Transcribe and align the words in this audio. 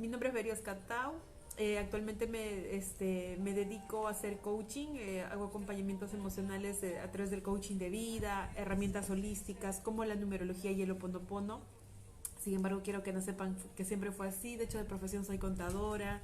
mi 0.00 0.08
nombre 0.08 0.30
es 0.30 0.34
Verios 0.34 0.60
Catau. 0.60 1.12
Eh, 1.58 1.78
actualmente 1.78 2.26
me, 2.26 2.74
este, 2.74 3.36
me 3.42 3.52
dedico 3.52 4.08
a 4.08 4.12
hacer 4.12 4.38
coaching, 4.38 4.88
eh, 4.94 5.22
hago 5.30 5.44
acompañamientos 5.46 6.14
emocionales 6.14 6.82
eh, 6.82 6.98
a 7.00 7.10
través 7.10 7.30
del 7.30 7.42
coaching 7.42 7.76
de 7.76 7.90
vida, 7.90 8.50
herramientas 8.56 9.10
holísticas 9.10 9.78
como 9.80 10.04
la 10.06 10.14
numerología 10.14 10.70
y 10.70 10.80
el 10.80 10.90
oponopono. 10.90 11.60
Sin 12.42 12.54
embargo, 12.54 12.80
quiero 12.82 13.02
que 13.02 13.12
no 13.12 13.20
sepan 13.20 13.56
que 13.76 13.84
siempre 13.84 14.10
fue 14.10 14.28
así. 14.28 14.56
De 14.56 14.64
hecho, 14.64 14.78
de 14.78 14.84
profesión 14.84 15.26
soy 15.26 15.36
contadora. 15.36 16.22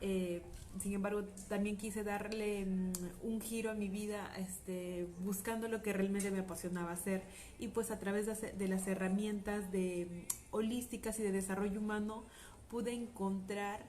Eh, 0.00 0.40
sin 0.80 0.94
embargo, 0.94 1.24
también 1.48 1.76
quise 1.76 2.04
darle 2.04 2.64
mm, 2.64 2.92
un 3.22 3.40
giro 3.42 3.70
a 3.70 3.74
mi 3.74 3.88
vida 3.88 4.32
este, 4.38 5.08
buscando 5.18 5.68
lo 5.68 5.82
que 5.82 5.92
realmente 5.92 6.30
me 6.30 6.38
apasionaba 6.38 6.92
hacer. 6.92 7.22
Y 7.58 7.68
pues 7.68 7.90
a 7.90 7.98
través 7.98 8.24
de, 8.26 8.52
de 8.52 8.68
las 8.68 8.86
herramientas 8.86 9.70
de, 9.70 10.06
mm, 10.10 10.54
holísticas 10.54 11.18
y 11.20 11.22
de 11.22 11.32
desarrollo 11.32 11.80
humano 11.80 12.24
pude 12.70 12.92
encontrar 12.92 13.80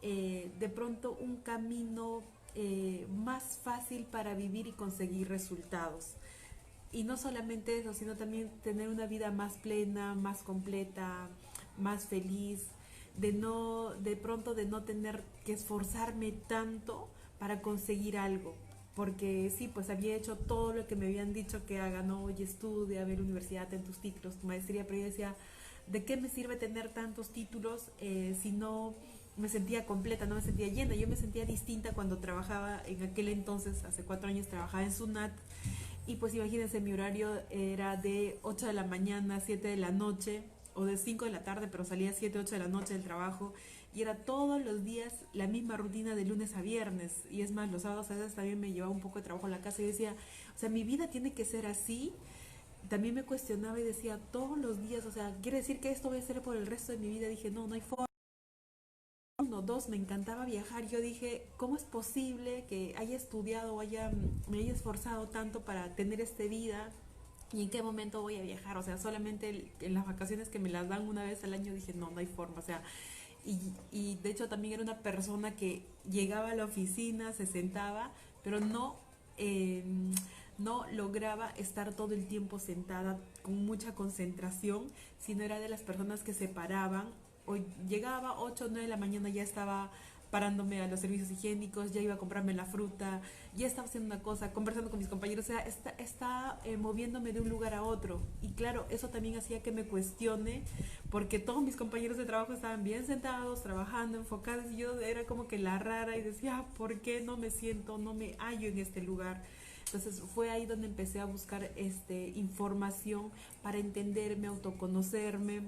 eh, 0.00 0.50
de 0.58 0.68
pronto 0.68 1.16
un 1.20 1.36
camino 1.36 2.22
eh, 2.54 3.06
más 3.08 3.58
fácil 3.62 4.04
para 4.04 4.34
vivir 4.34 4.66
y 4.66 4.72
conseguir 4.72 5.28
resultados. 5.28 6.14
Y 6.90 7.04
no 7.04 7.16
solamente 7.16 7.78
eso, 7.78 7.94
sino 7.94 8.16
también 8.16 8.50
tener 8.62 8.88
una 8.88 9.06
vida 9.06 9.30
más 9.30 9.56
plena, 9.58 10.14
más 10.14 10.42
completa, 10.42 11.28
más 11.78 12.06
feliz, 12.06 12.66
de 13.16 13.32
no, 13.32 13.94
de 13.94 14.16
pronto 14.16 14.54
de 14.54 14.66
no 14.66 14.82
tener 14.82 15.22
que 15.44 15.52
esforzarme 15.52 16.32
tanto 16.32 17.08
para 17.38 17.62
conseguir 17.62 18.18
algo. 18.18 18.54
Porque 18.94 19.50
sí, 19.56 19.68
pues 19.68 19.88
había 19.88 20.14
hecho 20.14 20.36
todo 20.36 20.74
lo 20.74 20.86
que 20.86 20.96
me 20.96 21.06
habían 21.06 21.32
dicho 21.32 21.64
que 21.64 21.80
haga, 21.80 22.02
no, 22.02 22.24
oye, 22.24 22.44
estudia, 22.44 23.00
a 23.02 23.04
ver 23.04 23.22
universidad, 23.22 23.72
en 23.72 23.84
tus 23.84 23.98
títulos, 23.98 24.36
tu 24.36 24.46
maestría, 24.46 24.86
pero 24.86 24.98
yo 24.98 25.04
decía, 25.04 25.34
¿de 25.86 26.04
qué 26.04 26.16
me 26.16 26.28
sirve 26.28 26.56
tener 26.56 26.88
tantos 26.90 27.30
títulos 27.30 27.90
eh, 27.98 28.36
si 28.40 28.52
no 28.52 28.94
me 29.36 29.48
sentía 29.48 29.86
completa, 29.86 30.26
no 30.26 30.34
me 30.34 30.42
sentía 30.42 30.68
llena? 30.68 30.94
Yo 30.94 31.08
me 31.08 31.16
sentía 31.16 31.44
distinta 31.44 31.92
cuando 31.92 32.18
trabajaba, 32.18 32.82
en 32.86 33.02
aquel 33.02 33.28
entonces, 33.28 33.84
hace 33.84 34.02
cuatro 34.02 34.28
años, 34.28 34.48
trabajaba 34.48 34.84
en 34.84 34.92
SUNAT. 34.92 35.32
Y 36.06 36.16
pues 36.16 36.34
imagínense, 36.34 36.80
mi 36.80 36.92
horario 36.92 37.30
era 37.50 37.96
de 37.96 38.38
8 38.42 38.66
de 38.66 38.72
la 38.72 38.84
mañana 38.84 39.36
a 39.36 39.40
7 39.40 39.68
de 39.68 39.76
la 39.76 39.92
noche, 39.92 40.42
o 40.74 40.84
de 40.84 40.96
5 40.96 41.26
de 41.26 41.30
la 41.30 41.44
tarde, 41.44 41.68
pero 41.70 41.84
salía 41.84 42.10
a 42.10 42.12
7, 42.12 42.38
8 42.38 42.54
de 42.54 42.58
la 42.58 42.68
noche 42.68 42.94
del 42.94 43.02
trabajo. 43.02 43.52
Y 43.94 44.00
era 44.00 44.16
todos 44.16 44.64
los 44.64 44.84
días 44.84 45.12
la 45.34 45.46
misma 45.46 45.76
rutina 45.76 46.14
de 46.14 46.24
lunes 46.24 46.54
a 46.54 46.62
viernes. 46.62 47.24
Y 47.30 47.42
es 47.42 47.52
más, 47.52 47.70
los 47.70 47.82
sábados 47.82 48.10
a 48.10 48.14
veces 48.14 48.34
también 48.34 48.58
me 48.58 48.72
llevaba 48.72 48.92
un 48.92 49.00
poco 49.00 49.18
de 49.18 49.24
trabajo 49.24 49.46
a 49.46 49.50
la 49.50 49.60
casa 49.60 49.82
y 49.82 49.86
decía, 49.86 50.16
o 50.56 50.58
sea, 50.58 50.70
mi 50.70 50.82
vida 50.82 51.10
tiene 51.10 51.34
que 51.34 51.44
ser 51.44 51.66
así 51.66 52.12
también 52.88 53.14
me 53.14 53.24
cuestionaba 53.24 53.78
y 53.80 53.82
decía 53.82 54.18
todos 54.30 54.58
los 54.58 54.80
días, 54.82 55.06
o 55.06 55.10
sea, 55.10 55.34
quiere 55.42 55.58
decir 55.58 55.80
que 55.80 55.90
esto 55.90 56.08
voy 56.08 56.18
a 56.18 56.20
hacer 56.20 56.42
por 56.42 56.56
el 56.56 56.66
resto 56.66 56.92
de 56.92 56.98
mi 56.98 57.08
vida. 57.08 57.28
Dije, 57.28 57.50
no, 57.50 57.66
no 57.66 57.74
hay 57.74 57.80
forma. 57.80 58.06
Uno, 59.38 59.62
dos, 59.62 59.88
me 59.88 59.96
encantaba 59.96 60.44
viajar. 60.44 60.86
Yo 60.88 61.00
dije, 61.00 61.46
¿cómo 61.56 61.76
es 61.76 61.84
posible 61.84 62.64
que 62.68 62.94
haya 62.96 63.16
estudiado 63.16 63.74
o 63.74 63.80
haya, 63.80 64.12
me 64.48 64.58
haya 64.58 64.72
esforzado 64.72 65.28
tanto 65.28 65.60
para 65.60 65.94
tener 65.96 66.20
esta 66.20 66.44
vida? 66.44 66.90
¿Y 67.52 67.62
en 67.62 67.70
qué 67.70 67.82
momento 67.82 68.22
voy 68.22 68.36
a 68.36 68.42
viajar? 68.42 68.76
O 68.76 68.82
sea, 68.82 68.98
solamente 68.98 69.72
en 69.80 69.94
las 69.94 70.06
vacaciones 70.06 70.48
que 70.48 70.58
me 70.58 70.70
las 70.70 70.88
dan 70.88 71.08
una 71.08 71.24
vez 71.24 71.42
al 71.44 71.54
año 71.54 71.74
dije, 71.74 71.92
no, 71.94 72.10
no 72.10 72.18
hay 72.18 72.26
forma. 72.26 72.58
O 72.58 72.62
sea, 72.62 72.82
y, 73.44 73.58
y 73.90 74.16
de 74.16 74.30
hecho 74.30 74.48
también 74.48 74.74
era 74.74 74.82
una 74.82 74.98
persona 74.98 75.56
que 75.56 75.84
llegaba 76.08 76.50
a 76.50 76.54
la 76.54 76.64
oficina, 76.64 77.32
se 77.32 77.46
sentaba, 77.46 78.12
pero 78.42 78.60
no... 78.60 78.96
Eh, 79.38 79.84
no 80.62 80.86
lograba 80.92 81.50
estar 81.50 81.92
todo 81.92 82.14
el 82.14 82.26
tiempo 82.26 82.58
sentada 82.58 83.18
con 83.42 83.64
mucha 83.66 83.94
concentración, 83.94 84.86
sino 85.18 85.42
era 85.42 85.58
de 85.58 85.68
las 85.68 85.82
personas 85.82 86.22
que 86.22 86.34
se 86.34 86.48
paraban 86.48 87.06
o 87.46 87.56
llegaba 87.88 88.38
8 88.40 88.64
o 88.64 88.68
9 88.68 88.82
de 88.82 88.88
la 88.88 88.96
mañana 88.96 89.28
ya 89.28 89.42
estaba 89.42 89.90
parándome 90.32 90.80
a 90.80 90.88
los 90.88 90.98
servicios 90.98 91.30
higiénicos, 91.30 91.92
ya 91.92 92.00
iba 92.00 92.14
a 92.14 92.16
comprarme 92.16 92.54
la 92.54 92.64
fruta, 92.64 93.20
ya 93.54 93.66
estaba 93.66 93.86
haciendo 93.86 94.14
una 94.14 94.22
cosa, 94.22 94.54
conversando 94.54 94.88
con 94.88 94.98
mis 94.98 95.08
compañeros, 95.08 95.44
o 95.44 95.48
sea, 95.48 95.60
está, 95.98 96.58
eh, 96.64 96.78
moviéndome 96.78 97.34
de 97.34 97.42
un 97.42 97.50
lugar 97.50 97.74
a 97.74 97.82
otro. 97.82 98.18
Y 98.40 98.54
claro, 98.54 98.86
eso 98.88 99.10
también 99.10 99.36
hacía 99.36 99.62
que 99.62 99.72
me 99.72 99.84
cuestione, 99.84 100.62
porque 101.10 101.38
todos 101.38 101.62
mis 101.62 101.76
compañeros 101.76 102.16
de 102.16 102.24
trabajo 102.24 102.54
estaban 102.54 102.82
bien 102.82 103.04
sentados, 103.04 103.62
trabajando, 103.62 104.16
enfocados, 104.16 104.72
y 104.72 104.78
yo 104.78 104.98
era 105.00 105.24
como 105.24 105.48
que 105.48 105.58
la 105.58 105.78
rara 105.78 106.16
y 106.16 106.22
decía, 106.22 106.64
¿por 106.78 107.02
qué 107.02 107.20
no 107.20 107.36
me 107.36 107.50
siento, 107.50 107.98
no 107.98 108.14
me 108.14 108.34
hallo 108.38 108.68
en 108.68 108.78
este 108.78 109.02
lugar? 109.02 109.42
Entonces 109.92 110.22
fue 110.34 110.50
ahí 110.50 110.64
donde 110.64 110.86
empecé 110.86 111.20
a 111.20 111.26
buscar 111.26 111.70
este, 111.76 112.30
información 112.30 113.30
para 113.62 113.76
entenderme, 113.76 114.46
autoconocerme 114.46 115.64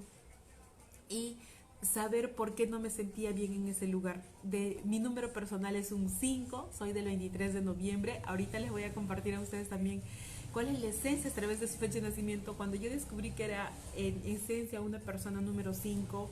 y 1.09 1.37
saber 1.83 2.33
por 2.33 2.55
qué 2.55 2.65
no 2.65 2.79
me 2.79 2.89
sentía 2.89 3.33
bien 3.33 3.53
en 3.53 3.67
ese 3.67 3.85
lugar. 3.85 4.23
De, 4.41 4.81
mi 4.83 4.97
número 4.97 5.31
personal 5.31 5.75
es 5.75 5.91
un 5.91 6.09
5, 6.09 6.71
soy 6.75 6.91
del 6.91 7.05
23 7.05 7.53
de 7.53 7.61
noviembre. 7.61 8.21
Ahorita 8.25 8.59
les 8.59 8.71
voy 8.71 8.81
a 8.81 8.95
compartir 8.95 9.35
a 9.35 9.41
ustedes 9.41 9.69
también 9.69 10.01
cuál 10.51 10.69
es 10.69 10.79
la 10.79 10.87
esencia 10.87 11.29
a 11.29 11.33
través 11.33 11.59
de 11.59 11.67
su 11.67 11.77
fecha 11.77 11.95
de 11.95 12.01
nacimiento. 12.01 12.55
Cuando 12.55 12.77
yo 12.77 12.89
descubrí 12.89 13.29
que 13.29 13.45
era 13.45 13.71
en 13.95 14.19
esencia 14.25 14.81
una 14.81 14.97
persona 14.97 15.39
número 15.39 15.75
5, 15.75 16.31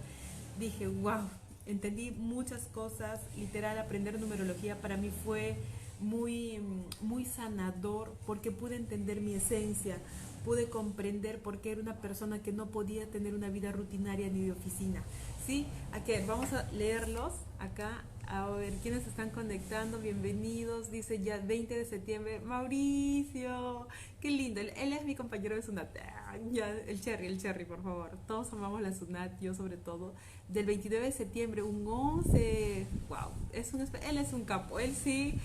dije, 0.59 0.87
wow, 0.87 1.29
entendí 1.67 2.09
muchas 2.09 2.63
cosas. 2.65 3.19
Literal, 3.37 3.77
aprender 3.77 4.19
numerología 4.19 4.81
para 4.81 4.97
mí 4.97 5.11
fue 5.23 5.57
muy, 6.03 6.59
muy 7.01 7.25
sanador 7.25 8.13
porque 8.25 8.51
pude 8.51 8.75
entender 8.75 9.21
mi 9.21 9.33
esencia, 9.33 9.97
pude 10.45 10.69
comprender 10.69 11.41
por 11.41 11.61
qué 11.61 11.71
era 11.71 11.81
una 11.81 12.01
persona 12.01 12.43
que 12.43 12.51
no 12.51 12.67
podía 12.67 13.09
tener 13.09 13.33
una 13.33 13.49
vida 13.49 13.71
rutinaria 13.71 14.29
ni 14.29 14.45
de 14.45 14.51
oficina. 14.51 15.03
¿Sí? 15.45 15.65
Aquí 15.91 16.13
vamos 16.25 16.53
a 16.53 16.69
leerlos 16.71 17.33
acá. 17.59 18.03
A 18.27 18.49
ver, 18.49 18.73
¿quiénes 18.81 19.05
están 19.05 19.29
conectando? 19.31 19.99
Bienvenidos. 19.99 20.89
Dice 20.89 21.21
ya 21.21 21.37
20 21.37 21.77
de 21.77 21.85
septiembre. 21.85 22.39
Mauricio. 22.39 23.87
Qué 24.21 24.31
lindo. 24.31 24.61
Él, 24.61 24.93
es 24.93 25.05
mi 25.05 25.15
compañero 25.15 25.55
de 25.55 25.61
Sunat. 25.61 25.89
Ah, 25.97 26.37
ya, 26.51 26.69
el 26.69 27.01
Cherry, 27.01 27.27
el 27.27 27.41
Cherry, 27.41 27.65
por 27.65 27.83
favor. 27.83 28.17
Todos 28.25 28.53
amamos 28.53 28.81
la 28.81 28.93
Sunat, 28.93 29.41
yo 29.41 29.53
sobre 29.53 29.75
todo. 29.75 30.13
Del 30.47 30.65
29 30.65 31.05
de 31.05 31.11
septiembre, 31.11 31.63
un 31.63 31.85
11. 31.85 32.87
Wow. 33.09 33.31
Es 33.51 33.73
un, 33.73 33.81
él 33.81 34.17
es 34.17 34.31
un 34.31 34.45
capo. 34.45 34.79
Él 34.79 34.95
sí 34.95 35.37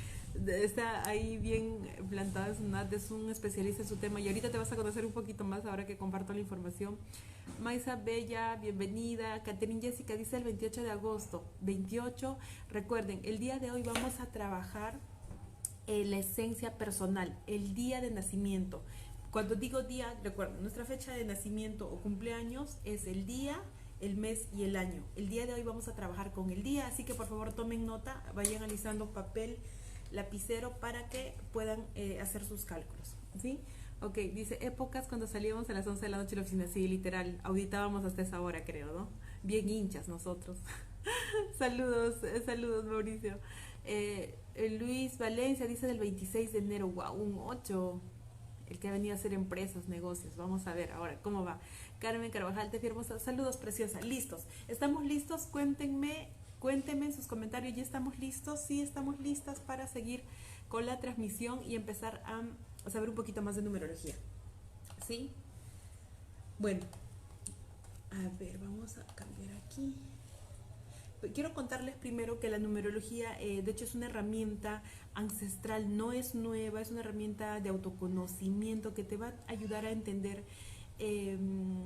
está 0.47 1.06
ahí 1.09 1.38
bien 1.38 1.88
plantada 2.09 2.49
es 2.91 3.10
un 3.10 3.31
especialista 3.31 3.82
en 3.82 3.88
su 3.88 3.97
tema 3.97 4.21
y 4.21 4.28
ahorita 4.28 4.50
te 4.50 4.59
vas 4.59 4.71
a 4.72 4.76
conocer 4.76 5.04
un 5.04 5.12
poquito 5.12 5.44
más 5.44 5.65
ahora 5.65 5.87
que 5.87 5.97
comparto 5.97 6.32
la 6.32 6.41
información. 6.41 6.97
Maisa 7.60 7.97
Bella, 7.97 8.56
bienvenida. 8.56 9.43
Catherine 9.43 9.81
Jessica 9.81 10.16
dice 10.16 10.37
el 10.37 10.44
28 10.44 10.82
de 10.82 10.91
agosto. 10.91 11.44
28, 11.62 12.38
recuerden, 12.71 13.21
el 13.25 13.38
día 13.38 13.59
de 13.59 13.71
hoy 13.71 13.82
vamos 13.82 14.21
a 14.21 14.27
trabajar 14.27 14.98
la 15.87 16.19
esencia 16.19 16.77
personal, 16.77 17.37
el 17.47 17.75
día 17.75 18.00
de 18.00 18.10
nacimiento. 18.10 18.82
Cuando 19.31 19.54
digo 19.54 19.82
día, 19.82 20.15
recuerden, 20.22 20.60
nuestra 20.60 20.84
fecha 20.84 21.12
de 21.12 21.25
nacimiento 21.25 21.91
o 21.91 22.00
cumpleaños 22.00 22.78
es 22.84 23.06
el 23.06 23.27
día, 23.27 23.60
el 24.00 24.16
mes 24.16 24.48
y 24.54 24.65
el 24.65 24.77
año. 24.77 25.03
El 25.16 25.28
día 25.28 25.47
de 25.47 25.54
hoy 25.54 25.62
vamos 25.62 25.88
a 25.88 25.94
trabajar 25.94 26.32
con 26.32 26.50
el 26.50 26.62
día, 26.62 26.87
así 26.87 27.04
que 27.04 27.15
por 27.15 27.27
favor 27.27 27.53
tomen 27.53 27.87
nota, 27.87 28.22
vayan 28.34 28.62
analizando 28.62 29.12
papel, 29.12 29.59
lapicero 30.10 30.78
para 30.78 31.08
que 31.08 31.34
puedan 31.52 31.86
eh, 31.94 32.20
hacer 32.20 32.44
sus 32.44 32.64
cálculos. 32.64 33.16
¿sí? 33.41 33.60
Ok, 34.00 34.16
dice 34.34 34.58
épocas 34.60 35.08
cuando 35.08 35.26
salíamos 35.26 35.69
a 35.70 35.72
las 35.72 35.86
11 35.86 36.02
de 36.02 36.08
la 36.08 36.19
noche 36.19 36.30
de 36.30 36.36
la 36.36 36.42
oficina, 36.42 36.66
sí, 36.69 36.86
literal, 36.86 37.41
auditábamos 37.42 38.04
hasta 38.04 38.22
esa 38.22 38.41
hora 38.41 38.64
creo, 38.64 38.92
¿no? 38.92 39.08
Bien 39.42 39.68
hinchas 39.68 40.08
nosotros. 40.08 40.58
saludos, 41.58 42.22
eh, 42.22 42.42
saludos 42.44 42.84
Mauricio. 42.84 43.38
Eh, 43.84 44.34
Luis 44.78 45.18
Valencia 45.18 45.66
dice 45.66 45.86
del 45.86 45.98
26 45.98 46.52
de 46.52 46.58
enero, 46.58 46.88
wow, 46.88 47.12
un 47.12 47.38
8. 47.38 48.00
El 48.66 48.78
que 48.78 48.88
ha 48.88 48.92
venido 48.92 49.14
a 49.14 49.16
hacer 49.16 49.32
empresas, 49.32 49.88
negocios. 49.88 50.36
Vamos 50.36 50.66
a 50.66 50.74
ver 50.74 50.92
ahora 50.92 51.18
cómo 51.22 51.42
va. 51.42 51.58
Carmen 52.00 52.30
Carvajal, 52.30 52.70
te 52.70 52.78
firmo. 52.78 53.02
Saludos, 53.02 53.56
preciosa. 53.56 54.02
Listos. 54.02 54.47
¿Estamos 54.68 55.04
listos? 55.04 55.47
Cuéntenme 55.47 56.28
Cuéntenme 56.60 57.06
en 57.06 57.12
sus 57.12 57.27
comentarios, 57.27 57.77
¿ya 57.77 57.83
estamos 57.83 58.18
listos? 58.18 58.60
Sí, 58.60 58.80
estamos 58.80 59.21
listas 59.21 59.60
para 59.60 59.86
seguir 59.86 60.24
con 60.68 60.86
la 60.86 60.98
transmisión 60.98 61.60
y 61.65 61.77
empezar 61.77 62.22
a, 62.27 62.42
saber 62.91 63.09
un 63.09 63.15
poquito 63.15 63.42
más 63.42 63.54
de 63.54 63.62
numerología. 63.62 64.15
¿Sí? 65.06 65.30
Bueno, 66.59 66.84
a 68.10 68.38
ver, 68.38 68.59
vamos 68.59 68.98
a 68.98 69.06
cambiar 69.15 69.54
aquí. 69.54 69.94
Quiero 71.34 71.53
contarles 71.54 71.97
primero 71.97 72.38
que 72.38 72.48
la 72.48 72.59
numerología, 72.59 73.41
eh, 73.41 73.62
de 73.62 73.71
hecho, 73.72 73.84
es 73.84 73.94
una 73.94 74.06
herramienta 74.06 74.83
ancestral, 75.15 75.97
no 75.97 76.12
es 76.12 76.34
nueva, 76.34 76.80
es 76.80 76.91
una 76.91 77.00
herramienta 77.00 77.60
de 77.60 77.68
autoconocimiento 77.68 78.94
que 78.94 79.04
te 79.04 79.16
va 79.16 79.28
a 79.28 79.53
ayudar 79.53 79.84
a 79.84 79.91
entender 79.91 80.44
Em, 81.00 81.84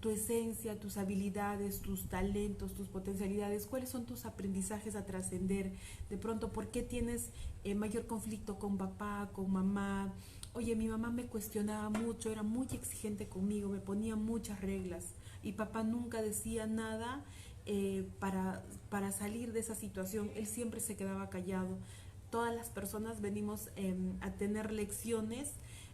tu 0.00 0.10
esencia, 0.10 0.80
tus 0.80 0.96
habilidades, 0.96 1.80
tus 1.80 2.08
talentos, 2.08 2.74
tus 2.74 2.88
potencialidades, 2.88 3.68
cuáles 3.68 3.88
son 3.88 4.04
tus 4.04 4.24
aprendizajes 4.24 4.96
a 4.96 5.04
trascender, 5.04 5.72
de 6.10 6.18
pronto, 6.18 6.52
por 6.52 6.72
qué 6.72 6.82
tienes 6.82 7.30
eh, 7.62 7.76
mayor 7.76 8.08
conflicto 8.08 8.58
con 8.58 8.78
papá, 8.78 9.30
con 9.32 9.52
mamá. 9.52 10.12
Oye, 10.54 10.74
mi 10.74 10.88
mamá 10.88 11.10
me 11.10 11.26
cuestionaba 11.26 11.88
mucho, 11.90 12.32
era 12.32 12.42
muy 12.42 12.66
exigente 12.72 13.28
conmigo, 13.28 13.68
me 13.68 13.78
ponía 13.78 14.16
muchas 14.16 14.60
reglas 14.60 15.14
y 15.44 15.52
papá 15.52 15.84
nunca 15.84 16.20
decía 16.20 16.66
nada 16.66 17.24
eh, 17.64 18.08
para, 18.18 18.64
para 18.90 19.12
salir 19.12 19.52
de 19.52 19.60
esa 19.60 19.76
situación, 19.76 20.32
él 20.34 20.48
siempre 20.48 20.80
se 20.80 20.96
quedaba 20.96 21.30
callado. 21.30 21.78
Todas 22.30 22.52
las 22.54 22.70
personas 22.70 23.20
venimos 23.20 23.70
em, 23.76 24.16
a 24.20 24.32
tener 24.32 24.72
lecciones 24.72 25.52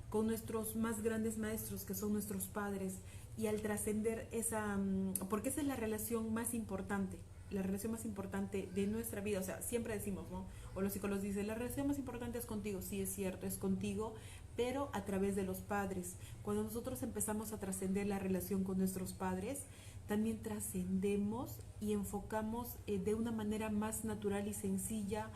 con 0.08 0.26
nuestros 0.26 0.76
más 0.76 1.02
grandes 1.02 1.38
maestros, 1.38 1.84
que 1.84 1.94
son 1.94 2.12
nuestros 2.12 2.46
padres, 2.46 2.94
y 3.36 3.46
al 3.46 3.60
trascender 3.62 4.28
esa, 4.32 4.76
mm, 4.76 5.14
porque 5.28 5.50
esa 5.50 5.60
es 5.60 5.66
la 5.66 5.76
relación 5.76 6.34
más 6.34 6.54
importante, 6.54 7.16
la 7.50 7.62
relación 7.62 7.92
más 7.92 8.04
importante 8.04 8.68
de 8.74 8.86
nuestra 8.86 9.20
vida, 9.20 9.40
o 9.40 9.42
sea, 9.42 9.62
siempre 9.62 9.94
decimos, 9.94 10.28
¿no? 10.30 10.44
O 10.74 10.80
los 10.80 10.92
psicólogos 10.92 11.22
dicen, 11.22 11.46
la 11.46 11.54
relación 11.54 11.86
más 11.86 11.98
importante 11.98 12.38
es 12.38 12.46
contigo, 12.46 12.82
sí 12.82 13.00
es 13.00 13.10
cierto, 13.10 13.46
es 13.46 13.56
contigo, 13.56 14.14
pero 14.56 14.90
a 14.92 15.04
través 15.04 15.36
de 15.36 15.44
los 15.44 15.58
padres. 15.58 16.16
Cuando 16.42 16.64
nosotros 16.64 17.02
empezamos 17.02 17.52
a 17.52 17.60
trascender 17.60 18.06
la 18.06 18.18
relación 18.18 18.64
con 18.64 18.76
nuestros 18.78 19.12
padres, 19.12 19.62
también 20.08 20.42
trascendemos 20.42 21.52
y 21.80 21.92
enfocamos 21.92 22.76
eh, 22.86 22.98
de 22.98 23.14
una 23.14 23.30
manera 23.30 23.70
más 23.70 24.04
natural 24.04 24.48
y 24.48 24.54
sencilla 24.54 25.30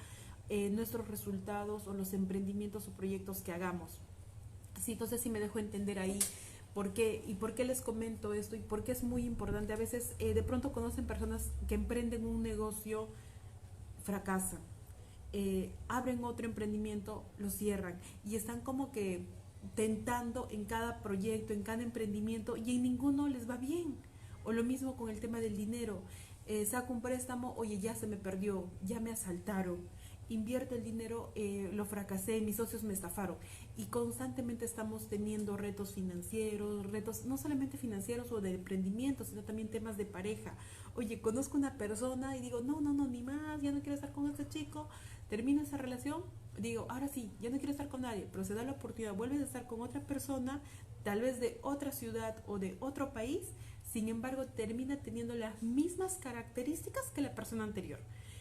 eh, 0.48 0.70
nuestros 0.70 1.06
resultados 1.08 1.86
o 1.86 1.94
los 1.94 2.12
emprendimientos 2.14 2.88
o 2.88 2.92
proyectos 2.92 3.42
que 3.42 3.52
hagamos. 3.52 4.00
Sí, 4.82 4.92
entonces 4.92 5.20
sí 5.20 5.30
me 5.30 5.38
dejo 5.38 5.60
entender 5.60 6.00
ahí 6.00 6.18
por 6.74 6.92
qué 6.92 7.22
y 7.28 7.34
por 7.34 7.54
qué 7.54 7.64
les 7.64 7.80
comento 7.80 8.34
esto 8.34 8.56
y 8.56 8.58
por 8.58 8.82
qué 8.82 8.90
es 8.90 9.04
muy 9.04 9.24
importante. 9.24 9.72
A 9.72 9.76
veces 9.76 10.16
eh, 10.18 10.34
de 10.34 10.42
pronto 10.42 10.72
conocen 10.72 11.06
personas 11.06 11.52
que 11.68 11.76
emprenden 11.76 12.26
un 12.26 12.42
negocio, 12.42 13.08
fracasan, 14.02 14.58
eh, 15.32 15.70
abren 15.86 16.24
otro 16.24 16.46
emprendimiento, 16.46 17.24
lo 17.38 17.48
cierran 17.50 17.96
y 18.24 18.34
están 18.34 18.60
como 18.60 18.90
que 18.90 19.22
tentando 19.76 20.48
en 20.50 20.64
cada 20.64 21.00
proyecto, 21.00 21.52
en 21.52 21.62
cada 21.62 21.84
emprendimiento 21.84 22.56
y 22.56 22.74
en 22.74 22.82
ninguno 22.82 23.28
les 23.28 23.48
va 23.48 23.58
bien. 23.58 23.94
O 24.42 24.50
lo 24.50 24.64
mismo 24.64 24.96
con 24.96 25.10
el 25.10 25.20
tema 25.20 25.38
del 25.38 25.56
dinero. 25.56 26.02
Eh, 26.46 26.66
saco 26.66 26.92
un 26.92 27.00
préstamo, 27.00 27.54
oye, 27.56 27.78
ya 27.78 27.94
se 27.94 28.08
me 28.08 28.16
perdió, 28.16 28.64
ya 28.82 28.98
me 28.98 29.12
asaltaron 29.12 29.78
invierto 30.28 30.74
el 30.74 30.82
dinero, 30.82 31.32
lo 31.72 31.84
fracasé, 31.84 32.40
mis 32.40 32.56
socios 32.56 32.82
me 32.82 32.92
estafaron. 32.92 33.36
Y 33.76 33.86
constantemente 33.86 34.66
estamos 34.66 35.08
teniendo 35.08 35.56
retos 35.56 35.94
financieros, 35.94 36.90
retos 36.90 37.24
no 37.24 37.38
solamente 37.38 37.78
financieros 37.78 38.30
o 38.30 38.42
de 38.42 38.54
emprendimiento, 38.54 39.24
sino 39.24 39.44
también 39.44 39.68
temas 39.68 39.96
de 39.96 40.04
pareja. 40.04 40.54
Oye, 40.94 41.22
conozco 41.22 41.56
una 41.56 41.78
persona 41.78 42.36
y 42.36 42.42
digo, 42.42 42.60
no, 42.60 42.82
no, 42.82 42.92
no, 42.92 43.06
ni 43.06 43.22
más, 43.22 43.62
ya 43.62 43.72
no 43.72 43.80
quiero 43.80 43.94
estar 43.94 44.12
con 44.12 44.28
este 44.28 44.46
chico, 44.46 44.88
termino 45.30 45.62
esa 45.62 45.78
relación, 45.78 46.22
digo, 46.58 46.86
ahora 46.90 47.08
sí, 47.08 47.32
ya 47.40 47.48
no 47.48 47.56
quiero 47.56 47.72
estar 47.72 47.88
con 47.88 48.02
nadie, 48.02 48.28
pero 48.30 48.44
se 48.44 48.52
da 48.52 48.62
la 48.62 48.72
oportunidad, 48.72 49.14
vuelves 49.14 49.40
a 49.40 49.44
estar 49.44 49.66
con 49.66 49.80
otra 49.80 50.02
persona, 50.02 50.60
tal 51.02 51.22
vez 51.22 51.40
de 51.40 51.58
otra 51.62 51.92
ciudad 51.92 52.42
o 52.46 52.58
de 52.58 52.76
otro 52.80 53.14
país, 53.14 53.40
sin 53.90 54.08
embargo 54.08 54.44
termina 54.44 54.98
teniendo 54.98 55.34
las 55.34 55.62
mismas 55.62 56.16
características 56.16 57.10
que 57.14 57.22
la 57.22 57.34
persona 57.34 57.64
anterior. 57.64 58.00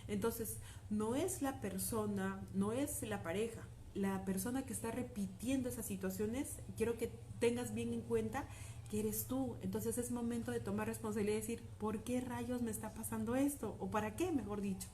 Entonces, 0.10 0.58
no 0.90 1.16
es 1.16 1.42
la 1.42 1.62
persona, 1.62 2.46
no 2.54 2.74
es 2.74 3.02
la 3.04 3.24
pareja, 3.24 3.62
la 3.94 4.24
persona 4.26 4.66
que 4.66 4.74
está 4.74 4.92
repitiendo 4.92 5.70
esas 5.70 5.86
situaciones, 5.86 6.48
quiero 6.78 6.98
que 6.98 7.12
tengas 7.40 7.74
bien 7.74 7.94
en 7.94 8.02
cuenta 8.02 8.46
que 8.90 9.00
eres 9.00 9.26
tú. 9.26 9.56
Entonces 9.62 9.98
es 9.98 10.12
momento 10.12 10.52
de 10.52 10.60
tomar 10.60 10.88
responsabilidad 10.88 11.38
y 11.38 11.42
decir, 11.42 11.64
¿por 11.80 12.04
qué 12.04 12.22
rayos 12.22 12.62
me 12.62 12.72
está 12.72 12.94
pasando 12.94 13.36
esto? 13.36 13.76
¿O 13.80 13.88
para 13.88 14.16
qué, 14.16 14.32
mejor 14.32 14.62
dicho? 14.62 14.88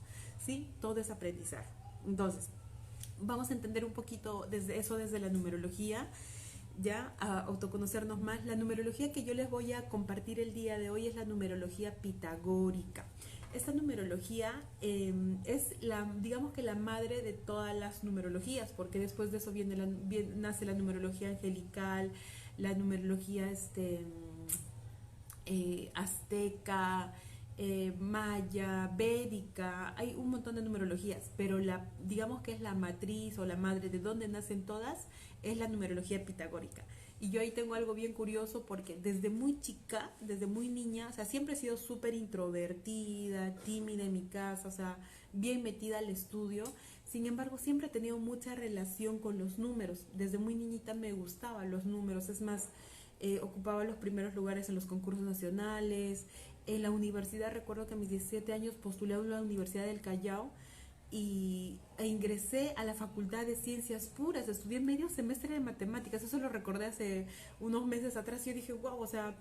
¿Sí? 0.44 0.68
Todo 0.80 1.00
es 1.00 1.10
aprendizaje. 1.10 1.68
Entonces, 2.06 2.48
vamos 3.20 3.50
a 3.50 3.54
entender 3.54 3.84
un 3.84 3.92
poquito 3.92 4.46
desde 4.50 4.78
eso 4.78 4.96
desde 4.96 5.18
la 5.18 5.28
numerología, 5.28 6.08
ya 6.80 7.12
a 7.18 7.40
autoconocernos 7.40 8.20
más. 8.20 8.44
La 8.46 8.54
numerología 8.54 9.12
que 9.12 9.24
yo 9.24 9.34
les 9.34 9.50
voy 9.50 9.72
a 9.72 9.88
compartir 9.88 10.38
el 10.38 10.54
día 10.54 10.78
de 10.78 10.90
hoy 10.90 11.08
es 11.08 11.16
la 11.16 11.24
numerología 11.24 11.94
pitagórica 11.96 13.04
esta 13.54 13.72
numerología 13.72 14.52
em, 14.80 15.38
es 15.44 15.74
la, 15.80 16.10
digamos 16.20 16.52
que 16.52 16.62
la 16.62 16.74
madre 16.74 17.22
de 17.22 17.32
todas 17.32 17.74
las 17.74 18.04
numerologías, 18.04 18.72
porque 18.72 18.98
después 18.98 19.30
de 19.30 19.38
eso 19.38 19.52
viene, 19.52 19.76
la, 19.76 19.86
nace 20.36 20.64
la 20.64 20.74
numerología 20.74 21.28
angelical, 21.28 22.12
la 22.58 22.74
numerología 22.74 23.50
este, 23.50 24.04
eh, 25.46 25.90
azteca, 25.94 27.14
eh, 27.60 27.92
maya, 27.98 28.92
védica, 28.96 29.92
hay 29.96 30.14
un 30.14 30.30
montón 30.30 30.54
de 30.54 30.62
numerologías, 30.62 31.32
pero 31.36 31.58
la, 31.58 31.90
digamos 32.04 32.40
que 32.40 32.52
es 32.52 32.60
la 32.60 32.74
matriz 32.74 33.36
o 33.38 33.44
la 33.44 33.56
madre 33.56 33.90
de 33.90 33.98
donde 33.98 34.28
nacen 34.28 34.64
todas, 34.64 35.08
es 35.42 35.56
la 35.56 35.66
numerología 35.66 36.24
pitagórica. 36.24 36.84
Y 37.20 37.30
yo 37.30 37.40
ahí 37.40 37.50
tengo 37.50 37.74
algo 37.74 37.94
bien 37.94 38.12
curioso 38.12 38.64
porque 38.64 38.96
desde 38.96 39.28
muy 39.28 39.60
chica, 39.60 40.12
desde 40.20 40.46
muy 40.46 40.68
niña, 40.68 41.08
o 41.08 41.12
sea, 41.12 41.24
siempre 41.24 41.54
he 41.54 41.56
sido 41.56 41.76
súper 41.76 42.14
introvertida, 42.14 43.56
tímida 43.64 44.04
en 44.04 44.12
mi 44.12 44.22
casa, 44.22 44.68
o 44.68 44.70
sea, 44.70 44.98
bien 45.32 45.64
metida 45.64 45.98
al 45.98 46.10
estudio. 46.10 46.62
Sin 47.04 47.26
embargo, 47.26 47.58
siempre 47.58 47.88
he 47.88 47.90
tenido 47.90 48.18
mucha 48.18 48.54
relación 48.54 49.18
con 49.18 49.36
los 49.36 49.58
números. 49.58 50.06
Desde 50.14 50.38
muy 50.38 50.54
niñita 50.54 50.94
me 50.94 51.10
gustaban 51.12 51.72
los 51.72 51.84
números. 51.84 52.28
Es 52.28 52.40
más, 52.40 52.68
eh, 53.18 53.40
ocupaba 53.42 53.82
los 53.82 53.96
primeros 53.96 54.34
lugares 54.36 54.68
en 54.68 54.76
los 54.76 54.86
concursos 54.86 55.24
nacionales. 55.24 56.26
En 56.68 56.82
la 56.82 56.90
universidad, 56.90 57.50
recuerdo 57.50 57.86
que 57.86 57.94
a 57.94 57.96
mis 57.96 58.10
17 58.10 58.52
años 58.52 58.74
postulé 58.74 59.14
a 59.14 59.18
la 59.18 59.40
Universidad 59.40 59.86
del 59.86 60.02
Callao 60.02 60.50
y, 61.10 61.78
e 61.96 62.06
ingresé 62.06 62.74
a 62.76 62.84
la 62.84 62.92
Facultad 62.92 63.46
de 63.46 63.56
Ciencias 63.56 64.08
Puras, 64.08 64.46
estudié 64.48 64.78
medio 64.78 65.08
semestre 65.08 65.54
de 65.54 65.60
matemáticas, 65.60 66.22
eso 66.22 66.38
lo 66.38 66.50
recordé 66.50 66.84
hace 66.84 67.26
unos 67.58 67.86
meses 67.86 68.18
atrás 68.18 68.46
y 68.46 68.50
yo 68.50 68.56
dije, 68.56 68.74
wow, 68.74 69.00
o 69.00 69.06
sea, 69.06 69.34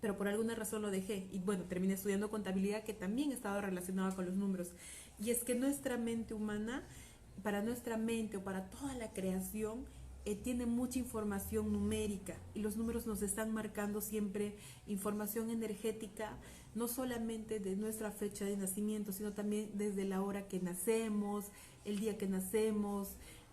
pero 0.00 0.16
por 0.16 0.26
alguna 0.26 0.54
razón 0.54 0.80
lo 0.80 0.90
dejé 0.90 1.28
y 1.32 1.38
bueno, 1.40 1.64
terminé 1.64 1.92
estudiando 1.92 2.30
contabilidad 2.30 2.82
que 2.82 2.94
también 2.94 3.30
estaba 3.30 3.60
relacionada 3.60 4.14
con 4.14 4.24
los 4.24 4.34
números. 4.34 4.72
Y 5.18 5.28
es 5.28 5.44
que 5.44 5.54
nuestra 5.54 5.98
mente 5.98 6.32
humana, 6.32 6.82
para 7.42 7.60
nuestra 7.60 7.98
mente 7.98 8.38
o 8.38 8.42
para 8.42 8.70
toda 8.70 8.94
la 8.94 9.12
creación, 9.12 9.84
eh, 10.28 10.34
tiene 10.34 10.66
mucha 10.66 10.98
información 10.98 11.72
numérica 11.72 12.36
y 12.52 12.60
los 12.60 12.76
números 12.76 13.06
nos 13.06 13.22
están 13.22 13.50
marcando 13.54 14.02
siempre 14.02 14.52
información 14.86 15.48
energética, 15.48 16.36
no 16.74 16.86
solamente 16.86 17.60
de 17.60 17.76
nuestra 17.76 18.10
fecha 18.10 18.44
de 18.44 18.54
nacimiento, 18.58 19.10
sino 19.10 19.32
también 19.32 19.70
desde 19.72 20.04
la 20.04 20.20
hora 20.20 20.46
que 20.46 20.60
nacemos, 20.60 21.46
el 21.86 21.98
día 21.98 22.18
que 22.18 22.26
nacemos, 22.26 23.08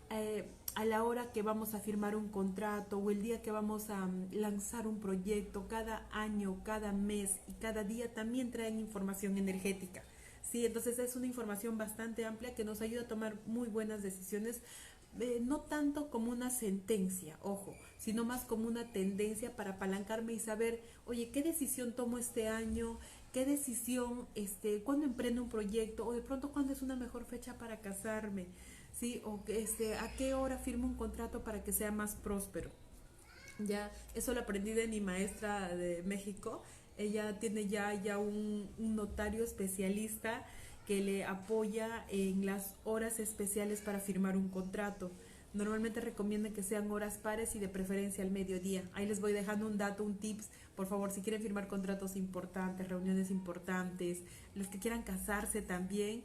eh, 0.09 0.49
a 0.75 0.83
la 0.83 1.05
hora 1.05 1.31
que 1.31 1.43
vamos 1.43 1.73
a 1.75 1.79
firmar 1.79 2.13
un 2.17 2.27
contrato 2.27 2.97
o 2.97 3.09
el 3.09 3.21
día 3.21 3.41
que 3.41 3.51
vamos 3.51 3.89
a 3.89 4.05
mm, 4.05 4.33
lanzar 4.33 4.85
un 4.85 4.99
proyecto, 4.99 5.69
cada 5.69 6.05
año, 6.11 6.61
cada 6.65 6.91
mes 6.91 7.39
y 7.47 7.53
cada 7.53 7.85
día 7.85 8.13
también 8.13 8.51
traen 8.51 8.81
información 8.81 9.37
energética. 9.37 10.03
Sí, 10.41 10.65
entonces 10.65 10.99
es 10.99 11.15
una 11.15 11.25
información 11.25 11.77
bastante 11.77 12.25
amplia 12.25 12.53
que 12.53 12.65
nos 12.65 12.81
ayuda 12.81 13.03
a 13.03 13.07
tomar 13.07 13.35
muy 13.45 13.69
buenas 13.69 14.03
decisiones 14.03 14.59
eh, 15.19 15.39
no 15.41 15.61
tanto 15.61 16.09
como 16.09 16.31
una 16.31 16.49
sentencia, 16.49 17.37
ojo, 17.41 17.73
sino 17.97 18.25
más 18.25 18.43
como 18.43 18.67
una 18.67 18.91
tendencia 18.91 19.55
para 19.55 19.71
apalancarme 19.71 20.33
y 20.33 20.39
saber, 20.39 20.81
oye, 21.05 21.29
¿qué 21.29 21.41
decisión 21.41 21.93
tomo 21.93 22.17
este 22.17 22.47
año? 22.47 22.99
¿Qué 23.31 23.45
decisión, 23.45 24.27
este, 24.35 24.83
cuándo 24.83 25.05
emprendo 25.05 25.43
un 25.43 25.49
proyecto? 25.49 26.05
O 26.05 26.13
de 26.13 26.21
pronto, 26.21 26.51
¿cuándo 26.51 26.73
es 26.73 26.81
una 26.81 26.95
mejor 26.95 27.25
fecha 27.25 27.57
para 27.57 27.79
casarme? 27.81 28.47
¿Sí? 28.91 29.21
O 29.25 29.43
este, 29.47 29.95
¿a 29.95 30.13
qué 30.17 30.33
hora 30.33 30.57
firmo 30.57 30.87
un 30.87 30.95
contrato 30.95 31.43
para 31.43 31.63
que 31.63 31.71
sea 31.71 31.91
más 31.91 32.15
próspero? 32.15 32.71
Ya, 33.59 33.91
eso 34.15 34.33
lo 34.33 34.41
aprendí 34.41 34.71
de 34.71 34.87
mi 34.87 34.99
maestra 34.99 35.73
de 35.75 36.03
México. 36.03 36.61
Ella 36.97 37.39
tiene 37.39 37.67
ya, 37.67 37.93
ya 37.93 38.17
un, 38.17 38.69
un 38.77 38.95
notario 38.95 39.43
especialista 39.43 40.45
que 40.85 41.01
le 41.01 41.25
apoya 41.25 42.05
en 42.09 42.45
las 42.45 42.75
horas 42.83 43.19
especiales 43.19 43.81
para 43.81 43.99
firmar 43.99 44.37
un 44.37 44.49
contrato. 44.49 45.11
Normalmente 45.53 46.01
recomiendan 46.01 46.53
que 46.53 46.63
sean 46.63 46.91
horas 46.91 47.17
pares 47.17 47.55
y 47.55 47.59
de 47.59 47.69
preferencia 47.69 48.23
al 48.23 48.29
mediodía. 48.29 48.83
Ahí 48.93 49.05
les 49.05 49.21
voy 49.21 49.33
dejando 49.33 49.67
un 49.67 49.77
dato, 49.77 50.03
un 50.03 50.17
tips. 50.17 50.49
Por 50.75 50.85
favor, 50.87 51.11
si 51.11 51.21
quieren 51.21 51.41
firmar 51.41 51.67
contratos 51.67 52.15
importantes, 52.15 52.87
reuniones 52.87 53.31
importantes, 53.31 54.21
los 54.53 54.67
que 54.67 54.79
quieran 54.79 55.03
casarse 55.03 55.61
también, 55.61 56.23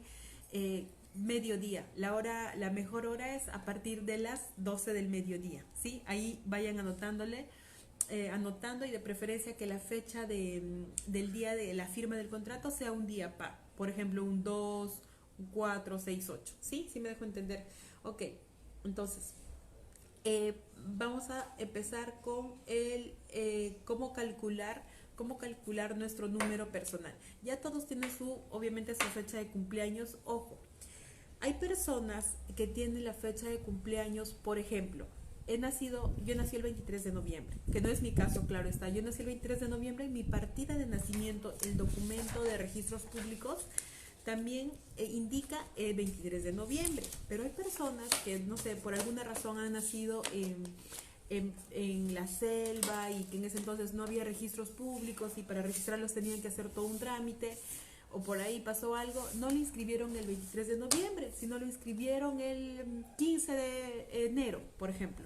eh, 0.51 0.85
mediodía. 1.15 1.87
La 1.95 2.13
hora, 2.13 2.53
la 2.55 2.69
mejor 2.69 3.05
hora 3.05 3.35
es 3.35 3.47
a 3.49 3.63
partir 3.65 4.03
de 4.03 4.17
las 4.17 4.49
12 4.57 4.93
del 4.93 5.07
mediodía. 5.07 5.65
¿sí? 5.81 6.03
Ahí 6.05 6.41
vayan 6.45 6.79
anotándole. 6.79 7.47
Eh, 8.09 8.29
anotando 8.29 8.83
y 8.83 8.91
de 8.91 8.99
preferencia 8.99 9.55
que 9.55 9.65
la 9.65 9.79
fecha 9.79 10.25
de, 10.25 10.85
del 11.07 11.31
día 11.31 11.55
de 11.55 11.73
la 11.73 11.85
firma 11.85 12.17
del 12.17 12.27
contrato 12.27 12.69
sea 12.69 12.91
un 12.91 13.07
día 13.07 13.37
par 13.37 13.57
por 13.81 13.89
ejemplo, 13.89 14.23
un 14.23 14.43
2, 14.43 14.91
un 15.39 15.45
4, 15.47 15.97
6, 15.97 16.29
8. 16.29 16.53
¿Sí? 16.61 16.87
Sí 16.93 16.99
me 16.99 17.09
dejo 17.09 17.25
entender. 17.25 17.65
Ok, 18.03 18.21
entonces, 18.83 19.33
eh, 20.23 20.53
vamos 20.85 21.31
a 21.31 21.51
empezar 21.57 22.21
con 22.21 22.61
el 22.67 23.15
eh, 23.29 23.79
cómo 23.85 24.13
calcular 24.13 24.83
cómo 25.15 25.39
calcular 25.39 25.97
nuestro 25.97 26.27
número 26.27 26.71
personal. 26.71 27.11
Ya 27.41 27.59
todos 27.59 27.87
tienen 27.87 28.11
su, 28.15 28.37
obviamente, 28.51 28.93
su 28.93 29.07
fecha 29.07 29.39
de 29.39 29.47
cumpleaños. 29.47 30.19
Ojo, 30.25 30.59
hay 31.39 31.55
personas 31.55 32.35
que 32.55 32.67
tienen 32.67 33.03
la 33.03 33.15
fecha 33.15 33.49
de 33.49 33.57
cumpleaños, 33.57 34.31
por 34.31 34.59
ejemplo, 34.59 35.07
he 35.47 35.57
nacido, 35.57 36.13
yo 36.25 36.35
nací 36.35 36.55
el 36.55 36.63
23 36.63 37.03
de 37.03 37.11
noviembre, 37.11 37.57
que 37.71 37.81
no 37.81 37.89
es 37.89 38.01
mi 38.01 38.13
caso, 38.13 38.45
claro 38.47 38.69
está. 38.69 38.89
Yo 38.89 39.01
nací 39.01 39.21
el 39.21 39.27
23 39.27 39.59
de 39.59 39.69
noviembre 39.69 40.05
y 40.05 40.09
mi 40.09 40.23
partida 40.23 40.75
de 40.77 40.85
nacimiento, 40.85 41.53
el 41.65 41.77
documento 41.77 42.43
de 42.43 42.57
registros 42.57 43.03
públicos, 43.03 43.59
también 44.23 44.71
eh, 44.97 45.05
indica 45.05 45.57
el 45.75 45.95
23 45.95 46.43
de 46.43 46.53
noviembre. 46.53 47.05
Pero 47.27 47.43
hay 47.43 47.49
personas 47.49 48.07
que, 48.23 48.39
no 48.39 48.57
sé, 48.57 48.75
por 48.75 48.93
alguna 48.93 49.23
razón 49.23 49.57
han 49.57 49.73
nacido 49.73 50.21
en, 50.33 50.63
en, 51.29 51.53
en, 51.71 52.13
la 52.13 52.27
selva 52.27 53.11
y 53.11 53.23
que 53.23 53.37
en 53.37 53.45
ese 53.45 53.57
entonces 53.57 53.93
no 53.93 54.03
había 54.03 54.23
registros 54.23 54.69
públicos 54.69 55.33
y 55.37 55.43
para 55.43 55.61
registrarlos 55.61 56.13
tenían 56.13 56.41
que 56.41 56.49
hacer 56.49 56.69
todo 56.69 56.85
un 56.85 56.99
trámite 56.99 57.57
o 58.13 58.21
por 58.21 58.39
ahí 58.39 58.59
pasó 58.59 58.95
algo, 58.95 59.27
no 59.35 59.49
lo 59.49 59.55
inscribieron 59.55 60.15
el 60.15 60.27
23 60.27 60.67
de 60.67 60.77
noviembre, 60.77 61.31
sino 61.37 61.57
lo 61.57 61.65
inscribieron 61.65 62.39
el 62.39 63.05
15 63.17 63.51
de 63.51 64.25
enero, 64.25 64.61
por 64.77 64.89
ejemplo. 64.89 65.25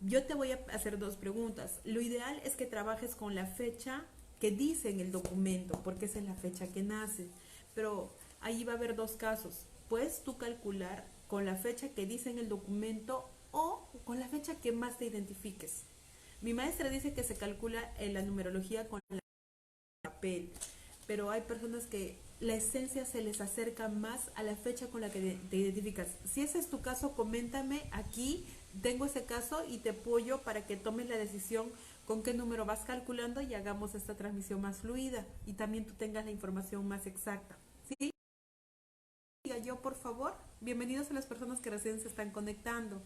Yo 0.00 0.24
te 0.24 0.34
voy 0.34 0.52
a 0.52 0.60
hacer 0.72 0.98
dos 0.98 1.16
preguntas. 1.16 1.80
Lo 1.84 2.00
ideal 2.00 2.40
es 2.44 2.54
que 2.56 2.66
trabajes 2.66 3.14
con 3.14 3.34
la 3.34 3.46
fecha 3.46 4.04
que 4.40 4.50
dice 4.50 4.90
en 4.90 5.00
el 5.00 5.10
documento, 5.10 5.80
porque 5.82 6.06
esa 6.06 6.18
es 6.18 6.26
la 6.26 6.34
fecha 6.34 6.66
que 6.68 6.82
nace. 6.82 7.28
Pero 7.74 8.10
ahí 8.40 8.64
va 8.64 8.74
a 8.74 8.76
haber 8.76 8.94
dos 8.94 9.12
casos. 9.12 9.66
Puedes 9.88 10.22
tú 10.22 10.36
calcular 10.36 11.06
con 11.28 11.44
la 11.44 11.56
fecha 11.56 11.88
que 11.88 12.06
dice 12.06 12.30
en 12.30 12.38
el 12.38 12.48
documento 12.48 13.30
o 13.52 13.88
con 14.04 14.20
la 14.20 14.28
fecha 14.28 14.60
que 14.60 14.72
más 14.72 14.98
te 14.98 15.06
identifiques. 15.06 15.84
Mi 16.42 16.52
maestra 16.52 16.90
dice 16.90 17.14
que 17.14 17.24
se 17.24 17.36
calcula 17.36 17.92
en 17.98 18.14
la 18.14 18.22
numerología 18.22 18.88
con 18.88 19.00
el 19.10 19.20
papel 20.02 20.52
pero 21.06 21.30
hay 21.30 21.42
personas 21.42 21.86
que 21.86 22.18
la 22.40 22.54
esencia 22.54 23.06
se 23.06 23.22
les 23.22 23.40
acerca 23.40 23.88
más 23.88 24.30
a 24.34 24.42
la 24.42 24.56
fecha 24.56 24.88
con 24.88 25.00
la 25.00 25.10
que 25.10 25.38
te 25.50 25.56
identificas. 25.56 26.08
Si 26.24 26.42
ese 26.42 26.58
es 26.58 26.68
tu 26.68 26.82
caso, 26.82 27.14
coméntame 27.14 27.88
aquí, 27.92 28.46
tengo 28.82 29.06
ese 29.06 29.24
caso 29.24 29.64
y 29.66 29.78
te 29.78 29.90
apoyo 29.90 30.42
para 30.42 30.66
que 30.66 30.76
tomes 30.76 31.08
la 31.08 31.16
decisión 31.16 31.70
con 32.06 32.22
qué 32.22 32.34
número 32.34 32.66
vas 32.66 32.84
calculando 32.84 33.40
y 33.40 33.54
hagamos 33.54 33.94
esta 33.94 34.16
transmisión 34.16 34.60
más 34.60 34.78
fluida 34.78 35.26
y 35.46 35.54
también 35.54 35.86
tú 35.86 35.94
tengas 35.94 36.24
la 36.24 36.30
información 36.30 36.86
más 36.86 37.06
exacta. 37.06 37.56
¿Sí? 37.88 38.10
Diga 39.44 39.58
yo, 39.58 39.80
por 39.80 39.94
favor, 39.94 40.34
bienvenidos 40.60 41.10
a 41.10 41.14
las 41.14 41.26
personas 41.26 41.60
que 41.60 41.70
recién 41.70 42.00
se 42.00 42.08
están 42.08 42.30
conectando. 42.32 43.00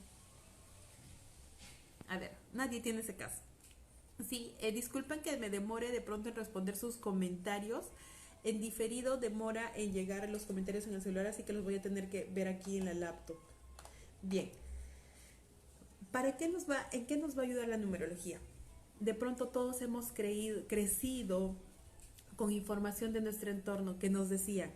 A 2.08 2.18
ver, 2.18 2.32
nadie 2.52 2.80
tiene 2.80 3.00
ese 3.00 3.14
caso. 3.14 3.40
Sí, 4.28 4.54
eh, 4.60 4.72
disculpen 4.72 5.20
que 5.20 5.36
me 5.36 5.50
demore 5.50 5.90
de 5.90 6.00
pronto 6.00 6.28
en 6.28 6.36
responder 6.36 6.76
sus 6.76 6.96
comentarios. 6.96 7.84
En 8.42 8.60
diferido 8.60 9.18
demora 9.18 9.70
en 9.76 9.92
llegar 9.92 10.28
los 10.28 10.44
comentarios 10.44 10.86
en 10.86 10.94
el 10.94 11.02
celular, 11.02 11.26
así 11.26 11.42
que 11.42 11.52
los 11.52 11.64
voy 11.64 11.76
a 11.76 11.82
tener 11.82 12.08
que 12.08 12.24
ver 12.24 12.48
aquí 12.48 12.78
en 12.78 12.86
la 12.86 12.94
laptop. 12.94 13.36
Bien. 14.22 14.50
¿Para 16.10 16.36
qué 16.36 16.48
nos 16.48 16.68
va, 16.68 16.86
en 16.92 17.06
qué 17.06 17.16
nos 17.16 17.36
va 17.36 17.42
a 17.42 17.44
ayudar 17.44 17.68
la 17.68 17.76
numerología? 17.76 18.40
De 18.98 19.14
pronto 19.14 19.48
todos 19.48 19.80
hemos 19.80 20.12
creído, 20.12 20.66
crecido 20.66 21.54
con 22.36 22.50
información 22.50 23.12
de 23.12 23.20
nuestro 23.20 23.50
entorno 23.50 23.98
que 23.98 24.10
nos 24.10 24.28
decía, 24.28 24.72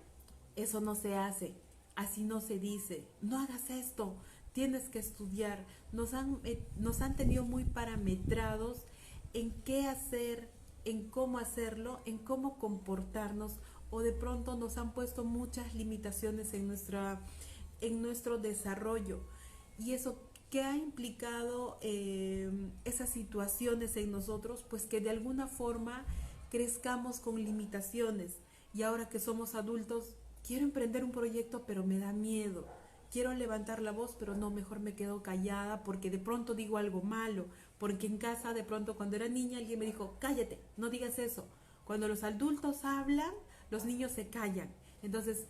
eso 0.55 0.81
no 0.81 0.95
se 0.95 1.15
hace, 1.15 1.55
así 1.97 2.25
no 2.25 2.41
se 2.41 2.59
dice, 2.59 3.05
no 3.21 3.39
hagas 3.41 3.71
esto, 3.71 4.17
tienes 4.53 4.89
que 4.89 4.99
estudiar. 4.99 5.65
Nos 5.93 6.15
han, 6.15 6.41
eh, 6.45 6.63
nos 6.79 7.01
han 7.01 7.17
tenido 7.17 7.45
muy 7.45 7.65
parametrados 7.65 8.83
en 9.35 9.51
qué 9.63 9.87
hacer, 9.87 10.49
en 10.85 11.09
cómo 11.11 11.39
hacerlo, 11.39 12.01
en 12.07 12.19
cómo 12.19 12.59
comportarnos 12.59 13.53
o 13.91 14.01
de 14.01 14.13
pronto 14.13 14.57
nos 14.57 14.79
han 14.79 14.93
puesto 14.93 15.25
muchas 15.25 15.75
limitaciones 15.75 16.55
en, 16.55 16.67
nuestra, 16.67 17.21
en 17.81 18.03
nuestro 18.03 18.39
desarrollo. 18.39 19.21
Y 19.79 19.93
eso 19.93 20.17
¿qué 20.55 20.63
ha 20.63 20.77
implicado 20.77 21.79
eh, 21.81 22.49
esas 22.85 23.11
situaciones 23.11 23.97
en 23.97 24.13
nosotros? 24.13 24.65
Pues 24.71 24.85
que 24.85 25.01
de 25.01 25.11
alguna 25.11 25.49
forma 25.49 26.05
crezcamos 26.49 27.19
con 27.19 27.43
limitaciones. 27.43 28.39
Y 28.73 28.83
ahora 28.83 29.09
que 29.09 29.19
somos 29.19 29.57
adultos, 29.57 30.15
quiero 30.47 30.65
emprender 30.65 31.03
un 31.03 31.11
proyecto, 31.11 31.65
pero 31.67 31.85
me 31.85 31.99
da 31.99 32.13
miedo. 32.13 32.69
Quiero 33.11 33.35
levantar 33.35 33.83
la 33.83 33.91
voz, 33.91 34.15
pero 34.17 34.37
no, 34.37 34.51
mejor 34.51 34.79
me 34.79 34.95
quedo 34.95 35.25
callada 35.25 35.83
porque 35.83 36.09
de 36.09 36.21
pronto 36.21 36.55
digo 36.55 36.79
algo 36.79 37.03
malo 37.03 37.47
porque 37.79 38.07
en 38.07 38.19
casa 38.19 38.55
de 38.55 38.65
pronto 38.65 38.97
cuando 38.97 39.17
era 39.17 39.29
niña 39.29 39.59
alguien 39.59 39.79
me 39.79 39.87
dijo, 39.87 40.17
cállate, 40.21 40.59
no 40.77 40.91
digas 40.91 41.19
eso. 41.19 41.47
Cuando 41.85 42.09
los 42.09 42.25
adultos 42.25 42.85
hablan, 42.85 43.33
los 43.71 43.85
niños 43.85 44.13
se 44.13 44.29
callan. 44.29 44.69
Entonces, 45.03 45.45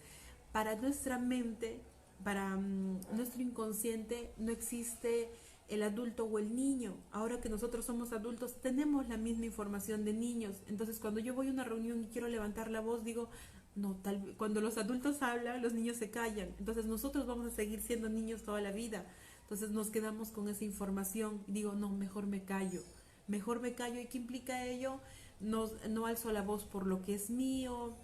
para 0.52 0.76
nuestra 0.76 1.18
mente, 1.18 1.80
para 2.22 2.56
mm, 2.56 3.00
nuestro 3.14 3.42
inconsciente, 3.42 4.32
no 4.38 4.50
existe 4.50 5.30
el 5.68 5.82
adulto 5.82 6.24
o 6.24 6.38
el 6.38 6.54
niño. 6.54 6.96
Ahora 7.10 7.40
que 7.40 7.48
nosotros 7.48 7.84
somos 7.84 8.12
adultos, 8.12 8.60
tenemos 8.60 9.08
la 9.08 9.16
misma 9.16 9.46
información 9.46 10.04
de 10.04 10.12
niños. 10.12 10.56
Entonces, 10.68 10.98
cuando 10.98 11.20
yo 11.20 11.34
voy 11.34 11.48
a 11.48 11.52
una 11.52 11.64
reunión 11.64 12.02
y 12.02 12.08
quiero 12.08 12.28
levantar 12.28 12.70
la 12.70 12.80
voz, 12.80 13.04
digo, 13.04 13.30
no, 13.76 13.96
tal 14.02 14.34
cuando 14.36 14.60
los 14.60 14.78
adultos 14.78 15.22
hablan, 15.22 15.62
los 15.62 15.72
niños 15.72 15.96
se 15.96 16.10
callan. 16.10 16.54
Entonces, 16.58 16.86
nosotros 16.86 17.26
vamos 17.26 17.46
a 17.46 17.50
seguir 17.50 17.80
siendo 17.80 18.08
niños 18.08 18.42
toda 18.42 18.60
la 18.60 18.72
vida. 18.72 19.06
Entonces 19.44 19.70
nos 19.70 19.90
quedamos 19.90 20.30
con 20.30 20.48
esa 20.48 20.64
información. 20.64 21.42
Digo, 21.46 21.72
no, 21.72 21.90
mejor 21.90 22.26
me 22.26 22.42
callo. 22.42 22.82
Mejor 23.28 23.60
me 23.60 23.74
callo. 23.74 24.00
¿Y 24.00 24.06
qué 24.06 24.18
implica 24.18 24.66
ello? 24.66 25.00
No, 25.40 25.70
no 25.88 26.06
alzo 26.06 26.32
la 26.32 26.42
voz 26.42 26.64
por 26.64 26.86
lo 26.86 27.02
que 27.02 27.14
es 27.14 27.30
mío. 27.30 27.94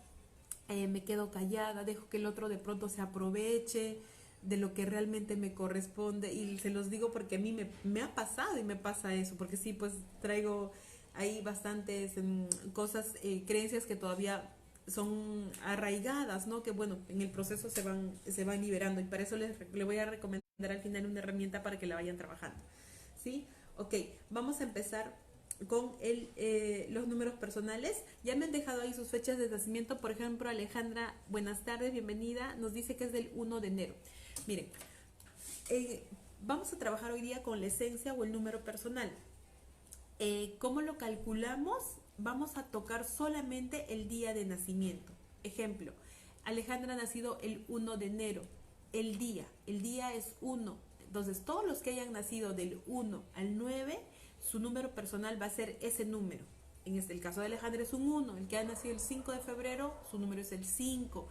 Eh, 0.69 0.87
me 0.87 1.03
quedo 1.03 1.31
callada. 1.31 1.85
Dejo 1.85 2.09
que 2.09 2.19
el 2.19 2.27
otro 2.27 2.49
de 2.49 2.59
pronto 2.59 2.89
se 2.89 3.01
aproveche 3.01 4.03
de 4.43 4.57
lo 4.57 4.75
que 4.75 4.87
realmente 4.87 5.37
me 5.37 5.55
corresponde. 5.55 6.33
Y 6.33 6.59
se 6.59 6.71
los 6.71 6.91
digo 6.91 7.11
porque 7.11 7.37
a 7.37 7.39
mí 7.39 7.53
me, 7.53 7.71
me 7.85 8.03
ha 8.03 8.15
pasado 8.15 8.59
y 8.59 8.63
me 8.63 8.77
pasa 8.77 9.15
eso. 9.15 9.35
Porque 9.37 9.57
sí, 9.57 9.73
pues 9.73 9.95
traigo 10.21 10.73
ahí 11.15 11.41
bastantes 11.43 12.13
mm, 12.17 12.71
cosas, 12.73 13.15
eh, 13.23 13.45
creencias 13.47 13.87
que 13.87 13.97
todavía 13.97 14.55
son 14.87 15.51
arraigadas, 15.65 16.47
¿no? 16.47 16.63
Que 16.63 16.71
bueno, 16.71 16.99
en 17.09 17.21
el 17.23 17.31
proceso 17.31 17.71
se 17.71 17.83
van, 17.83 18.13
se 18.27 18.45
van 18.45 18.61
liberando 18.61 19.01
y 19.01 19.05
para 19.05 19.23
eso 19.23 19.37
les, 19.37 19.57
le 19.73 19.85
voy 19.85 19.99
a 19.99 20.07
recomendar 20.07 20.50
al 20.69 20.81
final 20.81 21.07
una 21.07 21.21
herramienta 21.21 21.63
para 21.63 21.79
que 21.79 21.87
la 21.87 21.95
vayan 21.95 22.17
trabajando. 22.17 22.59
¿Sí? 23.23 23.47
Ok, 23.77 23.95
vamos 24.31 24.61
a 24.61 24.65
empezar 24.65 25.15
con 25.67 25.97
el, 26.01 26.31
eh, 26.37 26.87
los 26.91 27.07
números 27.07 27.35
personales. 27.35 28.03
Ya 28.25 28.37
me 28.37 28.47
han 28.47 28.53
dejado 28.53 28.83
ahí 28.83 28.93
sus 28.95 29.09
fechas 29.09 29.39
de 29.39 29.49
nacimiento. 29.49 29.99
Por 29.99 30.11
ejemplo, 30.11 30.49
Alejandra, 30.49 31.15
buenas 31.29 31.65
tardes, 31.65 31.93
bienvenida. 31.93 32.55
Nos 32.57 32.73
dice 32.73 32.97
que 32.97 33.05
es 33.05 33.13
del 33.13 33.31
1 33.35 33.61
de 33.61 33.69
enero. 33.69 33.95
Miren, 34.47 34.69
eh, 35.69 36.05
vamos 36.43 36.73
a 36.73 36.79
trabajar 36.79 37.13
hoy 37.13 37.21
día 37.21 37.43
con 37.43 37.61
la 37.61 37.67
esencia 37.67 38.15
o 38.15 38.25
el 38.25 38.33
número 38.33 38.65
personal. 38.65 39.11
Eh, 40.19 40.57
¿Cómo 40.59 40.81
lo 40.81 40.99
calculamos? 40.99 41.83
Vamos 42.19 42.57
a 42.57 42.65
tocar 42.65 43.05
solamente 43.05 43.87
el 43.93 44.09
día 44.09 44.35
de 44.35 44.45
nacimiento. 44.45 45.13
Ejemplo, 45.43 45.93
Alejandra 46.45 46.95
ha 46.95 46.97
nacido 46.97 47.39
el 47.43 47.65
1 47.69 47.97
de 47.97 48.07
enero 48.07 48.43
el 48.93 49.19
día. 49.19 49.47
El 49.67 49.83
día 49.83 50.15
es 50.15 50.35
1. 50.41 50.77
Entonces, 51.07 51.43
todos 51.45 51.67
los 51.67 51.79
que 51.79 51.91
hayan 51.91 52.13
nacido 52.13 52.53
del 52.53 52.81
1 52.87 53.23
al 53.35 53.59
9, 53.59 53.99
su 54.41 54.61
número 54.61 54.91
personal 54.91 55.41
va 55.41 55.47
a 55.47 55.51
ser 55.51 55.77
ese 55.81 56.05
número. 56.05 56.45
En 56.85 56.97
este, 56.97 57.13
el 57.13 57.21
caso 57.21 57.41
de 57.41 57.47
Alejandra 57.47 57.83
es 57.83 57.93
un 57.93 58.11
1. 58.11 58.37
El 58.37 58.47
que 58.47 58.59
ha 58.59 58.65
nacido 58.65 58.95
el 58.95 59.01
5 59.01 59.33
de 59.33 59.39
febrero, 59.39 59.95
su 60.11 60.19
número 60.19 60.41
es 60.41 60.53
el 60.53 60.65
5. 60.65 61.29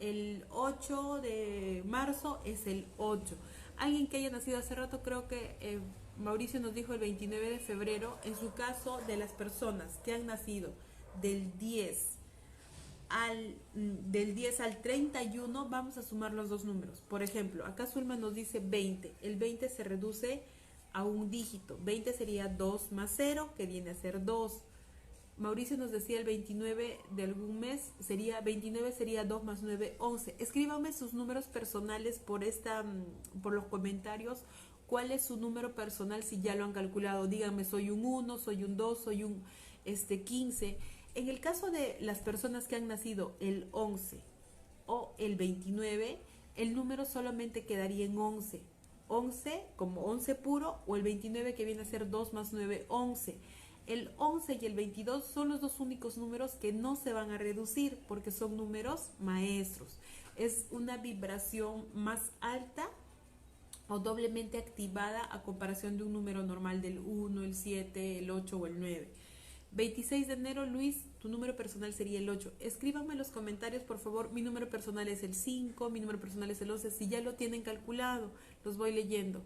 El 0.00 0.44
8 0.50 1.20
de 1.20 1.82
marzo 1.86 2.40
es 2.44 2.66
el 2.66 2.86
8. 2.98 3.36
Alguien 3.76 4.08
que 4.08 4.18
haya 4.18 4.30
nacido 4.30 4.58
hace 4.58 4.74
rato, 4.74 5.02
creo 5.02 5.28
que 5.28 5.56
eh, 5.60 5.80
Mauricio 6.18 6.60
nos 6.60 6.74
dijo 6.74 6.92
el 6.92 7.00
29 7.00 7.50
de 7.50 7.58
febrero. 7.58 8.18
En 8.24 8.36
su 8.36 8.52
caso, 8.52 8.98
de 9.06 9.16
las 9.16 9.32
personas 9.32 9.98
que 10.04 10.12
han 10.12 10.26
nacido 10.26 10.72
del 11.20 11.56
10 11.58 12.09
mm, 13.74 14.10
del 14.10 14.34
10 14.34 14.60
al 14.60 14.80
31 14.80 15.68
vamos 15.68 15.98
a 15.98 16.02
sumar 16.02 16.32
los 16.32 16.48
dos 16.48 16.64
números. 16.64 17.02
Por 17.08 17.22
ejemplo, 17.22 17.64
acá 17.66 17.86
Zulma 17.86 18.16
nos 18.16 18.34
dice 18.34 18.60
20. 18.60 19.14
El 19.22 19.36
20 19.36 19.68
se 19.68 19.84
reduce 19.84 20.42
a 20.92 21.04
un 21.04 21.30
dígito. 21.30 21.78
20 21.82 22.12
sería 22.12 22.48
2 22.48 22.92
más 22.92 23.12
0, 23.16 23.50
que 23.56 23.66
viene 23.66 23.90
a 23.90 23.94
ser 23.94 24.24
2. 24.24 24.62
Mauricio 25.38 25.78
nos 25.78 25.90
decía 25.90 26.18
el 26.18 26.24
29 26.24 26.98
de 27.12 27.22
algún 27.22 27.60
mes, 27.60 27.92
sería 27.98 28.42
29 28.42 28.92
sería 28.92 29.24
2 29.24 29.44
más 29.44 29.62
9, 29.62 29.96
11. 29.98 30.36
Escríbame 30.38 30.92
sus 30.92 31.14
números 31.14 31.46
personales 31.46 32.18
por 32.18 32.44
esta 32.44 32.82
mm, 32.82 33.40
por 33.42 33.54
los 33.54 33.64
comentarios. 33.66 34.44
¿Cuál 34.86 35.12
es 35.12 35.24
su 35.24 35.36
número 35.36 35.74
personal 35.74 36.24
si 36.24 36.40
ya 36.40 36.54
lo 36.56 36.64
han 36.64 36.72
calculado? 36.72 37.26
Díganme, 37.26 37.64
soy 37.64 37.90
un 37.90 38.04
1, 38.04 38.38
soy 38.38 38.64
un 38.64 38.76
2, 38.76 38.98
soy 39.04 39.24
un 39.24 39.42
este 39.84 40.22
15 40.24 40.78
en 41.14 41.28
el 41.28 41.40
caso 41.40 41.70
de 41.70 41.96
las 42.00 42.18
personas 42.18 42.66
que 42.66 42.76
han 42.76 42.88
nacido 42.88 43.34
el 43.40 43.68
11 43.72 44.20
o 44.86 45.14
el 45.18 45.36
29, 45.36 46.18
el 46.56 46.74
número 46.74 47.04
solamente 47.04 47.64
quedaría 47.64 48.04
en 48.04 48.18
11. 48.18 48.60
11 49.08 49.64
como 49.76 50.02
11 50.02 50.36
puro 50.36 50.78
o 50.86 50.96
el 50.96 51.02
29 51.02 51.54
que 51.54 51.64
viene 51.64 51.82
a 51.82 51.84
ser 51.84 52.10
2 52.10 52.32
más 52.32 52.52
9, 52.52 52.86
11. 52.88 53.36
El 53.86 54.10
11 54.18 54.58
y 54.60 54.66
el 54.66 54.74
22 54.74 55.24
son 55.24 55.48
los 55.48 55.60
dos 55.60 55.80
únicos 55.80 56.16
números 56.16 56.52
que 56.52 56.72
no 56.72 56.94
se 56.94 57.12
van 57.12 57.32
a 57.32 57.38
reducir 57.38 57.98
porque 58.06 58.30
son 58.30 58.56
números 58.56 59.10
maestros. 59.18 59.98
Es 60.36 60.66
una 60.70 60.96
vibración 60.96 61.86
más 61.92 62.30
alta 62.40 62.88
o 63.88 63.98
doblemente 63.98 64.58
activada 64.58 65.28
a 65.32 65.42
comparación 65.42 65.98
de 65.98 66.04
un 66.04 66.12
número 66.12 66.44
normal 66.44 66.80
del 66.80 67.00
1, 67.00 67.42
el 67.42 67.56
7, 67.56 68.20
el 68.20 68.30
8 68.30 68.56
o 68.56 68.66
el 68.66 68.78
9. 68.78 69.08
26 69.72 70.26
de 70.26 70.34
enero, 70.34 70.66
Luis, 70.66 71.04
tu 71.20 71.28
número 71.28 71.56
personal 71.56 71.92
sería 71.92 72.18
el 72.18 72.28
8. 72.28 72.52
Escríbanme 72.58 73.12
en 73.12 73.18
los 73.18 73.30
comentarios, 73.30 73.84
por 73.84 73.98
favor. 73.98 74.32
Mi 74.32 74.42
número 74.42 74.68
personal 74.68 75.06
es 75.08 75.22
el 75.22 75.34
5, 75.34 75.90
mi 75.90 76.00
número 76.00 76.18
personal 76.18 76.50
es 76.50 76.60
el 76.60 76.70
11. 76.70 76.90
Si 76.90 77.08
ya 77.08 77.20
lo 77.20 77.34
tienen 77.34 77.62
calculado, 77.62 78.32
los 78.64 78.76
voy 78.76 78.92
leyendo. 78.92 79.42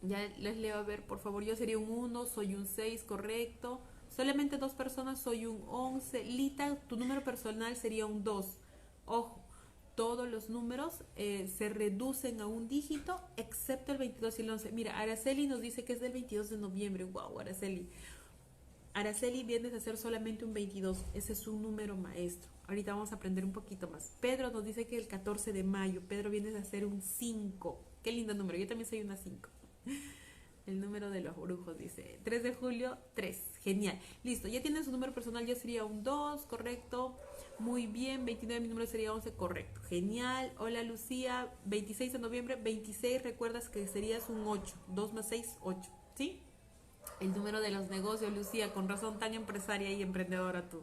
Ya 0.00 0.26
les 0.38 0.56
leo 0.56 0.78
a 0.78 0.82
ver, 0.82 1.02
por 1.02 1.18
favor. 1.18 1.44
Yo 1.44 1.54
sería 1.54 1.78
un 1.78 1.90
1, 1.90 2.26
soy 2.26 2.54
un 2.54 2.66
6, 2.66 3.04
correcto. 3.04 3.80
Solamente 4.08 4.56
dos 4.56 4.72
personas, 4.72 5.20
soy 5.20 5.46
un 5.46 5.62
11. 5.68 6.24
Lita, 6.24 6.78
tu 6.88 6.96
número 6.96 7.22
personal 7.22 7.76
sería 7.76 8.06
un 8.06 8.24
2. 8.24 8.58
Ojo, 9.04 9.41
todos 9.94 10.28
los 10.28 10.48
números 10.48 10.94
eh, 11.16 11.50
se 11.58 11.68
reducen 11.68 12.40
a 12.40 12.46
un 12.46 12.68
dígito, 12.68 13.20
excepto 13.36 13.92
el 13.92 13.98
22 13.98 14.38
y 14.38 14.42
el 14.42 14.50
11. 14.50 14.72
Mira, 14.72 14.98
Araceli 14.98 15.46
nos 15.46 15.60
dice 15.60 15.84
que 15.84 15.92
es 15.92 16.00
del 16.00 16.12
22 16.12 16.50
de 16.50 16.58
noviembre. 16.58 17.04
Wow, 17.04 17.40
Araceli. 17.40 17.88
Araceli 18.94 19.42
viene 19.44 19.68
a 19.68 19.80
ser 19.80 19.96
solamente 19.96 20.44
un 20.44 20.54
22. 20.54 21.04
Ese 21.14 21.32
es 21.32 21.46
un 21.46 21.62
número 21.62 21.96
maestro. 21.96 22.50
Ahorita 22.68 22.92
vamos 22.92 23.12
a 23.12 23.16
aprender 23.16 23.44
un 23.44 23.52
poquito 23.52 23.88
más. 23.88 24.16
Pedro 24.20 24.50
nos 24.50 24.64
dice 24.64 24.86
que 24.86 24.96
el 24.96 25.08
14 25.08 25.52
de 25.52 25.64
mayo. 25.64 26.00
Pedro 26.06 26.30
viene 26.30 26.56
a 26.56 26.64
ser 26.64 26.86
un 26.86 27.00
5. 27.00 27.78
Qué 28.02 28.12
lindo 28.12 28.34
número. 28.34 28.58
Yo 28.58 28.66
también 28.66 28.88
soy 28.88 29.00
una 29.00 29.16
5. 29.16 29.48
El 30.66 30.80
número 30.80 31.10
de 31.10 31.20
los 31.20 31.36
brujos 31.36 31.76
dice 31.76 32.20
3 32.22 32.42
de 32.42 32.54
julio, 32.54 32.96
3. 33.14 33.36
Genial. 33.64 33.98
Listo, 34.22 34.46
ya 34.46 34.62
tienen 34.62 34.84
su 34.84 34.92
número 34.92 35.12
personal, 35.12 35.44
ya 35.44 35.56
sería 35.56 35.84
un 35.84 36.04
2, 36.04 36.42
correcto. 36.42 37.18
Muy 37.58 37.88
bien, 37.88 38.24
29 38.24 38.60
mi 38.60 38.68
número 38.68 38.86
sería 38.86 39.12
11, 39.12 39.32
correcto. 39.34 39.80
Genial. 39.88 40.52
Hola 40.58 40.84
Lucía, 40.84 41.52
26 41.64 42.12
de 42.12 42.18
noviembre, 42.20 42.56
26, 42.56 43.22
recuerdas 43.24 43.68
que 43.68 43.88
serías 43.88 44.28
un 44.28 44.46
8. 44.46 44.74
2 44.88 45.12
más 45.14 45.28
6, 45.28 45.58
8. 45.62 45.80
¿Sí? 46.14 46.40
El 47.18 47.32
número 47.32 47.60
de 47.60 47.72
los 47.72 47.90
negocios, 47.90 48.32
Lucía, 48.32 48.72
con 48.72 48.88
razón 48.88 49.18
tan 49.18 49.34
empresaria 49.34 49.90
y 49.90 50.02
emprendedora 50.02 50.68
tú. 50.68 50.82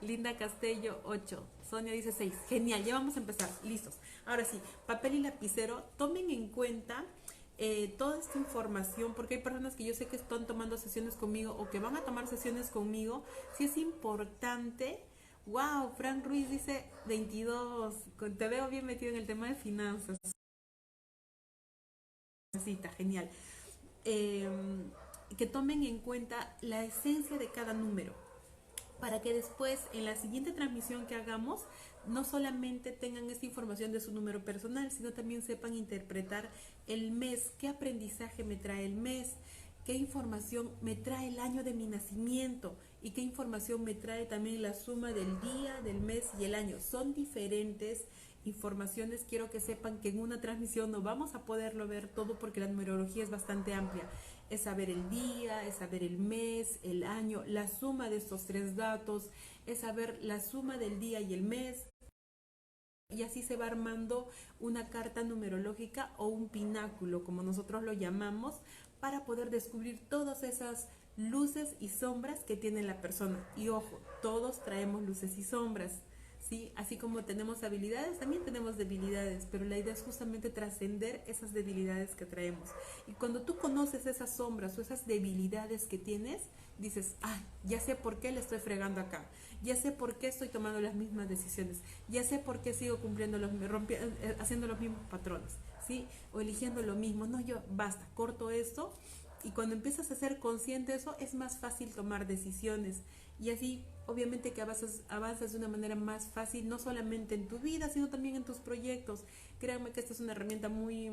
Linda 0.00 0.36
Castello, 0.38 0.98
8. 1.04 1.42
Sonia 1.68 1.92
dice 1.92 2.12
6. 2.12 2.32
Genial, 2.48 2.84
ya 2.84 2.94
vamos 2.94 3.16
a 3.16 3.20
empezar. 3.20 3.50
Listos. 3.64 3.94
Ahora 4.24 4.46
sí, 4.46 4.58
papel 4.86 5.14
y 5.14 5.20
lapicero, 5.20 5.82
tomen 5.98 6.30
en 6.30 6.48
cuenta 6.48 7.04
eh, 7.62 7.94
toda 7.98 8.18
esta 8.18 8.38
información, 8.38 9.12
porque 9.12 9.34
hay 9.34 9.42
personas 9.42 9.76
que 9.76 9.84
yo 9.84 9.92
sé 9.92 10.06
que 10.06 10.16
están 10.16 10.46
tomando 10.46 10.78
sesiones 10.78 11.14
conmigo 11.14 11.54
o 11.58 11.68
que 11.68 11.78
van 11.78 11.94
a 11.94 12.06
tomar 12.06 12.26
sesiones 12.26 12.70
conmigo, 12.70 13.22
si 13.54 13.64
es 13.64 13.76
importante. 13.76 15.04
Wow, 15.44 15.92
Frank 15.94 16.24
Ruiz 16.24 16.48
dice 16.48 16.86
22, 17.04 17.94
te 18.38 18.48
veo 18.48 18.66
bien 18.70 18.86
metido 18.86 19.12
en 19.12 19.18
el 19.18 19.26
tema 19.26 19.46
de 19.46 19.56
finanzas. 19.56 20.16
Genial. 22.96 23.28
Em, 24.04 24.90
que 25.36 25.44
tomen 25.44 25.84
en 25.84 25.98
cuenta 25.98 26.56
la 26.62 26.82
esencia 26.82 27.36
de 27.36 27.50
cada 27.50 27.74
número 27.74 28.14
para 29.00 29.20
que 29.20 29.34
después 29.34 29.80
en 29.92 30.04
la 30.04 30.16
siguiente 30.16 30.52
transmisión 30.52 31.06
que 31.06 31.14
hagamos 31.14 31.66
no 32.06 32.24
solamente 32.24 32.92
tengan 32.92 33.28
esta 33.30 33.46
información 33.46 33.92
de 33.92 34.00
su 34.00 34.12
número 34.12 34.44
personal, 34.44 34.90
sino 34.90 35.12
también 35.12 35.42
sepan 35.42 35.74
interpretar 35.74 36.50
el 36.90 37.12
mes, 37.12 37.52
qué 37.58 37.68
aprendizaje 37.68 38.44
me 38.44 38.56
trae 38.56 38.84
el 38.84 38.94
mes, 38.94 39.34
qué 39.84 39.94
información 39.94 40.70
me 40.80 40.96
trae 40.96 41.28
el 41.28 41.38
año 41.38 41.62
de 41.62 41.72
mi 41.72 41.86
nacimiento 41.86 42.76
y 43.02 43.12
qué 43.12 43.20
información 43.20 43.84
me 43.84 43.94
trae 43.94 44.26
también 44.26 44.62
la 44.62 44.74
suma 44.74 45.12
del 45.12 45.40
día, 45.40 45.80
del 45.82 46.00
mes 46.00 46.24
y 46.38 46.44
el 46.44 46.54
año. 46.54 46.80
Son 46.80 47.14
diferentes 47.14 48.04
informaciones. 48.44 49.24
Quiero 49.28 49.50
que 49.50 49.60
sepan 49.60 50.00
que 50.00 50.08
en 50.08 50.18
una 50.18 50.40
transmisión 50.40 50.90
no 50.90 51.00
vamos 51.00 51.34
a 51.34 51.44
poderlo 51.44 51.86
ver 51.86 52.08
todo 52.08 52.38
porque 52.38 52.60
la 52.60 52.68
numerología 52.68 53.22
es 53.22 53.30
bastante 53.30 53.72
amplia. 53.72 54.08
Es 54.50 54.62
saber 54.62 54.90
el 54.90 55.08
día, 55.10 55.66
es 55.66 55.76
saber 55.76 56.02
el 56.02 56.18
mes, 56.18 56.80
el 56.82 57.04
año, 57.04 57.44
la 57.46 57.68
suma 57.68 58.08
de 58.08 58.16
estos 58.16 58.46
tres 58.46 58.74
datos, 58.74 59.30
es 59.66 59.80
saber 59.80 60.18
la 60.22 60.40
suma 60.40 60.76
del 60.76 60.98
día 60.98 61.20
y 61.20 61.34
el 61.34 61.42
mes, 61.42 61.89
y 63.10 63.22
así 63.22 63.42
se 63.42 63.56
va 63.56 63.66
armando 63.66 64.28
una 64.58 64.88
carta 64.88 65.22
numerológica 65.24 66.12
o 66.16 66.26
un 66.26 66.48
pináculo, 66.48 67.24
como 67.24 67.42
nosotros 67.42 67.82
lo 67.82 67.92
llamamos, 67.92 68.54
para 69.00 69.24
poder 69.24 69.50
descubrir 69.50 70.00
todas 70.08 70.42
esas 70.42 70.88
luces 71.16 71.74
y 71.80 71.88
sombras 71.88 72.44
que 72.44 72.56
tiene 72.56 72.82
la 72.82 73.00
persona. 73.00 73.38
Y 73.56 73.68
ojo, 73.68 74.00
todos 74.22 74.62
traemos 74.64 75.02
luces 75.02 75.36
y 75.38 75.44
sombras. 75.44 76.00
¿Sí? 76.50 76.72
Así 76.74 76.96
como 76.96 77.24
tenemos 77.24 77.62
habilidades, 77.62 78.18
también 78.18 78.44
tenemos 78.44 78.76
debilidades, 78.76 79.46
pero 79.52 79.64
la 79.64 79.78
idea 79.78 79.92
es 79.92 80.02
justamente 80.02 80.50
trascender 80.50 81.22
esas 81.28 81.52
debilidades 81.52 82.16
que 82.16 82.26
traemos. 82.26 82.68
Y 83.06 83.12
cuando 83.12 83.42
tú 83.42 83.56
conoces 83.56 84.04
esas 84.04 84.34
sombras 84.34 84.76
o 84.76 84.82
esas 84.82 85.06
debilidades 85.06 85.84
que 85.84 85.96
tienes, 85.96 86.42
dices, 86.80 87.14
ah, 87.22 87.38
ya 87.62 87.78
sé 87.78 87.94
por 87.94 88.18
qué 88.18 88.32
le 88.32 88.40
estoy 88.40 88.58
fregando 88.58 89.00
acá, 89.00 89.24
ya 89.62 89.76
sé 89.76 89.92
por 89.92 90.16
qué 90.16 90.26
estoy 90.26 90.48
tomando 90.48 90.80
las 90.80 90.96
mismas 90.96 91.28
decisiones, 91.28 91.82
ya 92.08 92.24
sé 92.24 92.40
por 92.40 92.60
qué 92.60 92.74
sigo 92.74 92.98
cumpliendo 92.98 93.38
los, 93.38 93.52
eh, 93.52 94.36
haciendo 94.40 94.66
los 94.66 94.80
mismos 94.80 95.02
patrones, 95.08 95.52
¿sí? 95.86 96.08
O 96.32 96.40
eligiendo 96.40 96.82
lo 96.82 96.96
mismo, 96.96 97.26
no, 97.26 97.40
yo, 97.40 97.62
basta, 97.70 98.08
corto 98.14 98.50
esto, 98.50 98.92
y 99.44 99.50
cuando 99.50 99.76
empiezas 99.76 100.10
a 100.10 100.16
ser 100.16 100.40
consciente 100.40 100.90
de 100.90 100.98
eso, 100.98 101.14
es 101.20 101.34
más 101.34 101.58
fácil 101.58 101.90
tomar 101.90 102.26
decisiones, 102.26 103.02
y 103.38 103.50
así, 103.50 103.84
obviamente 104.10 104.52
que 104.52 104.62
avanzas, 104.62 105.02
avanzas 105.08 105.52
de 105.52 105.58
una 105.58 105.68
manera 105.68 105.94
más 105.94 106.28
fácil, 106.28 106.68
no 106.68 106.78
solamente 106.78 107.34
en 107.34 107.48
tu 107.48 107.58
vida, 107.58 107.88
sino 107.88 108.08
también 108.08 108.36
en 108.36 108.44
tus 108.44 108.58
proyectos. 108.58 109.24
Créanme 109.58 109.92
que 109.92 110.00
esta 110.00 110.12
es 110.12 110.20
una 110.20 110.32
herramienta 110.32 110.68
muy, 110.68 111.12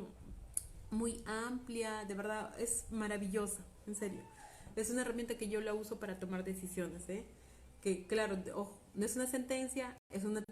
muy 0.89 1.23
amplia, 1.25 2.05
de 2.05 2.13
verdad, 2.13 2.59
es 2.59 2.85
maravillosa, 2.89 3.59
en 3.85 3.95
serio. 3.95 4.21
Es 4.75 4.89
una 4.89 5.01
herramienta 5.01 5.37
que 5.37 5.49
yo 5.49 5.61
la 5.61 5.73
uso 5.73 5.99
para 5.99 6.19
tomar 6.19 6.43
decisiones, 6.43 7.07
¿eh? 7.09 7.25
Que 7.81 8.05
claro, 8.05 8.37
ojo, 8.53 8.79
no 8.93 9.05
es 9.05 9.15
una 9.15 9.27
sentencia, 9.27 9.97
es 10.11 10.23
una... 10.23 10.43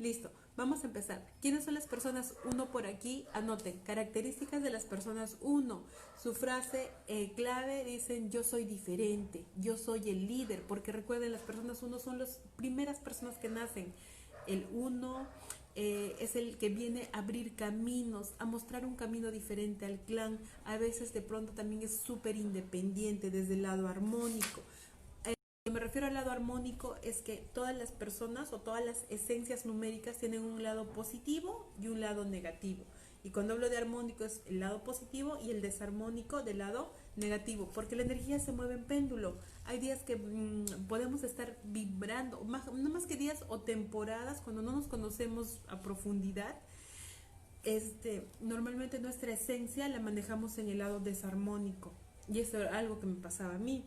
Listo, 0.00 0.32
vamos 0.60 0.84
a 0.84 0.88
empezar. 0.88 1.26
¿Quiénes 1.40 1.64
son 1.64 1.72
las 1.72 1.86
personas 1.86 2.34
uno 2.44 2.66
por 2.70 2.84
aquí? 2.86 3.24
Anoten, 3.32 3.78
características 3.78 4.62
de 4.62 4.68
las 4.68 4.84
personas 4.84 5.38
uno. 5.40 5.82
Su 6.22 6.34
frase 6.34 6.90
eh, 7.08 7.32
clave 7.34 7.82
dicen 7.86 8.30
yo 8.30 8.44
soy 8.44 8.64
diferente, 8.66 9.42
yo 9.56 9.78
soy 9.78 10.10
el 10.10 10.28
líder, 10.28 10.62
porque 10.68 10.92
recuerden, 10.92 11.32
las 11.32 11.40
personas 11.40 11.82
uno 11.82 11.98
son 11.98 12.18
las 12.18 12.40
primeras 12.56 12.98
personas 12.98 13.38
que 13.38 13.48
nacen. 13.48 13.94
El 14.46 14.66
uno 14.74 15.26
eh, 15.76 16.14
es 16.20 16.36
el 16.36 16.58
que 16.58 16.68
viene 16.68 17.08
a 17.14 17.20
abrir 17.20 17.56
caminos, 17.56 18.34
a 18.38 18.44
mostrar 18.44 18.84
un 18.84 18.96
camino 18.96 19.30
diferente 19.30 19.86
al 19.86 19.98
clan. 20.00 20.38
A 20.66 20.76
veces 20.76 21.14
de 21.14 21.22
pronto 21.22 21.52
también 21.52 21.80
es 21.80 22.02
súper 22.04 22.36
independiente 22.36 23.30
desde 23.30 23.54
el 23.54 23.62
lado 23.62 23.88
armónico. 23.88 24.60
Eh, 25.66 25.70
me 25.70 25.78
refiero 25.78 26.06
al 26.06 26.14
lado 26.14 26.30
armónico 26.30 26.96
es 27.02 27.20
que 27.20 27.36
todas 27.52 27.76
las 27.76 27.92
personas 27.92 28.50
o 28.54 28.62
todas 28.62 28.82
las 28.82 29.04
esencias 29.10 29.66
numéricas 29.66 30.16
tienen 30.16 30.42
un 30.42 30.62
lado 30.62 30.90
positivo 30.94 31.70
y 31.78 31.88
un 31.88 32.00
lado 32.00 32.24
negativo. 32.24 32.86
Y 33.24 33.30
cuando 33.30 33.52
hablo 33.52 33.68
de 33.68 33.76
armónico 33.76 34.24
es 34.24 34.40
el 34.46 34.60
lado 34.60 34.82
positivo 34.82 35.38
y 35.44 35.50
el 35.50 35.60
desarmónico 35.60 36.42
del 36.42 36.60
lado 36.60 36.94
negativo, 37.16 37.70
porque 37.74 37.94
la 37.94 38.04
energía 38.04 38.38
se 38.38 38.52
mueve 38.52 38.72
en 38.72 38.84
péndulo. 38.84 39.36
Hay 39.66 39.78
días 39.78 40.02
que 40.02 40.16
mm, 40.16 40.86
podemos 40.88 41.24
estar 41.24 41.58
vibrando, 41.64 42.42
no 42.42 42.88
más 42.88 43.06
que 43.06 43.16
días 43.16 43.44
o 43.48 43.60
temporadas, 43.60 44.40
cuando 44.40 44.62
no 44.62 44.72
nos 44.72 44.86
conocemos 44.86 45.60
a 45.68 45.82
profundidad. 45.82 46.56
Este, 47.64 48.26
normalmente 48.40 48.98
nuestra 48.98 49.34
esencia 49.34 49.86
la 49.88 50.00
manejamos 50.00 50.56
en 50.56 50.70
el 50.70 50.78
lado 50.78 51.00
desarmónico. 51.00 51.92
Y 52.28 52.38
eso 52.40 52.56
era 52.56 52.78
algo 52.78 52.98
que 52.98 53.06
me 53.06 53.16
pasaba 53.16 53.56
a 53.56 53.58
mí. 53.58 53.84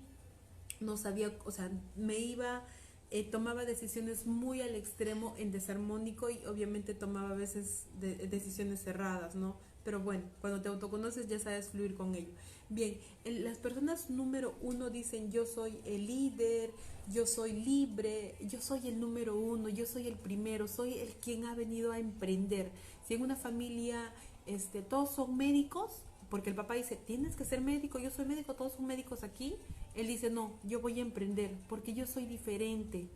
No 0.84 0.98
sabía, 0.98 1.32
o 1.46 1.52
sea, 1.52 1.72
me 1.96 2.18
iba, 2.20 2.64
eh, 3.12 3.24
tomaba 3.24 3.66
decisiones 3.66 4.26
muy 4.26 4.62
al 4.62 4.76
extremo 4.76 5.36
en 5.38 5.52
desarmónico 5.52 6.30
y 6.30 6.46
obviamente 6.46 6.94
tomaba 6.94 7.32
a 7.32 7.36
veces 7.36 7.86
decisiones 8.00 8.84
cerradas, 8.84 9.36
¿no? 9.36 9.56
Pero 9.84 10.00
bueno, 10.00 10.24
cuando 10.42 10.62
te 10.62 10.70
autoconoces 10.70 11.28
ya 11.28 11.40
sabes 11.40 11.70
fluir 11.70 11.96
con 11.96 12.16
ello. 12.16 12.32
Bien, 12.70 12.98
las 13.26 13.58
personas 13.58 14.10
número 14.10 14.56
uno 14.62 14.90
dicen 14.90 15.32
yo 15.32 15.46
soy 15.46 15.78
el 15.86 16.08
líder, 16.08 16.72
yo 17.12 17.28
soy 17.28 17.52
libre, 17.52 18.36
yo 18.42 18.62
soy 18.62 18.88
el 18.88 19.00
número 19.00 19.36
uno, 19.36 19.70
yo 19.70 19.86
soy 19.86 20.08
el 20.08 20.16
primero, 20.16 20.68
soy 20.68 21.00
el 21.00 21.10
quien 21.16 21.46
ha 21.46 21.54
venido 21.54 21.92
a 21.92 22.00
emprender. 22.00 22.72
Si 23.08 23.14
en 23.14 23.22
una 23.22 23.36
familia 23.36 24.14
este, 24.46 24.82
todos 24.82 25.12
son 25.12 25.38
médicos, 25.38 25.92
porque 26.30 26.50
el 26.50 26.56
papá 26.56 26.74
dice, 26.76 26.96
tienes 26.96 27.36
que 27.36 27.46
ser 27.46 27.62
médico, 27.62 28.00
yo 28.00 28.10
soy 28.10 28.26
médico, 28.26 28.56
todos 28.56 28.74
son 28.74 28.88
médicos 28.88 29.24
aquí, 29.24 29.56
él 29.96 30.08
dice, 30.08 30.30
no, 30.30 30.52
yo 30.64 30.80
voy 30.80 31.00
a 31.00 31.04
emprender 31.04 31.52
porque 31.70 31.94
yo 31.94 32.08
soy 32.08 32.26
diferente. 32.26 33.08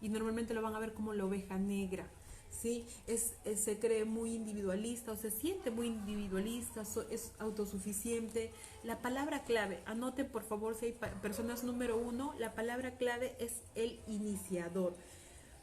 Y 0.00 0.08
normalmente 0.08 0.54
lo 0.54 0.62
van 0.62 0.74
a 0.74 0.80
ver 0.80 0.94
como 0.94 1.12
la 1.12 1.24
oveja 1.24 1.58
negra. 1.58 2.08
¿sí? 2.50 2.84
Es, 3.06 3.34
se 3.56 3.78
cree 3.78 4.04
muy 4.04 4.34
individualista 4.34 5.12
o 5.12 5.16
se 5.16 5.30
siente 5.30 5.70
muy 5.70 5.88
individualista, 5.88 6.82
es 7.10 7.32
autosuficiente. 7.38 8.50
La 8.82 8.98
palabra 8.98 9.44
clave, 9.44 9.80
anoten 9.86 10.28
por 10.28 10.42
favor 10.42 10.74
si 10.74 10.86
hay 10.86 10.92
personas 11.22 11.64
número 11.64 11.96
uno, 11.96 12.34
la 12.38 12.54
palabra 12.54 12.96
clave 12.96 13.34
es 13.38 13.62
el 13.74 13.98
iniciador. 14.06 14.94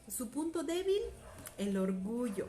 Su 0.08 0.30
punto 0.30 0.64
débil, 0.64 1.02
el 1.58 1.78
orgullo. 1.78 2.48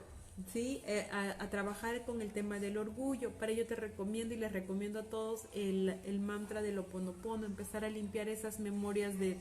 ¿Sí? 0.52 0.82
Eh, 0.86 1.08
a, 1.10 1.48
trabajar 1.50 2.04
con 2.04 2.20
el 2.20 2.32
tema 2.32 2.58
del 2.58 2.78
orgullo. 2.78 3.30
Para 3.32 3.52
ello 3.52 3.66
te 3.66 3.76
recomiendo 3.76 4.34
y 4.34 4.38
les 4.38 4.52
recomiendo 4.52 5.00
a 5.00 5.04
todos 5.04 5.46
el, 5.54 5.98
el 6.04 6.20
mantra 6.20 6.62
del 6.62 6.78
oponopono, 6.78 7.46
empezar 7.46 7.84
a 7.84 7.90
limpiar 7.90 8.28
esas 8.28 8.60
memorias 8.60 9.18
de 9.18 9.38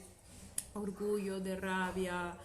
orgullo, 0.74 1.40
de 1.40 1.56
rabia, 1.56 2.38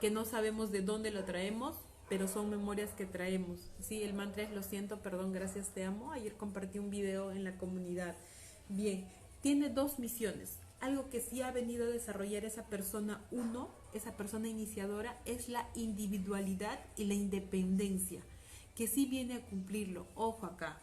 que 0.00 0.10
no 0.10 0.24
sabemos 0.24 0.70
de 0.70 0.82
dónde 0.82 1.10
lo 1.10 1.24
traemos, 1.24 1.76
pero 2.08 2.26
son 2.26 2.50
memorias 2.50 2.90
que 2.90 3.06
traemos. 3.06 3.70
Sí, 3.80 4.02
el 4.02 4.14
mantra 4.14 4.42
es 4.42 4.50
lo 4.50 4.62
siento, 4.62 4.98
perdón, 5.00 5.32
gracias, 5.32 5.68
te 5.68 5.84
amo. 5.84 6.12
Ayer 6.12 6.34
compartí 6.34 6.78
un 6.78 6.90
video 6.90 7.30
en 7.30 7.44
la 7.44 7.56
comunidad. 7.56 8.16
Bien, 8.68 9.06
tiene 9.42 9.68
dos 9.68 9.98
misiones. 9.98 10.58
Algo 10.80 11.10
que 11.10 11.20
sí 11.20 11.42
ha 11.42 11.52
venido 11.52 11.84
a 11.84 11.90
desarrollar 11.90 12.44
esa 12.44 12.66
persona 12.66 13.22
uno, 13.30 13.68
esa 13.94 14.16
persona 14.16 14.48
iniciadora, 14.48 15.20
es 15.24 15.48
la 15.48 15.68
individualidad 15.74 16.78
y 16.96 17.04
la 17.04 17.14
independencia, 17.14 18.20
que 18.74 18.86
sí 18.86 19.06
viene 19.06 19.34
a 19.34 19.44
cumplirlo. 19.46 20.06
Ojo 20.14 20.46
acá, 20.46 20.78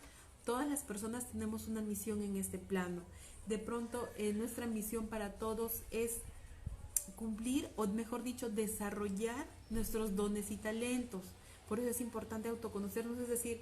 todas 0.45 0.67
las 0.69 0.83
personas 0.83 1.29
tenemos 1.31 1.67
una 1.67 1.81
misión 1.81 2.21
en 2.21 2.35
este 2.37 2.57
plano. 2.57 3.01
De 3.47 3.57
pronto, 3.57 4.07
eh, 4.17 4.33
nuestra 4.33 4.67
misión 4.67 5.07
para 5.07 5.33
todos 5.33 5.83
es 5.91 6.21
cumplir, 7.15 7.69
o 7.75 7.87
mejor 7.87 8.23
dicho, 8.23 8.49
desarrollar 8.49 9.47
nuestros 9.69 10.15
dones 10.15 10.51
y 10.51 10.57
talentos. 10.57 11.23
Por 11.67 11.79
eso 11.79 11.89
es 11.89 12.01
importante 12.01 12.49
autoconocernos, 12.49 13.19
es 13.19 13.29
decir, 13.29 13.61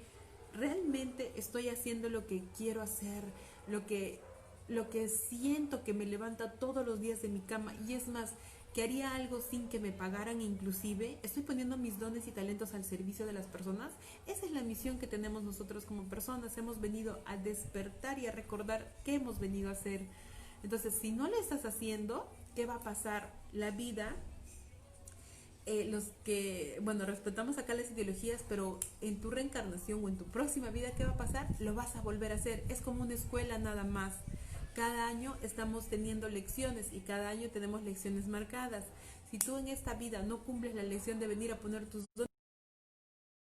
realmente 0.54 1.32
estoy 1.36 1.68
haciendo 1.68 2.08
lo 2.08 2.26
que 2.26 2.42
quiero 2.56 2.82
hacer, 2.82 3.22
lo 3.68 3.86
que, 3.86 4.20
lo 4.68 4.90
que 4.90 5.08
siento 5.08 5.84
que 5.84 5.94
me 5.94 6.06
levanta 6.06 6.52
todos 6.52 6.86
los 6.86 7.00
días 7.00 7.22
de 7.22 7.28
mi 7.28 7.40
cama. 7.40 7.74
Y 7.86 7.94
es 7.94 8.08
más, 8.08 8.32
que 8.76 8.82
haría 8.82 9.14
algo 9.14 9.40
sin 9.40 9.70
que 9.70 9.80
me 9.80 9.90
pagaran 9.90 10.42
inclusive, 10.42 11.18
estoy 11.22 11.42
poniendo 11.42 11.78
mis 11.78 11.98
dones 11.98 12.28
y 12.28 12.30
talentos 12.30 12.74
al 12.74 12.84
servicio 12.84 13.24
de 13.24 13.32
las 13.32 13.46
personas. 13.46 13.90
Esa 14.26 14.44
es 14.44 14.52
la 14.52 14.60
misión 14.60 14.98
que 14.98 15.06
tenemos 15.06 15.42
nosotros 15.42 15.86
como 15.86 16.04
personas. 16.10 16.58
Hemos 16.58 16.78
venido 16.78 17.22
a 17.24 17.38
despertar 17.38 18.18
y 18.18 18.26
a 18.26 18.32
recordar 18.32 19.00
qué 19.02 19.14
hemos 19.14 19.38
venido 19.38 19.70
a 19.70 19.72
hacer. 19.72 20.02
Entonces, 20.62 20.92
si 21.00 21.10
no 21.10 21.26
lo 21.26 21.40
estás 21.40 21.64
haciendo, 21.64 22.30
¿qué 22.54 22.66
va 22.66 22.74
a 22.74 22.80
pasar? 22.80 23.32
La 23.50 23.70
vida, 23.70 24.14
eh, 25.64 25.86
los 25.86 26.08
que, 26.22 26.78
bueno, 26.82 27.06
respetamos 27.06 27.56
acá 27.56 27.72
las 27.72 27.90
ideologías, 27.90 28.44
pero 28.46 28.78
en 29.00 29.22
tu 29.22 29.30
reencarnación 29.30 30.04
o 30.04 30.08
en 30.10 30.18
tu 30.18 30.26
próxima 30.26 30.68
vida, 30.68 30.90
¿qué 30.90 31.06
va 31.06 31.12
a 31.12 31.16
pasar? 31.16 31.48
Lo 31.60 31.74
vas 31.74 31.96
a 31.96 32.02
volver 32.02 32.30
a 32.30 32.34
hacer. 32.34 32.62
Es 32.68 32.82
como 32.82 33.04
una 33.04 33.14
escuela 33.14 33.56
nada 33.56 33.84
más. 33.84 34.12
Cada 34.76 35.06
año 35.06 35.38
estamos 35.40 35.86
teniendo 35.88 36.28
lecciones 36.28 36.92
y 36.92 37.00
cada 37.00 37.30
año 37.30 37.48
tenemos 37.48 37.82
lecciones 37.82 38.28
marcadas. 38.28 38.84
Si 39.30 39.38
tú 39.38 39.56
en 39.56 39.68
esta 39.68 39.94
vida 39.94 40.20
no 40.20 40.44
cumples 40.44 40.74
la 40.74 40.82
lección 40.82 41.18
de 41.18 41.26
venir 41.26 41.50
a 41.50 41.56
poner 41.56 41.88
tus 41.88 42.04
dones, 42.14 42.28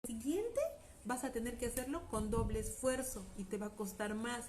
siguiente 0.07 0.61
vas 1.03 1.25
a 1.25 1.33
tener 1.33 1.57
que 1.57 1.65
hacerlo 1.65 2.07
con 2.07 2.31
doble 2.31 2.61
esfuerzo 2.61 3.25
y 3.37 3.43
te 3.43 3.57
va 3.57 3.65
a 3.65 3.75
costar 3.75 4.15
más. 4.15 4.45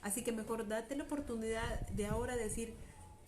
Así 0.00 0.24
que 0.24 0.32
mejor 0.32 0.66
date 0.66 0.96
la 0.96 1.04
oportunidad 1.04 1.86
de 1.88 2.06
ahora 2.06 2.36
decir 2.36 2.74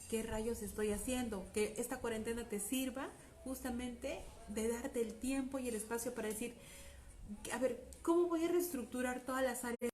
qué 0.08 0.22
rayos 0.22 0.62
estoy 0.62 0.92
haciendo, 0.92 1.44
que 1.52 1.74
esta 1.76 1.98
cuarentena 1.98 2.48
te 2.48 2.60
sirva 2.60 3.10
justamente 3.44 4.24
de 4.48 4.68
darte 4.68 5.02
el 5.02 5.12
tiempo 5.12 5.58
y 5.58 5.68
el 5.68 5.74
espacio 5.74 6.14
para 6.14 6.28
decir, 6.28 6.54
a 7.52 7.58
ver, 7.58 7.78
¿cómo 8.00 8.26
voy 8.26 8.42
a 8.46 8.48
reestructurar 8.48 9.20
todas 9.26 9.42
las 9.42 9.64
áreas? 9.66 9.92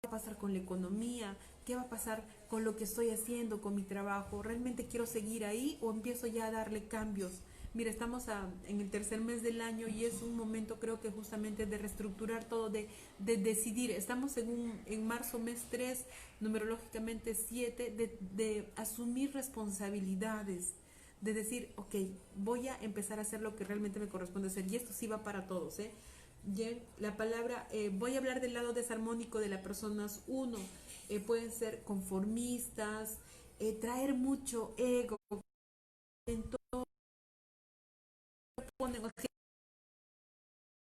¿Qué 0.00 0.08
va 0.08 0.08
a 0.08 0.18
pasar 0.18 0.38
con 0.38 0.54
la 0.54 0.60
economía? 0.60 1.36
¿Qué 1.66 1.74
va 1.74 1.82
a 1.82 1.88
pasar 1.88 2.22
con 2.48 2.62
lo 2.62 2.76
que 2.76 2.84
estoy 2.84 3.10
haciendo, 3.10 3.60
con 3.60 3.74
mi 3.74 3.82
trabajo? 3.82 4.40
¿Realmente 4.40 4.86
quiero 4.86 5.04
seguir 5.04 5.44
ahí 5.44 5.78
o 5.82 5.90
empiezo 5.90 6.28
ya 6.28 6.46
a 6.46 6.52
darle 6.52 6.86
cambios? 6.86 7.40
Mira, 7.74 7.90
estamos 7.90 8.26
en 8.68 8.80
el 8.80 8.88
tercer 8.88 9.20
mes 9.20 9.42
del 9.42 9.60
año 9.60 9.88
y 9.88 10.04
es 10.04 10.22
un 10.22 10.36
momento 10.36 10.78
creo 10.78 11.00
que 11.00 11.10
justamente 11.10 11.66
de 11.66 11.76
reestructurar 11.76 12.44
todo, 12.44 12.70
de, 12.70 12.88
decidir. 13.18 13.90
Estamos 13.90 14.36
en, 14.36 14.48
un, 14.48 14.80
en 14.86 15.08
marzo 15.08 15.40
mes 15.40 15.66
3, 15.68 16.04
numerológicamente 16.38 17.34
7, 17.34 17.90
de, 17.90 18.16
de 18.36 18.68
asumir 18.76 19.34
responsabilidades, 19.34 20.72
de 21.20 21.34
decir, 21.34 21.72
ok, 21.74 21.96
voy 22.36 22.68
a 22.68 22.80
empezar 22.80 23.18
a 23.18 23.22
hacer 23.22 23.40
lo 23.40 23.56
que 23.56 23.64
realmente 23.64 23.98
me 23.98 24.06
corresponde 24.06 24.48
hacer. 24.48 24.70
Y 24.70 24.76
esto 24.76 24.92
sí 24.92 25.08
va 25.08 25.24
para 25.24 25.48
todos, 25.48 25.80
¿eh? 25.80 25.90
La 26.98 27.16
palabra, 27.16 27.66
eh, 27.72 27.90
voy 27.92 28.14
a 28.14 28.18
hablar 28.18 28.40
del 28.40 28.54
lado 28.54 28.72
desarmónico 28.72 29.40
de 29.40 29.48
las 29.48 29.62
personas 29.62 30.22
uno, 30.28 30.58
eh, 31.08 31.18
pueden 31.18 31.50
ser 31.50 31.82
conformistas, 31.82 33.18
eh, 33.58 33.72
traer 33.72 34.14
mucho 34.14 34.72
ego, 34.78 35.18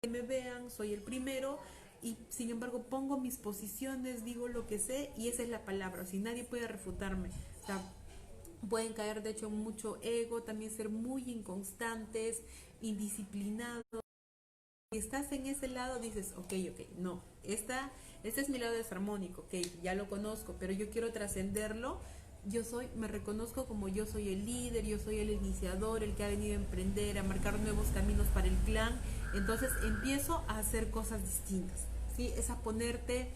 que 0.03 0.09
me 0.09 0.21
vean, 0.21 0.71
soy 0.71 0.93
el 0.93 1.03
primero 1.03 1.59
y 2.03 2.19
sin 2.29 2.51
embargo 2.51 2.83
pongo 2.83 3.19
mis 3.19 3.39
posiciones, 3.39 4.25
digo 4.25 4.49
lo 4.49 4.67
que 4.67 4.79
sé 4.79 5.13
y 5.17 5.29
esa 5.29 5.43
es 5.43 5.49
la 5.49 5.65
palabra, 5.65 6.05
si 6.05 6.19
nadie 6.19 6.45
puede 6.45 6.69
refutarme. 6.69 7.31
Pueden 8.69 8.93
caer 8.93 9.23
de 9.23 9.31
hecho 9.31 9.51
mucho 9.51 9.99
ego, 10.03 10.43
también 10.43 10.71
ser 10.71 10.89
muy 10.91 11.23
inconstantes, 11.31 12.43
indisciplinados 12.81 14.04
estás 14.99 15.31
en 15.33 15.47
ese 15.47 15.69
lado, 15.69 15.99
dices, 15.99 16.33
ok, 16.37 16.53
ok, 16.73 16.99
no, 16.99 17.23
esta, 17.43 17.91
este 18.23 18.41
es 18.41 18.49
mi 18.49 18.59
lado 18.59 18.75
desarmónico, 18.75 19.43
ok, 19.43 19.55
ya 19.83 19.95
lo 19.95 20.09
conozco, 20.09 20.55
pero 20.59 20.73
yo 20.73 20.91
quiero 20.91 21.13
trascenderlo. 21.13 22.01
Yo 22.47 22.63
soy, 22.63 22.89
me 22.95 23.09
reconozco 23.09 23.65
como 23.65 23.89
yo 23.89 24.05
soy 24.05 24.29
el 24.31 24.45
líder, 24.45 24.85
yo 24.85 24.99
soy 24.99 25.19
el 25.19 25.31
iniciador, 25.31 26.03
el 26.05 26.15
que 26.15 26.25
ha 26.25 26.29
venido 26.29 26.53
a 26.53 26.57
emprender, 26.57 27.19
a 27.19 27.23
marcar 27.23 27.59
nuevos 27.59 27.87
caminos 27.95 28.27
para 28.29 28.49
el 28.49 28.57
clan. 28.67 29.01
Entonces 29.35 29.71
empiezo 29.83 30.45
a 30.47 30.59
hacer 30.59 30.91
cosas 30.91 31.23
distintas. 31.25 31.87
¿sí? 32.15 32.33
Es 32.37 32.51
a 32.51 32.59
ponerte, 32.61 33.31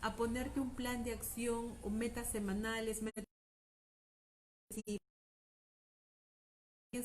a 0.00 0.16
ponerte 0.16 0.60
un 0.60 0.70
plan 0.70 1.04
de 1.04 1.12
acción 1.12 1.74
o 1.82 1.90
metas 1.90 2.32
semanales, 2.32 3.02
metas 3.02 3.24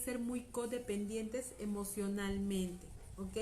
ser 0.04 0.20
muy 0.20 0.42
codependientes 0.46 1.54
emocionalmente, 1.60 2.88
¿ok? 3.18 3.38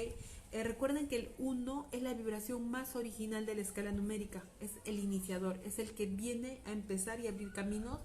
Eh, 0.51 0.63
recuerden 0.63 1.07
que 1.07 1.17
el 1.17 1.31
1 1.39 1.87
es 1.91 2.01
la 2.01 2.13
vibración 2.13 2.69
más 2.69 2.95
original 2.95 3.45
de 3.45 3.55
la 3.55 3.61
escala 3.61 3.91
numérica, 3.91 4.43
es 4.61 4.71
el 4.85 4.99
iniciador, 4.99 5.59
es 5.65 5.77
el 5.77 5.91
que 5.91 6.05
viene 6.05 6.61
a 6.65 6.71
empezar 6.71 7.19
y 7.19 7.27
abrir 7.27 7.51
caminos, 7.51 7.99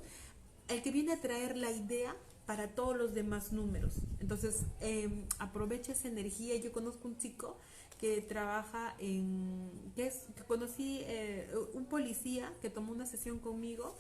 el 0.69 0.83
que 0.83 0.91
viene 0.91 1.13
a 1.13 1.21
traer 1.21 1.57
la 1.57 1.71
idea 1.71 2.17
para 2.47 2.75
todos 2.75 2.97
los 2.97 3.15
demás 3.15 3.53
números. 3.53 3.95
Entonces, 4.21 4.65
eh, 4.81 5.09
aprovecha 5.39 5.93
esa 5.93 6.09
energía. 6.09 6.57
Yo 6.57 6.73
conozco 6.73 7.07
un 7.07 7.17
chico 7.17 7.59
que 7.99 8.21
trabaja 8.21 8.97
en, 8.99 9.71
que 9.95 10.09
es, 10.09 10.27
que 10.35 10.43
conocí 10.43 11.01
eh, 11.03 11.49
un 11.75 11.87
policía 11.87 12.53
que 12.61 12.69
tomó 12.69 12.93
una 12.93 13.07
sesión 13.07 13.39
conmigo 13.39 13.97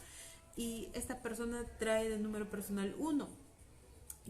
y 0.57 0.89
esta 0.93 1.23
persona 1.23 1.65
trae 1.79 2.09
de 2.09 2.19
número 2.19 2.51
personal 2.51 2.97
1. 2.99 3.29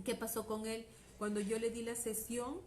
¿Qué 0.05 0.15
pasó 0.15 0.47
con 0.47 0.67
él? 0.67 0.85
Cuando 1.19 1.41
yo 1.41 1.59
le 1.59 1.71
di 1.71 1.83
la 1.83 1.95
sesión, 1.95 2.61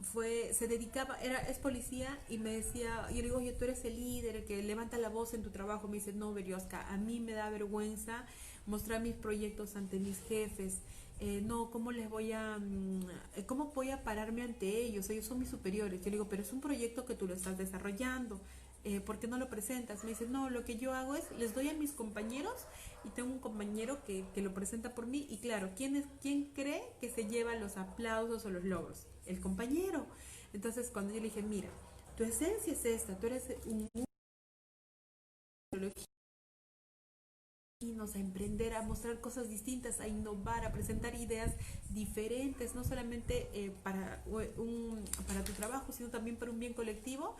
fue, 0.00 0.52
se 0.54 0.68
dedicaba, 0.68 1.20
era, 1.20 1.38
es 1.40 1.58
policía 1.58 2.18
y 2.28 2.38
me 2.38 2.52
decía, 2.52 3.08
yo 3.10 3.16
le 3.16 3.22
digo, 3.22 3.38
oye, 3.38 3.52
tú 3.52 3.64
eres 3.64 3.84
el 3.84 3.98
líder, 3.98 4.44
que 4.44 4.62
levanta 4.62 4.96
la 4.98 5.08
voz 5.08 5.34
en 5.34 5.42
tu 5.42 5.50
trabajo. 5.50 5.88
Me 5.88 5.94
dice, 5.94 6.12
no, 6.12 6.32
Berioska, 6.32 6.86
a 6.88 6.96
mí 6.96 7.20
me 7.20 7.32
da 7.32 7.50
vergüenza 7.50 8.24
mostrar 8.66 9.00
mis 9.00 9.14
proyectos 9.14 9.76
ante 9.76 9.98
mis 9.98 10.20
jefes. 10.22 10.78
Eh, 11.20 11.42
no, 11.44 11.70
¿cómo 11.72 11.90
les 11.90 12.08
voy 12.08 12.30
a, 12.32 12.58
mm, 12.58 13.06
cómo 13.46 13.72
voy 13.74 13.90
a 13.90 14.04
pararme 14.04 14.42
ante 14.42 14.82
ellos? 14.82 15.10
Ellos 15.10 15.26
son 15.26 15.40
mis 15.40 15.48
superiores. 15.48 15.98
Yo 16.00 16.06
le 16.06 16.12
digo, 16.12 16.28
pero 16.28 16.42
es 16.42 16.52
un 16.52 16.60
proyecto 16.60 17.04
que 17.04 17.14
tú 17.14 17.26
lo 17.26 17.34
estás 17.34 17.58
desarrollando. 17.58 18.40
Eh, 18.84 19.00
¿Por 19.00 19.18
qué 19.18 19.26
no 19.26 19.36
lo 19.36 19.50
presentas? 19.50 20.04
Me 20.04 20.10
dice, 20.10 20.26
no, 20.28 20.48
lo 20.48 20.64
que 20.64 20.76
yo 20.76 20.94
hago 20.94 21.16
es, 21.16 21.24
les 21.36 21.54
doy 21.54 21.68
a 21.68 21.74
mis 21.74 21.90
compañeros 21.90 22.54
y 23.04 23.08
tengo 23.08 23.32
un 23.32 23.40
compañero 23.40 24.04
que, 24.04 24.24
que 24.32 24.42
lo 24.42 24.54
presenta 24.54 24.94
por 24.94 25.06
mí. 25.08 25.26
Y 25.28 25.38
claro, 25.38 25.70
¿quién, 25.76 25.96
es, 25.96 26.06
¿quién 26.22 26.52
cree 26.54 26.84
que 27.00 27.10
se 27.10 27.26
lleva 27.26 27.56
los 27.56 27.76
aplausos 27.76 28.44
o 28.44 28.50
los 28.50 28.62
logros? 28.62 29.08
El 29.28 29.40
compañero. 29.40 30.06
Entonces 30.52 30.90
cuando 30.90 31.14
yo 31.14 31.20
le 31.20 31.26
dije, 31.26 31.42
mira, 31.42 31.68
tu 32.16 32.24
esencia 32.24 32.72
es 32.72 32.84
esta, 32.84 33.18
tú 33.18 33.26
eres 33.28 33.44
un 33.66 33.88
a 38.14 38.18
emprender, 38.18 38.74
a 38.74 38.82
mostrar 38.82 39.20
cosas 39.20 39.48
distintas, 39.48 40.00
a 40.00 40.08
innovar, 40.08 40.64
a 40.64 40.72
presentar 40.72 41.14
ideas 41.14 41.54
diferentes, 41.90 42.74
no 42.74 42.84
solamente 42.84 43.48
eh, 43.54 43.72
para, 43.82 44.22
un, 44.26 45.04
para 45.26 45.44
tu 45.44 45.52
trabajo, 45.52 45.92
sino 45.92 46.08
también 46.08 46.36
para 46.36 46.50
un 46.50 46.58
bien 46.58 46.74
colectivo. 46.74 47.36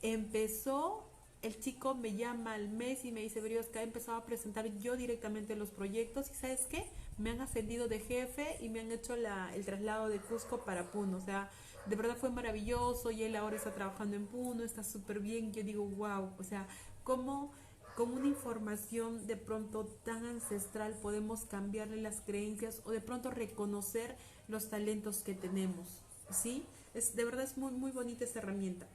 Empezó, 0.00 1.04
el 1.42 1.58
chico 1.60 1.94
me 1.94 2.14
llama 2.14 2.54
al 2.54 2.68
mes 2.68 3.04
y 3.04 3.12
me 3.12 3.20
dice, 3.20 3.42
que 3.42 3.78
he 3.78 3.82
empezado 3.82 4.18
a 4.18 4.24
presentar 4.24 4.66
yo 4.78 4.96
directamente 4.96 5.56
los 5.56 5.70
proyectos 5.70 6.30
y 6.30 6.34
¿sabes 6.34 6.66
qué? 6.70 6.86
Me 7.18 7.30
han 7.30 7.40
ascendido 7.40 7.88
de 7.88 8.00
jefe 8.00 8.56
y 8.60 8.68
me 8.68 8.80
han 8.80 8.90
hecho 8.90 9.16
la, 9.16 9.54
el 9.54 9.64
traslado 9.64 10.08
de 10.08 10.18
Cusco 10.18 10.64
para 10.64 10.90
Puno. 10.90 11.18
O 11.18 11.20
sea, 11.20 11.50
de 11.86 11.96
verdad 11.96 12.16
fue 12.16 12.30
maravilloso 12.30 13.10
y 13.10 13.22
él 13.22 13.36
ahora 13.36 13.56
está 13.56 13.72
trabajando 13.72 14.16
en 14.16 14.26
Puno, 14.26 14.62
está 14.62 14.82
súper 14.84 15.20
bien. 15.20 15.52
Yo 15.52 15.62
digo, 15.62 15.84
wow, 15.84 16.30
o 16.38 16.44
sea, 16.44 16.66
¿cómo 17.04 17.52
con 17.96 18.12
una 18.12 18.26
información 18.26 19.26
de 19.26 19.36
pronto 19.36 19.84
tan 20.04 20.24
ancestral 20.24 20.94
podemos 21.02 21.44
cambiarle 21.44 22.00
las 22.00 22.20
creencias 22.20 22.80
o 22.84 22.90
de 22.90 23.00
pronto 23.00 23.30
reconocer 23.30 24.16
los 24.48 24.70
talentos 24.70 25.18
que 25.18 25.34
tenemos? 25.34 25.86
¿sí? 26.32 26.64
Es, 26.94 27.14
de 27.14 27.24
verdad 27.24 27.44
es 27.44 27.56
muy, 27.56 27.72
muy 27.72 27.90
bonita 27.90 28.24
esta 28.24 28.40
herramienta. 28.40 28.86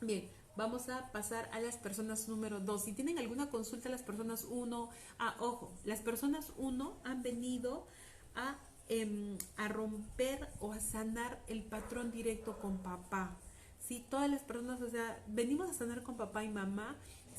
Bien, 0.00 0.28
vamos 0.56 0.88
a 0.88 1.10
pasar 1.12 1.48
a 1.52 1.60
las 1.60 1.76
personas 1.76 2.28
número 2.28 2.60
2. 2.60 2.84
Si 2.84 2.92
tienen 2.92 3.18
alguna 3.18 3.50
consulta, 3.50 3.88
las 3.88 4.02
personas 4.02 4.46
1, 4.48 4.90
ah, 5.18 5.36
ojo, 5.38 5.72
las 5.84 6.00
personas 6.00 6.52
1 6.56 6.96
han 7.04 7.22
venido 7.22 7.86
a, 8.34 8.56
em, 8.88 9.38
a 9.56 9.68
romper 9.68 10.48
o 10.60 10.72
a 10.72 10.80
sanar 10.80 11.40
el 11.48 11.62
patrón 11.62 12.12
directo 12.12 12.58
con 12.58 12.78
papá. 12.78 13.36
Sí, 13.80 14.04
todas 14.08 14.30
las 14.30 14.42
personas, 14.42 14.80
o 14.82 14.88
sea, 14.90 15.20
venimos 15.26 15.68
a 15.70 15.74
sanar 15.74 16.02
con 16.02 16.16
papá 16.16 16.44
y 16.44 16.48
mamá, 16.48 16.96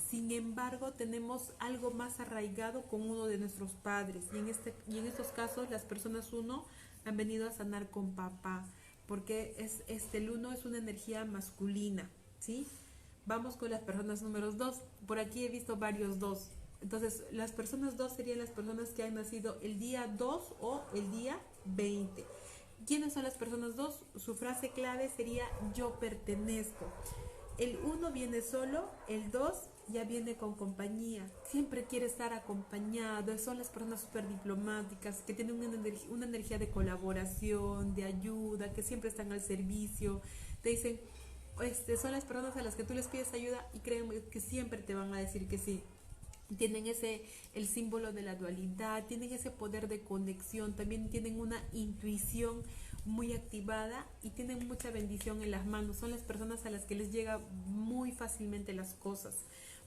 sin 0.10 0.32
embargo, 0.32 0.91
tenemos 0.91 1.54
algo 1.60 1.91
más 1.91 2.19
arraigado 2.19 2.84
con 2.84 3.02
uno 3.02 3.26
de 3.26 3.38
nuestros 3.38 3.71
padres. 3.71 4.26
Y 4.34 4.38
en, 4.38 4.49
este, 4.49 4.73
y 4.88 4.97
en 4.97 5.08
estos 5.08 5.28
casos, 5.28 5.69
las 5.69 5.84
personas 5.84 6.34
1 6.34 6.65
han 7.06 7.17
venido 7.17 7.47
a 7.47 7.52
sanar 7.52 7.89
con 7.89 8.13
papá, 8.13 8.65
porque 9.08 9.56
es, 9.58 9.84
este, 9.88 10.17
el 10.19 10.30
1 10.30 10.52
es 10.52 10.65
una 10.65 10.78
energía 10.78 11.26
masculina, 11.26 12.10
¿sí? 12.39 12.67
Vamos 13.25 13.55
con 13.55 13.71
las 13.71 13.81
personas 13.81 14.21
números 14.21 14.57
2. 14.57 14.81
Por 15.07 15.19
aquí 15.19 15.45
he 15.45 15.49
visto 15.49 15.77
varios 15.77 16.19
2. 16.19 16.51
Entonces, 16.81 17.23
las 17.31 17.53
personas 17.53 17.95
2 17.95 18.12
serían 18.12 18.39
las 18.39 18.51
personas 18.51 18.89
que 18.89 19.03
han 19.03 19.15
nacido 19.15 19.57
el 19.62 19.79
día 19.79 20.07
2 20.17 20.53
o 20.59 20.81
el 20.93 21.09
día 21.12 21.39
20. 21.65 22.25
¿Quiénes 22.86 23.13
son 23.13 23.23
las 23.23 23.36
personas 23.36 23.77
2? 23.77 24.03
Su 24.17 24.36
frase 24.36 24.71
clave 24.71 25.09
sería 25.09 25.45
yo 25.73 25.97
pertenezco. 25.99 26.86
El 27.57 27.77
1 27.77 28.12
viene 28.12 28.41
solo, 28.41 28.83
el 29.07 29.31
2 29.31 29.53
ya 29.89 30.03
viene 30.03 30.36
con 30.36 30.55
compañía, 30.55 31.29
siempre 31.45 31.83
quiere 31.83 32.07
estar 32.07 32.33
acompañado, 32.33 33.38
son 33.38 33.59
las 33.59 33.69
personas 33.69 34.01
súper 34.01 34.27
diplomáticas 34.27 35.21
que 35.21 35.33
tienen 35.33 35.55
una, 35.57 35.75
energía, 35.75 36.09
una 36.09 36.25
energía 36.25 36.57
de 36.57 36.69
colaboración, 36.69 37.93
de 37.93 38.05
ayuda, 38.05 38.73
que 38.73 38.81
siempre 38.81 39.09
están 39.09 39.31
al 39.31 39.41
servicio, 39.41 40.21
te 40.62 40.69
dicen, 40.69 40.99
este, 41.61 41.97
son 41.97 42.11
las 42.11 42.25
personas 42.25 42.55
a 42.57 42.63
las 42.63 42.75
que 42.75 42.83
tú 42.83 42.93
les 42.93 43.07
pides 43.07 43.33
ayuda 43.33 43.67
y 43.73 43.79
creen 43.79 44.09
que 44.31 44.39
siempre 44.39 44.79
te 44.81 44.95
van 44.95 45.13
a 45.13 45.19
decir 45.19 45.47
que 45.47 45.57
sí. 45.57 45.83
Tienen 46.57 46.87
ese, 46.87 47.23
el 47.53 47.67
símbolo 47.67 48.11
de 48.11 48.21
la 48.21 48.35
dualidad, 48.35 49.05
tienen 49.07 49.31
ese 49.31 49.49
poder 49.49 49.87
de 49.87 50.01
conexión, 50.01 50.75
también 50.75 51.09
tienen 51.09 51.39
una 51.39 51.63
intuición 51.71 52.63
muy 53.05 53.33
activada 53.33 54.05
y 54.21 54.29
tienen 54.29 54.67
mucha 54.67 54.89
bendición 54.91 55.41
en 55.41 55.51
las 55.51 55.65
manos. 55.65 55.97
Son 55.97 56.11
las 56.11 56.21
personas 56.21 56.65
a 56.65 56.69
las 56.69 56.85
que 56.85 56.95
les 56.95 57.11
llega 57.11 57.39
muy 57.65 58.11
fácilmente 58.11 58.73
las 58.73 58.93
cosas. 58.93 59.33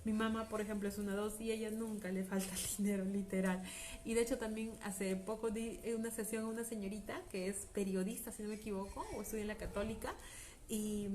Mi 0.05 0.13
mamá, 0.13 0.49
por 0.49 0.61
ejemplo, 0.61 0.89
es 0.89 0.99
una 0.99 1.17
dos 1.17 1.41
y 1.41 1.51
ella 1.51 1.71
nunca 1.71 2.11
le 2.13 2.25
falta 2.25 2.53
dinero, 2.79 3.05
literal. 3.05 3.63
Y 4.05 4.15
de 4.15 4.23
hecho 4.23 4.39
también 4.39 4.73
hace 4.83 5.17
poco 5.17 5.51
di 5.51 5.81
una 5.97 6.11
sesión 6.11 6.45
a 6.45 6.49
una 6.49 6.65
señorita 6.65 7.21
que 7.31 7.49
es 7.49 7.67
periodista, 7.73 8.31
si 8.31 8.43
no 8.43 8.51
me 8.51 8.55
equivoco, 8.55 9.05
o 9.17 9.23
estudia 9.23 9.43
en 9.43 9.49
la 9.49 9.57
católica, 9.57 10.15
y 10.69 11.09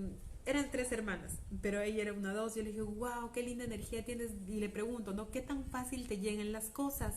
eran 0.46 0.72
tres 0.72 0.92
hermanas, 0.92 1.34
pero 1.62 1.82
ella 1.82 2.02
era 2.02 2.14
una 2.14 2.34
dos. 2.34 2.56
Yo 2.56 2.64
le 2.64 2.70
dije, 2.70 2.82
wow, 2.82 3.32
qué 3.34 3.44
linda 3.44 3.64
energía 3.64 4.04
tienes. 4.04 4.32
Y 4.48 4.60
le 4.60 4.70
pregunto, 4.70 5.14
¿no? 5.14 5.30
¿Qué 5.32 5.42
tan 5.42 5.66
fácil 5.66 6.08
te 6.08 6.20
llegan 6.20 6.52
las 6.52 6.70
cosas? 6.70 7.16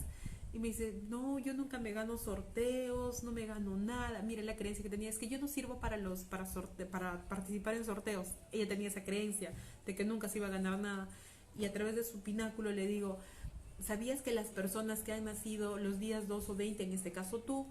Y 0.52 0.60
me 0.60 0.68
dice, 0.68 1.00
no, 1.08 1.38
yo 1.40 1.52
nunca 1.52 1.78
me 1.78 1.92
gano 1.92 2.16
sorteos, 2.16 3.24
no 3.24 3.32
me 3.32 3.46
gano 3.46 3.76
nada. 3.76 4.22
Mira, 4.22 4.42
la 4.42 4.56
creencia 4.56 4.82
que 4.82 4.90
tenía 4.90 5.08
es 5.08 5.18
que 5.18 5.28
yo 5.28 5.38
no 5.38 5.48
sirvo 5.48 5.80
para 5.80 5.96
los 5.96 6.20
para 6.20 6.46
sorte 6.46 6.86
para 6.86 7.28
participar 7.28 7.74
en 7.74 7.84
sorteos. 7.84 8.28
Ella 8.52 8.68
tenía 8.68 8.88
esa 8.88 9.02
creencia 9.02 9.52
de 9.84 9.94
que 9.94 10.04
nunca 10.04 10.28
se 10.28 10.38
iba 10.38 10.46
a 10.46 10.50
ganar 10.50 10.78
nada 10.78 11.08
y 11.58 11.64
a 11.64 11.72
través 11.72 11.94
de 11.94 12.04
su 12.04 12.20
pináculo 12.20 12.70
le 12.72 12.86
digo, 12.86 13.18
¿sabías 13.80 14.22
que 14.22 14.32
las 14.32 14.48
personas 14.48 15.00
que 15.00 15.12
han 15.12 15.24
nacido 15.24 15.78
los 15.78 15.98
días 15.98 16.28
2 16.28 16.48
o 16.48 16.54
20, 16.54 16.82
en 16.82 16.92
este 16.92 17.12
caso 17.12 17.40
tú, 17.40 17.66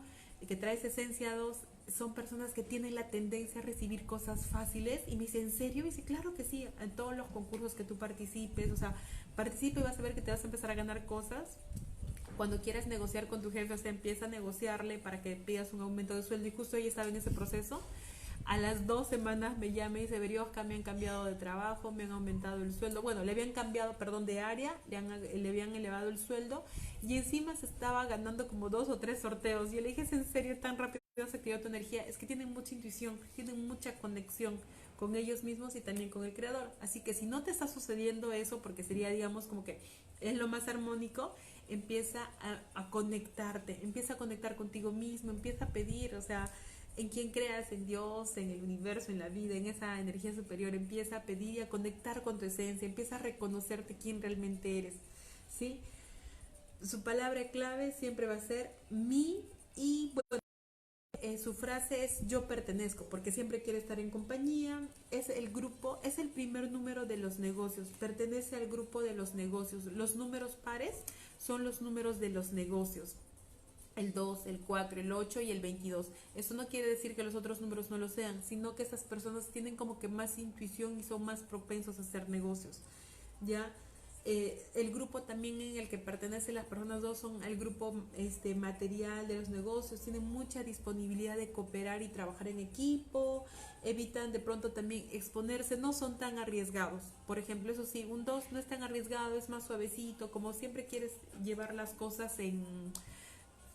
que 0.47 0.55
traes 0.55 0.83
esencia 0.83 1.35
2, 1.35 1.57
son 1.87 2.13
personas 2.13 2.51
que 2.51 2.63
tienen 2.63 2.95
la 2.95 3.09
tendencia 3.09 3.61
a 3.61 3.63
recibir 3.63 4.05
cosas 4.05 4.47
fáciles? 4.47 5.01
Y 5.07 5.15
me 5.15 5.25
dice, 5.25 5.41
¿en 5.41 5.51
serio? 5.51 5.85
Y 5.85 5.89
dice, 5.89 6.03
claro 6.03 6.33
que 6.33 6.43
sí, 6.43 6.67
en 6.79 6.91
todos 6.91 7.15
los 7.15 7.27
concursos 7.27 7.73
que 7.73 7.83
tú 7.83 7.97
participes, 7.97 8.71
o 8.71 8.77
sea, 8.77 8.95
participa 9.35 9.79
y 9.79 9.83
vas 9.83 9.99
a 9.99 10.01
ver 10.01 10.15
que 10.15 10.21
te 10.21 10.31
vas 10.31 10.41
a 10.41 10.45
empezar 10.45 10.71
a 10.71 10.75
ganar 10.75 11.05
cosas. 11.05 11.57
Cuando 12.37 12.61
quieras 12.61 12.87
negociar 12.87 13.27
con 13.27 13.41
tu 13.41 13.51
jefe, 13.51 13.73
o 13.73 13.77
sea, 13.77 13.91
empieza 13.91 14.25
a 14.25 14.27
negociarle 14.27 14.97
para 14.97 15.21
que 15.21 15.35
pidas 15.35 15.73
un 15.73 15.81
aumento 15.81 16.15
de 16.15 16.23
sueldo 16.23 16.47
y 16.47 16.51
justo 16.51 16.77
ella 16.77 16.87
estaba 16.87 17.09
en 17.09 17.15
ese 17.15 17.31
proceso 17.31 17.83
a 18.45 18.57
las 18.57 18.87
dos 18.87 19.07
semanas 19.07 19.57
me 19.57 19.71
llama 19.71 19.99
y 19.99 20.01
dice, 20.01 20.19
Veriosca, 20.19 20.63
me 20.63 20.75
han 20.75 20.83
cambiado 20.83 21.25
de 21.25 21.35
trabajo, 21.35 21.91
me 21.91 22.03
han 22.03 22.11
aumentado 22.11 22.61
el 22.61 22.73
sueldo. 22.73 23.01
Bueno, 23.01 23.23
le 23.23 23.31
habían 23.31 23.51
cambiado, 23.51 23.97
perdón, 23.97 24.25
de 24.25 24.41
área, 24.41 24.75
le, 24.89 25.01
le 25.37 25.49
habían 25.49 25.75
elevado 25.75 26.09
el 26.09 26.19
sueldo 26.19 26.65
y 27.01 27.17
encima 27.17 27.55
se 27.55 27.65
estaba 27.65 28.05
ganando 28.05 28.47
como 28.47 28.69
dos 28.69 28.89
o 28.89 28.99
tres 28.99 29.21
sorteos. 29.21 29.71
Y 29.71 29.77
yo 29.77 29.81
le 29.81 29.89
dije, 29.89 30.01
¿es 30.01 30.13
en 30.13 30.25
serio 30.25 30.57
tan 30.59 30.77
rápido 30.77 31.02
se 31.15 31.37
activó 31.37 31.59
tu 31.59 31.67
energía? 31.67 32.05
Es 32.05 32.17
que 32.17 32.25
tienen 32.25 32.53
mucha 32.53 32.73
intuición, 32.73 33.19
tienen 33.35 33.67
mucha 33.67 33.93
conexión 33.99 34.59
con 34.97 35.15
ellos 35.15 35.43
mismos 35.43 35.75
y 35.75 35.81
también 35.81 36.09
con 36.09 36.23
el 36.23 36.33
creador. 36.33 36.71
Así 36.81 37.01
que 37.01 37.13
si 37.13 37.25
no 37.25 37.43
te 37.43 37.51
está 37.51 37.67
sucediendo 37.67 38.31
eso, 38.33 38.61
porque 38.61 38.83
sería, 38.83 39.09
digamos, 39.09 39.45
como 39.45 39.63
que 39.63 39.79
es 40.21 40.35
lo 40.35 40.47
más 40.47 40.67
armónico, 40.67 41.35
empieza 41.69 42.23
a, 42.41 42.61
a 42.73 42.89
conectarte, 42.89 43.79
empieza 43.83 44.13
a 44.13 44.17
conectar 44.17 44.55
contigo 44.55 44.91
mismo, 44.91 45.31
empieza 45.31 45.65
a 45.65 45.67
pedir, 45.69 46.15
o 46.15 46.21
sea, 46.21 46.51
en 46.97 47.09
quien 47.09 47.31
creas, 47.31 47.71
en 47.71 47.85
Dios, 47.85 48.37
en 48.37 48.49
el 48.51 48.63
universo, 48.63 49.11
en 49.11 49.19
la 49.19 49.29
vida, 49.29 49.55
en 49.55 49.65
esa 49.67 49.99
energía 49.99 50.33
superior, 50.33 50.73
empieza 50.75 51.17
a 51.17 51.23
pedir 51.23 51.55
y 51.55 51.59
a 51.61 51.69
conectar 51.69 52.23
con 52.23 52.37
tu 52.39 52.45
esencia, 52.45 52.87
empieza 52.87 53.15
a 53.15 53.19
reconocerte 53.19 53.95
quién 53.97 54.21
realmente 54.21 54.77
eres, 54.79 54.95
¿sí? 55.49 55.79
Su 56.83 57.01
palabra 57.03 57.49
clave 57.51 57.91
siempre 57.93 58.27
va 58.27 58.35
a 58.35 58.39
ser 58.39 58.69
mi 58.89 59.45
y 59.75 60.11
bueno, 60.13 60.42
eh, 61.23 61.37
su 61.37 61.53
frase 61.53 62.03
es 62.03 62.27
yo 62.27 62.47
pertenezco, 62.47 63.05
porque 63.05 63.31
siempre 63.31 63.61
quiere 63.61 63.79
estar 63.79 63.99
en 63.99 64.09
compañía, 64.09 64.87
es 65.09 65.29
el 65.29 65.51
grupo, 65.51 65.99
es 66.03 66.19
el 66.19 66.29
primer 66.29 66.69
número 66.69 67.05
de 67.05 67.17
los 67.17 67.39
negocios, 67.39 67.87
pertenece 67.99 68.57
al 68.57 68.67
grupo 68.67 69.01
de 69.01 69.13
los 69.13 69.33
negocios. 69.33 69.85
Los 69.85 70.15
números 70.15 70.57
pares 70.63 70.93
son 71.39 71.63
los 71.63 71.81
números 71.81 72.19
de 72.19 72.29
los 72.29 72.51
negocios 72.51 73.15
el 73.95 74.13
2, 74.13 74.47
el 74.47 74.59
4, 74.59 75.01
el 75.01 75.11
8 75.11 75.41
y 75.41 75.51
el 75.51 75.61
22. 75.61 76.07
Eso 76.35 76.53
no 76.55 76.67
quiere 76.67 76.87
decir 76.87 77.15
que 77.15 77.23
los 77.23 77.35
otros 77.35 77.61
números 77.61 77.89
no 77.89 77.97
lo 77.97 78.09
sean, 78.09 78.41
sino 78.43 78.75
que 78.75 78.83
estas 78.83 79.03
personas 79.03 79.47
tienen 79.47 79.75
como 79.75 79.99
que 79.99 80.07
más 80.07 80.37
intuición 80.37 80.99
y 80.99 81.03
son 81.03 81.23
más 81.23 81.41
propensos 81.41 81.99
a 81.99 82.01
hacer 82.01 82.29
negocios. 82.29 82.79
Ya 83.41 83.71
eh, 84.25 84.65
el 84.75 84.93
grupo 84.93 85.23
también 85.23 85.59
en 85.59 85.77
el 85.77 85.89
que 85.89 85.97
pertenecen 85.97 86.55
las 86.55 86.65
personas 86.65 87.01
dos 87.01 87.19
son 87.19 87.43
el 87.43 87.57
grupo 87.57 87.93
este, 88.15 88.55
material 88.55 89.27
de 89.27 89.39
los 89.39 89.49
negocios, 89.49 89.99
tienen 89.99 90.23
mucha 90.23 90.63
disponibilidad 90.63 91.35
de 91.35 91.51
cooperar 91.51 92.01
y 92.01 92.07
trabajar 92.07 92.47
en 92.47 92.59
equipo, 92.59 93.45
evitan 93.83 94.31
de 94.31 94.39
pronto 94.39 94.71
también 94.71 95.05
exponerse, 95.11 95.75
no 95.75 95.91
son 95.91 96.17
tan 96.17 96.37
arriesgados. 96.37 97.03
Por 97.27 97.37
ejemplo, 97.37 97.73
eso 97.73 97.85
sí, 97.85 98.07
un 98.09 98.23
2 98.23 98.45
no 98.51 98.59
es 98.59 98.65
tan 98.65 98.81
arriesgado, 98.81 99.35
es 99.35 99.49
más 99.49 99.67
suavecito, 99.67 100.31
como 100.31 100.53
siempre 100.53 100.85
quieres 100.85 101.11
llevar 101.43 101.73
las 101.73 101.93
cosas 101.93 102.39
en 102.39 102.93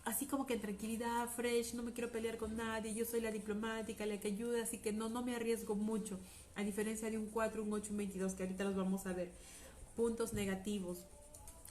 así 0.09 0.27
como 0.27 0.47
que 0.47 0.55
en 0.55 0.63
tranquilidad, 0.63 1.29
fresh, 1.29 1.75
no 1.75 1.83
me 1.83 1.93
quiero 1.93 2.11
pelear 2.11 2.39
con 2.39 2.57
nadie, 2.57 2.95
yo 2.95 3.05
soy 3.05 3.21
la 3.21 3.31
diplomática, 3.31 4.07
la 4.07 4.19
que 4.19 4.29
ayuda, 4.29 4.63
así 4.63 4.79
que 4.79 4.91
no, 4.91 5.11
no 5.11 5.23
me 5.23 5.37
arriesgo 5.37 5.75
mucho, 5.75 6.19
a 6.55 6.63
diferencia 6.63 7.11
de 7.11 7.19
un 7.19 7.27
4, 7.27 7.63
un 7.63 7.71
8, 7.71 7.91
un 7.91 7.99
22, 7.99 8.35
que 8.35 8.45
ahorita 8.45 8.65
los 8.65 8.75
vamos 8.75 9.07
a 9.07 9.13
ver. 9.13 9.31
Puntos 9.99 10.33
negativos. 10.33 10.99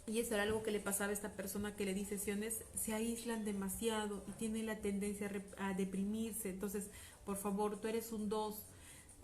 Y 0.06 0.20
eso 0.20 0.34
era 0.34 0.44
algo 0.44 0.62
que 0.62 0.72
le 0.72 0.82
pasaba 0.82 1.12
a 1.12 1.13
esta 1.13 1.32
persona 1.32 1.78
que 1.78 1.86
le 1.86 1.94
di 1.94 2.04
sesiones, 2.04 2.60
se 2.76 2.94
aíslan 2.94 3.46
demasiado 3.46 4.22
y 4.28 4.34
tienen 4.34 4.66
la 4.66 4.82
tendencia 4.82 5.32
a, 5.58 5.74
deprimirse. 5.74 6.50
Entonces, 6.50 6.90
por 7.24 7.38
favor, 7.38 7.80
tú 7.80 7.88
eres 7.88 8.12
un 8.12 8.28
2. 8.28 8.56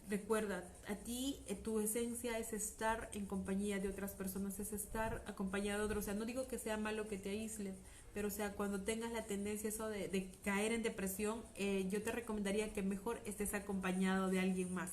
Recuerda, 0.10 0.64
a 0.88 0.96
ti 0.96 1.42
eh, 1.48 1.56
tu 1.56 1.82
esencia 1.82 2.38
es 2.40 2.54
estar 2.54 3.10
en 3.12 3.26
compañía 3.26 3.80
de 3.80 3.90
otras 3.90 4.12
personas, 4.12 4.58
es 4.60 4.72
estar 4.72 5.22
acompañado 5.28 5.80
de 5.80 5.86
otros. 5.88 6.04
O 6.04 6.06
sea, 6.06 6.14
no 6.14 6.24
digo 6.24 6.48
que 6.48 6.58
sea 6.58 6.78
malo 6.78 7.10
que 7.10 7.18
te 7.18 7.32
aísles, 7.32 7.76
pero 8.14 8.30
o 8.30 8.32
sea, 8.32 8.54
cuando 8.54 8.84
tengas 8.84 9.12
la 9.12 9.26
tendencia 9.26 9.68
eso 9.68 9.90
de, 9.90 10.32
caer 10.46 10.72
en 10.72 10.82
depresión, 10.82 11.44
eh, 11.56 11.88
yo 11.90 12.02
te 12.02 12.14
recomendaría 12.14 12.72
que 12.72 12.84
mejor 12.84 13.20
estés 13.26 13.54
acompañado 13.54 14.30
de 14.30 14.40
alguien 14.40 14.74
más, 14.74 14.92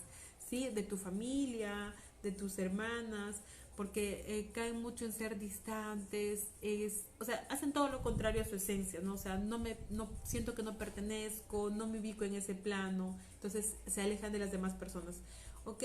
¿sí? 0.48 0.68
De 0.68 0.82
tu 0.82 0.96
familia, 0.96 1.94
de 2.24 2.32
tus 2.32 2.58
hermanas, 2.58 3.36
porque 3.80 4.22
eh, 4.26 4.50
caen 4.52 4.82
mucho 4.82 5.06
en 5.06 5.12
ser 5.14 5.38
distantes, 5.38 6.48
es, 6.60 7.06
o 7.18 7.24
sea, 7.24 7.46
hacen 7.48 7.72
todo 7.72 7.88
lo 7.88 8.02
contrario 8.02 8.42
a 8.42 8.44
su 8.44 8.56
esencia, 8.56 9.00
¿no? 9.00 9.14
O 9.14 9.16
sea, 9.16 9.38
no 9.38 9.58
me, 9.58 9.78
no, 9.88 10.10
siento 10.22 10.54
que 10.54 10.62
no 10.62 10.76
pertenezco, 10.76 11.70
no 11.70 11.86
me 11.86 11.98
ubico 11.98 12.24
en 12.24 12.34
ese 12.34 12.54
plano, 12.54 13.18
entonces 13.36 13.76
se 13.86 14.02
alejan 14.02 14.32
de 14.32 14.38
las 14.38 14.52
demás 14.52 14.74
personas, 14.74 15.22
¿ok? 15.64 15.82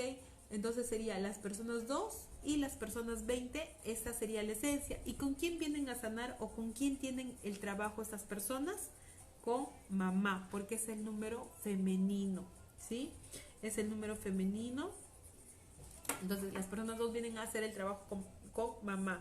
Entonces 0.50 0.86
sería 0.86 1.18
las 1.18 1.38
personas 1.38 1.88
2 1.88 2.14
y 2.44 2.58
las 2.58 2.72
personas 2.72 3.24
20, 3.24 3.66
esta 3.86 4.12
sería 4.12 4.42
la 4.42 4.52
esencia. 4.52 5.00
¿Y 5.06 5.14
con 5.14 5.32
quién 5.32 5.58
vienen 5.58 5.88
a 5.88 5.94
sanar 5.94 6.36
o 6.38 6.50
con 6.50 6.72
quién 6.72 6.98
tienen 6.98 7.34
el 7.44 7.58
trabajo 7.60 8.02
estas 8.02 8.24
personas? 8.24 8.90
Con 9.40 9.68
mamá, 9.88 10.48
porque 10.50 10.74
es 10.74 10.90
el 10.90 11.02
número 11.02 11.48
femenino, 11.64 12.44
¿sí? 12.78 13.10
Es 13.62 13.78
el 13.78 13.88
número 13.88 14.16
femenino. 14.16 14.90
Entonces 16.22 16.52
las 16.54 16.66
personas 16.66 16.98
2 16.98 17.12
vienen 17.12 17.38
a 17.38 17.42
hacer 17.42 17.62
el 17.62 17.72
trabajo 17.72 18.04
con, 18.52 18.70
mamá. 18.82 19.20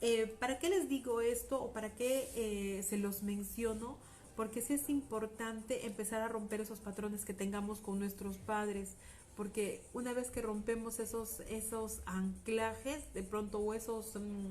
Eh, 0.00 0.34
¿Para 0.38 0.58
qué 0.58 0.68
les 0.68 0.88
digo 0.88 1.20
esto 1.20 1.62
o 1.62 1.72
para 1.72 1.94
qué 1.94 2.30
eh, 2.34 2.82
se 2.82 2.98
los 2.98 3.22
menciono? 3.22 3.98
porque 4.36 4.62
sí 4.62 4.74
es 4.74 4.88
importante 4.88 5.86
empezar 5.86 6.22
a 6.22 6.28
romper 6.28 6.60
esos 6.60 6.80
patrones 6.80 7.24
que 7.24 7.34
tengamos 7.34 7.80
con 7.80 7.98
nuestros 7.98 8.38
padres, 8.38 8.94
porque 9.36 9.82
una 9.92 10.12
vez 10.12 10.30
que 10.30 10.42
rompemos 10.42 10.98
esos, 10.98 11.40
esos 11.48 12.00
anclajes, 12.06 13.12
de 13.14 13.22
pronto, 13.22 13.58
o 13.58 13.74
esos, 13.74 14.14
mm, 14.16 14.50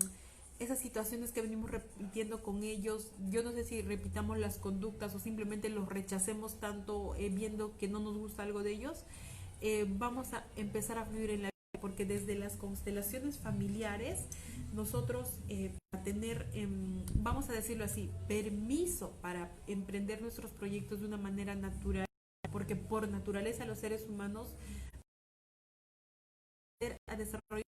esas 0.59 0.79
situaciones 0.79 1.31
que 1.31 1.41
venimos 1.41 1.71
repitiendo 1.71 2.43
con 2.43 2.63
ellos, 2.63 3.12
yo 3.29 3.43
no 3.43 3.51
sé 3.51 3.63
si 3.65 3.81
repitamos 3.81 4.38
las 4.38 4.57
conductas 4.57 5.13
o 5.15 5.19
simplemente 5.19 5.69
los 5.69 5.88
rechacemos 5.89 6.59
tanto 6.59 7.15
eh, 7.15 7.29
viendo 7.29 7.77
que 7.77 7.88
no 7.88 7.99
nos 7.99 8.17
gusta 8.17 8.43
algo 8.43 8.63
de 8.63 8.71
ellos, 8.71 9.03
eh, 9.62 9.86
vamos 9.88 10.33
a 10.33 10.45
empezar 10.55 10.97
a 10.97 11.05
fluir 11.05 11.29
en 11.31 11.43
la 11.43 11.52
porque 11.83 12.05
desde 12.05 12.35
las 12.35 12.55
constelaciones 12.55 13.37
familiares, 13.37 14.29
nosotros 14.71 15.27
eh, 15.49 15.73
a 15.93 16.01
tener, 16.01 16.49
em, 16.53 17.03
vamos 17.15 17.49
a 17.49 17.51
decirlo 17.51 17.83
así, 17.83 18.09
permiso 18.29 19.11
para 19.21 19.51
emprender 19.67 20.21
nuestros 20.21 20.51
proyectos 20.51 21.01
de 21.01 21.07
una 21.07 21.17
manera 21.17 21.55
natural, 21.55 22.05
porque 22.53 22.77
por 22.77 23.09
naturaleza 23.09 23.65
los 23.65 23.79
seres 23.79 24.07
humanos 24.07 24.47
a 27.09 27.15
desarrollar 27.17 27.63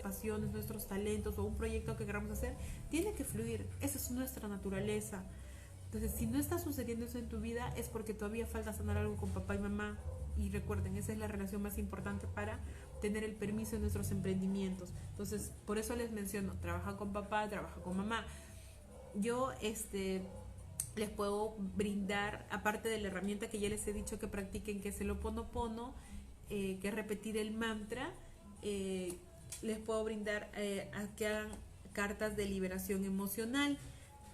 pasiones, 0.00 0.52
nuestros 0.52 0.86
talentos 0.86 1.38
o 1.38 1.42
un 1.42 1.56
proyecto 1.56 1.96
que 1.96 2.06
queramos 2.06 2.30
hacer, 2.30 2.54
tiene 2.90 3.12
que 3.14 3.24
fluir. 3.24 3.68
Esa 3.80 3.98
es 3.98 4.08
nuestra 4.12 4.46
naturaleza. 4.46 5.24
Entonces, 5.86 6.12
si 6.12 6.26
no 6.26 6.38
está 6.38 6.60
sucediendo 6.60 7.06
eso 7.06 7.18
en 7.18 7.28
tu 7.28 7.40
vida, 7.40 7.74
es 7.76 7.88
porque 7.88 8.14
todavía 8.14 8.46
falta 8.46 8.72
sanar 8.72 8.98
algo 8.98 9.16
con 9.16 9.32
papá 9.32 9.56
y 9.56 9.58
mamá. 9.58 9.98
Y 10.36 10.50
recuerden, 10.50 10.96
esa 10.96 11.12
es 11.12 11.18
la 11.18 11.28
relación 11.28 11.62
más 11.62 11.78
importante 11.78 12.26
para 12.26 12.58
tener 13.00 13.24
el 13.24 13.34
permiso 13.34 13.72
de 13.72 13.80
nuestros 13.80 14.10
emprendimientos. 14.10 14.90
Entonces, 15.10 15.52
por 15.66 15.78
eso 15.78 15.94
les 15.96 16.12
menciono, 16.12 16.54
trabaja 16.60 16.96
con 16.96 17.12
papá, 17.12 17.48
trabaja 17.48 17.80
con 17.82 17.96
mamá. 17.96 18.24
Yo, 19.14 19.52
este, 19.60 20.22
les 20.96 21.10
puedo 21.10 21.54
brindar, 21.76 22.46
aparte 22.50 22.88
de 22.88 22.98
la 22.98 23.08
herramienta 23.08 23.48
que 23.48 23.58
ya 23.58 23.68
les 23.68 23.86
he 23.86 23.92
dicho 23.92 24.18
que 24.18 24.26
practiquen, 24.26 24.80
que 24.80 24.90
es 24.90 25.00
el 25.00 25.10
oponopono, 25.10 25.94
eh, 26.50 26.78
que 26.80 26.88
es 26.88 26.94
repetir 26.94 27.36
el 27.36 27.52
mantra, 27.52 28.10
eh, 28.62 29.14
les 29.62 29.78
puedo 29.78 30.04
brindar 30.04 30.50
eh, 30.54 30.90
a 30.94 31.06
que 31.16 31.26
hagan 31.26 31.48
cartas 31.92 32.36
de 32.36 32.46
liberación 32.46 33.04
emocional. 33.04 33.78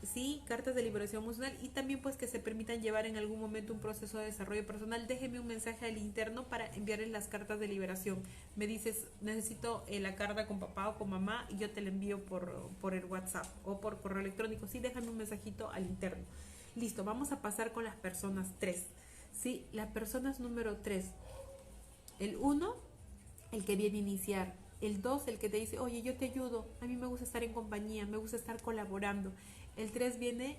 Sí, 0.02 0.42
cartas 0.46 0.76
de 0.76 0.82
liberación 0.82 1.24
emocional 1.24 1.56
y 1.60 1.68
también 1.68 2.00
pues 2.00 2.16
que 2.16 2.28
se 2.28 2.38
permitan 2.38 2.80
llevar 2.80 3.04
en 3.06 3.16
algún 3.16 3.40
momento 3.40 3.72
un 3.72 3.80
proceso 3.80 4.18
de 4.18 4.26
desarrollo 4.26 4.64
personal. 4.64 5.08
Déjenme 5.08 5.40
un 5.40 5.46
mensaje 5.48 5.86
al 5.86 5.98
interno 5.98 6.44
para 6.44 6.72
enviarles 6.74 7.10
las 7.10 7.26
cartas 7.26 7.58
de 7.58 7.66
liberación. 7.66 8.22
Me 8.54 8.68
dices, 8.68 9.08
necesito 9.20 9.84
eh, 9.88 9.98
la 9.98 10.14
carta 10.14 10.46
con 10.46 10.60
papá 10.60 10.88
o 10.88 10.98
con 10.98 11.10
mamá 11.10 11.46
y 11.48 11.56
yo 11.56 11.70
te 11.70 11.80
la 11.80 11.88
envío 11.88 12.24
por, 12.24 12.70
por 12.80 12.94
el 12.94 13.04
WhatsApp 13.06 13.46
o 13.64 13.80
por 13.80 14.00
correo 14.00 14.20
electrónico. 14.20 14.68
Sí, 14.68 14.78
déjame 14.78 15.08
un 15.08 15.16
mensajito 15.16 15.70
al 15.70 15.84
interno. 15.84 16.24
Listo, 16.76 17.02
vamos 17.02 17.32
a 17.32 17.42
pasar 17.42 17.72
con 17.72 17.82
las 17.82 17.96
personas 17.96 18.52
3. 18.60 18.86
Sí, 19.32 19.66
las 19.72 19.88
personas 19.88 20.38
número 20.38 20.76
3. 20.76 21.06
El 22.20 22.36
1, 22.36 22.74
el 23.50 23.64
que 23.64 23.74
viene 23.74 23.98
a 23.98 24.00
iniciar 24.00 24.54
el 24.80 25.02
2, 25.02 25.26
el 25.26 25.38
que 25.38 25.48
te 25.48 25.56
dice, 25.56 25.78
oye, 25.80 26.02
yo 26.02 26.14
te 26.16 26.26
ayudo, 26.26 26.66
a 26.80 26.86
mí 26.86 26.96
me 26.96 27.06
gusta 27.06 27.24
estar 27.24 27.42
en 27.42 27.52
compañía, 27.52 28.06
me 28.06 28.16
gusta 28.16 28.36
estar 28.36 28.60
colaborando. 28.62 29.32
El 29.78 29.92
3 29.92 30.18
viene 30.18 30.58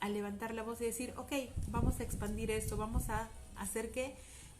a 0.00 0.08
levantar 0.08 0.54
la 0.54 0.62
voz 0.62 0.80
y 0.80 0.84
decir, 0.84 1.12
ok, 1.16 1.32
vamos 1.68 2.00
a 2.00 2.04
expandir 2.04 2.50
esto, 2.50 2.76
vamos 2.76 3.08
a 3.08 3.28
hacer 3.56 3.90
que 3.90 4.14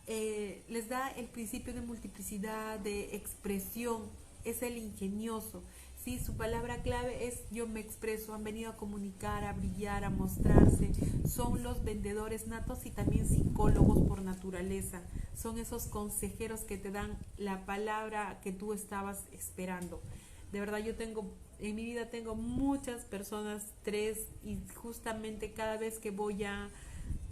eh, 0.09 0.63
les 0.69 0.89
da 0.89 1.09
el 1.09 1.27
principio 1.27 1.73
de 1.73 1.81
multiplicidad, 1.83 2.81
de 2.81 3.15
expresión, 3.15 4.03
es 4.45 4.63
el 4.63 4.77
ingenioso. 4.77 5.63
Sí, 6.05 6.19
su 6.19 6.37
palabra 6.37 6.83
clave 6.83 7.29
es 7.29 7.43
yo 7.53 7.69
me 7.69 7.79
expreso, 7.79 8.35
han 8.35 8.43
venido 8.43 8.73
a 8.73 8.77
comunicar, 8.77 9.45
a 9.45 9.53
brillar, 9.53 10.05
a 10.05 10.11
mostrarse. 10.11 10.91
Son 11.25 11.63
los 11.63 11.85
vendedores 11.85 12.49
natos 12.49 12.85
y 12.87 12.91
también 12.91 13.29
psicólogos 13.29 14.01
por 14.09 14.21
naturaleza. 14.23 15.01
Son 15.37 15.61
esos 15.61 15.85
consejeros 15.85 16.63
que 16.63 16.77
te 16.77 16.91
dan 16.91 17.17
la 17.37 17.65
palabra 17.67 18.41
que 18.43 18.51
tú 18.51 18.73
estabas 18.73 19.23
esperando. 19.31 20.03
De 20.51 20.59
verdad 20.59 20.79
yo 20.79 20.97
tengo, 20.97 21.25
en 21.63 21.77
mi 21.77 21.85
vida 21.85 22.11
tengo 22.11 22.35
muchas 22.35 23.05
personas, 23.05 23.63
tres, 23.83 24.27
y 24.45 24.59
justamente 24.75 25.53
cada 25.53 25.77
vez 25.77 25.99
que 25.99 26.11
voy 26.11 26.45
a 26.45 26.69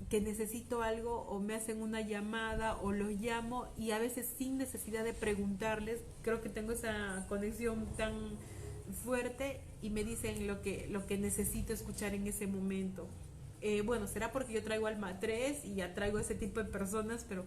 que 0.09 0.21
necesito 0.21 0.83
algo 0.83 1.23
o 1.29 1.38
me 1.38 1.55
hacen 1.55 1.81
una 1.81 2.01
llamada 2.01 2.77
o 2.79 2.90
los 2.90 3.11
llamo 3.21 3.69
y 3.79 3.93
a 3.93 3.99
veces 4.01 4.29
sin 4.38 4.59
necesidad 4.59 5.05
de 5.05 5.14
preguntarles, 5.14 6.01
creo 6.23 6.40
que 6.40 6.49
tengo 6.49 6.73
esa 6.73 7.27
conexión 7.29 7.87
tan 7.97 8.12
fuerte 9.05 9.61
y 9.83 9.90
me 9.90 10.03
dicen 10.03 10.49
lo 10.49 10.62
que, 10.62 10.88
lo 10.90 11.07
que 11.07 11.16
necesito 11.16 11.73
escuchar 11.73 12.14
en 12.14 12.27
ese 12.27 12.49
momento. 12.49 13.07
Eh, 13.61 13.83
bueno, 13.83 14.09
será 14.09 14.33
porque 14.33 14.53
yo 14.53 14.64
traigo 14.64 14.88
alma 14.88 15.21
3 15.21 15.64
y 15.64 15.75
ya 15.75 15.95
traigo 15.95 16.19
ese 16.19 16.35
tipo 16.35 16.59
de 16.59 16.71
personas, 16.71 17.25
pero 17.29 17.45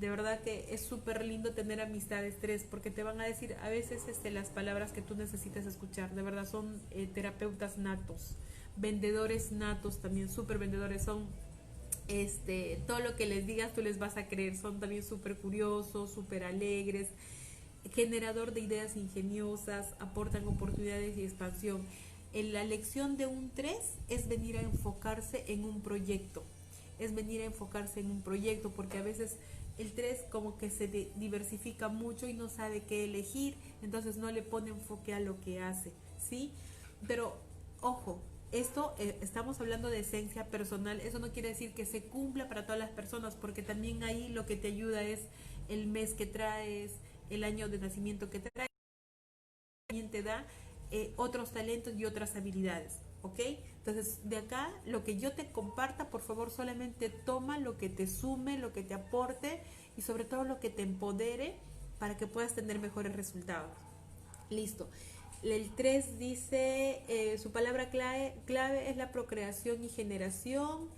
de 0.00 0.10
verdad 0.10 0.40
que 0.40 0.74
es 0.74 0.84
súper 0.84 1.24
lindo 1.24 1.52
tener 1.52 1.80
amistades 1.80 2.38
3 2.40 2.64
porque 2.70 2.90
te 2.90 3.02
van 3.02 3.20
a 3.20 3.24
decir 3.24 3.56
a 3.62 3.68
veces 3.68 4.02
este, 4.08 4.30
las 4.30 4.50
palabras 4.50 4.92
que 4.92 5.02
tú 5.02 5.14
necesitas 5.14 5.66
escuchar. 5.66 6.14
De 6.14 6.22
verdad 6.22 6.46
son 6.48 6.80
eh, 6.90 7.06
terapeutas 7.06 7.78
natos, 7.78 8.36
vendedores 8.76 9.52
natos 9.52 9.98
también, 10.00 10.28
súper 10.28 10.58
vendedores. 10.58 11.04
Son 11.04 11.26
este, 12.08 12.78
todo 12.86 13.00
lo 13.00 13.16
que 13.16 13.26
les 13.26 13.46
digas 13.46 13.72
tú 13.72 13.80
les 13.80 13.98
vas 13.98 14.16
a 14.16 14.28
creer. 14.28 14.56
Son 14.56 14.80
también 14.80 15.02
súper 15.02 15.36
curiosos, 15.36 16.12
súper 16.12 16.44
alegres 16.44 17.08
generador 17.94 18.52
de 18.52 18.60
ideas 18.60 18.96
ingeniosas, 18.96 19.94
aportan 19.98 20.46
oportunidades 20.46 21.16
y 21.16 21.22
expansión. 21.22 21.82
En 22.32 22.52
la 22.52 22.64
lección 22.64 23.16
de 23.16 23.26
un 23.26 23.50
3 23.50 23.76
es 24.08 24.28
venir 24.28 24.58
a 24.58 24.62
enfocarse 24.62 25.44
en 25.48 25.64
un 25.64 25.80
proyecto, 25.80 26.42
es 26.98 27.14
venir 27.14 27.40
a 27.40 27.44
enfocarse 27.44 28.00
en 28.00 28.10
un 28.10 28.22
proyecto, 28.22 28.70
porque 28.70 28.98
a 28.98 29.02
veces 29.02 29.36
el 29.78 29.92
3 29.92 30.24
como 30.30 30.56
que 30.58 30.70
se 30.70 30.88
diversifica 30.88 31.88
mucho 31.88 32.26
y 32.26 32.32
no 32.32 32.48
sabe 32.48 32.82
qué 32.82 33.04
elegir, 33.04 33.56
entonces 33.82 34.16
no 34.16 34.30
le 34.30 34.42
pone 34.42 34.70
enfoque 34.70 35.14
a 35.14 35.20
lo 35.20 35.40
que 35.40 35.60
hace, 35.60 35.92
¿sí? 36.18 36.52
Pero 37.06 37.36
ojo, 37.80 38.20
esto 38.52 38.94
eh, 38.98 39.18
estamos 39.20 39.60
hablando 39.60 39.90
de 39.90 40.00
esencia 40.00 40.46
personal, 40.46 41.00
eso 41.00 41.18
no 41.18 41.30
quiere 41.32 41.50
decir 41.50 41.74
que 41.74 41.84
se 41.84 42.04
cumpla 42.04 42.48
para 42.48 42.64
todas 42.64 42.78
las 42.78 42.90
personas, 42.90 43.34
porque 43.34 43.62
también 43.62 44.02
ahí 44.02 44.28
lo 44.28 44.46
que 44.46 44.56
te 44.56 44.68
ayuda 44.68 45.02
es 45.02 45.20
el 45.68 45.86
mes 45.86 46.14
que 46.14 46.26
traes, 46.26 46.92
el 47.28 47.44
año 47.44 47.68
de 47.68 47.78
nacimiento 47.78 48.30
que 48.30 48.38
te 48.38 48.50
trae, 48.50 48.68
también 49.88 50.10
te 50.10 50.22
da 50.22 50.46
eh, 50.90 51.12
otros 51.16 51.52
talentos 51.52 51.94
y 51.98 52.04
otras 52.04 52.36
habilidades. 52.36 52.98
¿Ok? 53.26 53.40
Entonces, 53.78 54.28
de 54.28 54.36
acá, 54.38 54.72
lo 54.84 55.04
que 55.04 55.18
yo 55.18 55.32
te 55.32 55.50
comparta, 55.50 56.10
por 56.10 56.20
favor, 56.20 56.50
solamente 56.50 57.08
toma 57.08 57.58
lo 57.58 57.76
que 57.78 57.88
te 57.88 58.06
sume, 58.06 58.58
lo 58.58 58.72
que 58.72 58.82
te 58.82 58.94
aporte 58.94 59.62
y 59.96 60.02
sobre 60.02 60.24
todo 60.24 60.44
lo 60.44 60.58
que 60.58 60.70
te 60.70 60.82
empodere 60.82 61.56
para 61.98 62.16
que 62.16 62.26
puedas 62.26 62.54
tener 62.54 62.78
mejores 62.78 63.14
resultados. 63.14 63.70
Listo. 64.50 64.88
El 65.42 65.70
3 65.74 66.18
dice, 66.18 67.02
eh, 67.08 67.38
su 67.38 67.52
palabra 67.52 67.90
clave, 67.90 68.34
clave, 68.46 68.90
es 68.90 68.96
la 68.96 69.12
procreación 69.12 69.82
y 69.84 69.88
generación. 69.88 70.88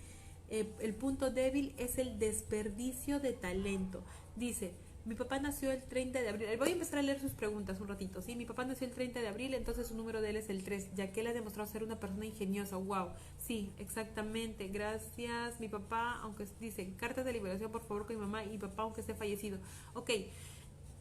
Eh, 0.49 0.67
el 0.79 0.95
punto 0.95 1.29
débil 1.29 1.73
es 1.77 1.97
el 1.97 2.17
desperdicio 2.17 3.19
de 3.19 3.33
talento. 3.33 4.01
Dice, 4.35 4.71
mi 5.05 5.15
papá 5.15 5.39
nació 5.39 5.71
el 5.71 5.83
30 5.83 6.21
de 6.21 6.29
abril. 6.29 6.49
Voy 6.57 6.69
a 6.69 6.73
empezar 6.73 6.99
a 6.99 7.01
leer 7.01 7.19
sus 7.19 7.31
preguntas 7.31 7.79
un 7.79 7.87
ratito. 7.87 8.21
Sí, 8.21 8.35
mi 8.35 8.45
papá 8.45 8.65
nació 8.65 8.87
el 8.87 8.93
30 8.93 9.21
de 9.21 9.27
abril, 9.27 9.53
entonces 9.53 9.87
su 9.87 9.95
número 9.95 10.21
de 10.21 10.31
él 10.31 10.35
es 10.35 10.49
el 10.49 10.63
3, 10.63 10.95
ya 10.95 11.11
que 11.11 11.21
él 11.21 11.27
ha 11.27 11.33
demostrado 11.33 11.69
ser 11.69 11.83
una 11.83 11.99
persona 11.99 12.25
ingeniosa. 12.25 12.77
Wow. 12.77 13.09
Sí, 13.37 13.71
exactamente. 13.79 14.67
Gracias. 14.67 15.59
Mi 15.59 15.69
papá, 15.69 16.19
aunque 16.21 16.45
dice 16.59 16.93
cartas 16.97 17.25
de 17.25 17.33
liberación, 17.33 17.71
por 17.71 17.83
favor, 17.83 18.05
con 18.05 18.15
mi 18.15 18.21
mamá 18.21 18.43
y 18.43 18.49
mi 18.49 18.57
papá, 18.57 18.83
aunque 18.83 19.01
esté 19.01 19.13
fallecido. 19.15 19.57
Ok. 19.93 20.11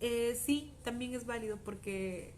Eh, 0.01 0.41
sí, 0.41 0.73
también 0.85 1.15
es 1.15 1.27
válido 1.27 1.59
porque 1.65 2.33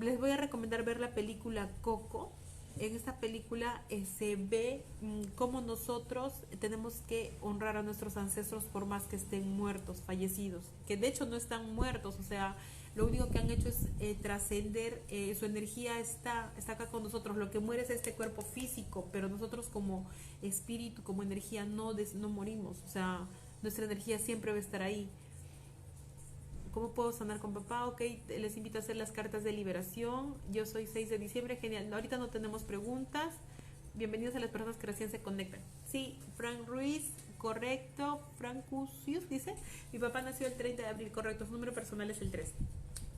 les 0.00 0.18
voy 0.18 0.30
a 0.30 0.36
recomendar 0.36 0.84
ver 0.84 1.00
la 1.00 1.14
película 1.14 1.70
Coco 1.80 2.32
en 2.78 2.94
esta 2.94 3.18
película 3.20 3.82
eh, 3.88 4.04
se 4.18 4.36
ve 4.36 4.84
mm, 5.00 5.22
cómo 5.34 5.60
nosotros 5.60 6.32
tenemos 6.60 7.02
que 7.08 7.36
honrar 7.40 7.76
a 7.76 7.82
nuestros 7.82 8.16
ancestros 8.16 8.64
por 8.64 8.86
más 8.86 9.04
que 9.04 9.16
estén 9.16 9.56
muertos, 9.56 10.02
fallecidos, 10.04 10.64
que 10.86 10.96
de 10.96 11.08
hecho 11.08 11.26
no 11.26 11.36
están 11.36 11.74
muertos, 11.74 12.16
o 12.18 12.22
sea, 12.22 12.56
lo 12.94 13.06
único 13.06 13.28
que 13.28 13.38
han 13.38 13.50
hecho 13.50 13.68
es 13.68 13.88
eh, 14.00 14.16
trascender, 14.20 15.02
eh, 15.08 15.34
su 15.38 15.44
energía 15.44 16.00
está, 16.00 16.52
está 16.56 16.72
acá 16.72 16.86
con 16.86 17.02
nosotros, 17.02 17.36
lo 17.36 17.50
que 17.50 17.58
muere 17.58 17.82
es 17.82 17.90
este 17.90 18.12
cuerpo 18.12 18.42
físico, 18.42 19.08
pero 19.12 19.28
nosotros 19.28 19.68
como 19.68 20.06
espíritu, 20.42 21.02
como 21.02 21.22
energía 21.22 21.64
no, 21.64 21.92
no 21.92 22.28
morimos, 22.28 22.78
o 22.86 22.88
sea, 22.88 23.26
nuestra 23.62 23.84
energía 23.84 24.18
siempre 24.18 24.50
va 24.50 24.58
a 24.58 24.60
estar 24.60 24.82
ahí. 24.82 25.08
¿Cómo 26.76 26.90
puedo 26.90 27.10
sanar 27.10 27.38
con 27.38 27.54
papá? 27.54 27.86
Ok, 27.86 28.02
les 28.28 28.58
invito 28.58 28.76
a 28.76 28.82
hacer 28.82 28.96
las 28.96 29.10
cartas 29.10 29.42
de 29.42 29.50
liberación. 29.50 30.34
Yo 30.52 30.66
soy 30.66 30.86
6 30.86 31.08
de 31.08 31.16
diciembre, 31.16 31.56
genial. 31.56 31.90
Ahorita 31.90 32.18
no 32.18 32.28
tenemos 32.28 32.64
preguntas. 32.64 33.32
Bienvenidos 33.94 34.34
a 34.34 34.40
las 34.40 34.50
personas 34.50 34.76
que 34.76 34.86
recién 34.86 35.10
se 35.10 35.22
conectan. 35.22 35.60
Sí, 35.90 36.18
Frank 36.36 36.68
Ruiz, 36.68 37.12
correcto. 37.38 38.20
Frank 38.36 38.66
Cusius 38.66 39.26
dice, 39.30 39.54
mi 39.90 39.98
papá 39.98 40.20
nació 40.20 40.48
el 40.48 40.52
30 40.52 40.82
de 40.82 40.88
abril, 40.88 41.10
correcto. 41.12 41.46
Su 41.46 41.52
número 41.52 41.72
personal 41.72 42.10
es 42.10 42.20
el 42.20 42.30
3. 42.30 42.52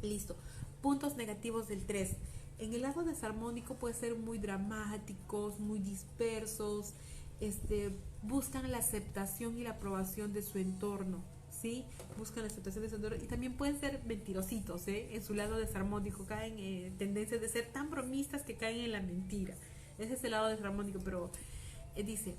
Listo. 0.03 0.37
Puntos 0.81 1.17
negativos 1.17 1.67
del 1.67 1.85
3. 1.85 2.15
En 2.61 2.75
el 2.75 2.83
lado 2.83 3.03
desarmónico 3.03 3.75
puede 3.75 3.95
ser 3.95 4.15
muy 4.15 4.39
dramáticos, 4.39 5.59
muy 5.59 5.81
dispersos, 5.81 6.95
este, 7.41 7.91
buscan 8.23 8.71
la 8.71 8.79
aceptación 8.79 9.59
y 9.59 9.65
la 9.65 9.71
aprobación 9.71 10.33
de 10.33 10.43
su 10.43 10.59
entorno, 10.59 11.25
¿sí? 11.61 11.85
Buscan 12.17 12.43
la 12.43 12.49
aceptación 12.49 12.83
de 12.85 12.91
su 12.91 12.97
entorno 12.97 13.17
y 13.23 13.27
también 13.27 13.55
pueden 13.55 13.79
ser 13.79 14.01
mentirositos, 14.05 14.87
¿eh? 14.89 15.09
En 15.13 15.23
su 15.23 15.35
lado 15.35 15.57
desarmónico, 15.57 16.25
caen 16.25 16.59
en 16.59 16.97
tendencias 16.97 17.41
de 17.41 17.49
ser 17.49 17.67
tan 17.67 17.91
bromistas 17.91 18.43
que 18.43 18.55
caen 18.55 18.81
en 18.81 18.93
la 18.93 19.01
mentira. 19.01 19.55
Ese 19.99 20.15
es 20.15 20.25
el 20.25 20.33
lado 20.33 20.49
desarmónico, 20.49 21.01
pero 21.05 21.31
eh, 21.97 22.05
dice, 22.05 22.35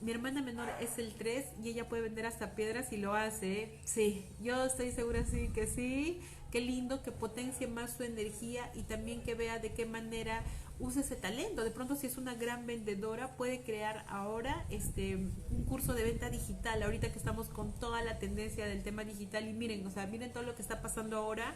mi 0.00 0.10
hermana 0.10 0.42
menor 0.42 0.68
es 0.80 0.98
el 0.98 1.14
3 1.14 1.44
y 1.62 1.70
ella 1.70 1.88
puede 1.88 2.02
vender 2.02 2.26
hasta 2.26 2.54
piedras 2.54 2.92
y 2.92 2.98
lo 2.98 3.14
hace. 3.14 3.62
¿eh? 3.62 3.80
Sí, 3.84 4.26
yo 4.42 4.64
estoy 4.64 4.90
segura 4.90 5.24
sí 5.24 5.48
que 5.54 5.66
sí. 5.66 6.20
Qué 6.50 6.60
lindo 6.60 7.02
que 7.02 7.12
potencie 7.12 7.66
más 7.66 7.96
su 7.96 8.04
energía 8.04 8.70
y 8.74 8.82
también 8.82 9.22
que 9.22 9.34
vea 9.34 9.58
de 9.58 9.72
qué 9.72 9.84
manera 9.84 10.42
usa 10.78 11.02
ese 11.02 11.16
talento. 11.16 11.64
De 11.64 11.70
pronto 11.70 11.96
si 11.96 12.06
es 12.06 12.16
una 12.16 12.34
gran 12.34 12.66
vendedora 12.66 13.36
puede 13.36 13.62
crear 13.62 14.04
ahora 14.08 14.66
este 14.70 15.16
un 15.16 15.64
curso 15.66 15.94
de 15.94 16.04
venta 16.04 16.30
digital. 16.30 16.82
Ahorita 16.82 17.12
que 17.12 17.18
estamos 17.18 17.48
con 17.48 17.72
toda 17.72 18.02
la 18.02 18.18
tendencia 18.18 18.66
del 18.66 18.82
tema 18.82 19.04
digital 19.04 19.48
y 19.48 19.52
miren, 19.52 19.86
o 19.86 19.90
sea, 19.90 20.06
miren 20.06 20.32
todo 20.32 20.42
lo 20.42 20.54
que 20.54 20.62
está 20.62 20.82
pasando 20.82 21.16
ahora. 21.16 21.54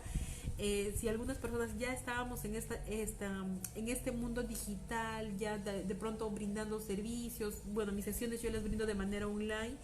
Eh, 0.59 0.95
si 0.99 1.09
algunas 1.09 1.39
personas 1.39 1.79
ya 1.79 1.93
estábamos 1.93 2.45
en 2.45 2.55
esta, 2.55 2.75
esta 2.87 3.47
en 3.75 3.89
este 3.89 4.13
mundo 4.13 4.43
digital, 4.43 5.35
ya 5.39 5.57
de, 5.57 5.85
de, 5.85 5.95
pronto 5.95 6.29
brindando 6.31 6.81
servicios, 6.81 7.63
bueno, 7.67 7.93
mis 7.93 8.05
sesiones 8.05 8.43
yo 8.43 8.51
las 8.51 8.63
brindo 8.63 8.85
de 8.85 8.95
manera 8.95 9.27
online 9.27 9.79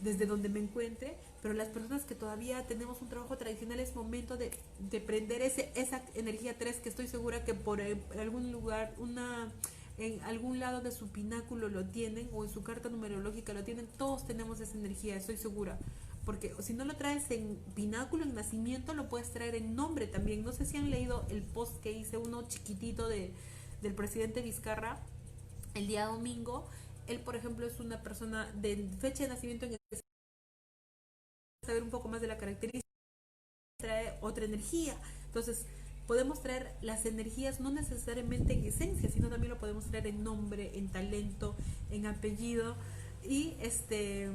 desde 0.00 0.26
donde 0.26 0.48
me 0.48 0.60
encuentre, 0.60 1.16
pero 1.42 1.54
las 1.54 1.68
personas 1.68 2.04
que 2.04 2.14
todavía 2.14 2.66
tenemos 2.66 3.00
un 3.00 3.08
trabajo 3.08 3.36
tradicional 3.36 3.80
es 3.80 3.94
momento 3.94 4.36
de, 4.36 4.50
de 4.90 5.00
prender 5.00 5.42
ese, 5.42 5.70
esa 5.74 6.02
energía 6.14 6.58
3 6.58 6.76
que 6.76 6.88
estoy 6.88 7.08
segura 7.08 7.44
que 7.44 7.54
por 7.54 7.80
algún 7.80 8.52
lugar, 8.52 8.94
una 8.98 9.52
en 9.98 10.20
algún 10.24 10.58
lado 10.60 10.80
de 10.80 10.90
su 10.90 11.08
pináculo 11.08 11.68
lo 11.68 11.86
tienen 11.86 12.28
o 12.34 12.44
en 12.44 12.50
su 12.50 12.62
carta 12.62 12.88
numerológica 12.88 13.54
lo 13.54 13.64
tienen, 13.64 13.86
todos 13.96 14.26
tenemos 14.26 14.60
esa 14.60 14.76
energía, 14.76 15.16
estoy 15.16 15.36
segura. 15.36 15.78
Porque 16.24 16.54
si 16.60 16.74
no 16.74 16.84
lo 16.84 16.96
traes 16.96 17.30
en 17.30 17.56
pináculo, 17.74 18.24
en 18.24 18.34
nacimiento, 18.34 18.94
lo 18.94 19.08
puedes 19.08 19.30
traer 19.30 19.54
en 19.54 19.76
nombre 19.76 20.08
también. 20.08 20.44
No 20.44 20.52
sé 20.52 20.66
si 20.66 20.76
han 20.76 20.90
leído 20.90 21.24
el 21.30 21.42
post 21.42 21.80
que 21.80 21.92
hice, 21.92 22.16
uno 22.16 22.46
chiquitito 22.48 23.08
de, 23.08 23.32
del 23.80 23.94
presidente 23.94 24.42
Vizcarra 24.42 25.00
el 25.74 25.86
día 25.86 26.06
domingo. 26.06 26.66
Él, 27.06 27.20
por 27.20 27.36
ejemplo, 27.36 27.64
es 27.64 27.78
una 27.78 28.02
persona 28.02 28.50
de 28.56 28.88
fecha 28.98 29.22
de 29.22 29.28
nacimiento 29.28 29.66
en 29.66 29.75
saber 31.66 31.82
un 31.82 31.90
poco 31.90 32.08
más 32.08 32.20
de 32.20 32.28
la 32.28 32.38
característica, 32.38 32.86
trae 33.78 34.16
otra 34.20 34.44
energía. 34.44 34.96
Entonces, 35.26 35.66
podemos 36.06 36.40
traer 36.40 36.72
las 36.80 37.04
energías 37.04 37.60
no 37.60 37.70
necesariamente 37.70 38.54
en 38.54 38.64
esencia, 38.64 39.10
sino 39.10 39.28
también 39.28 39.50
lo 39.50 39.58
podemos 39.58 39.84
traer 39.86 40.06
en 40.06 40.22
nombre, 40.22 40.78
en 40.78 40.88
talento, 40.88 41.56
en 41.90 42.06
apellido. 42.06 42.76
Y 43.24 43.54
este, 43.60 44.28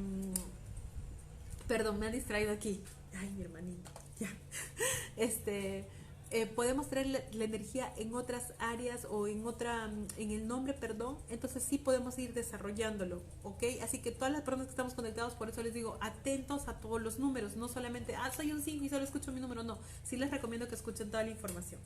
perdón, 1.67 1.99
me 1.99 2.07
ha 2.07 2.11
distraído 2.11 2.51
aquí. 2.51 2.82
Ay, 3.17 3.29
mi 3.32 3.43
hermanito, 3.43 3.91
ya. 4.19 4.29
Este, 5.17 5.86
eh, 6.34 6.45
podemos 6.45 6.88
traer 6.88 7.07
la, 7.07 7.43
energía 7.43 7.91
en 7.97 8.13
otras 8.15 8.53
áreas 8.57 9.05
o 9.09 9.27
en 9.27 9.45
otra, 9.45 9.91
en 10.17 10.32
el 10.32 10.47
nombre, 10.47 10.73
perdón, 10.73 11.17
entonces 11.29 11.61
sí 11.61 11.77
podemos 11.77 12.17
ir 12.17 12.34
desarrollándolo, 12.34 13.21
¿ok? 13.43 13.63
Así 13.84 13.99
que 13.99 14.11
todas 14.11 14.32
las 14.32 14.41
personas 14.41 14.67
que 14.67 14.71
estamos 14.71 14.93
conectados, 14.93 15.34
por 15.34 15.49
eso 15.49 15.61
les 15.61 15.73
digo, 15.73 15.97
atentos 15.99 16.69
a 16.69 16.79
todos 16.79 17.01
los 17.01 17.19
números, 17.19 17.57
no 17.57 17.67
solamente, 17.67 18.15
ah, 18.15 18.32
soy 18.34 18.53
un 18.53 18.61
5 18.61 18.86
y 18.86 18.88
solo 18.88 19.03
escucho 19.03 19.34
mi 19.34 19.41
número, 19.41 19.63
no, 19.63 19.77
sí 20.05 20.15
les 20.15 20.32
recomiendo 20.32 20.69
que 20.69 20.75
escuchen 20.75 21.11
toda 21.11 21.23
la 21.23 21.32
información, 21.32 21.82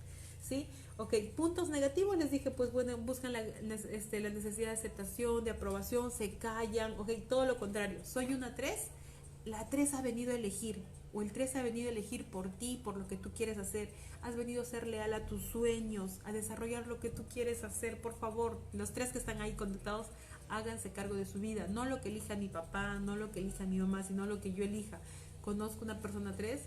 ¿sí? 0.48 0.68
Ok, 0.98 1.16
puntos 1.36 1.70
negativos, 1.70 2.16
les 2.16 2.30
dije, 2.30 2.52
pues 2.52 2.72
bueno, 2.72 2.98
buscan 2.98 3.34
la, 3.34 3.40
este, 3.42 4.20
la 4.20 4.30
necesidad 4.30 4.68
de 4.68 4.74
aceptación, 4.74 5.44
de 5.44 5.52
aprobación, 5.52 6.12
se 6.12 6.36
callan, 6.38 7.00
ok, 7.00 7.10
todo 7.28 7.48
lo 7.48 7.58
contrario, 7.58 7.98
soy 8.06 8.36
una 8.36 8.54
3, 8.54 8.80
la 9.46 9.68
3 9.72 9.96
ha 9.96 10.04
venido 10.04 10.34
a 10.34 10.36
elegir, 10.36 10.84
o 11.16 11.22
el 11.22 11.32
3 11.32 11.56
ha 11.56 11.64
venido 11.64 11.88
a 11.88 11.92
elegir 11.92 12.26
por 12.26 12.50
ti, 12.50 12.82
por 12.84 12.98
lo 12.98 13.08
que 13.08 13.16
tú 13.16 13.32
quieres 13.32 13.58
hacer. 13.58 13.90
Has 14.22 14.36
venido 14.36 14.62
a 14.62 14.66
ser 14.66 14.86
leal 14.86 15.14
a 15.14 15.26
tus 15.26 15.42
sueños, 15.44 16.20
a 16.26 16.34
desarrollar 16.34 16.88
lo 16.88 17.00
que 17.00 17.10
tú 17.10 17.24
quieres 17.34 17.64
hacer. 17.64 18.02
Por 18.02 18.20
favor, 18.20 18.60
los 18.74 18.92
tres 18.92 19.14
que 19.14 19.18
están 19.18 19.42
ahí 19.42 19.54
conectados, 19.54 20.08
háganse 20.50 20.92
cargo 20.92 21.16
de 21.16 21.26
su 21.26 21.40
vida. 21.40 21.68
No 21.70 21.86
lo 21.86 22.02
que 22.02 22.10
elija 22.10 22.36
mi 22.36 22.50
papá, 22.50 23.00
no 23.00 23.16
lo 23.16 23.32
que 23.32 23.40
elija 23.40 23.66
mi 23.66 23.80
mamá, 23.80 24.04
sino 24.04 24.26
lo 24.26 24.42
que 24.42 24.54
yo 24.54 24.66
elija. 24.66 25.00
Conozco 25.42 25.86
una 25.86 26.02
persona 26.02 26.36
3, 26.36 26.60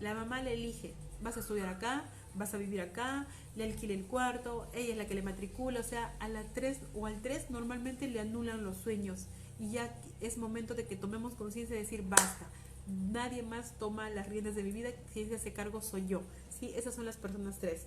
la 0.00 0.12
mamá 0.12 0.42
le 0.42 0.52
elige, 0.52 0.92
vas 1.22 1.38
a 1.38 1.40
estudiar 1.40 1.68
acá, 1.68 2.04
vas 2.34 2.52
a 2.52 2.58
vivir 2.58 2.82
acá, 2.82 3.26
le 3.56 3.64
alquila 3.64 3.94
el 3.94 4.04
cuarto, 4.04 4.66
ella 4.74 4.92
es 4.92 4.98
la 4.98 5.06
que 5.06 5.14
le 5.14 5.22
matricula, 5.22 5.80
o 5.80 5.84
sea, 5.84 6.14
a 6.18 6.28
la 6.28 6.42
3 6.52 6.78
o 6.94 7.06
al 7.06 7.22
3 7.22 7.50
normalmente 7.50 8.08
le 8.08 8.20
anulan 8.20 8.64
los 8.64 8.76
sueños 8.76 9.28
y 9.58 9.70
ya 9.70 9.94
es 10.20 10.36
momento 10.36 10.74
de 10.74 10.84
que 10.84 10.96
tomemos 10.96 11.34
conciencia 11.34 11.76
y 11.76 11.78
decir 11.78 12.02
basta 12.02 12.48
nadie 12.86 13.42
más 13.42 13.78
toma 13.78 14.10
las 14.10 14.28
riendas 14.28 14.54
de 14.54 14.62
mi 14.62 14.72
vida, 14.72 14.90
quien 15.12 15.28
se 15.28 15.36
hace 15.36 15.52
cargo 15.52 15.80
soy 15.80 16.06
yo. 16.06 16.22
¿sí? 16.58 16.72
Esas 16.74 16.94
son 16.94 17.04
las 17.04 17.16
personas 17.16 17.58
tres. 17.58 17.86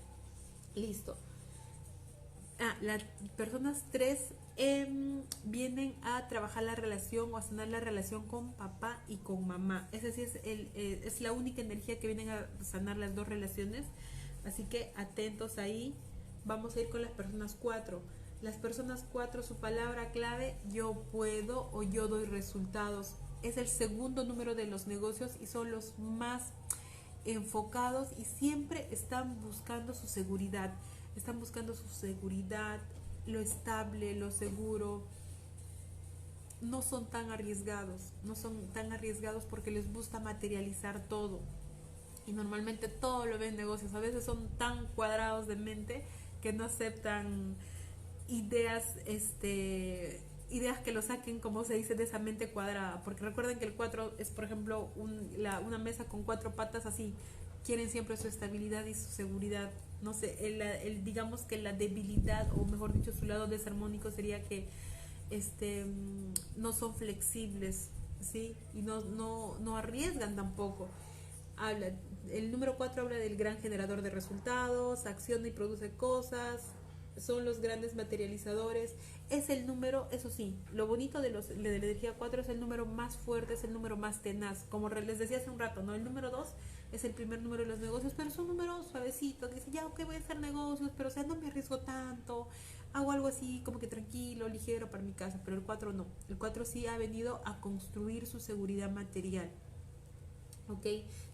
Listo. 0.75 1.15
Ah, 2.59 2.75
las 2.81 3.03
personas 3.35 3.83
tres 3.91 4.19
eh, 4.55 4.87
vienen 5.43 5.93
a 6.03 6.27
trabajar 6.29 6.63
la 6.63 6.75
relación 6.75 7.33
o 7.33 7.37
a 7.37 7.41
sanar 7.41 7.67
la 7.67 7.81
relación 7.81 8.25
con 8.27 8.53
papá 8.53 9.01
y 9.07 9.17
con 9.17 9.45
mamá. 9.45 9.89
Esa 9.91 10.11
sí 10.11 10.21
es, 10.21 10.35
el, 10.43 10.71
eh, 10.73 11.01
es 11.03 11.19
la 11.19 11.33
única 11.33 11.61
energía 11.61 11.99
que 11.99 12.07
vienen 12.07 12.29
a 12.29 12.47
sanar 12.63 12.97
las 12.97 13.13
dos 13.13 13.27
relaciones. 13.27 13.85
Así 14.45 14.63
que 14.63 14.91
atentos 14.95 15.57
ahí. 15.57 15.93
Vamos 16.45 16.75
a 16.75 16.81
ir 16.81 16.89
con 16.89 17.01
las 17.01 17.11
personas 17.11 17.57
cuatro. 17.59 18.01
Las 18.41 18.55
personas 18.55 19.03
cuatro, 19.11 19.43
su 19.43 19.55
palabra 19.55 20.11
clave, 20.11 20.55
yo 20.71 20.93
puedo 21.11 21.69
o 21.73 21.83
yo 21.83 22.07
doy 22.07 22.25
resultados 22.25 23.15
es 23.47 23.57
el 23.57 23.67
segundo 23.67 24.23
número 24.23 24.55
de 24.55 24.65
los 24.65 24.87
negocios 24.87 25.31
y 25.41 25.45
son 25.45 25.71
los 25.71 25.97
más 25.99 26.43
enfocados 27.25 28.09
y 28.17 28.23
siempre 28.23 28.87
están 28.91 29.39
buscando 29.41 29.93
su 29.93 30.07
seguridad. 30.07 30.73
Están 31.15 31.39
buscando 31.39 31.75
su 31.75 31.87
seguridad, 31.87 32.79
lo 33.25 33.39
estable, 33.39 34.15
lo 34.15 34.31
seguro. 34.31 35.03
No 36.61 36.81
son 36.81 37.05
tan 37.05 37.31
arriesgados, 37.31 38.01
no 38.23 38.35
son 38.35 38.67
tan 38.73 38.91
arriesgados 38.91 39.43
porque 39.45 39.71
les 39.71 39.91
gusta 39.93 40.19
materializar 40.19 41.07
todo. 41.07 41.39
Y 42.27 42.31
normalmente 42.31 42.87
todo 42.87 43.25
lo 43.25 43.37
ven 43.37 43.55
negocios. 43.55 43.93
A 43.93 43.99
veces 43.99 44.25
son 44.25 44.47
tan 44.57 44.87
cuadrados 44.87 45.47
de 45.47 45.55
mente 45.55 46.03
que 46.41 46.53
no 46.53 46.65
aceptan 46.65 47.55
ideas 48.27 48.83
este 49.05 50.19
ideas 50.49 50.79
que 50.79 50.91
lo 50.91 51.01
saquen, 51.01 51.39
como 51.39 51.63
se 51.63 51.75
dice, 51.75 51.95
de 51.95 52.03
esa 52.03 52.19
mente 52.19 52.49
cuadrada. 52.49 53.01
Porque 53.03 53.23
recuerden 53.23 53.57
que 53.59 53.65
el 53.65 53.73
4 53.73 54.13
es, 54.17 54.29
por 54.29 54.43
ejemplo, 54.43 54.91
un, 54.95 55.29
la, 55.37 55.59
una 55.59 55.77
mesa 55.77 56.05
con 56.05 56.23
cuatro 56.23 56.51
patas 56.55 56.85
así. 56.85 57.13
Quieren 57.65 57.89
siempre 57.89 58.15
su 58.17 58.27
estabilidad 58.27 58.85
y 58.85 58.93
su 58.93 59.09
seguridad. 59.09 59.71
No 60.01 60.13
sé, 60.13 60.45
el, 60.45 60.61
el, 60.61 61.03
digamos 61.03 61.41
que 61.41 61.57
la 61.57 61.73
debilidad, 61.73 62.47
o 62.53 62.65
mejor 62.65 62.93
dicho, 62.93 63.11
su 63.11 63.25
lado 63.25 63.47
desarmónico 63.47 64.11
sería 64.11 64.43
que 64.43 64.67
este, 65.31 65.85
no 66.57 66.73
son 66.73 66.93
flexibles, 66.93 67.89
¿sí? 68.21 68.55
Y 68.73 68.81
no, 68.81 69.01
no, 69.01 69.57
no 69.59 69.77
arriesgan 69.77 70.35
tampoco. 70.35 70.89
Habla, 71.57 71.91
el 72.29 72.51
número 72.51 72.77
4 72.77 73.03
habla 73.03 73.15
del 73.15 73.37
gran 73.37 73.57
generador 73.59 74.01
de 74.01 74.09
resultados, 74.09 75.05
acciona 75.05 75.47
y 75.47 75.51
produce 75.51 75.91
cosas, 75.91 76.61
son 77.17 77.45
los 77.45 77.59
grandes 77.59 77.95
materializadores 77.95 78.95
es 79.29 79.49
el 79.49 79.65
número, 79.65 80.07
eso 80.11 80.29
sí, 80.29 80.55
lo 80.71 80.85
bonito 80.85 81.21
de, 81.21 81.29
los, 81.31 81.47
de 81.47 81.55
la 81.55 81.75
energía 81.75 82.13
4 82.17 82.41
es 82.41 82.49
el 82.49 82.59
número 82.59 82.85
más 82.85 83.17
fuerte, 83.17 83.53
es 83.53 83.63
el 83.63 83.73
número 83.73 83.97
más 83.97 84.21
tenaz. 84.21 84.65
Como 84.69 84.89
les 84.89 85.17
decía 85.17 85.37
hace 85.37 85.49
un 85.49 85.57
rato, 85.57 85.81
¿no? 85.81 85.95
El 85.95 86.03
número 86.03 86.29
2 86.29 86.47
es 86.91 87.03
el 87.03 87.13
primer 87.13 87.41
número 87.41 87.63
de 87.63 87.69
los 87.69 87.79
negocios, 87.79 88.13
pero 88.15 88.29
es 88.29 88.37
un 88.37 88.47
número 88.47 88.83
suavecito, 88.83 89.49
que 89.49 89.55
dice, 89.55 89.71
ya, 89.71 89.85
ok, 89.85 90.05
voy 90.05 90.15
a 90.15 90.19
hacer 90.19 90.39
negocios, 90.39 90.91
pero 90.95 91.09
o 91.09 91.11
sea, 91.11 91.23
no 91.23 91.35
me 91.35 91.47
arriesgo 91.47 91.79
tanto, 91.79 92.47
hago 92.93 93.11
algo 93.11 93.27
así 93.27 93.61
como 93.65 93.79
que 93.79 93.87
tranquilo, 93.87 94.47
ligero 94.47 94.89
para 94.89 95.03
mi 95.03 95.13
casa, 95.13 95.41
pero 95.43 95.57
el 95.57 95.63
4 95.63 95.93
no. 95.93 96.05
El 96.29 96.37
4 96.37 96.65
sí 96.65 96.85
ha 96.87 96.97
venido 96.97 97.41
a 97.45 97.59
construir 97.59 98.27
su 98.27 98.39
seguridad 98.39 98.91
material, 98.91 99.49
¿ok? 100.69 100.85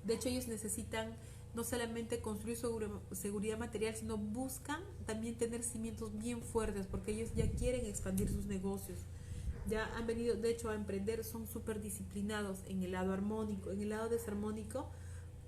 De 0.03 0.13
hecho, 0.13 0.29
ellos 0.29 0.47
necesitan 0.47 1.15
no 1.53 1.63
solamente 1.63 2.21
construir 2.21 2.57
seguridad 3.11 3.57
material, 3.57 3.95
sino 3.95 4.17
buscan 4.17 4.81
también 5.05 5.35
tener 5.35 5.63
cimientos 5.63 6.17
bien 6.17 6.41
fuertes, 6.41 6.87
porque 6.87 7.11
ellos 7.11 7.33
ya 7.35 7.49
quieren 7.51 7.85
expandir 7.85 8.29
sus 8.29 8.45
negocios. 8.45 8.99
Ya 9.67 9.85
han 9.95 10.07
venido, 10.07 10.35
de 10.35 10.49
hecho, 10.49 10.69
a 10.69 10.75
emprender, 10.75 11.23
son 11.23 11.47
súper 11.47 11.81
disciplinados 11.81 12.59
en 12.67 12.83
el 12.83 12.93
lado 12.93 13.13
armónico. 13.13 13.71
En 13.71 13.81
el 13.81 13.89
lado 13.89 14.09
desarmónico, 14.09 14.89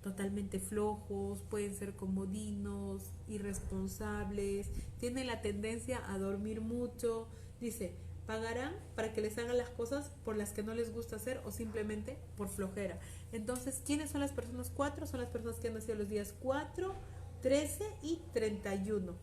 totalmente 0.04 0.60
flojos, 0.60 1.40
pueden 1.50 1.74
ser 1.74 1.96
comodinos, 1.96 3.04
irresponsables, 3.28 4.68
tienen 5.00 5.28
la 5.28 5.42
tendencia 5.42 6.02
a 6.12 6.20
dormir 6.20 6.62
mucho. 6.62 7.28
Dice, 7.60 7.96
pagarán 8.26 8.74
para 8.96 9.14
que 9.14 9.22
les 9.22 9.38
hagan 9.38 9.58
las 9.58 9.70
cosas 9.70 10.12
por 10.24 10.38
las 10.38 10.52
que 10.52 10.64
no 10.64 10.74
les 10.74 10.94
gusta 10.94 11.18
hacer 11.18 11.42
o 11.46 11.52
simplemente 11.52 12.18
por 12.38 12.50
flojera. 12.50 13.00
Entonces, 13.32 13.82
¿quiénes 13.86 14.12
son 14.12 14.22
las 14.22 14.32
personas 14.32 14.72
cuatro? 14.74 15.06
Son 15.08 15.20
las 15.20 15.30
personas 15.30 15.58
que 15.58 15.68
han 15.68 15.74
nacido 15.74 15.96
los 15.96 16.10
días 16.10 16.34
4, 16.42 16.94
13 17.42 17.86
y 18.02 18.22
31. 18.34 19.14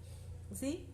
¿Sí? 0.53 0.86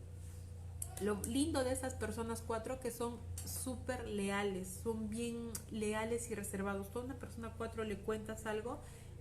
Lo 1.00 1.20
lindo 1.28 1.62
de 1.62 1.72
esas 1.72 1.94
personas 1.94 2.42
cuatro 2.46 2.80
que 2.80 2.90
son 2.90 3.18
súper 3.44 4.06
leales, 4.06 4.80
son 4.82 5.10
bien 5.10 5.50
leales 5.70 6.30
y 6.30 6.34
reservados. 6.34 6.90
Toda 6.90 7.04
una 7.04 7.16
persona 7.16 7.52
cuatro 7.58 7.84
le 7.84 7.98
cuentas 7.98 8.46
algo 8.46 8.80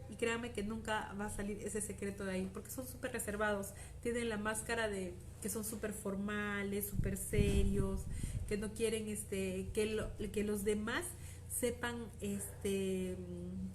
y 0.10 0.16
créanme 0.16 0.52
que 0.52 0.64
nunca 0.64 1.14
va 1.20 1.26
a 1.26 1.30
salir 1.30 1.62
ese 1.64 1.82
secreto 1.82 2.24
de 2.24 2.34
ahí, 2.34 2.50
porque 2.54 2.72
son 2.72 2.88
súper 2.88 3.12
reservados, 3.12 3.74
tienen 4.02 4.30
la 4.30 4.38
máscara 4.38 4.88
de 4.88 5.14
que 5.42 5.50
son 5.50 5.66
súper 5.66 5.94
formales, 5.94 6.88
súper 6.88 7.18
serios, 7.18 8.02
que 8.48 8.58
no 8.58 8.74
quieren 8.74 9.08
este, 9.08 9.70
que, 9.74 10.04
que 10.32 10.44
los 10.44 10.64
demás 10.64 11.06
sepan 11.50 11.96
este, 12.22 13.18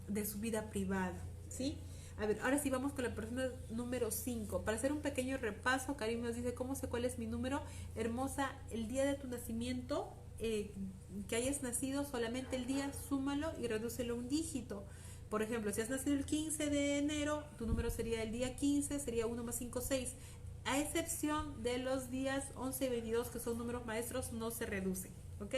de 0.08 0.26
su 0.26 0.38
vida 0.38 0.70
privada, 0.70 1.22
¿sí? 1.48 1.78
A 2.18 2.26
ver, 2.26 2.38
ahora 2.42 2.58
sí 2.58 2.68
vamos 2.68 2.92
con 2.92 3.04
la 3.04 3.14
persona 3.14 3.50
número 3.70 4.10
5. 4.10 4.62
Para 4.62 4.76
hacer 4.76 4.92
un 4.92 5.00
pequeño 5.00 5.38
repaso, 5.38 5.96
Karim 5.96 6.20
nos 6.20 6.36
dice, 6.36 6.52
¿cómo 6.52 6.74
sé 6.74 6.86
cuál 6.86 7.06
es 7.06 7.18
mi 7.18 7.26
número? 7.26 7.62
Hermosa, 7.94 8.52
el 8.70 8.88
día 8.88 9.06
de 9.06 9.14
tu 9.14 9.26
nacimiento, 9.26 10.12
eh, 10.38 10.74
que 11.28 11.36
hayas 11.36 11.62
nacido, 11.62 12.04
solamente 12.04 12.56
el 12.56 12.66
día, 12.66 12.92
súmalo 13.08 13.52
y 13.58 13.68
redúcelo 13.68 14.16
un 14.16 14.28
dígito. 14.28 14.84
Por 15.30 15.42
ejemplo, 15.42 15.72
si 15.72 15.80
has 15.80 15.88
nacido 15.88 16.14
el 16.14 16.26
15 16.26 16.68
de 16.68 16.98
enero, 16.98 17.44
tu 17.56 17.64
número 17.64 17.88
sería 17.88 18.22
el 18.22 18.32
día 18.32 18.54
15, 18.54 19.00
sería 19.00 19.26
1 19.26 19.42
más 19.42 19.56
5, 19.56 19.80
6. 19.80 20.14
A 20.64 20.78
excepción 20.78 21.62
de 21.62 21.78
los 21.78 22.10
días 22.10 22.44
11 22.54 22.86
y 22.86 22.88
22, 22.88 23.30
que 23.30 23.40
son 23.40 23.58
números 23.58 23.84
maestros, 23.86 24.32
no 24.32 24.50
se 24.50 24.66
reducen. 24.66 25.12
¿Ok? 25.40 25.54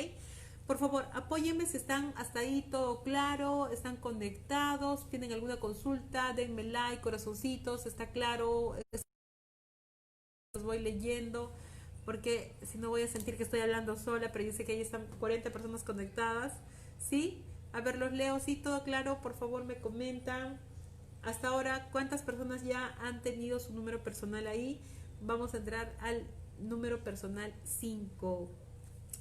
Por 0.66 0.78
favor, 0.78 1.06
apóyenme 1.12 1.66
si 1.66 1.76
están 1.76 2.14
hasta 2.16 2.40
ahí 2.40 2.62
todo 2.70 3.02
claro, 3.02 3.68
están 3.72 3.96
conectados, 3.96 5.08
tienen 5.10 5.32
alguna 5.32 5.58
consulta, 5.58 6.32
denme 6.34 6.62
like, 6.62 7.02
corazoncitos, 7.02 7.84
está 7.84 8.12
claro, 8.12 8.76
los 10.54 10.62
voy 10.62 10.78
leyendo, 10.78 11.52
porque 12.04 12.54
si 12.62 12.78
no 12.78 12.90
voy 12.90 13.02
a 13.02 13.08
sentir 13.08 13.36
que 13.36 13.42
estoy 13.42 13.60
hablando 13.60 13.96
sola, 13.96 14.30
pero 14.32 14.44
yo 14.44 14.52
sé 14.52 14.64
que 14.64 14.72
ahí 14.72 14.80
están 14.80 15.06
40 15.18 15.50
personas 15.52 15.82
conectadas, 15.82 16.52
¿sí? 16.98 17.44
A 17.72 17.80
ver, 17.80 17.98
los 17.98 18.12
leo, 18.12 18.38
sí, 18.38 18.54
todo 18.56 18.84
claro, 18.84 19.20
por 19.20 19.34
favor 19.34 19.64
me 19.64 19.76
comentan. 19.76 20.60
Hasta 21.22 21.48
ahora, 21.48 21.88
¿cuántas 21.92 22.22
personas 22.22 22.64
ya 22.64 22.94
han 23.00 23.22
tenido 23.22 23.60
su 23.60 23.72
número 23.72 24.02
personal 24.02 24.46
ahí? 24.46 24.80
Vamos 25.20 25.54
a 25.54 25.58
entrar 25.58 25.94
al 26.00 26.26
número 26.58 27.04
personal 27.04 27.54
5. 27.64 28.50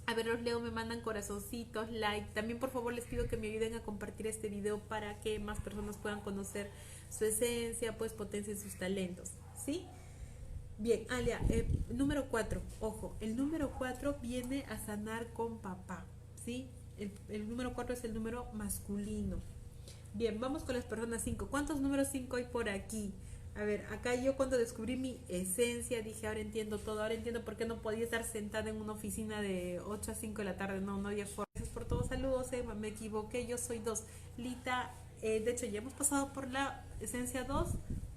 A 0.08 0.16
ver, 0.16 0.26
los 0.26 0.42
leo, 0.42 0.60
me 0.60 0.72
mandan 0.72 1.02
corazoncitos, 1.02 1.92
like. 1.92 2.28
También 2.34 2.60
por 2.60 2.72
favor 2.72 2.92
les 2.92 3.06
pido 3.06 3.28
que 3.28 3.38
me 3.38 3.48
ayuden 3.48 3.76
a 3.76 3.84
compartir 3.84 4.26
este 4.26 4.50
video 4.50 4.80
para 4.80 5.20
que 5.20 5.40
más 5.40 5.60
personas 5.62 5.98
puedan 5.98 6.22
conocer 6.22 6.72
su 7.10 7.26
esencia, 7.26 7.98
pues 7.98 8.14
potencien 8.14 8.58
sus 8.58 8.76
talentos. 8.76 9.34
¿Sí? 9.56 9.86
Bien, 10.80 11.06
Alia, 11.12 11.40
eh, 11.50 11.68
número 11.90 12.30
4, 12.30 12.60
ojo, 12.80 13.16
el 13.20 13.36
número 13.36 13.72
4 13.78 14.18
viene 14.20 14.66
a 14.68 14.80
sanar 14.80 15.32
con 15.34 15.60
papá, 15.60 16.08
¿sí? 16.44 16.72
El, 16.98 17.12
el 17.30 17.48
número 17.48 17.76
4 17.76 17.94
es 17.94 18.04
el 18.04 18.16
número 18.16 18.52
masculino. 18.54 19.38
Bien, 20.14 20.40
vamos 20.42 20.64
con 20.64 20.76
las 20.76 20.84
personas 20.84 21.22
5. 21.24 21.48
¿Cuántos 21.48 21.80
números 21.80 22.10
5 22.12 22.36
hay 22.36 22.44
por 22.44 22.68
aquí? 22.68 23.14
A 23.56 23.64
ver, 23.64 23.86
acá 23.92 24.14
yo 24.16 24.36
cuando 24.36 24.58
descubrí 24.58 24.98
mi 24.98 25.20
esencia 25.30 26.02
dije, 26.02 26.28
ahora 26.28 26.40
entiendo 26.40 26.80
todo, 26.80 27.02
ahora 27.02 27.14
entiendo 27.14 27.44
por 27.44 27.56
qué 27.56 27.66
no 27.66 27.82
podía 27.82 28.04
estar 28.04 28.24
sentada 28.24 28.70
en 28.70 28.78
una 28.78 28.94
oficina 28.94 29.42
de 29.42 29.82
8 29.86 30.12
a 30.12 30.16
5 30.16 30.38
de 30.38 30.46
la 30.46 30.58
tarde, 30.58 30.82
no, 30.82 30.98
no 30.98 31.10
había 31.10 31.26
forma. 31.26 31.46
Gracias 31.54 31.74
por 31.74 31.86
todos, 31.86 32.08
saludos, 32.08 32.48
me 32.80 32.90
equivoqué, 32.90 33.46
yo 33.48 33.58
soy 33.58 33.80
2. 33.80 34.04
Lita, 34.38 34.94
eh, 35.22 35.42
de 35.42 35.52
hecho 35.52 35.66
ya 35.66 35.80
hemos 35.80 35.94
pasado 35.94 36.32
por 36.34 36.50
la 36.50 36.86
esencia 37.02 37.44
2, 37.44 37.70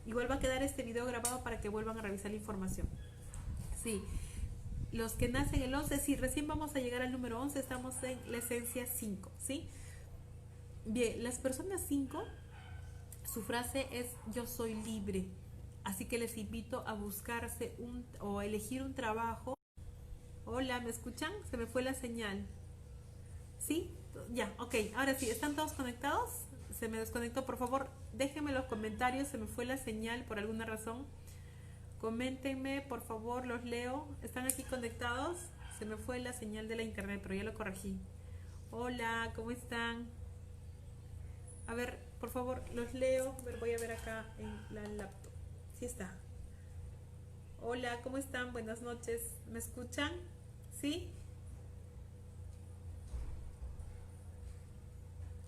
igual 0.06 0.30
va 0.30 0.36
a 0.36 0.38
quedar 0.40 0.62
este 0.62 0.82
video 0.82 1.04
grabado 1.06 1.42
para 1.42 1.60
que 1.60 1.68
vuelvan 1.68 1.98
a 1.98 2.02
revisar 2.02 2.30
la 2.30 2.36
información. 2.36 2.88
Sí, 3.82 4.02
los 4.92 5.12
que 5.12 5.28
nacen 5.28 5.62
el 5.62 5.74
11, 5.74 5.98
sí, 5.98 6.16
recién 6.16 6.46
vamos 6.46 6.76
a 6.76 6.80
llegar 6.80 7.02
al 7.02 7.10
número 7.10 7.40
11, 7.40 7.58
estamos 7.58 8.00
en 8.04 8.18
la 8.30 8.38
esencia 8.38 8.86
5, 8.86 9.32
¿sí? 9.38 9.68
Bien, 10.86 11.22
las 11.22 11.38
personas 11.38 11.82
5 11.88 12.22
su 13.32 13.42
frase 13.42 13.88
es 13.90 14.06
yo 14.32 14.46
soy 14.46 14.74
libre. 14.74 15.24
Así 15.82 16.04
que 16.04 16.18
les 16.18 16.36
invito 16.36 16.84
a 16.86 16.92
buscarse 16.92 17.74
un 17.78 18.06
o 18.20 18.38
a 18.38 18.46
elegir 18.46 18.82
un 18.82 18.94
trabajo. 18.94 19.54
Hola, 20.44 20.80
¿me 20.80 20.90
escuchan? 20.90 21.32
Se 21.50 21.56
me 21.56 21.66
fue 21.66 21.82
la 21.82 21.94
señal. 21.94 22.46
¿Sí? 23.58 23.90
Ya, 24.32 24.52
ok. 24.58 24.74
Ahora 24.94 25.14
sí, 25.14 25.28
¿están 25.30 25.56
todos 25.56 25.72
conectados? 25.72 26.30
Se 26.78 26.88
me 26.88 26.98
desconectó. 26.98 27.46
Por 27.46 27.56
favor, 27.56 27.88
déjenme 28.12 28.52
los 28.52 28.66
comentarios. 28.66 29.28
Se 29.28 29.38
me 29.38 29.46
fue 29.46 29.64
la 29.64 29.78
señal 29.78 30.24
por 30.24 30.38
alguna 30.38 30.64
razón. 30.64 31.06
Coméntenme, 32.00 32.82
por 32.82 33.00
favor, 33.00 33.46
los 33.46 33.64
leo. 33.64 34.06
¿Están 34.22 34.46
aquí 34.46 34.62
conectados? 34.64 35.38
Se 35.78 35.86
me 35.86 35.96
fue 35.96 36.20
la 36.20 36.34
señal 36.34 36.68
de 36.68 36.76
la 36.76 36.82
internet, 36.82 37.20
pero 37.22 37.34
ya 37.34 37.42
lo 37.42 37.54
corregí. 37.54 37.98
Hola, 38.70 39.32
¿cómo 39.34 39.50
están? 39.50 40.08
A 41.66 41.74
ver, 41.74 41.98
por 42.20 42.30
favor, 42.30 42.62
los 42.72 42.92
leo. 42.94 43.34
voy 43.60 43.74
a 43.74 43.78
ver 43.78 43.92
acá 43.92 44.26
en 44.38 44.74
la 44.74 44.82
laptop. 44.82 45.32
Sí 45.78 45.86
está. 45.86 46.14
Hola, 47.62 48.00
¿cómo 48.02 48.18
están? 48.18 48.52
Buenas 48.52 48.82
noches. 48.82 49.22
¿Me 49.50 49.58
escuchan? 49.58 50.12
¿Sí? 50.70 51.10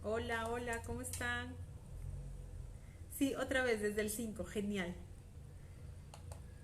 Hola, 0.02 0.48
hola, 0.48 0.82
¿cómo 0.82 1.02
están? 1.02 1.54
Sí, 3.18 3.34
otra 3.34 3.62
vez 3.62 3.82
desde 3.82 4.00
el 4.00 4.10
5, 4.10 4.44
genial. 4.44 4.94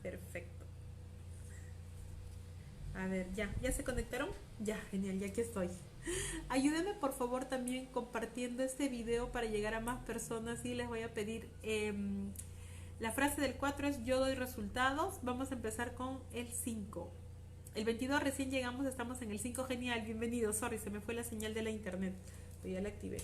Perfecto. 0.03 0.65
A 2.95 3.07
ver, 3.07 3.33
ya, 3.35 3.55
¿ya 3.61 3.73
se 3.73 3.85
conectaron? 3.85 4.31
Ya, 4.61 4.77
genial, 4.91 5.19
ya 5.19 5.27
aquí 5.27 5.41
estoy. 5.41 5.71
Ayúdenme 6.49 6.95
por 6.95 7.13
favor 7.13 7.45
también 7.45 7.87
compartiendo 7.87 8.63
este 8.63 8.89
video 8.89 9.31
para 9.33 9.47
llegar 9.47 9.75
a 9.75 9.81
más 9.81 10.05
personas 10.05 10.65
y 10.65 10.75
les 10.75 10.89
voy 10.89 11.03
a 11.03 11.13
pedir... 11.13 11.49
Em, 11.63 12.33
la 13.01 13.11
frase 13.11 13.41
del 13.41 13.55
4 13.55 13.89
es 13.89 14.05
yo 14.05 14.21
doy 14.21 14.35
resultados. 14.35 15.19
Vamos 15.23 15.51
a 15.51 15.55
empezar 15.55 15.95
con 15.95 16.21
el 16.33 16.53
5. 16.53 17.11
El 17.75 17.85
22 17.85 18.23
recién 18.23 18.51
llegamos, 18.51 18.87
estamos 18.87 19.21
en 19.23 19.33
el 19.33 19.41
5. 19.41 19.65
Genial, 19.65 20.03
bienvenido. 20.03 20.53
Sorry, 20.53 20.79
se 20.79 20.89
me 20.89 21.01
fue 21.01 21.15
la 21.15 21.25
señal 21.25 21.53
de 21.53 21.63
la 21.63 21.71
internet. 21.71 22.15
Pero 22.63 22.75
ya 22.75 22.81
la 22.81 22.91
activé. 22.91 23.17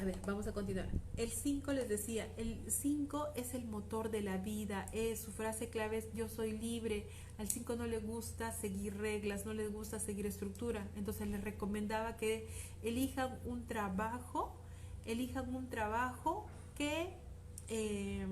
A 0.00 0.04
ver, 0.04 0.16
vamos 0.24 0.46
a 0.46 0.52
continuar. 0.52 0.88
El 1.18 1.30
5 1.30 1.74
les 1.74 1.86
decía, 1.86 2.26
el 2.38 2.58
5 2.70 3.28
es 3.36 3.52
el 3.52 3.66
motor 3.66 4.10
de 4.10 4.22
la 4.22 4.38
vida, 4.38 4.86
es 4.94 5.20
su 5.20 5.30
frase 5.30 5.68
clave 5.68 5.98
es 5.98 6.10
yo 6.14 6.26
soy 6.30 6.56
libre. 6.56 7.06
Al 7.36 7.48
5 7.50 7.76
no 7.76 7.86
le 7.86 7.98
gusta 7.98 8.50
seguir 8.50 8.96
reglas, 8.96 9.44
no 9.44 9.52
le 9.52 9.68
gusta 9.68 10.00
seguir 10.00 10.24
estructura. 10.24 10.88
Entonces 10.96 11.28
les 11.28 11.44
recomendaba 11.44 12.16
que 12.16 12.48
elijan 12.82 13.38
un 13.44 13.66
trabajo, 13.66 14.56
elijan 15.04 15.54
un 15.54 15.68
trabajo 15.68 16.46
que 16.78 17.10
eh, 17.68 18.26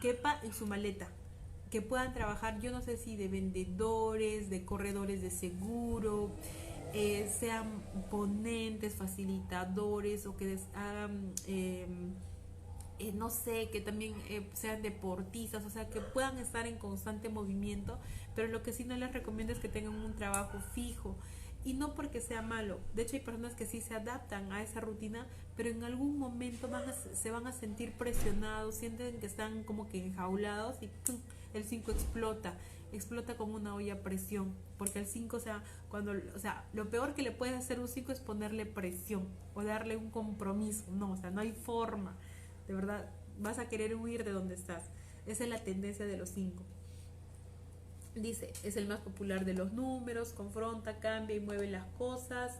quepa 0.00 0.38
en 0.44 0.54
su 0.54 0.68
maleta, 0.68 1.08
que 1.72 1.82
puedan 1.82 2.14
trabajar, 2.14 2.60
yo 2.60 2.70
no 2.70 2.80
sé 2.80 2.96
si 2.96 3.16
de 3.16 3.26
vendedores, 3.26 4.50
de 4.50 4.64
corredores 4.64 5.20
de 5.20 5.32
seguro, 5.32 6.30
eh, 6.94 7.30
sean 7.38 7.82
ponentes, 8.10 8.94
facilitadores 8.94 10.26
o 10.26 10.36
que 10.36 10.58
hagan, 10.74 11.32
em, 11.46 12.14
eh, 12.98 13.12
no 13.12 13.30
sé, 13.30 13.70
que 13.70 13.80
también 13.80 14.14
eh, 14.28 14.48
sean 14.54 14.82
deportistas, 14.82 15.64
o 15.64 15.70
sea, 15.70 15.88
que 15.88 16.00
puedan 16.00 16.38
estar 16.38 16.66
en 16.66 16.76
constante 16.76 17.28
movimiento, 17.28 17.98
pero 18.34 18.48
lo 18.48 18.62
que 18.62 18.72
sí 18.72 18.84
no 18.84 18.96
les 18.96 19.12
recomiendo 19.12 19.52
es 19.52 19.58
que 19.58 19.68
tengan 19.68 19.94
un 19.94 20.14
trabajo 20.14 20.58
fijo. 20.74 21.16
Y 21.64 21.74
no 21.74 21.94
porque 21.94 22.20
sea 22.20 22.40
malo, 22.40 22.78
de 22.94 23.02
hecho 23.02 23.16
hay 23.16 23.22
personas 23.22 23.54
que 23.54 23.66
sí 23.66 23.80
se 23.80 23.94
adaptan 23.94 24.52
a 24.52 24.62
esa 24.62 24.80
rutina, 24.80 25.26
pero 25.56 25.68
en 25.68 25.82
algún 25.82 26.16
momento 26.18 26.68
van 26.68 26.84
se 27.14 27.30
van 27.30 27.46
a 27.46 27.52
sentir 27.52 27.92
presionados, 27.92 28.76
sienten 28.76 29.18
que 29.18 29.26
están 29.26 29.64
como 29.64 29.88
que 29.88 29.98
enjaulados 29.98 30.76
y 30.82 30.88
el 31.52 31.64
5 31.64 31.90
explota 31.90 32.54
explota 32.92 33.36
como 33.36 33.56
una 33.56 33.74
olla 33.74 33.94
a 33.94 33.98
presión, 33.98 34.54
porque 34.78 35.00
el 35.00 35.06
5, 35.06 35.36
o 35.36 35.40
sea, 35.40 35.62
cuando, 35.88 36.12
o 36.34 36.38
sea, 36.38 36.64
lo 36.72 36.88
peor 36.88 37.14
que 37.14 37.22
le 37.22 37.32
puedes 37.32 37.56
hacer 37.56 37.80
un 37.80 37.88
5 37.88 38.12
es 38.12 38.20
ponerle 38.20 38.64
presión 38.64 39.28
o 39.54 39.64
darle 39.64 39.96
un 39.96 40.10
compromiso, 40.10 40.84
no, 40.92 41.12
o 41.12 41.16
sea, 41.16 41.30
no 41.30 41.40
hay 41.40 41.52
forma, 41.52 42.16
de 42.66 42.74
verdad, 42.74 43.10
vas 43.38 43.58
a 43.58 43.68
querer 43.68 43.94
huir 43.96 44.24
de 44.24 44.32
donde 44.32 44.54
estás. 44.54 44.84
Esa 45.26 45.44
es 45.44 45.50
la 45.50 45.62
tendencia 45.62 46.06
de 46.06 46.16
los 46.16 46.30
5. 46.30 46.62
Dice, 48.14 48.52
es 48.62 48.76
el 48.76 48.88
más 48.88 49.00
popular 49.00 49.44
de 49.44 49.54
los 49.54 49.72
números, 49.72 50.32
confronta, 50.32 50.98
cambia 50.98 51.36
y 51.36 51.40
mueve 51.40 51.68
las 51.68 51.86
cosas. 51.98 52.58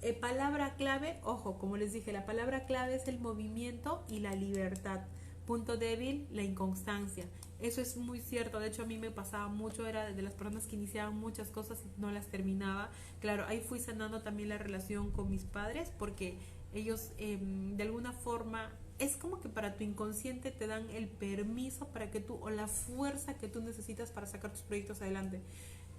Eh, 0.00 0.12
palabra 0.12 0.74
clave, 0.76 1.18
ojo, 1.22 1.58
como 1.58 1.76
les 1.76 1.92
dije, 1.92 2.12
la 2.12 2.24
palabra 2.24 2.66
clave 2.66 2.94
es 2.94 3.08
el 3.08 3.18
movimiento 3.18 4.04
y 4.08 4.20
la 4.20 4.34
libertad. 4.34 5.00
Punto 5.46 5.76
débil, 5.76 6.26
la 6.30 6.42
inconstancia. 6.42 7.26
Eso 7.60 7.80
es 7.80 7.96
muy 7.96 8.20
cierto, 8.20 8.60
de 8.60 8.68
hecho 8.68 8.82
a 8.82 8.86
mí 8.86 8.98
me 8.98 9.10
pasaba 9.10 9.48
mucho, 9.48 9.84
era 9.86 10.12
de 10.12 10.22
las 10.22 10.32
personas 10.34 10.66
que 10.66 10.76
iniciaban 10.76 11.18
muchas 11.18 11.48
cosas 11.48 11.82
y 11.84 12.00
no 12.00 12.12
las 12.12 12.26
terminaba. 12.26 12.90
Claro, 13.20 13.44
ahí 13.48 13.60
fui 13.60 13.80
sanando 13.80 14.22
también 14.22 14.48
la 14.48 14.58
relación 14.58 15.10
con 15.10 15.28
mis 15.28 15.42
padres 15.42 15.90
porque 15.98 16.38
ellos 16.72 17.10
em, 17.18 17.76
de 17.76 17.82
alguna 17.82 18.12
forma 18.12 18.70
es 18.98 19.16
como 19.16 19.40
que 19.40 19.48
para 19.48 19.76
tu 19.76 19.84
inconsciente 19.84 20.50
te 20.50 20.66
dan 20.66 20.88
el 20.90 21.08
permiso 21.08 21.88
para 21.88 22.10
que 22.10 22.20
tú, 22.20 22.38
o 22.40 22.50
la 22.50 22.66
fuerza 22.66 23.34
que 23.38 23.48
tú 23.48 23.60
necesitas 23.60 24.10
para 24.10 24.26
sacar 24.26 24.52
tus 24.52 24.62
proyectos 24.62 25.00
adelante. 25.02 25.40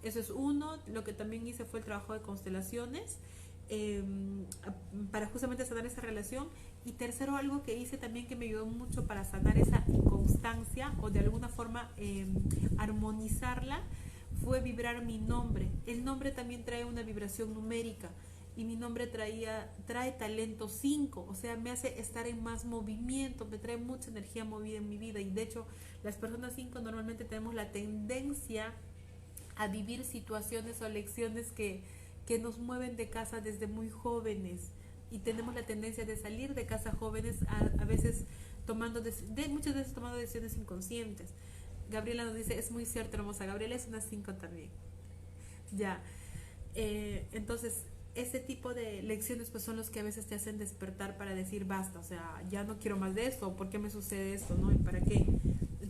Eso 0.03 0.19
es 0.19 0.29
uno. 0.29 0.77
Lo 0.87 1.03
que 1.03 1.13
también 1.13 1.45
hice 1.47 1.65
fue 1.65 1.79
el 1.79 1.85
trabajo 1.85 2.13
de 2.13 2.21
constelaciones 2.21 3.17
em, 3.69 4.45
para 5.11 5.27
justamente 5.27 5.65
sanar 5.65 5.85
esa 5.85 6.01
relación. 6.01 6.49
Y 6.85 6.93
tercero, 6.93 7.35
algo 7.35 7.63
que 7.63 7.77
hice 7.77 7.97
también 7.97 8.27
que 8.27 8.35
me 8.35 8.45
ayudó 8.45 8.65
mucho 8.65 9.05
para 9.05 9.25
sanar 9.25 9.57
esa 9.57 9.83
inconstancia 9.87 10.93
o 11.01 11.09
de 11.09 11.19
alguna 11.19 11.49
forma 11.49 11.91
em, 11.97 12.33
armonizarla 12.77 13.81
fue 14.43 14.61
vibrar 14.61 15.03
mi 15.03 15.17
nombre. 15.17 15.69
El 15.85 16.05
nombre 16.05 16.31
también 16.31 16.63
trae 16.63 16.85
una 16.85 17.03
vibración 17.03 17.53
numérica 17.53 18.09
y 18.55 18.63
mi 18.63 18.75
nombre 18.75 19.07
traía, 19.07 19.71
trae 19.85 20.11
talento 20.11 20.67
5, 20.67 21.25
o 21.29 21.35
sea, 21.35 21.55
me 21.55 21.71
hace 21.71 21.99
estar 21.99 22.27
en 22.27 22.43
más 22.43 22.65
movimiento, 22.65 23.45
me 23.45 23.57
trae 23.57 23.77
mucha 23.77 24.09
energía 24.09 24.43
movida 24.43 24.77
en 24.77 24.89
mi 24.89 24.97
vida 24.97 25.19
y 25.19 25.29
de 25.29 25.43
hecho 25.43 25.65
las 26.03 26.17
personas 26.17 26.53
5 26.55 26.79
normalmente 26.81 27.23
tenemos 27.25 27.53
la 27.53 27.71
tendencia 27.71 28.73
a 29.55 29.67
vivir 29.67 30.03
situaciones 30.03 30.81
o 30.81 30.89
lecciones 30.89 31.51
que, 31.51 31.83
que 32.25 32.39
nos 32.39 32.57
mueven 32.57 32.95
de 32.95 33.09
casa 33.09 33.41
desde 33.41 33.67
muy 33.67 33.89
jóvenes 33.89 34.71
y 35.11 35.19
tenemos 35.19 35.55
la 35.55 35.65
tendencia 35.65 36.05
de 36.05 36.15
salir 36.17 36.53
de 36.53 36.65
casa 36.65 36.91
jóvenes 36.91 37.37
a, 37.47 37.71
a 37.81 37.85
veces 37.85 38.25
tomando, 38.65 39.01
de, 39.01 39.11
muchas 39.49 39.73
veces 39.73 39.93
tomando 39.93 40.17
decisiones 40.17 40.55
inconscientes. 40.55 41.31
Gabriela 41.89 42.23
nos 42.23 42.35
dice, 42.35 42.59
es 42.59 42.69
muy 42.69 42.85
cierto, 42.85 43.17
hermosa. 43.17 43.47
Gabriela 43.47 43.75
es 43.75 43.87
una 43.87 43.99
5 43.99 44.35
también. 44.35 44.69
Ya. 45.75 46.03
Eh, 46.75 47.25
entonces, 47.31 47.83
ese 48.13 48.39
tipo 48.39 48.73
de 48.73 49.01
lecciones 49.01 49.49
pues 49.49 49.63
son 49.63 49.75
los 49.75 49.89
que 49.89 50.01
a 50.01 50.03
veces 50.03 50.27
te 50.27 50.35
hacen 50.35 50.59
despertar 50.59 51.17
para 51.17 51.33
decir 51.33 51.65
basta, 51.65 51.99
o 51.99 52.03
sea, 52.03 52.43
ya 52.49 52.63
no 52.63 52.77
quiero 52.77 52.97
más 52.97 53.15
de 53.15 53.27
esto, 53.27 53.55
¿por 53.55 53.69
qué 53.69 53.79
me 53.79 53.89
sucede 53.89 54.33
esto? 54.33 54.55
¿No? 54.55 54.71
¿Y 54.71 54.75
para 54.75 55.01
qué? 55.01 55.25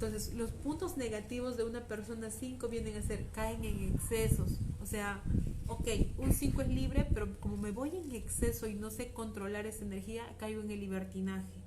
Entonces, 0.02 0.34
los 0.34 0.52
puntos 0.52 0.96
negativos 0.96 1.58
de 1.58 1.66
una 1.66 1.86
persona 1.86 2.32
5 2.32 2.70
vienen 2.70 2.96
a 2.96 3.02
ser, 3.02 3.28
caen 3.34 3.66
en 3.66 3.94
excesos, 3.94 4.62
o 4.82 4.86
sea, 4.86 5.22
ok, 5.68 5.90
un 6.18 6.32
5 6.32 6.62
es 6.62 6.70
libre, 6.70 7.06
pero 7.14 7.38
como 7.42 7.58
me 7.58 7.72
voy 7.72 7.98
en 7.98 8.16
exceso 8.16 8.66
y 8.68 8.76
no 8.76 8.92
sé 8.92 9.12
controlar 9.12 9.66
esa 9.66 9.84
energía, 9.84 10.24
caigo 10.38 10.62
en 10.62 10.72
el 10.72 10.80
libertinaje, 10.80 11.60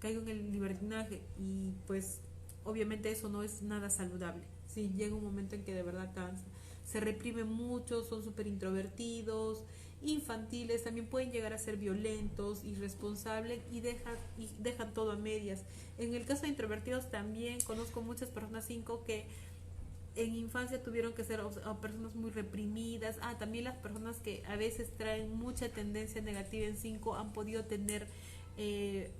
caigo 0.00 0.20
en 0.22 0.30
el 0.30 0.50
libertinaje 0.50 1.22
y 1.38 1.74
pues 1.86 2.18
obviamente 2.64 3.08
eso 3.12 3.28
no 3.28 3.44
es 3.44 3.62
nada 3.62 3.88
saludable, 3.88 4.42
si 4.66 4.90
llega 4.90 5.14
un 5.14 5.22
momento 5.22 5.54
en 5.54 5.62
que 5.62 5.72
de 5.72 5.84
verdad 5.84 6.12
cansa. 6.12 6.42
Se 6.84 6.98
reprime 6.98 7.44
mucho, 7.44 8.02
son 8.02 8.24
súper 8.24 8.48
introvertidos, 8.48 9.62
infantiles, 10.02 10.84
también 10.84 11.06
pueden 11.06 11.30
llegar 11.30 11.52
a 11.52 11.58
ser 11.58 11.76
violentos, 11.76 12.64
irresponsables 12.64 13.60
y 13.70 13.80
dejan, 13.80 14.16
y 14.38 14.48
dejan 14.58 14.94
todo 14.94 15.12
a 15.12 15.16
medias. 15.16 15.62
En 15.98 16.14
el 16.14 16.24
caso 16.24 16.42
de 16.42 16.48
introvertidos 16.48 17.10
también 17.10 17.60
conozco 17.60 18.00
muchas 18.00 18.28
personas 18.30 18.64
5 18.66 19.04
que 19.06 19.26
en 20.16 20.34
infancia 20.34 20.82
tuvieron 20.82 21.12
que 21.12 21.24
ser 21.24 21.40
personas 21.80 22.14
muy 22.14 22.30
reprimidas. 22.30 23.16
Ah, 23.22 23.36
también 23.38 23.64
las 23.64 23.76
personas 23.76 24.16
que 24.18 24.42
a 24.46 24.56
veces 24.56 24.90
traen 24.96 25.32
mucha 25.34 25.68
tendencia 25.68 26.20
negativa 26.20 26.66
en 26.66 26.76
5 26.76 27.16
han 27.16 27.32
podido 27.32 27.64
tener 27.64 28.06
eh, 28.56 29.10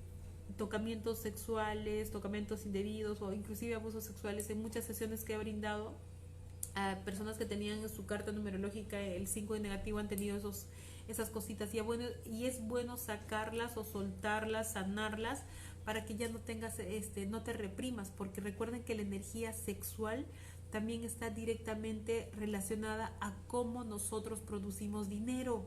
tocamientos 0.57 1.19
sexuales, 1.19 2.11
tocamientos 2.11 2.67
indebidos 2.67 3.23
o 3.23 3.33
inclusive 3.33 3.75
abusos 3.75 4.05
sexuales 4.05 4.51
en 4.51 4.61
muchas 4.61 4.85
sesiones 4.85 5.25
que 5.25 5.35
he 5.35 5.39
brindado 5.39 5.95
a 6.75 6.99
personas 7.05 7.37
que 7.37 7.47
tenían 7.47 7.81
en 7.81 7.89
su 7.89 8.07
carta 8.07 8.33
numerológica 8.33 9.01
el 9.01 9.27
5 9.27 9.55
de 9.55 9.61
negativo 9.61 9.99
han 9.99 10.09
tenido 10.09 10.37
esos, 10.37 10.67
esas 11.09 11.31
cositas 11.31 11.71
y 11.75 12.45
es, 12.45 12.67
bueno, 12.67 12.97
sacarlas 12.97 13.77
o 13.77 13.85
soltarlas, 13.85 14.73
sanarlas 14.73 15.43
para 15.85 16.05
que 16.05 16.15
ya 16.15 16.29
no 16.29 16.39
tengas, 16.39 16.79
este, 16.79 17.27
no 17.27 17.43
te 17.43 17.53
reprimas, 17.53 18.11
porque 18.11 18.41
recuerden 18.41 18.85
que 18.85 18.95
la 18.95 19.03
energía 19.03 19.53
sexual 19.53 20.27
también 20.71 21.05
está 21.05 21.31
directamente 21.31 22.31
relacionada 22.37 23.17
a 23.21 23.35
cómo 23.49 23.83
nosotros 23.85 24.41
producimos 24.41 25.09
dinero. 25.09 25.65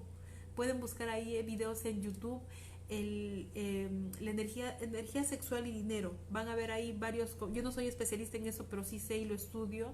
Pueden 0.56 0.80
buscar 0.80 1.10
ahí 1.10 1.41
videos 1.43 1.84
en 1.86 2.01
YouTube 2.01 2.41
el, 2.89 3.49
em, 3.56 4.12
la 4.20 4.32
energía, 4.32 4.78
energía 4.80 5.24
sexual 5.24 5.68
y 5.68 5.72
dinero. 5.72 6.16
Van 6.30 6.47
a 6.47 6.56
ver 6.56 6.72
ahí 6.72 6.93
varios, 6.93 7.38
yo 7.54 7.64
no 7.64 7.72
soy 7.72 7.88
especialista 7.88 8.38
en 8.38 8.47
eso, 8.47 8.66
pero 8.70 8.84
sí 8.84 8.99
sé 8.99 9.18
y 9.18 9.26
lo 9.26 9.36
estudio 9.36 9.93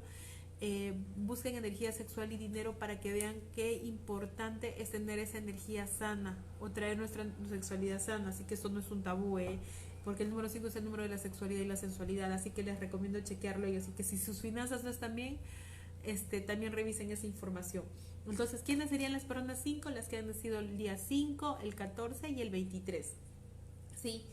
eh, 0.62 0.94
busquen 1.16 1.56
energía 1.56 1.92
sexual 1.92 2.32
y 2.34 2.38
dinero 2.38 2.78
para 2.78 3.00
que 3.00 3.14
vean 3.14 3.36
qué 3.56 3.74
importante 3.74 4.82
es 4.82 4.92
tener 4.92 5.20
esa 5.20 5.38
energía 5.38 5.88
sana 5.88 6.38
o 6.60 6.70
traer 6.70 6.98
nuestra 6.98 7.26
sexualidad 7.50 8.02
sana. 8.02 8.30
Así 8.30 8.44
que 8.44 8.56
esto 8.56 8.70
no 8.70 8.80
es 8.80 8.92
un 8.92 9.04
tabú, 9.04 9.40
¿eh? 9.40 9.60
porque 10.04 10.24
el 10.24 10.30
número 10.30 10.50
5 10.50 10.68
es 10.68 10.76
el 10.76 10.86
número 10.86 11.04
de 11.04 11.10
la 11.10 11.18
sexualidad 11.18 11.62
y 11.62 11.66
la 11.66 11.76
sensualidad. 11.76 12.32
Así 12.32 12.52
que 12.52 12.64
les 12.64 12.80
recomiendo 12.80 13.20
chequearlo 13.20 13.68
y 13.68 13.76
así 13.76 13.92
que 13.92 14.04
si 14.04 14.18
sus 14.18 14.42
finanzas 14.42 14.84
no 14.84 14.90
están 14.90 15.16
bien, 15.16 15.38
este, 16.04 16.42
también 16.42 16.72
revisen 16.72 17.12
esa 17.12 17.28
información. 17.28 17.84
Entonces, 18.28 18.62
¿quiénes 18.66 18.90
serían 18.90 19.14
las 19.14 19.24
personas 19.26 19.60
5? 19.64 19.90
Las 19.90 20.08
que 20.08 20.18
han 20.18 20.28
nacido 20.28 20.60
el 20.60 20.78
día 20.78 20.98
5, 20.98 21.60
el 21.64 21.76
14 21.76 22.30
y 22.30 22.42
el 22.42 22.50
23. 22.50 23.14
Sí, 24.02 24.24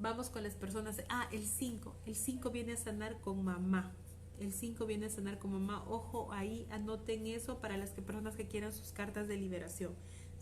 vamos 0.00 0.30
con 0.30 0.42
las 0.42 0.54
personas. 0.54 1.02
Ah, 1.08 1.28
el 1.32 1.46
5. 1.46 1.94
El 2.06 2.14
5 2.14 2.50
viene 2.50 2.72
a 2.72 2.76
sanar 2.76 3.20
con 3.20 3.44
mamá. 3.44 3.92
El 4.42 4.52
5 4.52 4.86
viene 4.86 5.06
a 5.06 5.08
sanar 5.08 5.38
como 5.38 5.60
mamá. 5.60 5.84
Ojo, 5.88 6.32
ahí 6.32 6.66
anoten 6.72 7.28
eso 7.28 7.60
para 7.60 7.76
las 7.76 7.90
que, 7.90 8.02
personas 8.02 8.34
que 8.34 8.48
quieran 8.48 8.72
sus 8.72 8.90
cartas 8.90 9.28
de 9.28 9.36
liberación. 9.36 9.94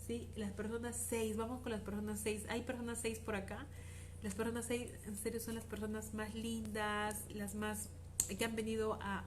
¿sí? 0.07 0.27
Las 0.35 0.51
personas 0.51 0.97
6, 1.09 1.37
vamos 1.37 1.61
con 1.61 1.71
las 1.71 1.81
personas 1.81 2.19
6. 2.21 2.45
Hay 2.49 2.63
personas 2.63 2.97
6 2.99 3.19
por 3.19 3.35
acá. 3.35 3.67
Las 4.23 4.33
personas 4.33 4.65
6 4.65 4.91
en 5.05 5.15
serio 5.17 5.39
son 5.39 5.53
las 5.53 5.65
personas 5.65 6.15
más 6.15 6.33
lindas, 6.33 7.25
las 7.29 7.53
más 7.53 7.89
que 8.27 8.43
han 8.43 8.55
venido 8.55 8.97
a, 9.01 9.23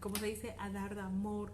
como 0.00 0.16
se 0.16 0.26
dice, 0.26 0.54
a 0.58 0.70
dar 0.70 0.98
amor, 0.98 1.52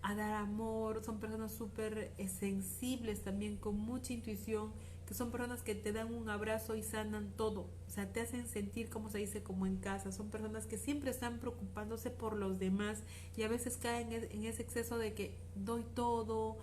a 0.00 0.14
dar 0.14 0.32
amor. 0.32 1.04
Son 1.04 1.20
personas 1.20 1.52
súper 1.52 2.10
sensibles 2.38 3.22
también, 3.22 3.58
con 3.58 3.76
mucha 3.78 4.14
intuición 4.14 4.72
que 5.08 5.14
son 5.14 5.30
personas 5.30 5.62
que 5.62 5.74
te 5.74 5.90
dan 5.90 6.12
un 6.12 6.28
abrazo 6.28 6.76
y 6.76 6.82
sanan 6.82 7.32
todo, 7.34 7.62
o 7.62 7.90
sea, 7.90 8.12
te 8.12 8.20
hacen 8.20 8.46
sentir, 8.46 8.90
como 8.90 9.08
se 9.08 9.16
dice, 9.16 9.42
como 9.42 9.66
en 9.66 9.78
casa, 9.78 10.12
son 10.12 10.28
personas 10.28 10.66
que 10.66 10.76
siempre 10.76 11.10
están 11.10 11.38
preocupándose 11.38 12.10
por 12.10 12.36
los 12.36 12.58
demás 12.58 13.02
y 13.34 13.42
a 13.42 13.48
veces 13.48 13.78
caen 13.78 14.12
en 14.12 14.44
ese 14.44 14.60
exceso 14.60 14.98
de 14.98 15.14
que 15.14 15.34
doy 15.54 15.82
todo, 15.94 16.58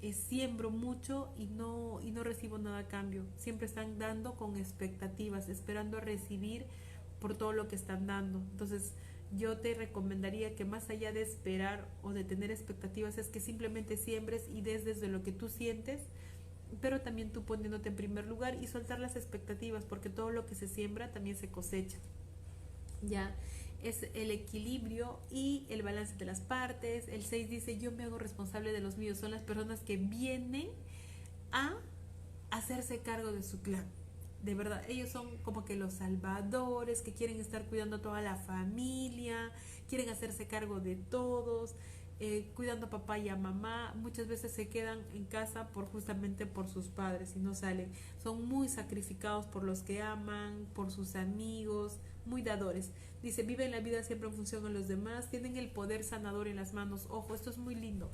eh, 0.00 0.14
siembro 0.14 0.70
mucho 0.70 1.28
y 1.36 1.44
no, 1.48 2.00
y 2.00 2.10
no 2.10 2.24
recibo 2.24 2.56
nada 2.56 2.78
a 2.78 2.88
cambio, 2.88 3.26
siempre 3.36 3.66
están 3.66 3.98
dando 3.98 4.34
con 4.34 4.56
expectativas, 4.56 5.50
esperando 5.50 6.00
recibir 6.00 6.64
por 7.20 7.36
todo 7.36 7.52
lo 7.52 7.68
que 7.68 7.76
están 7.76 8.06
dando, 8.06 8.38
entonces 8.52 8.94
yo 9.36 9.58
te 9.58 9.74
recomendaría 9.74 10.56
que 10.56 10.64
más 10.64 10.88
allá 10.88 11.12
de 11.12 11.20
esperar 11.20 11.86
o 12.02 12.14
de 12.14 12.24
tener 12.24 12.50
expectativas 12.50 13.18
es 13.18 13.28
que 13.28 13.40
simplemente 13.40 13.98
siembres 13.98 14.46
y 14.48 14.62
des 14.62 14.86
desde 14.86 15.08
lo 15.08 15.22
que 15.22 15.32
tú 15.32 15.50
sientes, 15.50 16.00
pero 16.80 17.00
también 17.00 17.30
tú 17.30 17.44
poniéndote 17.44 17.88
en 17.88 17.96
primer 17.96 18.26
lugar 18.26 18.56
y 18.62 18.66
soltar 18.66 18.98
las 19.00 19.16
expectativas, 19.16 19.84
porque 19.84 20.08
todo 20.08 20.30
lo 20.30 20.46
que 20.46 20.54
se 20.54 20.68
siembra 20.68 21.12
también 21.12 21.36
se 21.36 21.48
cosecha. 21.48 21.98
Ya 23.02 23.34
es 23.82 24.06
el 24.14 24.30
equilibrio 24.30 25.18
y 25.30 25.66
el 25.70 25.82
balance 25.82 26.14
de 26.16 26.24
las 26.24 26.40
partes. 26.40 27.08
El 27.08 27.24
6 27.24 27.48
dice, 27.48 27.78
yo 27.78 27.92
me 27.92 28.04
hago 28.04 28.18
responsable 28.18 28.72
de 28.72 28.80
los 28.80 28.98
míos. 28.98 29.18
Son 29.18 29.30
las 29.30 29.42
personas 29.42 29.80
que 29.80 29.96
vienen 29.96 30.68
a 31.52 31.76
hacerse 32.50 32.98
cargo 32.98 33.32
de 33.32 33.42
su 33.42 33.60
clan. 33.60 33.86
De 34.42 34.54
verdad, 34.54 34.82
ellos 34.88 35.10
son 35.10 35.36
como 35.38 35.64
que 35.64 35.76
los 35.76 35.94
salvadores 35.94 37.02
que 37.02 37.12
quieren 37.12 37.40
estar 37.40 37.64
cuidando 37.66 37.96
a 37.96 38.02
toda 38.02 38.22
la 38.22 38.36
familia, 38.36 39.52
quieren 39.88 40.08
hacerse 40.08 40.46
cargo 40.46 40.80
de 40.80 40.96
todos, 40.96 41.74
eh, 42.20 42.50
cuidando 42.54 42.86
a 42.86 42.90
papá 42.90 43.18
y 43.18 43.30
a 43.30 43.36
mamá, 43.36 43.94
muchas 43.96 44.28
veces 44.28 44.52
se 44.52 44.68
quedan 44.68 45.00
en 45.14 45.24
casa 45.24 45.68
por 45.68 45.86
justamente 45.86 46.44
por 46.44 46.68
sus 46.68 46.88
padres 46.88 47.32
y 47.34 47.38
no 47.38 47.54
salen. 47.54 47.90
Son 48.22 48.46
muy 48.46 48.68
sacrificados 48.68 49.46
por 49.46 49.64
los 49.64 49.80
que 49.80 50.02
aman, 50.02 50.66
por 50.74 50.90
sus 50.90 51.16
amigos, 51.16 51.96
muy 52.26 52.42
dadores. 52.42 52.90
Dice, 53.22 53.42
viven 53.42 53.70
la 53.70 53.80
vida 53.80 54.02
siempre 54.02 54.28
en 54.28 54.34
función 54.34 54.62
de 54.62 54.70
los 54.70 54.86
demás, 54.86 55.30
tienen 55.30 55.56
el 55.56 55.70
poder 55.70 56.04
sanador 56.04 56.46
en 56.46 56.56
las 56.56 56.74
manos. 56.74 57.06
Ojo, 57.08 57.34
esto 57.34 57.48
es 57.48 57.56
muy 57.56 57.74
lindo. 57.74 58.10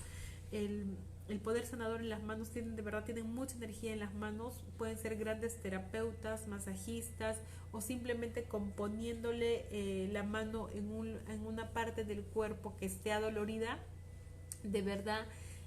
El, 0.52 0.96
el 1.28 1.40
poder 1.40 1.66
sanador 1.66 2.00
en 2.00 2.09
las 2.09 2.22
manos 2.22 2.50
tienen 2.50 2.76
de 2.76 2.82
verdad 2.82 3.04
tienen 3.04 3.34
mucha 3.34 3.57
energía 3.57 3.92
en 3.92 3.98
las 3.98 4.14
manos 4.14 4.62
pueden 4.78 4.96
ser 4.96 5.16
grandes 5.16 5.57
terapeutas 5.57 6.46
masajistas 6.46 7.38
o 7.72 7.80
simplemente 7.80 8.44
componiéndole 8.44 9.66
eh, 9.72 10.09
la 10.12 10.22
mano 10.22 10.68
en, 10.72 10.92
un, 10.92 11.18
en 11.28 11.44
una 11.44 11.72
parte 11.72 12.04
del 12.04 12.22
cuerpo 12.22 12.76
que 12.76 12.86
esté 12.86 13.12
adolorida 13.12 13.80
de 14.62 14.82
verdad 14.82 15.26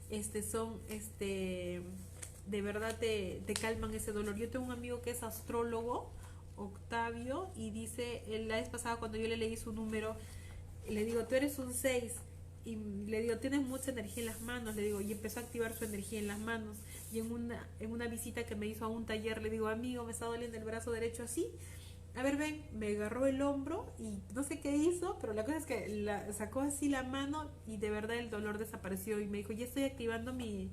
este 0.10 0.44
son 0.44 0.80
este 0.90 1.82
de 2.50 2.62
verdad 2.62 2.98
te, 3.00 3.42
te 3.46 3.54
calman 3.54 3.94
ese 3.94 4.12
dolor. 4.12 4.36
Yo 4.36 4.50
tengo 4.50 4.66
un 4.66 4.72
amigo 4.72 5.02
que 5.02 5.12
es 5.12 5.24
astrólogo, 5.24 6.12
Octavio, 6.58 7.50
y 7.56 7.70
dice, 7.70 8.24
la 8.48 8.56
vez 8.56 8.70
pasada 8.70 8.98
cuando 8.98 9.18
yo 9.18 9.28
le 9.28 9.38
leí 9.38 9.56
su 9.56 9.72
número, 9.72 10.16
le 10.90 11.06
digo, 11.06 11.26
tú 11.26 11.36
eres 11.36 11.60
un 11.60 11.74
6, 11.74 12.14
y 12.66 12.76
le 12.76 13.22
digo, 13.22 13.38
tienes 13.38 13.62
mucha 13.62 13.92
energía 13.92 14.24
en 14.24 14.26
las 14.28 14.42
manos, 14.42 14.76
le 14.76 14.82
digo, 14.82 15.02
y 15.02 15.12
empezó 15.12 15.40
a 15.40 15.44
activar 15.44 15.78
su 15.78 15.86
energía 15.86 16.20
en 16.20 16.28
las 16.28 16.40
manos. 16.40 16.78
Y 17.12 17.20
en 17.20 17.32
una, 17.32 17.68
en 17.80 17.92
una 17.92 18.08
visita 18.08 18.46
que 18.46 18.56
me 18.56 18.68
hizo 18.68 18.86
a 18.86 18.88
un 18.88 19.06
taller, 19.06 19.42
le 19.42 19.50
digo, 19.50 19.68
amigo, 19.68 20.04
me 20.04 20.12
está 20.12 20.26
doliendo 20.26 20.58
el 20.58 20.64
brazo 20.64 20.92
derecho 20.92 21.24
así. 21.24 21.48
A 22.16 22.24
ver, 22.24 22.38
ven, 22.38 22.66
me 22.74 22.88
agarró 22.96 23.28
el 23.28 23.42
hombro 23.42 23.94
y 23.98 24.20
no 24.34 24.44
sé 24.44 24.60
qué 24.60 24.76
hizo, 24.76 25.18
pero 25.22 25.34
la 25.34 25.46
cosa 25.46 25.58
es 25.58 25.66
que 25.66 25.88
la, 25.88 26.32
sacó 26.34 26.62
así 26.62 26.90
la 26.90 27.04
mano 27.04 27.50
y 27.66 27.78
de 27.78 27.90
verdad 27.90 28.18
el 28.18 28.30
dolor 28.30 28.58
desapareció 28.58 29.20
y 29.20 29.28
me 29.28 29.38
dijo, 29.38 29.54
ya 29.54 29.66
estoy 29.66 29.84
activando 29.84 30.34
mi, 30.34 30.70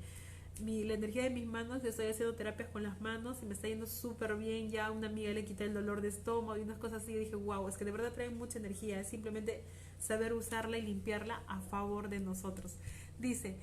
mi, 0.61 0.85
la 0.85 0.95
energía 0.95 1.23
de 1.25 1.31
mis 1.31 1.47
manos, 1.47 1.83
yo 1.83 1.91
estoy 1.91 2.07
haciendo 2.07 2.35
terapias 2.35 2.71
con 2.71 2.83
las 2.83 3.01
manos 3.01 3.39
y 3.43 3.47
me 3.47 3.55
está 3.55 3.69
yendo 3.69 3.87
súper 3.87 4.35
bien, 4.37 4.71
ya 4.71 4.91
una 4.91 5.09
amiga 5.09 5.33
le 5.33 5.45
quita 5.45 5.65
el 5.65 5.75
dolor 5.75 6.01
de 6.01 6.09
estómago 6.09 6.59
y 6.59 6.63
unas 6.63 6.79
cosas 6.79 7.03
así, 7.03 7.13
y 7.13 7.19
dije, 7.19 7.37
wow, 7.37 7.69
es 7.69 7.77
que 7.77 7.85
de 7.85 7.93
verdad 7.93 8.13
trae 8.13 8.31
mucha 8.31 8.59
energía, 8.59 9.01
es 9.01 9.09
simplemente 9.09 9.63
saber 9.99 10.33
usarla 10.33 10.79
y 10.79 10.83
limpiarla 10.83 11.43
a 11.47 11.61
favor 11.61 12.09
de 12.09 12.21
nosotros. 12.21 12.77
Dice, 13.19 13.57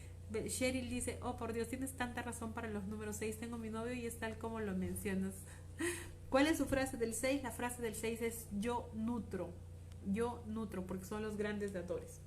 Cheryl 0.47 0.89
dice, 0.89 1.19
oh 1.21 1.37
por 1.37 1.53
Dios, 1.53 1.67
tienes 1.67 1.93
tanta 1.93 2.21
razón 2.21 2.53
para 2.53 2.69
los 2.69 2.85
números 2.85 3.17
6, 3.17 3.39
tengo 3.39 3.57
mi 3.57 3.69
novio 3.69 3.93
y 3.93 4.05
es 4.05 4.19
tal 4.19 4.37
como 4.37 4.59
lo 4.59 4.75
mencionas. 4.75 5.33
¿Cuál 6.33 6.47
es 6.47 6.57
su 6.57 6.65
frase 6.65 6.97
del 6.97 7.13
6? 7.13 7.43
La 7.43 7.51
frase 7.51 7.83
del 7.83 7.93
6 7.93 8.21
es 8.23 8.47
yo 8.59 8.89
nutro, 8.95 9.53
yo 10.11 10.43
nutro, 10.47 10.83
porque 10.83 11.05
son 11.05 11.21
los 11.21 11.37
grandes 11.37 11.73
dadores. 11.73 12.21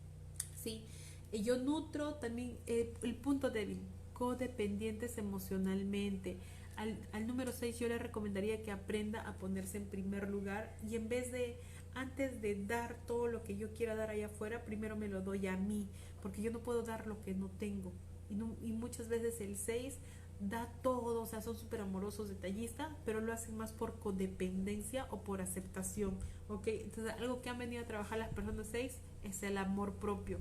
¿Sí? 0.55 0.87
Y 1.33 1.43
yo 1.43 1.59
nutro 1.59 2.15
también 2.15 2.57
eh, 2.69 2.95
el 3.03 3.17
punto 3.17 3.51
débil, 3.51 3.81
codependientes 4.13 5.19
emocionalmente. 5.19 6.39
Al, 6.77 6.97
al 7.11 7.27
número 7.27 7.51
6 7.51 7.81
yo 7.81 7.89
le 7.89 7.99
recomendaría 7.99 8.63
que 8.63 8.71
aprenda 8.71 9.23
a 9.23 9.39
ponerse 9.39 9.77
en 9.79 9.87
primer 9.87 10.29
lugar 10.29 10.77
y 10.89 10.95
en 10.95 11.09
vez 11.09 11.33
de 11.33 11.59
antes 11.97 12.41
de 12.41 12.65
dar 12.65 12.95
todo 13.09 13.27
lo 13.27 13.43
que 13.43 13.57
yo 13.57 13.73
quiera 13.73 13.97
dar 13.97 14.11
allá 14.11 14.27
afuera, 14.27 14.65
primero 14.65 14.95
me 14.95 15.09
lo 15.09 15.21
doy 15.21 15.49
a 15.49 15.57
mí, 15.57 15.89
porque 16.23 16.43
yo 16.43 16.53
no 16.53 16.61
puedo 16.61 16.83
dar 16.83 17.09
lo 17.09 17.25
que 17.25 17.35
no 17.35 17.51
tengo. 17.59 17.93
Y, 18.31 18.35
y 18.69 18.73
muchas 18.73 19.09
veces 19.09 19.41
el 19.41 19.57
6 19.57 19.99
da 20.41 20.71
todo, 20.83 21.23
o 21.23 21.27
sea, 21.27 21.41
son 21.41 21.57
súper 21.57 21.81
amorosos, 21.81 22.29
detallistas, 22.29 22.89
pero 23.05 23.21
lo 23.21 23.33
hacen 23.33 23.57
más 23.57 23.73
por 23.73 23.99
codependencia 23.99 25.07
o 25.11 25.23
por 25.23 25.41
aceptación, 25.41 26.17
¿ok? 26.49 26.67
Entonces, 26.69 27.15
algo 27.19 27.41
que 27.41 27.49
han 27.49 27.59
venido 27.59 27.83
a 27.83 27.87
trabajar 27.87 28.19
las 28.19 28.29
personas 28.31 28.69
6 28.71 28.99
es 29.25 29.43
el 29.43 29.57
amor 29.57 29.95
propio, 29.95 30.39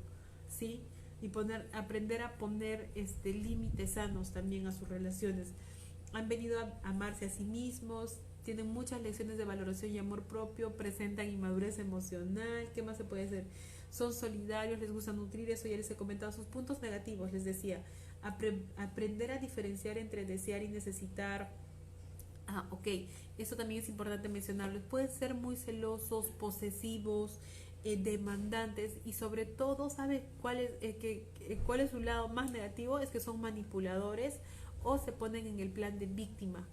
¿sí? 0.47 0.83
Y 1.21 1.29
poner, 1.29 1.69
aprender 1.73 2.21
a 2.21 2.37
poner 2.37 2.89
este, 2.95 3.33
límites 3.33 3.91
sanos 3.91 4.31
también 4.31 4.67
a 4.67 4.71
sus 4.71 4.87
relaciones. 4.89 5.53
Han 6.13 6.27
venido 6.27 6.59
a 6.59 6.73
amarse 6.83 7.25
a 7.25 7.29
sí 7.29 7.43
mismos, 7.45 8.19
tienen 8.43 8.67
muchas 8.67 9.01
lecciones 9.01 9.37
de 9.37 9.45
valoración 9.45 9.91
y 9.91 9.97
amor 9.97 10.23
propio, 10.23 10.77
presentan 10.77 11.29
inmadurez 11.29 11.79
emocional, 11.79 12.69
¿qué 12.75 12.83
más 12.83 12.97
se 12.97 13.03
puede 13.05 13.23
hacer? 13.23 13.45
Son 13.89 14.13
solidarios, 14.13 14.79
les 14.79 14.91
gusta 14.91 15.13
nutrir, 15.13 15.49
eso 15.49 15.67
ya 15.67 15.77
les 15.77 15.89
he 15.89 15.95
comentado, 15.95 16.31
sus 16.31 16.45
puntos 16.45 16.81
negativos, 16.81 17.31
les 17.31 17.45
decía, 17.45 17.81
aprender 18.25 19.31
a 19.31 19.37
diferenciar 19.37 19.97
entre 19.97 20.25
desear 20.25 20.63
y 20.63 20.67
necesitar. 20.67 21.51
Ah, 22.47 22.67
ok, 22.71 22.87
eso 23.37 23.55
también 23.55 23.81
es 23.81 23.89
importante 23.89 24.29
mencionarlo. 24.29 24.79
Pueden 24.81 25.09
ser 25.09 25.33
muy 25.33 25.55
celosos, 25.55 26.27
posesivos, 26.39 27.39
eh, 27.83 27.97
demandantes 27.97 28.97
y 29.05 29.13
sobre 29.13 29.45
todo, 29.45 29.89
¿sabe 29.89 30.23
cuál 30.41 30.59
es, 30.59 30.71
eh, 30.81 30.95
que, 30.97 31.59
cuál 31.65 31.81
es 31.81 31.91
su 31.91 31.99
lado 31.99 32.27
más 32.27 32.51
negativo? 32.51 32.99
Es 32.99 33.09
que 33.09 33.19
son 33.19 33.41
manipuladores 33.41 34.39
o 34.83 34.97
se 34.97 35.11
ponen 35.11 35.47
en 35.47 35.59
el 35.59 35.69
plan 35.69 35.99
de 35.99 36.05
víctima. 36.05 36.67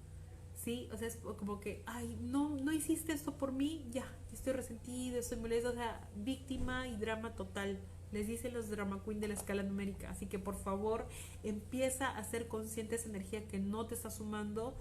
¿sí? 0.63 0.89
O 0.93 0.97
sea, 0.97 1.09
es 1.09 1.17
como 1.17 1.61
que, 1.61 1.83
ay, 1.87 2.17
no, 2.21 2.57
no 2.57 2.73
hiciste 2.73 3.13
esto 3.13 3.37
por 3.37 3.53
mí, 3.53 3.85
ya, 3.91 4.05
estoy 4.33 4.53
resentido, 4.53 5.19
estoy 5.19 5.39
molesto, 5.39 5.71
o 5.71 5.75
sea, 5.75 6.09
víctima 6.17 6.89
y 6.89 6.97
drama 6.97 7.35
total. 7.35 7.79
Les 8.13 8.27
dicen 8.27 8.53
los 8.53 8.69
drama 8.69 9.03
queen 9.05 9.21
de 9.21 9.29
la 9.29 9.35
escala 9.35 9.63
numérica. 9.63 10.11
Así 10.11 10.27
que 10.27 10.39
por 10.39 10.57
favor, 10.57 11.07
empieza 11.43 12.09
a 12.17 12.23
ser 12.25 12.49
consciente 12.49 12.97
esa 12.97 13.09
energía 13.09 13.49
que 13.49 13.59
no 13.59 13.87
te 13.87 13.95
está 13.95 14.11
sumando 14.11 14.77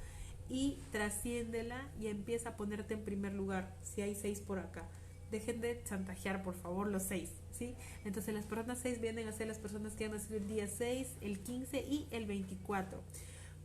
y 0.49 0.79
trasciéndela 0.91 1.89
y 1.99 2.07
empieza 2.07 2.49
a 2.49 2.57
ponerte 2.57 2.93
en 2.93 3.05
primer 3.05 3.33
lugar. 3.33 3.73
Si 3.83 4.01
hay 4.01 4.15
seis 4.15 4.41
por 4.41 4.59
acá. 4.59 4.87
Dejen 5.31 5.61
de 5.61 5.81
chantajear, 5.85 6.43
por 6.43 6.55
favor, 6.55 6.87
los 6.87 7.03
seis, 7.03 7.31
¿sí? 7.57 7.73
Entonces 8.03 8.33
las 8.33 8.45
personas 8.45 8.79
seis 8.79 8.99
vienen 8.99 9.29
a 9.29 9.31
ser 9.31 9.47
las 9.47 9.59
personas 9.59 9.93
que 9.93 10.05
han 10.05 10.11
nacido 10.11 10.35
el 10.35 10.47
día 10.47 10.67
6, 10.67 11.07
el 11.21 11.39
15 11.39 11.81
y 11.81 12.07
el 12.11 12.25
24. 12.25 13.01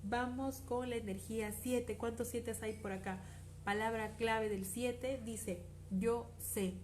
Vamos 0.05 0.61
con 0.61 0.89
la 0.89 0.97
energía 0.97 1.51
7. 1.51 1.97
¿Cuántos 1.97 2.29
7 2.29 2.55
hay 2.62 2.75
por 2.75 2.93
acá? 2.93 3.21
Palabra 3.64 4.14
clave 4.14 4.49
del 4.49 4.64
7 4.64 5.21
dice, 5.25 5.64
yo 5.91 6.31
sé. 6.39 6.75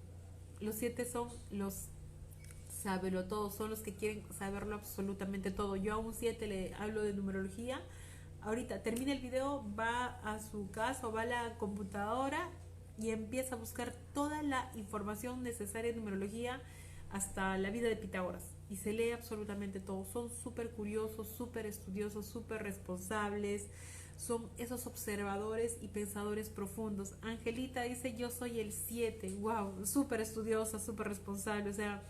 Los 0.61 0.74
7 0.74 1.05
son 1.05 1.28
los 1.53 1.87
sábelo 2.83 3.24
todo, 3.24 3.51
son 3.51 3.70
los 3.70 3.80
que 3.80 3.95
quieren 3.95 4.24
saberlo 4.37 4.74
absolutamente 4.74 5.51
todo. 5.51 5.76
Yo 5.76 5.95
a 5.95 5.99
un 5.99 6.14
7 6.14 6.47
le 6.47 6.74
hablo 6.74 7.03
de 7.03 7.14
numerología. 7.14 7.80
Ahorita 8.41 8.83
termina 8.83 9.12
el 9.12 9.20
video, 9.20 9.64
va 9.78 10.18
a 10.24 10.41
su 10.41 10.70
casa 10.70 11.07
o 11.07 11.12
va 11.12 11.22
a 11.22 11.26
la 11.26 11.59
computadora 11.59 12.51
y 12.99 13.11
empieza 13.11 13.55
a 13.55 13.59
buscar 13.59 13.95
toda 14.12 14.43
la 14.43 14.70
información 14.74 15.43
necesaria 15.43 15.93
de 15.93 15.99
numerología 15.99 16.61
hasta 17.11 17.57
la 17.59 17.70
vida 17.70 17.89
de 17.89 17.97
Pitágoras 17.97 18.43
y 18.68 18.76
se 18.76 18.93
lee 18.93 19.12
absolutamente 19.12 19.80
todo. 19.80 20.05
Son 20.05 20.30
súper 20.30 20.70
curiosos, 20.70 21.28
súper 21.28 21.66
estudiosos, 21.66 22.26
súper 22.26 22.62
responsables. 22.62 23.68
Son 24.16 24.49
esos 24.59 24.87
observadores 24.87 25.78
y 25.80 25.89
pensadores 25.89 26.49
profundos. 26.49 27.14
Angelita 27.22 27.83
dice 27.83 28.14
yo 28.16 28.30
soy 28.30 28.61
el 28.61 28.72
7. 28.72 29.37
Wow, 29.41 29.87
súper 29.87 30.20
estudiosa, 30.20 30.78
súper 30.78 31.09
responsable. 31.09 31.70
O 31.70 31.74
sea, 31.74 32.03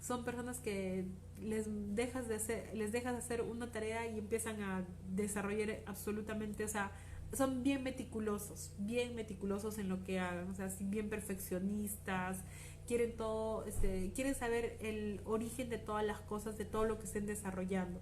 son 0.00 0.24
personas 0.24 0.58
que 0.58 1.04
les 1.40 1.66
dejas 1.94 2.28
de 2.28 2.36
hacer, 2.36 2.70
les 2.74 2.92
dejas 2.92 3.12
de 3.12 3.18
hacer 3.18 3.42
una 3.42 3.70
tarea 3.70 4.06
y 4.06 4.18
empiezan 4.18 4.62
a 4.62 4.84
desarrollar 5.14 5.80
absolutamente, 5.86 6.64
o 6.64 6.68
sea, 6.68 6.92
son 7.32 7.62
bien 7.62 7.82
meticulosos, 7.82 8.72
bien 8.78 9.14
meticulosos 9.14 9.78
en 9.78 9.88
lo 9.88 10.02
que 10.02 10.18
hagan, 10.18 10.50
o 10.50 10.54
sea, 10.54 10.68
bien 10.80 11.08
perfeccionistas, 11.08 12.38
quieren 12.86 13.16
todo, 13.16 13.64
este, 13.66 14.10
quieren 14.14 14.34
saber 14.34 14.76
el 14.80 15.20
origen 15.24 15.68
de 15.68 15.78
todas 15.78 16.04
las 16.04 16.20
cosas, 16.20 16.58
de 16.58 16.64
todo 16.64 16.84
lo 16.84 16.98
que 16.98 17.04
estén 17.04 17.26
desarrollando, 17.26 18.00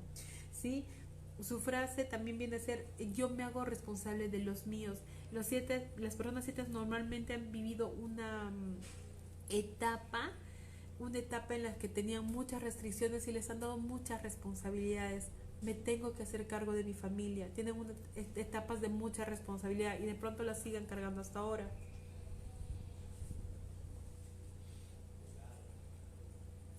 ¿sí? 0.53 0.85
Su 1.41 1.61
frase 1.61 2.05
también 2.05 2.39
viene 2.39 2.57
a 2.57 2.61
ser, 2.61 2.87
yo 3.15 3.29
me 3.29 3.45
hago 3.45 3.65
responsable 3.65 4.29
de 4.29 4.39
los 4.39 4.67
míos. 4.67 4.99
Los 5.31 5.47
siete, 5.47 5.89
las 5.97 6.17
personas 6.17 6.45
siete 6.45 6.65
normalmente 6.69 7.33
han 7.35 7.53
vivido 7.53 7.89
una 7.91 8.51
mm, 8.51 8.77
etapa, 9.51 10.33
una 10.99 11.19
etapa 11.19 11.55
en 11.55 11.63
la 11.63 11.75
que 11.79 11.89
tenían 11.89 12.25
muchas 12.27 12.63
restricciones 12.63 13.29
y 13.29 13.33
les 13.33 13.49
han 13.51 13.61
dado 13.61 13.79
muchas 13.79 14.23
responsabilidades. 14.23 15.31
Me 15.63 15.75
tengo 15.75 16.15
que 16.15 16.23
hacer 16.23 16.47
cargo 16.47 16.73
de 16.73 16.85
mi 16.85 16.95
familia. 16.95 17.53
Tienen 17.55 17.75
etapas 18.37 18.81
de 18.81 18.89
mucha 18.89 19.25
responsabilidad 19.25 19.99
y 19.99 20.07
de 20.07 20.15
pronto 20.15 20.43
las 20.43 20.63
siguen 20.63 20.87
cargando 20.87 21.21
hasta 21.21 21.41
ahora. 21.41 21.71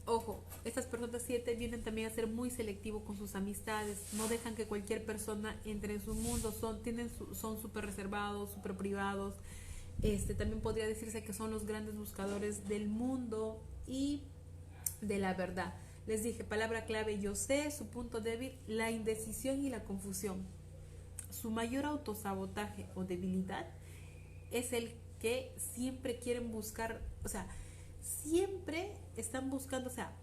Ojo, 0.06 0.44
estas 0.66 0.88
personas 0.88 1.22
7 1.24 1.54
vienen 1.54 1.84
también 1.84 2.08
a 2.08 2.10
ser 2.10 2.26
muy 2.26 2.50
selectivos 2.50 3.04
con 3.04 3.16
sus 3.16 3.36
amistades, 3.36 4.12
no 4.14 4.28
dejan 4.28 4.56
que 4.56 4.66
cualquier 4.66 5.06
persona 5.06 5.56
entre 5.66 5.94
en 5.94 6.02
su 6.02 6.16
mundo, 6.16 6.52
son 6.52 6.82
tienen 6.82 7.12
súper 7.12 7.86
reservados, 7.86 8.50
súper 8.52 8.76
privados. 8.76 9.36
Este 10.02 10.34
también 10.34 10.62
podría 10.62 10.88
decirse 10.88 11.24
que 11.24 11.32
son 11.32 11.52
los 11.52 11.68
grandes 11.68 11.96
buscadores 11.96 12.68
del 12.68 12.88
mundo 12.88 13.62
y 13.90 14.24
de 15.02 15.18
la 15.18 15.34
verdad. 15.34 15.74
Les 16.08 16.24
dije, 16.24 16.44
palabra 16.44 16.86
clave, 16.86 17.20
yo 17.20 17.36
sé, 17.36 17.70
su 17.72 17.88
punto 17.88 18.22
débil, 18.22 18.58
la 18.68 18.92
indecisión 18.92 19.64
y 19.64 19.70
la 19.70 19.84
confusión. 19.84 20.46
Su 21.30 21.52
mayor 21.52 21.86
autosabotaje 21.86 22.88
o 22.96 23.04
debilidad 23.04 23.68
es 24.52 24.74
el 24.74 24.94
que 25.20 25.54
siempre 25.58 26.20
quieren 26.20 26.52
buscar, 26.52 27.02
o 27.24 27.28
sea, 27.28 27.48
siempre 28.02 28.96
están 29.18 29.50
buscando, 29.50 29.90
o 29.90 29.94
sea, 29.94 30.16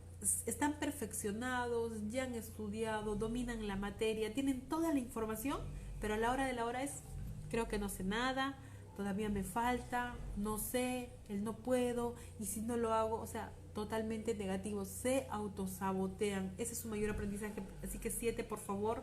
están 0.46 0.78
perfeccionados, 0.78 1.92
ya 2.08 2.24
han 2.24 2.34
estudiado, 2.34 3.14
dominan 3.16 3.68
la 3.68 3.76
materia, 3.76 4.32
tienen 4.32 4.62
toda 4.62 4.92
la 4.92 4.98
información, 4.98 5.60
pero 6.00 6.14
a 6.14 6.16
la 6.16 6.32
hora 6.32 6.46
de 6.46 6.54
la 6.54 6.64
hora 6.64 6.82
es, 6.82 7.02
creo 7.50 7.68
que 7.68 7.78
no 7.78 7.88
sé 7.88 8.02
nada, 8.02 8.58
todavía 8.96 9.28
me 9.28 9.44
falta, 9.44 10.14
no 10.36 10.58
sé, 10.58 11.10
el 11.28 11.44
no 11.44 11.56
puedo, 11.56 12.14
y 12.40 12.46
si 12.46 12.60
no 12.62 12.76
lo 12.76 12.92
hago, 12.92 13.20
o 13.20 13.26
sea, 13.26 13.52
totalmente 13.74 14.34
negativo, 14.34 14.84
se 14.84 15.26
autosabotean, 15.30 16.52
ese 16.58 16.72
es 16.72 16.78
su 16.78 16.88
mayor 16.88 17.10
aprendizaje, 17.10 17.62
así 17.84 17.98
que 17.98 18.10
siete, 18.10 18.42
por 18.42 18.58
favor, 18.58 19.02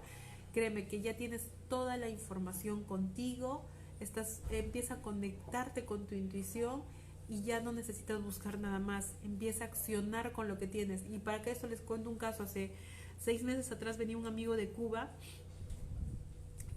créeme 0.54 0.88
que 0.88 1.02
ya 1.02 1.16
tienes 1.16 1.48
toda 1.70 1.98
la 1.98 2.10
información 2.10 2.84
contigo, 2.84 3.64
estás, 4.00 4.41
empieza 4.50 4.96
a 4.96 5.02
conectarte 5.02 5.86
con 5.86 6.08
tu 6.08 6.16
intuición, 6.16 6.82
y 7.30 7.41
ya 7.41 7.62
no 7.62 7.72
necesitas 7.72 8.22
buscar 8.22 8.60
nada 8.60 8.80
más. 8.80 9.14
Empieza 9.24 9.64
a 9.64 9.68
accionar 9.68 10.34
con 10.34 10.48
lo 10.48 10.58
que 10.58 10.68
tienes. 10.68 11.02
Y 11.10 11.20
para 11.20 11.41
que 11.41 11.52
eso 11.52 11.68
les 11.68 11.82
cuento 11.82 12.10
un 12.10 12.18
caso. 12.18 12.44
Hace 12.44 12.72
seis 13.18 13.44
meses 13.44 13.72
atrás 13.72 13.98
venía 13.98 14.18
un 14.18 14.26
amigo 14.26 14.56
de 14.56 14.70
Cuba 14.70 15.12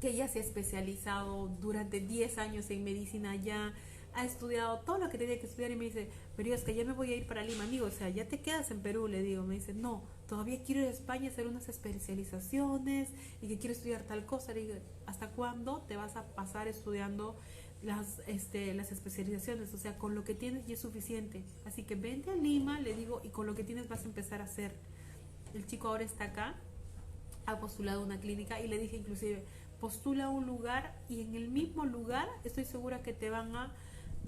que 0.00 0.14
ya 0.14 0.28
se 0.28 0.38
ha 0.38 0.42
especializado 0.42 1.48
durante 1.60 2.00
10 2.00 2.38
años 2.38 2.70
en 2.70 2.84
medicina 2.84 3.34
ya 3.36 3.74
ha 4.16 4.24
estudiado 4.24 4.80
todo 4.80 4.98
lo 4.98 5.10
que 5.10 5.18
tenía 5.18 5.38
que 5.38 5.46
estudiar 5.46 5.70
y 5.70 5.76
me 5.76 5.84
dice, 5.84 6.08
pero 6.36 6.54
es 6.54 6.62
que 6.62 6.74
ya 6.74 6.84
me 6.84 6.94
voy 6.94 7.12
a 7.12 7.16
ir 7.16 7.26
para 7.26 7.44
Lima, 7.44 7.64
amigo, 7.64 7.86
o 7.86 7.90
sea, 7.90 8.08
ya 8.08 8.26
te 8.26 8.40
quedas 8.40 8.70
en 8.70 8.80
Perú, 8.80 9.08
le 9.08 9.22
digo, 9.22 9.42
me 9.42 9.56
dice, 9.56 9.74
no, 9.74 10.02
todavía 10.26 10.62
quiero 10.64 10.80
ir 10.80 10.86
a 10.86 10.90
España 10.90 11.28
a 11.28 11.32
hacer 11.32 11.46
unas 11.46 11.68
especializaciones 11.68 13.10
y 13.42 13.48
que 13.48 13.58
quiero 13.58 13.74
estudiar 13.74 14.02
tal 14.04 14.24
cosa, 14.24 14.54
le 14.54 14.60
digo, 14.60 14.74
¿hasta 15.04 15.28
cuándo 15.28 15.82
te 15.82 15.96
vas 15.96 16.16
a 16.16 16.26
pasar 16.28 16.66
estudiando 16.66 17.36
las, 17.82 18.20
este, 18.26 18.72
las 18.72 18.90
especializaciones? 18.90 19.74
O 19.74 19.78
sea, 19.78 19.98
con 19.98 20.14
lo 20.14 20.24
que 20.24 20.34
tienes 20.34 20.66
ya 20.66 20.74
es 20.74 20.80
suficiente, 20.80 21.42
así 21.66 21.82
que 21.82 21.94
vente 21.94 22.30
a 22.30 22.36
Lima, 22.36 22.80
le 22.80 22.94
digo, 22.94 23.20
y 23.22 23.28
con 23.28 23.46
lo 23.46 23.54
que 23.54 23.64
tienes 23.64 23.86
vas 23.86 24.00
a 24.00 24.06
empezar 24.06 24.40
a 24.40 24.44
hacer. 24.44 24.72
El 25.52 25.66
chico 25.66 25.88
ahora 25.88 26.04
está 26.04 26.24
acá, 26.24 26.54
ha 27.44 27.60
postulado 27.60 28.02
una 28.02 28.18
clínica 28.18 28.60
y 28.60 28.68
le 28.68 28.78
dije 28.78 28.96
inclusive, 28.96 29.44
postula 29.80 30.28
un 30.28 30.46
lugar 30.46 30.94
y 31.08 31.22
en 31.22 31.34
el 31.34 31.48
mismo 31.48 31.84
lugar 31.84 32.28
estoy 32.44 32.64
segura 32.64 33.02
que 33.02 33.12
te 33.12 33.30
van 33.30 33.54
a 33.56 33.72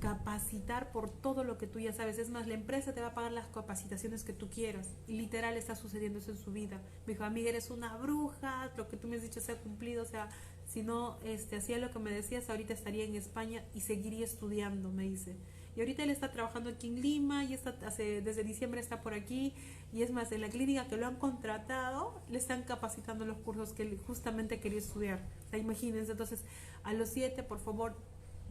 capacitar 0.01 0.93
por 0.93 1.11
todo 1.11 1.45
lo 1.45 1.59
que 1.59 1.67
tú 1.67 1.81
ya 1.81 1.93
sabes. 1.93 2.19
Es 2.19 2.31
más, 2.31 2.47
la 2.47 2.55
empresa 2.55 2.95
te 2.95 3.01
va 3.01 3.09
a 3.09 3.15
pagar 3.15 3.33
las 3.33 3.47
capacitaciones 3.49 4.23
que 4.23 4.33
tú 4.33 4.49
quieras. 4.49 4.89
Y 5.07 5.15
literal 5.15 5.57
está 5.57 5.75
sucediendo 5.75 6.19
eso 6.19 6.31
en 6.31 6.39
su 6.39 6.53
vida. 6.53 6.81
Me 7.07 7.15
dijo, 7.15 7.25
amiga, 7.25 7.49
eres 7.51 7.71
una 7.71 7.97
bruja, 7.97 8.71
lo 8.77 8.89
que 8.89 8.97
tú 8.97 9.09
me 9.09 9.17
has 9.17 9.23
dicho 9.23 9.41
se 9.41 9.53
ha 9.53 9.57
cumplido. 9.57 10.03
O 10.03 10.07
sea, 10.07 10.29
si 10.67 10.83
no 10.83 11.19
este, 11.25 11.57
hacía 11.57 11.79
lo 11.79 11.91
que 11.91 11.99
me 11.99 12.13
decías, 12.13 12.49
ahorita 12.49 12.73
estaría 12.73 13.05
en 13.05 13.17
España 13.17 13.65
y 13.75 13.81
seguiría 13.81 14.25
estudiando, 14.25 14.91
me 14.91 15.05
dice. 15.05 15.37
Y 15.79 15.81
ahorita 15.81 16.03
él 16.03 16.11
está 16.11 16.33
trabajando 16.33 16.71
aquí 16.71 16.89
en 16.89 17.01
Lima 17.01 17.45
y 17.45 17.55
está, 17.55 17.73
hace, 17.87 18.21
desde 18.21 18.43
diciembre 18.43 18.81
está 18.81 19.01
por 19.01 19.15
aquí. 19.15 19.55
Y 19.93 20.03
es 20.03 20.11
más, 20.11 20.33
en 20.33 20.41
la 20.41 20.49
clínica 20.49 20.89
que 20.89 20.97
lo 20.97 21.07
han 21.07 21.15
contratado, 21.15 22.21
le 22.29 22.39
están 22.39 22.65
capacitando 22.65 23.25
los 23.25 23.37
cursos 23.37 23.73
que 23.73 23.85
él 23.85 23.97
justamente 24.05 24.59
quería 24.59 24.81
estudiar. 24.81 25.21
Imagínense, 25.53 26.11
entonces, 26.11 26.43
a 26.83 26.95
los 26.95 27.11
siete, 27.11 27.45
por 27.45 27.61
favor, 27.61 27.95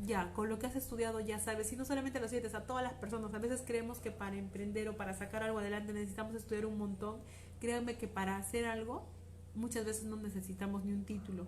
ya, 0.06 0.32
con 0.32 0.48
lo 0.48 0.58
que 0.58 0.68
has 0.68 0.78
estudiado 0.78 1.20
ya 1.20 1.38
sabes, 1.42 1.74
y 1.74 1.76
no 1.76 1.84
solamente 1.84 2.20
a 2.20 2.22
los 2.22 2.30
siete, 2.30 2.48
a 2.56 2.66
todas 2.66 2.82
las 2.82 2.94
personas. 2.94 3.34
A 3.34 3.40
veces 3.40 3.62
creemos 3.68 4.00
que 4.00 4.10
para 4.10 4.38
emprender 4.38 4.88
o 4.88 4.96
para 4.96 5.14
sacar 5.14 5.44
algo 5.44 5.60
adelante 5.60 5.92
necesitamos 5.92 6.34
estudiar 6.34 6.66
un 6.66 6.78
montón. 6.78 7.18
Créanme 7.60 7.98
que 7.98 8.08
para 8.08 8.38
hacer 8.38 8.64
algo 8.64 9.06
muchas 9.54 9.84
veces 9.84 10.06
no 10.06 10.16
necesitamos 10.16 10.86
ni 10.86 10.94
un 10.94 11.04
título, 11.04 11.46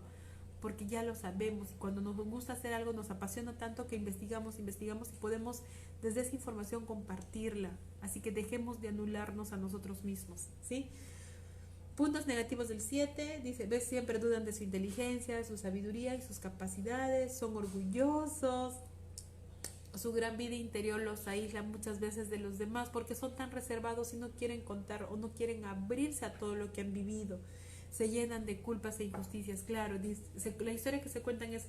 porque 0.62 0.86
ya 0.86 1.04
lo 1.04 1.16
sabemos 1.16 1.72
y 1.72 1.76
cuando 1.76 2.02
nos 2.02 2.16
gusta 2.18 2.54
hacer 2.54 2.74
algo 2.74 2.94
nos 2.94 3.10
apasiona 3.10 3.58
tanto 3.58 3.88
que 3.88 3.96
investigamos, 3.96 4.60
investigamos 4.60 5.10
y 5.10 5.16
podemos 5.18 5.64
desde 6.02 6.22
esa 6.22 6.36
información 6.36 6.86
compartirla. 6.86 7.72
Así 8.02 8.20
que 8.20 8.32
dejemos 8.32 8.82
de 8.82 8.90
anularnos 8.90 9.54
a 9.54 9.58
nosotros 9.58 10.04
mismos, 10.04 10.48
¿sí? 10.62 10.90
Puntos 11.96 12.28
negativos 12.28 12.70
del 12.70 12.80
7, 12.80 13.42
dice, 13.44 13.68
ves, 13.68 13.84
siempre 13.84 14.20
dudan 14.20 14.46
de 14.46 14.54
su 14.54 14.64
inteligencia, 14.64 15.36
de 15.36 15.44
su 15.44 15.58
sabiduría 15.58 16.16
y 16.16 16.22
sus 16.22 16.40
capacidades, 16.40 17.38
son 17.38 17.58
orgullosos, 17.58 18.76
su 19.96 20.14
gran 20.14 20.38
vida 20.38 20.56
interior 20.56 21.02
los 21.02 21.28
aísla 21.28 21.64
muchas 21.64 22.00
veces 22.00 22.30
de 22.30 22.38
los 22.38 22.58
demás 22.58 22.90
porque 22.90 23.16
son 23.16 23.36
tan 23.36 23.52
reservados 23.52 24.14
y 24.14 24.18
no 24.18 24.32
quieren 24.32 24.62
contar 24.62 25.04
o 25.10 25.18
no 25.18 25.34
quieren 25.34 25.66
abrirse 25.66 26.26
a 26.26 26.34
todo 26.34 26.56
lo 26.56 26.72
que 26.72 26.82
han 26.82 26.94
vivido. 26.94 27.40
Se 27.92 28.10
llenan 28.10 28.46
de 28.46 28.60
culpas 28.62 29.00
e 29.00 29.06
injusticias, 29.06 29.64
claro. 29.64 29.96
la 30.60 30.72
historia 30.72 31.02
que 31.02 31.10
se 31.10 31.22
cuentan 31.22 31.54
es, 31.54 31.66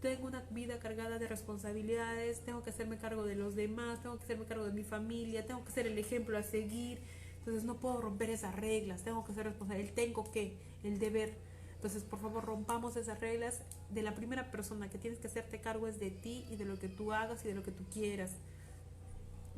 tengo 0.00 0.26
una 0.26 0.42
vida 0.50 0.78
cargada 0.78 1.18
de 1.18 1.28
responsabilidades, 1.28 2.40
tengo 2.40 2.62
que 2.62 2.70
hacerme 2.70 2.96
cargo 2.96 3.24
de 3.24 3.36
los 3.36 3.54
demás, 3.54 4.02
tengo 4.02 4.16
que 4.18 4.24
hacerme 4.24 4.46
cargo 4.46 4.64
de 4.64 4.72
mi 4.72 4.82
familia, 4.82 5.46
tengo 5.46 5.64
que 5.64 5.72
ser 5.72 5.86
el 5.86 5.98
ejemplo 5.98 6.36
a 6.38 6.42
seguir 6.42 6.98
entonces 7.40 7.64
no 7.64 7.76
puedo 7.76 8.00
romper 8.00 8.30
esas 8.30 8.54
reglas, 8.54 9.02
tengo 9.02 9.24
que 9.24 9.32
ser 9.32 9.44
responsable, 9.46 9.82
el 9.82 9.92
tengo 9.92 10.30
que, 10.30 10.58
el 10.84 10.98
deber. 10.98 11.34
Entonces, 11.74 12.04
por 12.04 12.20
favor, 12.20 12.44
rompamos 12.44 12.96
esas 12.96 13.18
reglas. 13.20 13.62
De 13.88 14.02
la 14.02 14.14
primera 14.14 14.50
persona 14.50 14.90
que 14.90 14.98
tienes 14.98 15.18
que 15.18 15.28
hacerte 15.28 15.60
cargo 15.60 15.88
es 15.88 15.98
de 15.98 16.10
ti 16.10 16.44
y 16.50 16.56
de 16.56 16.66
lo 16.66 16.78
que 16.78 16.88
tú 16.88 17.12
hagas 17.12 17.44
y 17.44 17.48
de 17.48 17.54
lo 17.54 17.62
que 17.62 17.72
tú 17.72 17.84
quieras. 17.90 18.32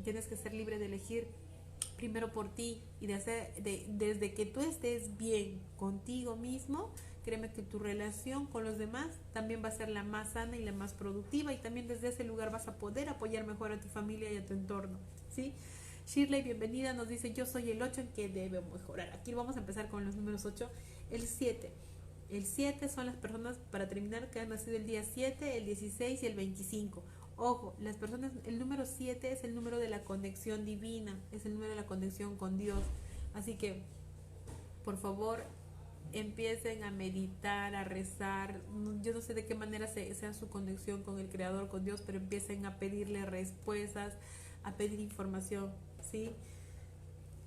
Tienes 0.05 0.27
que 0.27 0.37
ser 0.37 0.55
libre 0.55 0.79
de 0.79 0.87
elegir 0.87 1.27
primero 2.03 2.33
por 2.33 2.53
ti 2.53 2.83
y 3.01 3.07
de 3.07 3.15
hacer, 3.15 3.55
de, 3.63 3.87
desde 3.91 4.35
que 4.35 4.45
tú 4.45 4.61
estés 4.61 5.17
bien 5.19 5.61
contigo 5.77 6.35
mismo, 6.35 6.93
créeme 7.23 7.53
que 7.53 7.63
tu 7.63 7.79
relación 7.79 8.47
con 8.47 8.65
los 8.65 8.77
demás 8.77 9.21
también 9.33 9.63
va 9.63 9.69
a 9.69 9.71
ser 9.71 9.89
la 9.89 10.03
más 10.03 10.33
sana 10.33 10.57
y 10.57 10.65
la 10.65 10.73
más 10.73 10.95
productiva 10.95 11.53
y 11.53 11.59
también 11.59 11.87
desde 11.87 12.09
ese 12.09 12.25
lugar 12.25 12.51
vas 12.51 12.67
a 12.67 12.77
poder 12.77 13.09
apoyar 13.09 13.47
mejor 13.47 13.71
a 13.71 13.79
tu 13.79 13.87
familia 13.87 14.33
y 14.33 14.39
a 14.39 14.45
tu 14.45 14.53
entorno, 14.53 14.99
¿sí? 15.31 15.55
Shirley, 16.09 16.43
bienvenida, 16.43 16.93
nos 16.93 17.07
dice 17.07 17.33
yo 17.35 17.47
soy 17.47 17.71
el 17.71 17.81
8 17.81 18.01
en 18.01 18.09
que 18.09 18.29
debe 18.29 18.61
mejorar. 18.61 19.13
Aquí 19.13 19.33
vamos 19.33 19.55
a 19.55 19.61
empezar 19.61 19.89
con 19.89 20.05
los 20.05 20.17
números 20.17 20.45
8. 20.45 20.69
El 21.13 21.23
7. 21.23 21.71
El 22.31 22.45
7 22.45 22.89
son 22.89 23.07
las 23.07 23.15
personas, 23.15 23.59
para 23.71 23.89
terminar, 23.89 24.29
que 24.29 24.41
han 24.41 24.49
nacido 24.49 24.77
el 24.77 24.87
día 24.87 25.05
7, 25.05 25.57
el 25.57 25.67
16 25.67 26.21
y 26.21 26.27
el 26.27 26.35
25. 26.35 27.05
Ojo, 27.37 27.75
las 27.81 27.97
personas, 27.97 28.33
el 28.45 28.59
número 28.59 28.85
7 28.87 29.33
es 29.33 29.45
el 29.45 29.55
número 29.55 29.79
de 29.79 29.89
la 29.89 30.05
conexión 30.05 30.65
divina, 30.65 31.19
es 31.33 31.47
el 31.47 31.55
número 31.55 31.71
de 31.71 31.77
la 31.77 31.87
conexión 31.87 32.37
con 32.37 32.59
Dios. 32.59 32.85
Así 33.35 33.55
que, 33.55 33.83
por 34.85 34.97
favor, 34.97 35.45
empiecen 36.13 36.85
a 36.85 36.91
meditar, 36.91 37.75
a 37.75 37.85
rezar. 37.85 38.61
Yo 39.03 39.13
no 39.15 39.21
sé 39.21 39.35
de 39.35 39.47
qué 39.47 39.55
manera 39.55 39.87
sea 39.87 40.35
su 40.35 40.49
conexión 40.49 41.03
con 41.03 41.19
el 41.19 41.29
Creador, 41.29 41.69
con 41.69 41.85
Dios, 41.85 42.03
pero 42.05 42.19
empiecen 42.19 42.67
a 42.67 42.79
pedirle 42.79 43.25
respuestas, 43.25 44.15
a 44.63 44.77
pedir 44.77 45.01
información 45.01 45.73
¿sí? 46.03 46.35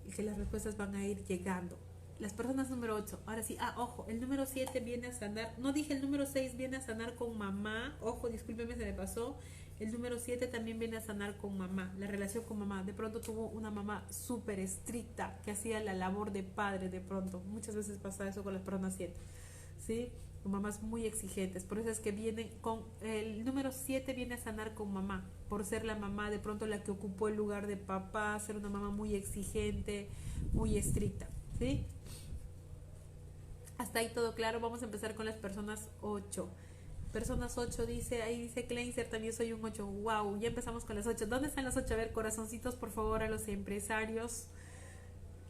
Y 0.07 0.11
que 0.11 0.23
las 0.23 0.38
respuestas 0.38 0.77
van 0.77 0.95
a 0.95 1.05
ir 1.05 1.23
llegando. 1.25 1.77
Las 2.19 2.33
personas 2.33 2.69
número 2.69 2.95
8, 2.95 3.19
ahora 3.25 3.43
sí, 3.43 3.57
ah, 3.59 3.75
ojo, 3.77 4.05
el 4.07 4.21
número 4.21 4.45
7 4.45 4.79
viene 4.79 5.07
a 5.07 5.11
sanar, 5.11 5.53
no 5.57 5.73
dije 5.73 5.93
el 5.93 6.01
número 6.01 6.25
6 6.25 6.55
viene 6.55 6.77
a 6.77 6.81
sanar 6.81 7.15
con 7.15 7.38
mamá, 7.38 7.97
ojo, 7.99 8.29
discúlpeme, 8.29 8.75
se 8.75 8.86
me 8.86 8.93
pasó, 8.93 9.38
el 9.80 9.91
número 9.91 10.19
7 10.19 10.47
también 10.47 10.80
viene 10.80 10.97
a 10.97 11.01
sanar 11.01 11.38
con 11.38 11.57
mamá, 11.57 11.93
la 11.97 12.07
relación 12.07 12.43
con 12.45 12.59
mamá. 12.59 12.84
De 12.84 12.93
pronto 12.93 13.19
tuvo 13.19 13.47
una 13.47 13.71
mamá 13.71 14.05
súper 14.09 14.59
estricta 14.59 15.39
que 15.43 15.51
hacía 15.51 15.80
la 15.82 15.93
labor 15.93 16.32
de 16.32 16.43
padre 16.43 16.89
de 16.89 17.01
pronto. 17.01 17.41
Muchas 17.41 17.76
veces 17.76 17.97
pasa 17.97 18.28
eso 18.28 18.43
con 18.43 18.53
las 18.53 18.61
personas 18.61 18.95
7. 18.95 19.13
¿Sí? 19.86 20.11
mamás 20.49 20.82
muy 20.82 21.05
exigentes. 21.05 21.63
Por 21.63 21.80
eso 21.80 21.89
es 21.89 21.99
que 21.99 22.11
viene 22.11 22.51
con 22.61 22.84
el 23.01 23.43
número 23.45 23.71
7 23.71 24.13
viene 24.13 24.36
a 24.36 24.38
sanar 24.38 24.73
con 24.73 24.93
mamá, 24.93 25.26
por 25.49 25.65
ser 25.65 25.86
la 25.86 25.95
mamá 25.95 26.30
de 26.30 26.39
pronto 26.39 26.65
la 26.65 26.84
que 26.84 26.91
ocupó 26.91 27.28
el 27.28 27.36
lugar 27.36 27.67
de 27.67 27.78
papá, 27.78 28.39
ser 28.39 28.57
una 28.57 28.69
mamá 28.69 28.89
muy 28.89 29.15
exigente, 29.15 30.09
muy 30.53 30.78
estricta, 30.78 31.28
¿sí? 31.57 31.86
Hasta 33.78 33.99
ahí 33.99 34.11
todo 34.13 34.36
claro, 34.36 34.59
vamos 34.59 34.82
a 34.82 34.86
empezar 34.86 35.15
con 35.15 35.26
las 35.26 35.36
personas 35.36 35.89
8. 36.01 36.49
Personas 37.16 37.57
8 37.57 37.86
dice, 37.86 38.24
ahí 38.24 38.41
dice 38.41 38.66
Kleinser, 38.66 39.07
también 39.07 39.32
soy 39.32 39.53
un 39.53 39.63
8. 39.63 39.86
Wow, 39.86 40.38
ya 40.38 40.49
empezamos 40.49 40.84
con 40.84 40.97
las 40.97 41.07
8. 41.07 41.28
¿Dónde 41.28 41.47
están 41.47 41.63
las 41.63 41.78
8? 41.78 41.93
A 41.93 41.95
ver, 41.95 42.11
corazoncitos, 42.11 42.76
por 42.76 42.91
favor, 42.91 43.24
a 43.24 43.30
los 43.30 43.47
empresarios. 43.47 44.47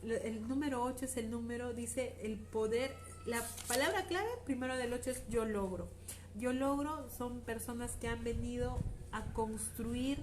El 0.03 0.47
número 0.47 0.83
8 0.83 1.05
es 1.05 1.17
el 1.17 1.31
número, 1.31 1.73
dice, 1.73 2.17
el 2.21 2.37
poder 2.37 2.95
la 3.25 3.43
palabra 3.67 4.05
clave 4.05 4.29
primero 4.45 4.77
del 4.77 4.93
8 4.93 5.09
es 5.09 5.27
yo 5.27 5.43
logro. 5.43 5.87
Yo 6.37 6.53
logro 6.53 7.09
son 7.17 7.39
personas 7.41 7.93
que 7.99 8.09
han 8.09 8.23
venido 8.23 8.77
a 9.11 9.33
construir 9.33 10.19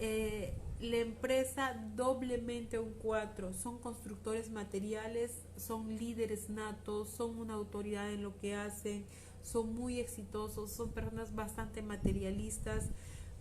eh, 0.00 0.52
la 0.80 0.96
empresa 0.96 1.80
doblemente 1.94 2.80
un 2.80 2.94
4. 2.94 3.52
Son 3.54 3.78
constructores 3.78 4.50
materiales, 4.50 5.30
son 5.56 5.96
líderes 5.96 6.50
natos, 6.50 7.08
son 7.10 7.38
una 7.38 7.54
autoridad 7.54 8.12
en 8.12 8.24
lo 8.24 8.36
que 8.40 8.56
hacen, 8.56 9.04
son 9.42 9.74
muy 9.74 10.00
exitosos, 10.00 10.70
son 10.72 10.92
personas 10.92 11.34
bastante 11.34 11.82
materialistas, 11.82 12.90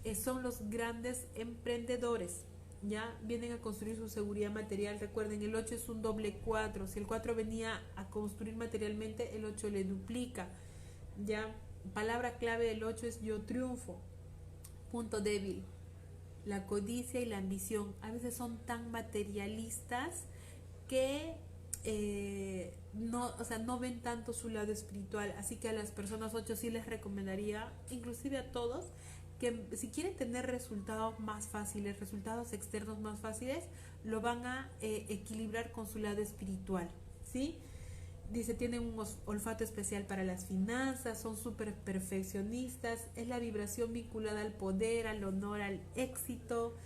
eh, 0.03 0.15
son 0.15 0.43
los 0.43 0.69
grandes 0.69 1.27
emprendedores 1.35 2.45
ya 2.83 3.15
vienen 3.21 3.51
a 3.51 3.61
construir 3.61 3.95
su 3.95 4.09
seguridad 4.09 4.51
material. 4.51 4.99
Recuerden, 4.99 5.41
el 5.41 5.55
8 5.55 5.75
es 5.75 5.89
un 5.89 6.01
doble 6.01 6.39
4. 6.43 6.87
Si 6.87 6.99
el 6.99 7.07
4 7.07 7.35
venía 7.35 7.81
a 7.95 8.09
construir 8.09 8.55
materialmente, 8.55 9.35
el 9.35 9.45
8 9.45 9.69
le 9.69 9.83
duplica. 9.83 10.49
Ya, 11.23 11.55
palabra 11.93 12.37
clave 12.37 12.65
del 12.65 12.83
8 12.83 13.05
es 13.05 13.21
yo 13.21 13.41
triunfo. 13.41 13.99
Punto 14.91 15.21
débil. 15.21 15.63
La 16.45 16.65
codicia 16.65 17.19
y 17.19 17.25
la 17.25 17.37
ambición. 17.37 17.95
A 18.01 18.11
veces 18.11 18.35
son 18.35 18.57
tan 18.65 18.89
materialistas 18.89 20.23
que 20.87 21.35
eh, 21.83 22.77
no, 22.93 23.27
o 23.39 23.43
sea, 23.43 23.57
no 23.57 23.79
ven 23.79 24.01
tanto 24.01 24.33
su 24.33 24.49
lado 24.49 24.71
espiritual. 24.71 25.33
Así 25.37 25.57
que 25.57 25.69
a 25.69 25.73
las 25.73 25.91
personas 25.91 26.33
8 26.33 26.55
sí 26.55 26.69
les 26.69 26.85
recomendaría, 26.85 27.71
inclusive 27.89 28.37
a 28.37 28.51
todos, 28.51 28.85
que 29.39 29.65
si 29.75 29.87
quieren 29.87 30.15
tener 30.15 30.45
resultados 30.45 31.19
más 31.19 31.47
fáciles, 31.47 31.99
resultados 31.99 32.53
externos 32.53 32.99
más 32.99 33.19
fáciles, 33.19 33.63
lo 34.03 34.21
van 34.21 34.45
a 34.45 34.69
eh, 34.81 35.05
equilibrar 35.09 35.71
con 35.71 35.87
su 35.87 35.97
lado 35.97 36.21
espiritual, 36.21 36.89
¿sí? 37.31 37.57
Dice, 38.31 38.53
tienen 38.53 38.81
un 38.81 39.05
olfato 39.25 39.63
especial 39.63 40.05
para 40.05 40.23
las 40.23 40.45
finanzas, 40.45 41.19
son 41.19 41.35
súper 41.35 41.73
perfeccionistas, 41.73 43.07
es 43.15 43.27
la 43.27 43.39
vibración 43.39 43.91
vinculada 43.91 44.41
al 44.41 44.53
poder, 44.53 45.07
al 45.07 45.23
honor, 45.23 45.61
al 45.61 45.81
éxito, 45.95 46.77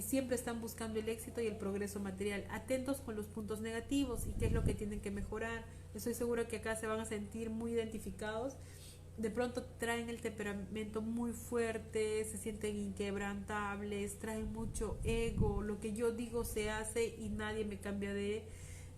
siempre 0.00 0.36
están 0.36 0.60
buscando 0.60 0.98
el 0.98 1.08
éxito 1.08 1.42
y 1.42 1.46
el 1.46 1.56
progreso 1.56 2.00
material, 2.00 2.46
atentos 2.50 3.00
con 3.00 3.14
los 3.14 3.26
puntos 3.26 3.60
negativos 3.60 4.26
y 4.26 4.32
qué 4.32 4.46
es 4.46 4.52
lo 4.52 4.64
que 4.64 4.74
tienen 4.74 5.00
que 5.00 5.10
mejorar. 5.10 5.64
Estoy 5.94 6.14
seguro 6.14 6.48
que 6.48 6.56
acá 6.56 6.76
se 6.76 6.86
van 6.86 7.00
a 7.00 7.04
sentir 7.04 7.50
muy 7.50 7.72
identificados. 7.72 8.56
De 9.18 9.30
pronto 9.30 9.62
traen 9.78 10.08
el 10.08 10.22
temperamento 10.22 11.02
muy 11.02 11.32
fuerte, 11.32 12.24
se 12.24 12.38
sienten 12.38 12.78
inquebrantables, 12.78 14.18
traen 14.18 14.50
mucho 14.52 14.98
ego, 15.04 15.60
lo 15.60 15.78
que 15.80 15.92
yo 15.92 16.12
digo 16.12 16.44
se 16.44 16.70
hace 16.70 17.14
y 17.18 17.28
nadie 17.28 17.66
me 17.66 17.78
cambia 17.78 18.14
de, 18.14 18.42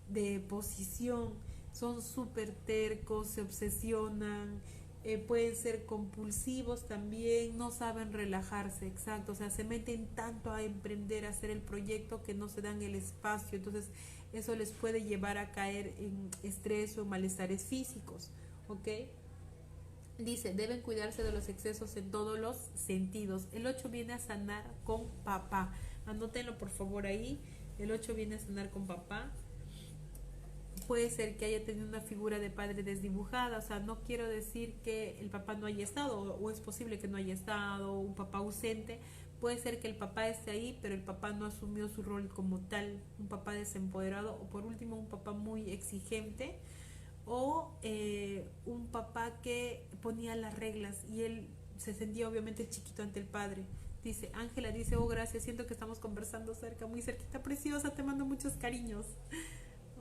de 0.07 0.39
posición, 0.39 1.33
son 1.73 2.01
súper 2.01 2.51
tercos, 2.65 3.27
se 3.27 3.41
obsesionan, 3.41 4.61
eh, 5.07 5.19
pueden 5.19 5.55
ser 5.55 5.85
compulsivos 5.85 6.87
también, 6.87 7.59
no 7.59 7.69
saben 7.69 8.11
relajarse, 8.11 8.87
exacto, 8.87 9.33
o 9.33 9.35
sea, 9.35 9.51
se 9.51 9.63
meten 9.63 10.07
tanto 10.15 10.51
a 10.51 10.63
emprender, 10.63 11.27
a 11.27 11.29
hacer 11.29 11.51
el 11.51 11.61
proyecto 11.61 12.23
que 12.23 12.33
no 12.33 12.49
se 12.49 12.63
dan 12.63 12.81
el 12.81 12.95
espacio, 12.95 13.59
entonces 13.59 13.91
eso 14.33 14.55
les 14.55 14.71
puede 14.71 15.03
llevar 15.03 15.37
a 15.37 15.51
caer 15.51 15.93
en 15.99 16.31
estrés 16.41 16.97
o 16.97 17.05
malestares 17.05 17.65
físicos, 17.65 18.31
¿ok? 18.67 18.87
Dice, 20.17 20.55
deben 20.55 20.81
cuidarse 20.81 21.21
de 21.21 21.31
los 21.31 21.49
excesos 21.49 21.95
en 21.97 22.09
todos 22.09 22.39
los 22.39 22.57
sentidos. 22.73 23.47
El 23.53 23.67
8 23.67 23.89
viene 23.89 24.13
a 24.13 24.19
sanar 24.19 24.63
con 24.85 25.07
papá. 25.23 25.71
Anótenlo 26.07 26.57
por 26.57 26.71
favor 26.71 27.05
ahí. 27.05 27.39
El 27.77 27.91
8 27.91 28.15
viene 28.15 28.35
a 28.35 28.39
sanar 28.39 28.71
con 28.71 28.87
papá. 28.87 29.31
Puede 30.87 31.09
ser 31.09 31.37
que 31.37 31.45
haya 31.45 31.65
tenido 31.65 31.87
una 31.87 32.01
figura 32.01 32.39
de 32.39 32.49
padre 32.49 32.83
desdibujada. 32.83 33.57
O 33.57 33.61
sea, 33.61 33.79
no 33.79 34.01
quiero 34.01 34.27
decir 34.27 34.75
que 34.83 35.19
el 35.19 35.29
papá 35.29 35.55
no 35.55 35.65
haya 35.65 35.83
estado 35.83 36.19
o 36.19 36.51
es 36.51 36.59
posible 36.59 36.99
que 36.99 37.07
no 37.07 37.17
haya 37.17 37.33
estado, 37.33 37.99
un 37.99 38.13
papá 38.13 38.39
ausente. 38.39 38.99
Puede 39.39 39.57
ser 39.57 39.79
que 39.79 39.87
el 39.87 39.95
papá 39.95 40.27
esté 40.27 40.51
ahí, 40.51 40.79
pero 40.81 40.93
el 40.93 41.03
papá 41.03 41.31
no 41.33 41.45
asumió 41.45 41.89
su 41.89 42.03
rol 42.03 42.29
como 42.29 42.59
tal. 42.59 43.01
Un 43.19 43.27
papá 43.27 43.53
desempoderado 43.53 44.33
o 44.35 44.49
por 44.49 44.65
último 44.65 44.95
un 44.95 45.07
papá 45.07 45.33
muy 45.33 45.71
exigente 45.71 46.59
o 47.25 47.71
eh, 47.81 48.47
un 48.65 48.87
papá 48.87 49.41
que 49.41 49.87
ponía 50.01 50.35
las 50.35 50.57
reglas 50.57 51.03
y 51.09 51.23
él 51.23 51.47
se 51.77 51.93
sentía 51.93 52.29
obviamente 52.29 52.69
chiquito 52.69 53.03
ante 53.03 53.19
el 53.19 53.25
padre. 53.25 53.63
Dice, 54.03 54.29
Ángela 54.35 54.71
dice, 54.71 54.97
oh 54.97 55.07
gracias, 55.07 55.43
siento 55.43 55.65
que 55.65 55.73
estamos 55.73 55.97
conversando 55.97 56.53
cerca, 56.53 56.85
muy 56.85 57.01
cerquita, 57.01 57.41
preciosa, 57.41 57.89
te 57.91 58.03
mando 58.03 58.23
muchos 58.23 58.53
cariños. 58.53 59.05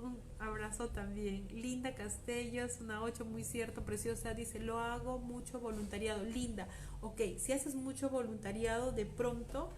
Un 0.04 0.20
abrazo 0.38 0.88
también. 0.88 1.48
Linda 1.50 1.94
Castello, 1.94 2.64
es 2.64 2.80
una 2.80 3.02
8, 3.02 3.24
muy 3.24 3.42
cierto, 3.42 3.82
preciosa, 3.84 4.34
dice, 4.34 4.60
lo 4.60 4.78
hago 4.78 5.18
mucho 5.18 5.60
voluntariado. 5.60 6.22
Linda, 6.24 6.68
ok, 7.00 7.20
si 7.38 7.52
haces 7.52 7.74
mucho 7.74 8.10
voluntariado, 8.10 8.92
de 8.92 9.06
pronto 9.06 9.72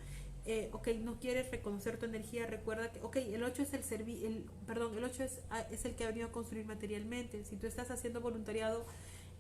eh, 0.49 0.71
ok, 0.73 0.89
no 1.03 1.19
quieres 1.19 1.51
reconocer 1.51 1.99
tu 1.99 2.07
energía, 2.07 2.47
recuerda 2.47 2.93
que, 2.93 3.01
ok, 3.01 3.17
el 3.17 3.43
8 3.43 3.63
es 3.63 3.75
el 3.75 3.83
servi 3.83 4.25
el, 4.25 4.45
perdón, 4.65 4.97
el 4.97 5.03
8 5.03 5.25
es, 5.25 5.41
ah, 5.51 5.67
es, 5.73 5.85
el 5.85 5.97
que 5.97 6.05
ha 6.05 6.07
venido 6.07 6.29
a 6.29 6.31
construir 6.31 6.65
materialmente. 6.65 7.45
Si 7.45 7.57
tú 7.57 7.67
estás 7.67 7.91
haciendo 7.91 8.21
voluntariado, 8.21 8.87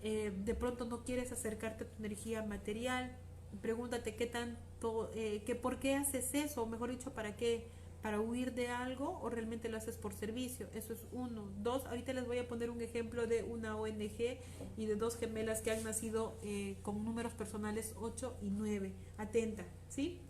eh, 0.03 0.33
de 0.45 0.55
pronto 0.57 0.85
no 0.85 1.05
quieres 1.05 1.31
acercarte 1.31 1.85
a 1.85 1.87
tu 1.87 1.97
energía 1.99 2.43
material, 2.43 3.17
pregúntate 3.63 4.17
qué 4.17 4.27
tanto, 4.27 5.13
eh, 5.15 5.43
que 5.47 5.55
por 5.55 5.79
qué 5.79 5.95
haces 5.95 6.35
eso, 6.35 6.63
o 6.63 6.67
mejor 6.67 6.91
dicho, 6.91 7.13
para 7.13 7.37
qué, 7.37 7.69
para 8.07 8.21
huir 8.21 8.55
de 8.55 8.69
algo 8.69 9.19
o 9.21 9.29
realmente 9.31 9.69
lo 9.69 9.77
haces 9.77 9.97
por 9.97 10.15
servicio. 10.15 10.69
Eso 10.75 10.93
es 10.93 11.05
uno. 11.11 11.51
Dos, 11.59 11.85
ahorita 11.87 12.13
les 12.13 12.25
voy 12.25 12.39
a 12.39 12.47
poner 12.47 12.71
un 12.71 12.81
ejemplo 12.81 13.27
de 13.27 13.43
una 13.43 13.75
ONG 13.75 14.39
y 14.77 14.87
de 14.87 14.95
dos 14.95 15.17
gemelas 15.17 15.61
que 15.61 15.73
han 15.73 15.83
nacido 15.83 16.39
eh, 16.45 16.77
con 16.83 17.05
números 17.05 17.33
personales 17.33 17.97
8 17.99 18.37
y 18.43 18.51
9. 18.51 18.93
Atenta, 19.19 19.65
¿sí? 19.89 20.21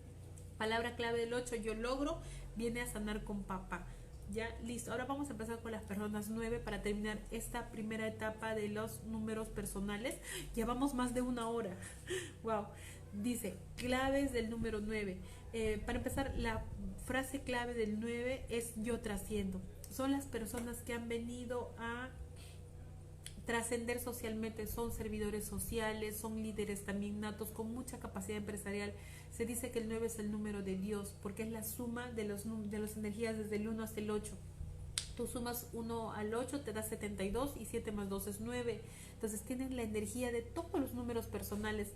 Palabra 0.56 0.96
clave 0.96 1.20
del 1.20 1.34
8, 1.34 1.56
yo 1.56 1.74
logro, 1.74 2.18
viene 2.56 2.80
a 2.80 2.86
sanar 2.86 3.24
con 3.24 3.42
papá. 3.42 3.86
Ya, 4.30 4.48
listo. 4.64 4.90
Ahora 4.90 5.04
vamos 5.04 5.28
a 5.28 5.32
empezar 5.32 5.60
con 5.60 5.70
las 5.70 5.84
personas 5.84 6.30
9 6.30 6.60
para 6.60 6.80
terminar 6.80 7.18
esta 7.30 7.70
primera 7.70 8.06
etapa 8.06 8.54
de 8.54 8.68
los 8.68 9.04
números 9.04 9.48
personales. 9.48 10.14
Llevamos 10.54 10.94
más 10.94 11.12
de 11.12 11.20
una 11.20 11.46
hora. 11.50 11.76
wow. 12.42 12.68
Dice, 13.22 13.56
claves 13.76 14.32
del 14.32 14.50
número 14.50 14.80
9. 14.80 15.16
Eh, 15.52 15.82
para 15.84 15.98
empezar, 15.98 16.34
la 16.36 16.64
frase 17.04 17.40
clave 17.40 17.74
del 17.74 18.00
9 18.00 18.46
es 18.48 18.72
yo 18.76 19.00
trasciendo. 19.00 19.60
Son 19.90 20.12
las 20.12 20.26
personas 20.26 20.82
que 20.82 20.92
han 20.92 21.08
venido 21.08 21.74
a 21.78 22.10
trascender 23.46 24.00
socialmente, 24.00 24.66
son 24.66 24.92
servidores 24.92 25.44
sociales, 25.44 26.16
son 26.16 26.42
líderes 26.42 26.84
también 26.84 27.20
natos 27.20 27.52
con 27.52 27.72
mucha 27.72 27.98
capacidad 28.00 28.38
empresarial 28.38 28.92
se 29.36 29.44
dice 29.44 29.70
que 29.70 29.80
el 29.80 29.88
9 29.88 30.06
es 30.06 30.18
el 30.18 30.30
número 30.30 30.62
de 30.62 30.76
Dios 30.76 31.14
porque 31.22 31.42
es 31.42 31.50
la 31.50 31.62
suma 31.62 32.10
de, 32.12 32.24
los, 32.24 32.44
de 32.70 32.78
las 32.78 32.96
energías 32.96 33.36
desde 33.36 33.56
el 33.56 33.68
1 33.68 33.82
hasta 33.82 34.00
el 34.00 34.10
8. 34.10 34.32
Tú 35.14 35.26
sumas 35.26 35.66
1 35.74 36.12
al 36.12 36.34
8, 36.34 36.60
te 36.62 36.72
da 36.72 36.82
72 36.82 37.54
y 37.60 37.66
7 37.66 37.92
más 37.92 38.08
2 38.08 38.26
es 38.28 38.40
9. 38.40 38.80
Entonces 39.12 39.42
tienen 39.42 39.76
la 39.76 39.82
energía 39.82 40.32
de 40.32 40.40
todos 40.40 40.80
los 40.80 40.94
números 40.94 41.26
personales 41.26 41.88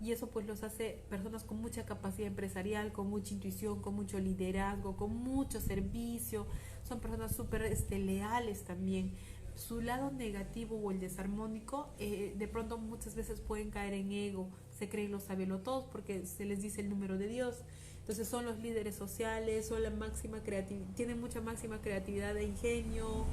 y 0.00 0.12
eso 0.12 0.28
pues 0.28 0.46
los 0.46 0.62
hace 0.62 1.02
personas 1.08 1.44
con 1.44 1.60
mucha 1.60 1.84
capacidad 1.84 2.28
empresarial, 2.28 2.92
con 2.92 3.08
mucha 3.08 3.34
intuición, 3.34 3.82
con 3.82 3.94
mucho 3.94 4.18
liderazgo, 4.18 4.96
con 4.96 5.14
mucho 5.16 5.60
servicio. 5.60 6.46
Son 6.86 7.00
personas 7.00 7.34
súper 7.34 7.62
este, 7.62 7.98
leales 7.98 8.64
también. 8.64 9.14
Su 9.54 9.80
lado 9.80 10.10
negativo 10.10 10.76
o 10.76 10.90
el 10.92 11.00
desarmónico 11.00 11.88
eh, 11.98 12.34
de 12.36 12.48
pronto 12.48 12.78
muchas 12.78 13.16
veces 13.16 13.40
pueden 13.40 13.70
caer 13.70 13.92
en 13.94 14.12
ego, 14.12 14.48
se 14.78 14.88
creen 14.88 15.10
los 15.10 15.26
todos 15.64 15.84
porque 15.90 16.24
se 16.26 16.44
les 16.44 16.62
dice 16.62 16.80
el 16.80 16.88
número 16.88 17.18
de 17.18 17.28
Dios. 17.28 17.56
Entonces 18.00 18.26
son 18.26 18.46
los 18.46 18.58
líderes 18.58 18.94
sociales, 18.94 19.66
son 19.66 19.82
la 19.82 19.90
máxima 19.90 20.42
creatividad, 20.42 20.86
tienen 20.94 21.20
mucha 21.20 21.42
máxima 21.42 21.82
creatividad 21.82 22.34
e 22.38 22.44
ingenio, 22.44 23.26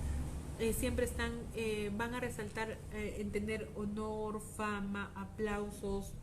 eh, 0.60 0.74
siempre 0.74 1.06
están, 1.06 1.34
eh, 1.54 1.92
van 1.98 2.14
a 2.14 2.22
resaltar 2.22 2.78
eh, 2.94 3.18
en 3.20 3.32
tener 3.32 3.70
honor, 3.76 4.42
fama, 4.42 5.12
aplausos. 5.16 6.14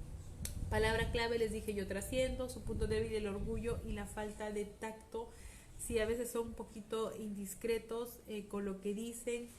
Palabra 0.73 1.11
clave 1.13 1.39
les 1.39 1.53
dije 1.53 1.75
yo 1.75 1.87
trasciendo, 1.87 2.49
su 2.49 2.65
punto 2.65 2.87
débil 2.87 3.13
el 3.13 3.27
orgullo 3.27 3.79
y 3.85 3.93
la 3.93 4.07
falta 4.07 4.51
de 4.51 4.65
tacto. 4.65 5.29
Si 5.77 5.99
a 5.99 6.07
veces 6.07 6.31
son 6.31 6.47
un 6.47 6.55
poquito 6.55 7.15
indiscretos 7.15 8.21
con 8.49 8.65
lo 8.65 8.81
que 8.81 8.95
dicen, 8.95 9.51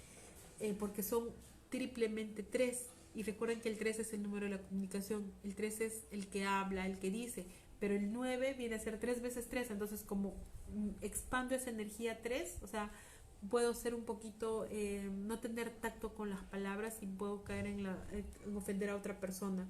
porque 0.80 1.04
son 1.04 1.30
triplemente 1.70 2.42
tres 2.42 2.88
y 3.14 3.22
recuerden 3.22 3.62
que 3.62 3.70
el 3.70 3.78
3 3.78 4.00
es 4.00 4.14
el 4.14 4.24
número 4.24 4.46
de 4.46 4.54
la 4.54 4.58
comunicación, 4.58 5.32
el 5.44 5.54
3 5.54 5.82
es 5.82 6.04
el 6.10 6.30
que 6.30 6.46
habla, 6.46 6.88
el 6.88 6.98
que 6.98 7.12
dice, 7.12 7.46
pero 7.80 7.94
el 7.94 8.12
9 8.12 8.56
viene 8.58 8.74
a 8.74 8.80
ser 8.80 9.00
3 9.00 9.22
veces 9.22 9.48
3, 9.50 9.70
entonces 9.70 10.02
como 10.02 10.34
mm, 10.74 11.04
expando 11.04 11.54
esa 11.54 11.70
energía 11.70 12.24
3, 12.24 12.58
o 12.64 12.68
sea, 12.68 12.90
puedo 13.52 13.76
ser 13.76 13.94
un 13.94 14.04
poquito, 14.04 14.66
eh, 14.72 15.08
no 15.14 15.38
tener 15.38 15.70
tacto 15.70 16.16
con 16.16 16.32
las 16.32 16.42
palabras 16.46 16.98
y 17.04 17.06
puedo 17.06 17.44
caer 17.44 17.68
en, 17.68 17.84
la, 17.84 18.04
en 18.12 18.58
ofender 18.58 18.90
a 18.90 18.96
otra 18.96 19.20
persona. 19.20 19.68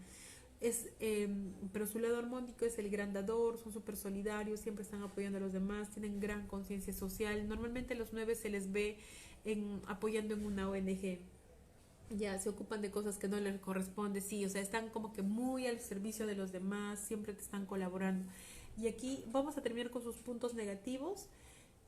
Es, 0.64 0.88
eh, 1.00 1.28
pero 1.72 1.86
su 1.86 2.00
lado 2.00 2.18
armónico 2.18 2.66
es 2.66 2.80
el 2.80 2.90
gran 2.90 3.14
dador, 3.14 3.58
son 3.58 3.74
súper 3.74 3.98
solidarios, 3.98 4.62
siempre 4.62 4.84
están 4.84 5.04
apoyando 5.04 5.38
a 5.38 5.42
los 5.42 5.54
demás, 5.54 5.90
tienen 5.92 6.20
gran 6.20 6.48
conciencia 6.48 6.94
social. 6.94 7.48
Normalmente 7.48 7.96
los 7.96 8.14
nueve 8.14 8.34
se 8.36 8.50
les 8.50 8.72
ve 8.72 8.98
en, 9.44 9.82
apoyando 9.88 10.34
en 10.34 10.46
una 10.46 10.70
ONG 10.70 11.20
ya 12.18 12.38
se 12.38 12.50
ocupan 12.50 12.82
de 12.82 12.92
cosas 12.92 13.18
que 13.18 13.28
no 13.28 13.40
les 13.40 13.60
corresponde, 13.60 14.22
sí, 14.22 14.46
o 14.46 14.50
sea, 14.50 14.62
están 14.62 14.90
como 14.90 15.14
que 15.14 15.22
muy 15.22 15.68
al 15.68 15.80
servicio 15.80 16.28
de 16.28 16.36
los 16.36 16.52
demás, 16.52 17.00
siempre 17.00 17.34
te 17.34 17.42
están 17.42 17.66
colaborando. 17.66 18.26
Y 18.78 18.88
aquí 18.88 19.24
vamos 19.28 19.58
a 19.58 19.62
terminar 19.62 19.92
con 19.92 20.04
sus 20.04 20.16
puntos 20.18 20.54
negativos. 20.54 21.28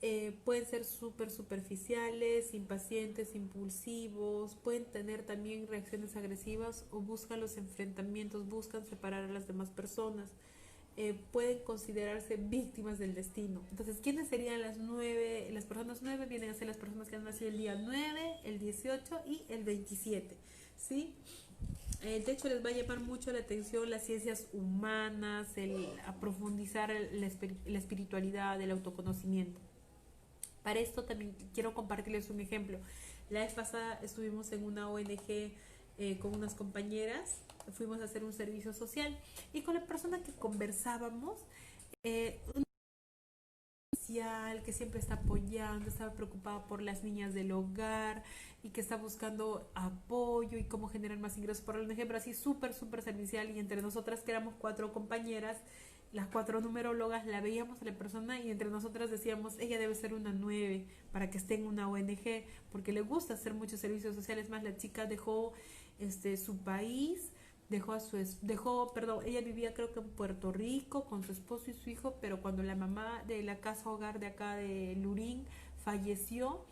Eh, 0.07 0.37
pueden 0.43 0.67
ser 0.67 0.85
súper 0.85 1.31
superficiales, 1.31 2.53
impacientes, 2.53 3.33
impulsivos, 3.33 4.55
pueden 4.55 4.85
tener 4.85 5.23
también 5.23 5.65
reacciones 5.65 6.15
agresivas 6.15 6.85
o 6.91 6.99
buscan 6.99 7.39
los 7.39 7.57
enfrentamientos, 7.57 8.47
buscan 8.47 8.85
separar 8.85 9.23
a 9.23 9.33
las 9.33 9.47
demás 9.47 9.71
personas. 9.71 10.29
Eh, 10.95 11.19
pueden 11.31 11.57
considerarse 11.63 12.37
víctimas 12.37 12.99
del 12.99 13.15
destino. 13.15 13.63
Entonces, 13.71 13.97
¿quiénes 13.99 14.27
serían 14.27 14.61
las 14.61 14.77
nueve? 14.77 15.49
Las 15.51 15.65
personas 15.65 16.03
nueve 16.03 16.27
vienen 16.27 16.51
a 16.51 16.53
ser 16.53 16.67
las 16.67 16.77
personas 16.77 17.07
que 17.07 17.15
han 17.15 17.23
nacido 17.23 17.49
el 17.49 17.57
día 17.57 17.73
9, 17.73 18.41
el 18.43 18.59
18 18.59 19.21
y 19.25 19.41
el 19.49 19.63
27. 19.63 20.37
¿Sí? 20.77 21.15
Eh, 22.03 22.21
de 22.23 22.31
hecho, 22.31 22.47
les 22.47 22.63
va 22.63 22.69
a 22.69 22.73
llamar 22.73 22.99
mucho 22.99 23.31
la 23.31 23.39
atención 23.39 23.89
las 23.89 24.05
ciencias 24.05 24.45
humanas, 24.53 25.47
el 25.57 25.87
a 26.05 26.19
profundizar 26.19 26.91
la, 26.91 27.31
la 27.65 27.79
espiritualidad, 27.79 28.61
el 28.61 28.69
autoconocimiento. 28.69 29.59
Para 30.65 30.79
esto 30.79 31.03
también 31.03 31.35
quiero 31.53 31.75
compartirles 31.75 32.31
un 32.31 32.39
ejemplo. 32.39 32.79
La 33.29 33.41
vez 33.41 33.53
pasada 33.53 33.99
estuvimos 34.01 34.51
en 34.51 34.63
una 34.63 34.89
ONG 34.89 35.53
eh, 35.99 36.17
con 36.19 36.33
unas 36.33 36.55
compañeras, 36.55 37.39
fuimos 37.71 38.01
a 38.01 38.05
hacer 38.05 38.23
un 38.23 38.33
servicio 38.33 38.73
social 38.73 39.15
y 39.53 39.61
con 39.61 39.75
la 39.75 39.85
persona 39.85 40.23
que 40.23 40.31
conversábamos, 40.31 41.37
eh, 42.03 42.39
social 43.95 44.63
que 44.63 44.73
siempre 44.73 44.99
está 44.99 45.15
apoyando, 45.15 45.87
estaba 45.87 46.13
preocupada 46.13 46.65
por 46.65 46.81
las 46.81 47.03
niñas 47.03 47.35
del 47.35 47.51
hogar 47.51 48.23
y 48.63 48.69
que 48.69 48.81
está 48.81 48.97
buscando 48.97 49.69
apoyo 49.75 50.57
y 50.57 50.63
cómo 50.63 50.87
generar 50.87 51.19
más 51.19 51.37
ingresos 51.37 51.63
por 51.63 51.75
el 51.75 51.91
ejemplo 51.91 52.17
así 52.17 52.33
súper, 52.33 52.73
súper 52.73 53.03
servicial 53.03 53.51
y 53.51 53.59
entre 53.59 53.83
nosotras 53.83 54.21
que 54.21 54.31
éramos 54.31 54.55
cuatro 54.57 54.91
compañeras, 54.93 55.57
las 56.15 56.27
cuatro 56.27 56.61
numerólogas 56.61 57.25
la 57.25 57.41
veíamos 57.41 57.81
a 57.81 57.85
la 57.85 57.91
persona 57.91 58.39
y 58.39 58.49
entre 58.49 58.69
nosotras 58.69 59.11
decíamos, 59.11 59.59
ella 59.59 59.77
debe 59.77 59.93
ser 59.95 60.13
una 60.13 60.31
nueve 60.31 60.87
para 61.11 61.29
que 61.29 61.37
esté 61.37 61.55
en 61.55 61.67
una 61.67 61.89
ONG, 61.89 62.45
porque 62.71 62.93
le 62.93 63.01
gusta 63.01 63.33
hacer 63.33 63.53
muchos 63.53 63.81
servicios 63.81 64.15
sociales, 64.15 64.49
más 64.49 64.63
la 64.63 64.77
chica 64.77 65.05
dejó 65.05 65.51
este, 65.99 66.37
su 66.37 66.57
país 66.59 67.33
dejó 67.67 67.93
a 67.93 67.99
su 67.99 68.17
dejó, 68.41 68.93
perdón, 68.93 69.25
ella 69.25 69.41
vivía 69.41 69.73
creo 69.73 69.91
que 69.91 69.99
en 69.99 70.07
Puerto 70.07 70.53
Rico 70.53 71.03
con 71.05 71.23
su 71.23 71.33
esposo 71.33 71.69
y 71.69 71.73
su 71.73 71.89
hijo, 71.89 72.15
pero 72.21 72.41
cuando 72.41 72.63
la 72.63 72.75
mamá 72.75 73.23
de 73.27 73.43
la 73.43 73.59
casa 73.59 73.89
hogar 73.89 74.19
de 74.19 74.27
acá 74.27 74.55
de 74.55 74.95
Lurín 74.95 75.45
falleció, 75.83 76.65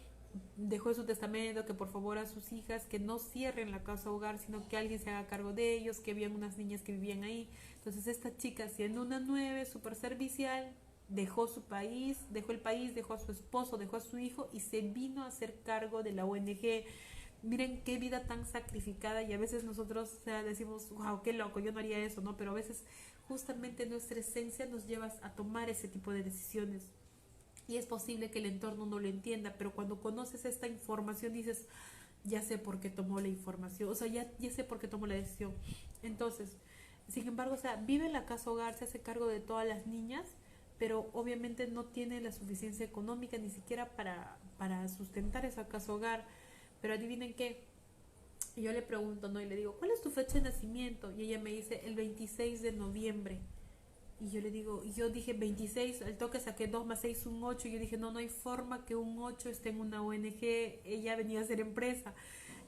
dejó 0.57 0.89
en 0.89 0.95
su 0.95 1.05
testamento 1.05 1.65
que 1.65 1.73
por 1.73 1.89
favor 1.89 2.17
a 2.17 2.25
sus 2.25 2.51
hijas 2.51 2.85
que 2.85 2.99
no 2.99 3.19
cierren 3.19 3.71
la 3.71 3.83
casa 3.83 4.11
hogar, 4.11 4.39
sino 4.39 4.67
que 4.67 4.77
alguien 4.77 4.99
se 4.99 5.09
haga 5.09 5.27
cargo 5.27 5.53
de 5.53 5.73
ellos, 5.73 5.99
que 5.99 6.11
habían 6.11 6.33
unas 6.33 6.57
niñas 6.57 6.81
que 6.81 6.91
vivían 6.93 7.23
ahí. 7.23 7.49
Entonces 7.75 8.07
esta 8.07 8.35
chica, 8.37 8.69
siendo 8.69 9.01
una 9.01 9.19
nueve, 9.19 9.65
súper 9.65 9.95
servicial, 9.95 10.73
dejó 11.09 11.47
su 11.47 11.63
país, 11.63 12.17
dejó 12.29 12.51
el 12.51 12.59
país, 12.59 12.95
dejó 12.95 13.13
a 13.13 13.19
su 13.19 13.31
esposo, 13.31 13.77
dejó 13.77 13.97
a 13.97 14.01
su 14.01 14.17
hijo 14.17 14.49
y 14.51 14.61
se 14.61 14.81
vino 14.81 15.23
a 15.23 15.27
hacer 15.27 15.59
cargo 15.63 16.01
de 16.01 16.13
la 16.13 16.25
ONG. 16.25 16.85
Miren 17.41 17.81
qué 17.83 17.97
vida 17.99 18.25
tan 18.25 18.45
sacrificada 18.45 19.21
y 19.21 19.33
a 19.33 19.37
veces 19.37 19.63
nosotros 19.63 20.19
decimos, 20.25 20.89
wow, 20.91 21.21
qué 21.21 21.33
loco, 21.33 21.59
yo 21.59 21.73
no 21.73 21.79
haría 21.79 21.99
eso, 21.99 22.21
¿no? 22.21 22.37
Pero 22.37 22.51
a 22.51 22.55
veces 22.55 22.83
justamente 23.27 23.85
nuestra 23.85 24.19
esencia 24.19 24.65
nos 24.65 24.87
lleva 24.87 25.11
a 25.21 25.35
tomar 25.35 25.69
ese 25.69 25.87
tipo 25.87 26.11
de 26.11 26.23
decisiones 26.23 26.89
y 27.67 27.77
es 27.77 27.85
posible 27.85 28.29
que 28.29 28.39
el 28.39 28.45
entorno 28.45 28.85
no 28.85 28.99
lo 28.99 29.07
entienda, 29.07 29.55
pero 29.57 29.71
cuando 29.71 30.01
conoces 30.01 30.45
esta 30.45 30.67
información 30.67 31.33
dices, 31.33 31.67
ya 32.25 32.41
sé 32.41 32.57
por 32.57 32.79
qué 32.79 32.89
tomó 32.89 33.19
la 33.19 33.27
información, 33.27 33.89
o 33.89 33.95
sea, 33.95 34.07
ya, 34.07 34.29
ya 34.39 34.51
sé 34.51 34.63
por 34.63 34.79
qué 34.79 34.87
tomó 34.87 35.07
la 35.07 35.15
decisión. 35.15 35.53
Entonces, 36.01 36.49
sin 37.07 37.27
embargo, 37.27 37.55
o 37.55 37.57
sea, 37.57 37.75
vive 37.75 38.05
en 38.05 38.13
la 38.13 38.25
casa 38.25 38.49
hogar, 38.49 38.77
se 38.77 38.85
hace 38.85 38.99
cargo 38.99 39.27
de 39.27 39.39
todas 39.39 39.67
las 39.67 39.87
niñas, 39.87 40.25
pero 40.79 41.09
obviamente 41.13 41.67
no 41.67 41.85
tiene 41.85 42.21
la 42.21 42.31
suficiencia 42.31 42.85
económica 42.85 43.37
ni 43.37 43.49
siquiera 43.49 43.89
para, 43.95 44.37
para 44.57 44.87
sustentar 44.87 45.45
esa 45.45 45.67
casa 45.67 45.93
hogar. 45.93 46.25
Pero 46.81 46.93
adivinen 46.95 47.33
qué, 47.33 47.63
yo 48.55 48.71
le 48.71 48.81
pregunto, 48.81 49.29
¿no? 49.29 49.41
Y 49.41 49.45
le 49.45 49.55
digo, 49.55 49.75
¿cuál 49.79 49.91
es 49.91 50.01
tu 50.01 50.11
fecha 50.11 50.33
de 50.33 50.41
nacimiento? 50.41 51.13
Y 51.15 51.23
ella 51.23 51.39
me 51.39 51.51
dice, 51.51 51.81
el 51.85 51.95
26 51.95 52.61
de 52.61 52.71
noviembre. 52.71 53.39
Y 54.23 54.29
yo 54.29 54.39
le 54.39 54.51
digo, 54.51 54.83
yo 54.95 55.09
dije 55.09 55.33
26, 55.33 56.01
al 56.03 56.17
toque 56.17 56.39
saqué 56.39 56.67
2 56.67 56.85
más 56.85 57.01
6, 57.01 57.25
un 57.25 57.43
8. 57.43 57.67
Y 57.67 57.71
yo 57.73 57.79
dije, 57.79 57.97
no, 57.97 58.11
no 58.11 58.19
hay 58.19 58.29
forma 58.29 58.85
que 58.85 58.95
un 58.95 59.19
8 59.19 59.49
esté 59.49 59.69
en 59.69 59.81
una 59.81 60.01
ONG. 60.01 60.41
Ella 60.85 61.17
venía 61.17 61.41
a 61.41 61.43
ser 61.43 61.59
empresa. 61.59 62.13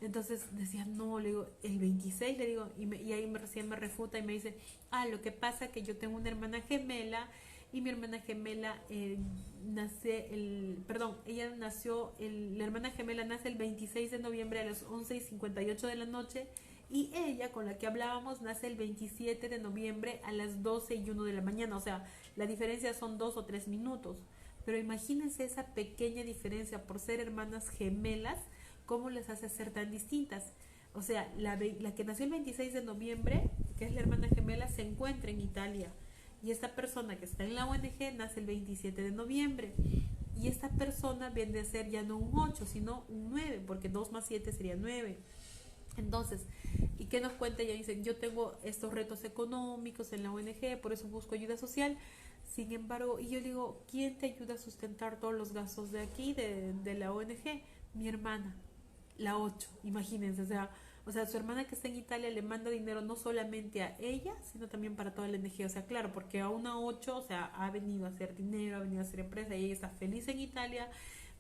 Entonces 0.01 0.45
decía, 0.51 0.85
no, 0.85 1.19
le 1.19 1.29
digo, 1.29 1.47
el 1.63 1.79
26, 1.79 2.37
le 2.37 2.47
digo, 2.47 2.69
y, 2.77 2.93
y 2.95 3.13
ahí 3.13 3.25
me, 3.27 3.39
recién 3.39 3.69
me 3.69 3.77
refuta 3.77 4.19
y 4.19 4.23
me 4.23 4.33
dice, 4.33 4.57
ah, 4.91 5.07
lo 5.07 5.21
que 5.21 5.31
pasa 5.31 5.69
que 5.69 5.81
yo 5.81 5.95
tengo 5.95 6.17
una 6.17 6.29
hermana 6.29 6.59
gemela 6.61 7.29
y 7.71 7.81
mi 7.81 7.89
hermana 7.89 8.19
gemela 8.19 8.81
eh, 8.89 9.17
nace 9.65 10.33
el, 10.33 10.77
perdón, 10.87 11.17
ella 11.25 11.49
nació, 11.57 12.13
el, 12.19 12.57
la 12.57 12.65
hermana 12.65 12.91
gemela 12.91 13.23
nace 13.23 13.47
el 13.47 13.55
26 13.55 14.11
de 14.11 14.19
noviembre 14.19 14.59
a 14.59 14.65
las 14.65 14.83
11 14.83 15.15
y 15.15 15.21
58 15.21 15.87
de 15.87 15.95
la 15.95 16.05
noche 16.05 16.47
y 16.89 17.11
ella 17.13 17.51
con 17.51 17.65
la 17.65 17.77
que 17.77 17.88
hablábamos 17.88 18.41
nace 18.41 18.67
el 18.67 18.75
27 18.75 19.49
de 19.49 19.59
noviembre 19.59 20.21
a 20.23 20.31
las 20.31 20.61
12 20.61 20.95
y 20.95 21.09
1 21.09 21.23
de 21.23 21.33
la 21.33 21.41
mañana, 21.41 21.75
o 21.77 21.81
sea, 21.81 22.05
la 22.36 22.45
diferencia 22.45 22.93
son 22.93 23.17
dos 23.17 23.38
o 23.38 23.45
tres 23.45 23.67
minutos. 23.67 24.17
Pero 24.65 24.77
imagínense 24.77 25.43
esa 25.43 25.67
pequeña 25.73 26.23
diferencia 26.23 26.83
por 26.83 26.99
ser 26.99 27.19
hermanas 27.19 27.69
gemelas, 27.69 28.39
cómo 28.86 29.09
les 29.09 29.29
hace 29.29 29.49
ser 29.49 29.71
tan 29.71 29.91
distintas. 29.91 30.53
O 30.93 31.01
sea, 31.01 31.31
la, 31.38 31.59
la 31.79 31.93
que 31.93 32.03
nació 32.03 32.25
el 32.25 32.31
26 32.31 32.73
de 32.73 32.81
noviembre, 32.81 33.49
que 33.77 33.86
es 33.86 33.93
la 33.93 34.01
hermana 34.01 34.27
gemela, 34.29 34.67
se 34.67 34.81
encuentra 34.81 35.29
en 35.29 35.41
Italia. 35.41 35.91
Y 36.41 36.51
esta 36.51 36.75
persona 36.75 37.17
que 37.17 37.25
está 37.25 37.43
en 37.43 37.55
la 37.55 37.67
ONG 37.67 38.15
nace 38.17 38.39
el 38.39 38.45
27 38.45 39.01
de 39.01 39.11
noviembre. 39.11 39.73
Y 40.41 40.47
esta 40.47 40.69
persona 40.69 41.29
viene 41.29 41.59
a 41.59 41.65
ser 41.65 41.89
ya 41.89 42.03
no 42.03 42.17
un 42.17 42.38
8, 42.38 42.65
sino 42.65 43.03
un 43.09 43.29
9, 43.31 43.61
porque 43.65 43.89
2 43.89 44.11
más 44.11 44.25
7 44.27 44.51
sería 44.51 44.75
9. 44.75 45.17
Entonces, 45.97 46.41
¿y 46.99 47.05
qué 47.05 47.21
nos 47.21 47.33
cuenta? 47.33 47.63
Ella 47.63 47.73
dice, 47.73 48.01
yo 48.01 48.15
tengo 48.15 48.57
estos 48.63 48.93
retos 48.93 49.23
económicos 49.23 50.11
en 50.13 50.23
la 50.23 50.31
ONG, 50.31 50.79
por 50.81 50.93
eso 50.93 51.07
busco 51.07 51.36
ayuda 51.36 51.57
social. 51.57 51.97
Sin 52.53 52.71
embargo, 52.71 53.19
y 53.19 53.29
yo 53.29 53.41
digo, 53.41 53.83
¿quién 53.89 54.17
te 54.17 54.27
ayuda 54.27 54.55
a 54.55 54.57
sustentar 54.57 55.19
todos 55.19 55.33
los 55.33 55.53
gastos 55.53 55.91
de 55.91 56.01
aquí, 56.01 56.33
de, 56.33 56.73
de 56.73 56.93
la 56.93 57.11
ONG? 57.11 57.63
Mi 57.93 58.07
hermana, 58.07 58.55
la 59.17 59.38
8, 59.38 59.69
imagínense, 59.83 60.41
o 60.41 60.45
sea, 60.45 60.69
o 61.07 61.11
sea, 61.11 61.27
su 61.27 61.38
hermana 61.38 61.65
que 61.65 61.75
está 61.75 61.88
en 61.88 61.97
Italia 61.97 62.31
le 62.31 62.41
manda 62.41 62.71
dinero 62.71 62.99
no 63.01 63.15
solamente 63.15 63.83
a 63.83 63.95
ella, 63.99 64.33
sino 64.51 64.67
también 64.67 64.95
para 64.95 65.13
toda 65.13 65.27
la 65.27 65.38
ONG. 65.38 65.65
O 65.65 65.69
sea, 65.69 65.86
claro, 65.86 66.11
porque 66.11 66.41
a 66.41 66.49
una 66.49 66.79
8, 66.79 67.17
o 67.17 67.21
sea, 67.21 67.45
ha 67.55 67.69
venido 67.69 68.05
a 68.05 68.09
hacer 68.09 68.36
dinero, 68.36 68.77
ha 68.77 68.79
venido 68.79 69.01
a 69.01 69.03
hacer 69.03 69.19
empresa 69.19 69.55
y 69.55 69.65
ella 69.65 69.73
está 69.73 69.89
feliz 69.89 70.27
en 70.29 70.39
Italia, 70.39 70.89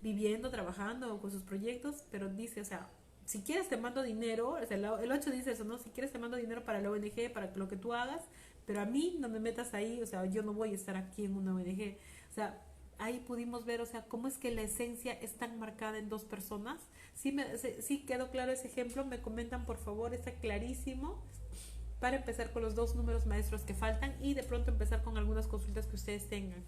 viviendo, 0.01 0.51
trabajando 0.51 1.19
con 1.19 1.31
sus 1.31 1.41
proyectos, 1.41 2.05
pero 2.11 2.29
dice, 2.29 2.61
o 2.61 2.65
sea, 2.65 2.87
si 3.25 3.41
quieres 3.41 3.67
te 3.67 3.77
mando 3.77 4.03
dinero, 4.03 4.51
o 4.61 4.65
sea, 4.65 4.77
el 4.77 5.11
8 5.11 5.31
dice 5.31 5.51
eso, 5.51 5.63
¿no? 5.63 5.77
Si 5.77 5.89
quieres 5.89 6.11
te 6.11 6.19
mando 6.19 6.37
dinero 6.37 6.63
para 6.63 6.79
la 6.79 6.91
ONG, 6.91 7.31
para 7.33 7.51
lo 7.55 7.67
que 7.67 7.75
tú 7.75 7.93
hagas, 7.93 8.21
pero 8.65 8.81
a 8.81 8.85
mí 8.85 9.17
no 9.19 9.29
me 9.29 9.39
metas 9.39 9.73
ahí, 9.73 10.01
o 10.01 10.05
sea, 10.05 10.25
yo 10.25 10.43
no 10.43 10.53
voy 10.53 10.71
a 10.71 10.75
estar 10.75 10.95
aquí 10.95 11.25
en 11.25 11.35
una 11.35 11.53
ONG. 11.53 11.97
O 12.29 12.33
sea, 12.33 12.61
ahí 12.99 13.19
pudimos 13.19 13.65
ver, 13.65 13.81
o 13.81 13.85
sea, 13.85 14.05
cómo 14.05 14.27
es 14.27 14.37
que 14.37 14.51
la 14.51 14.61
esencia 14.61 15.13
es 15.13 15.33
tan 15.33 15.59
marcada 15.59 15.97
en 15.97 16.09
dos 16.09 16.23
personas. 16.23 16.79
Sí, 17.13 17.31
me, 17.31 17.45
sí 17.57 18.05
quedó 18.05 18.29
claro 18.29 18.51
ese 18.51 18.67
ejemplo, 18.67 19.05
me 19.05 19.21
comentan 19.21 19.65
por 19.65 19.77
favor, 19.77 20.13
está 20.13 20.31
clarísimo 20.31 21.21
para 21.99 22.17
empezar 22.17 22.51
con 22.51 22.61
los 22.61 22.75
dos 22.75 22.95
números 22.95 23.25
maestros 23.25 23.61
que 23.61 23.73
faltan 23.73 24.15
y 24.21 24.33
de 24.33 24.43
pronto 24.43 24.69
empezar 24.69 25.01
con 25.01 25.17
algunas 25.17 25.47
consultas 25.47 25.87
que 25.87 25.95
ustedes 25.95 26.29
tengan. 26.29 26.63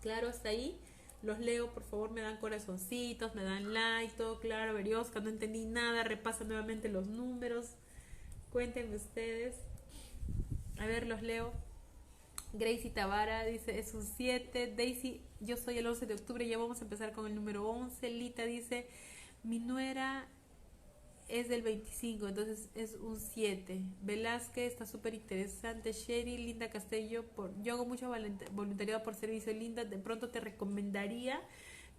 Claro, 0.00 0.28
hasta 0.28 0.48
ahí. 0.48 0.80
Los 1.22 1.40
leo, 1.40 1.72
por 1.72 1.82
favor, 1.82 2.10
me 2.10 2.20
dan 2.20 2.36
corazoncitos, 2.36 3.34
me 3.34 3.42
dan 3.42 3.74
like, 3.74 4.14
todo 4.16 4.38
claro, 4.38 4.74
Veriosca, 4.74 5.20
no 5.20 5.28
entendí 5.28 5.64
nada, 5.64 6.04
repasa 6.04 6.44
nuevamente 6.44 6.88
los 6.88 7.06
números. 7.06 7.74
Cuéntenme 8.52 8.96
ustedes. 8.96 9.56
A 10.78 10.86
ver, 10.86 11.06
los 11.06 11.22
leo. 11.22 11.52
Gracie 12.52 12.90
Tavara 12.90 13.44
dice, 13.44 13.78
es 13.78 13.94
un 13.94 14.02
7. 14.02 14.74
Daisy, 14.76 15.20
yo 15.40 15.56
soy 15.56 15.78
el 15.78 15.86
11 15.86 16.06
de 16.06 16.14
octubre, 16.14 16.46
ya 16.46 16.56
vamos 16.56 16.80
a 16.80 16.84
empezar 16.84 17.12
con 17.12 17.26
el 17.26 17.34
número 17.34 17.68
11. 17.68 18.10
Lita 18.10 18.44
dice, 18.44 18.88
mi 19.42 19.58
nuera 19.58 20.26
es 21.28 21.48
del 21.48 21.62
25, 21.62 22.28
entonces 22.28 22.68
es 22.74 22.94
un 22.94 23.18
7. 23.20 23.82
Velázquez 24.02 24.72
está 24.72 24.86
súper 24.86 25.14
interesante. 25.14 25.92
Sherry, 25.92 26.38
Linda 26.38 26.70
Castello, 26.70 27.24
por, 27.36 27.52
yo 27.62 27.74
hago 27.74 27.84
mucho 27.84 28.10
voluntariado 28.52 29.02
por 29.02 29.14
servicio. 29.14 29.52
Linda, 29.52 29.84
de 29.84 29.98
pronto 29.98 30.30
te 30.30 30.40
recomendaría 30.40 31.40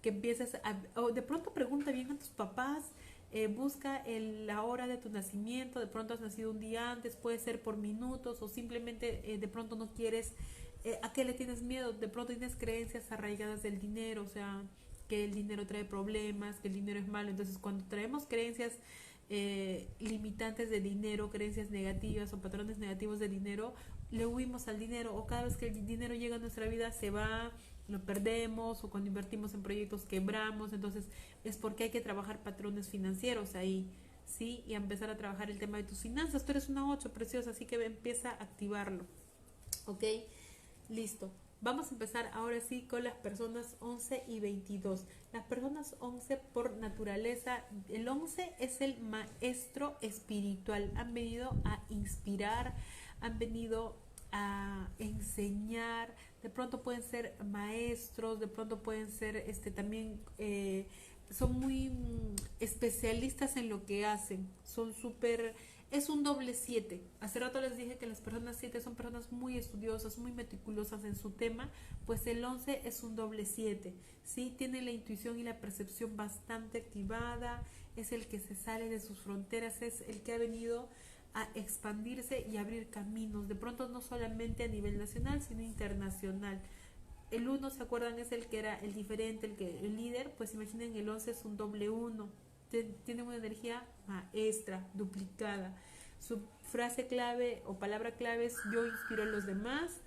que 0.02 0.08
empieces 0.08 0.56
a, 0.64 0.80
o 0.96 1.12
de 1.12 1.22
pronto 1.22 1.52
pregunta 1.52 1.92
bien 1.92 2.10
a 2.10 2.18
tus 2.18 2.30
papás, 2.30 2.92
eh, 3.32 3.46
busca 3.46 3.98
el, 3.98 4.46
la 4.46 4.62
hora 4.62 4.88
de 4.88 4.96
tu 4.96 5.10
nacimiento, 5.10 5.78
de 5.78 5.86
pronto 5.86 6.14
has 6.14 6.20
nacido 6.20 6.50
un 6.50 6.58
día 6.58 6.90
antes, 6.90 7.14
puede 7.14 7.38
ser 7.38 7.62
por 7.62 7.76
minutos 7.76 8.42
o 8.42 8.48
simplemente 8.48 9.20
eh, 9.24 9.38
de 9.38 9.46
pronto 9.46 9.76
no 9.76 9.92
quieres, 9.94 10.32
eh, 10.84 10.98
¿a 11.02 11.12
qué 11.12 11.24
le 11.24 11.34
tienes 11.34 11.62
miedo? 11.62 11.92
De 11.92 12.08
pronto 12.08 12.32
tienes 12.32 12.56
creencias 12.56 13.12
arraigadas 13.12 13.62
del 13.62 13.78
dinero, 13.78 14.24
o 14.24 14.28
sea, 14.28 14.62
que 15.08 15.24
el 15.24 15.34
dinero 15.34 15.66
trae 15.66 15.84
problemas, 15.84 16.58
que 16.60 16.68
el 16.68 16.74
dinero 16.74 16.98
es 16.98 17.08
malo. 17.08 17.30
Entonces, 17.30 17.58
cuando 17.58 17.84
traemos 17.84 18.26
creencias 18.26 18.72
eh, 19.32 19.88
limitantes 20.00 20.70
de 20.70 20.80
dinero, 20.80 21.30
creencias 21.30 21.70
negativas 21.70 22.32
o 22.32 22.40
patrones 22.40 22.78
negativos 22.78 23.20
de 23.20 23.28
dinero, 23.28 23.74
le 24.10 24.26
huimos 24.26 24.66
al 24.66 24.80
dinero 24.80 25.14
o 25.14 25.28
cada 25.28 25.44
vez 25.44 25.56
que 25.56 25.68
el 25.68 25.86
dinero 25.86 26.14
llega 26.14 26.36
a 26.36 26.38
nuestra 26.40 26.66
vida 26.66 26.90
se 26.90 27.10
va, 27.10 27.52
lo 27.86 28.04
perdemos 28.04 28.82
o 28.82 28.90
cuando 28.90 29.08
invertimos 29.08 29.54
en 29.54 29.62
proyectos 29.62 30.04
quebramos, 30.04 30.72
entonces 30.72 31.04
es 31.44 31.56
porque 31.56 31.84
hay 31.84 31.90
que 31.90 32.00
trabajar 32.00 32.42
patrones 32.42 32.88
financieros 32.88 33.54
ahí, 33.54 33.88
¿sí? 34.26 34.64
Y 34.66 34.74
empezar 34.74 35.10
a 35.10 35.16
trabajar 35.16 35.48
el 35.48 35.58
tema 35.58 35.76
de 35.76 35.84
tus 35.84 35.98
finanzas. 35.98 36.44
Tú 36.44 36.50
eres 36.50 36.68
una 36.68 36.90
8 36.90 37.12
preciosa, 37.12 37.50
así 37.50 37.66
que 37.66 37.76
empieza 37.84 38.30
a 38.30 38.42
activarlo, 38.42 39.04
¿ok? 39.86 40.04
Listo. 40.88 41.30
Vamos 41.62 41.88
a 41.88 41.90
empezar 41.90 42.30
ahora 42.32 42.58
sí 42.62 42.86
con 42.88 43.04
las 43.04 43.12
personas 43.12 43.76
11 43.80 44.24
y 44.26 44.40
22. 44.40 45.04
Las 45.34 45.44
personas 45.44 45.94
11 46.00 46.38
por 46.54 46.72
naturaleza, 46.78 47.62
el 47.90 48.08
11 48.08 48.54
es 48.58 48.80
el 48.80 48.98
maestro 49.02 49.98
espiritual. 50.00 50.90
Han 50.96 51.12
venido 51.12 51.54
a 51.64 51.84
inspirar, 51.90 52.74
han 53.20 53.38
venido 53.38 53.94
a 54.32 54.88
enseñar, 54.98 56.14
de 56.42 56.48
pronto 56.48 56.80
pueden 56.82 57.02
ser 57.02 57.36
maestros, 57.44 58.40
de 58.40 58.46
pronto 58.46 58.82
pueden 58.82 59.10
ser 59.10 59.36
este 59.36 59.70
también 59.70 60.18
eh, 60.38 60.86
son 61.30 61.60
muy 61.60 61.90
mm, 61.90 62.36
especialistas 62.60 63.56
en 63.56 63.68
lo 63.68 63.84
que 63.84 64.06
hacen, 64.06 64.48
son 64.64 64.94
súper 64.94 65.54
es 65.90 66.08
un 66.08 66.22
doble 66.22 66.54
7. 66.54 67.00
Hace 67.20 67.40
rato 67.40 67.60
les 67.60 67.76
dije 67.76 67.98
que 67.98 68.06
las 68.06 68.20
personas 68.20 68.56
7 68.60 68.80
son 68.80 68.94
personas 68.94 69.32
muy 69.32 69.56
estudiosas, 69.56 70.18
muy 70.18 70.30
meticulosas 70.32 71.04
en 71.04 71.16
su 71.16 71.30
tema, 71.30 71.68
pues 72.06 72.26
el 72.26 72.44
11 72.44 72.82
es 72.84 73.02
un 73.02 73.16
doble 73.16 73.44
7. 73.44 73.92
¿sí? 74.24 74.54
Tiene 74.56 74.82
la 74.82 74.92
intuición 74.92 75.38
y 75.38 75.42
la 75.42 75.60
percepción 75.60 76.16
bastante 76.16 76.78
activada, 76.78 77.64
es 77.96 78.12
el 78.12 78.28
que 78.28 78.38
se 78.38 78.54
sale 78.54 78.88
de 78.88 79.00
sus 79.00 79.18
fronteras, 79.18 79.82
es 79.82 80.02
el 80.02 80.22
que 80.22 80.32
ha 80.32 80.38
venido 80.38 80.88
a 81.34 81.48
expandirse 81.54 82.46
y 82.48 82.56
abrir 82.56 82.90
caminos, 82.90 83.48
de 83.48 83.54
pronto 83.54 83.88
no 83.88 84.00
solamente 84.00 84.64
a 84.64 84.68
nivel 84.68 84.96
nacional, 84.96 85.42
sino 85.42 85.62
internacional. 85.62 86.60
El 87.32 87.48
1, 87.48 87.70
¿se 87.70 87.82
acuerdan? 87.82 88.18
Es 88.18 88.32
el 88.32 88.46
que 88.46 88.58
era 88.58 88.78
el 88.80 88.94
diferente, 88.94 89.46
el, 89.46 89.56
que, 89.56 89.78
el 89.80 89.96
líder, 89.96 90.32
pues 90.36 90.54
imaginen 90.54 90.94
el 90.94 91.08
11 91.08 91.30
es 91.32 91.44
un 91.44 91.56
doble 91.56 91.90
1 91.90 92.49
tiene 92.70 93.22
una 93.22 93.36
energía 93.36 93.84
maestra, 94.06 94.88
duplicada. 94.94 95.76
Su 96.18 96.40
frase 96.70 97.06
clave 97.06 97.62
o 97.66 97.78
palabra 97.78 98.12
clave 98.12 98.46
es 98.46 98.56
yo 98.72 98.86
inspiro 98.86 99.22
a 99.22 99.26
los 99.26 99.46
demás. 99.46 100.00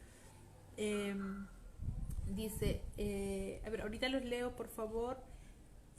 Em, 0.78 1.48
dice, 2.36 2.82
eh, 2.98 3.62
a 3.66 3.70
ver, 3.70 3.82
ahorita 3.82 4.10
los 4.10 4.24
leo 4.24 4.56
por 4.56 4.68
favor. 4.68 5.18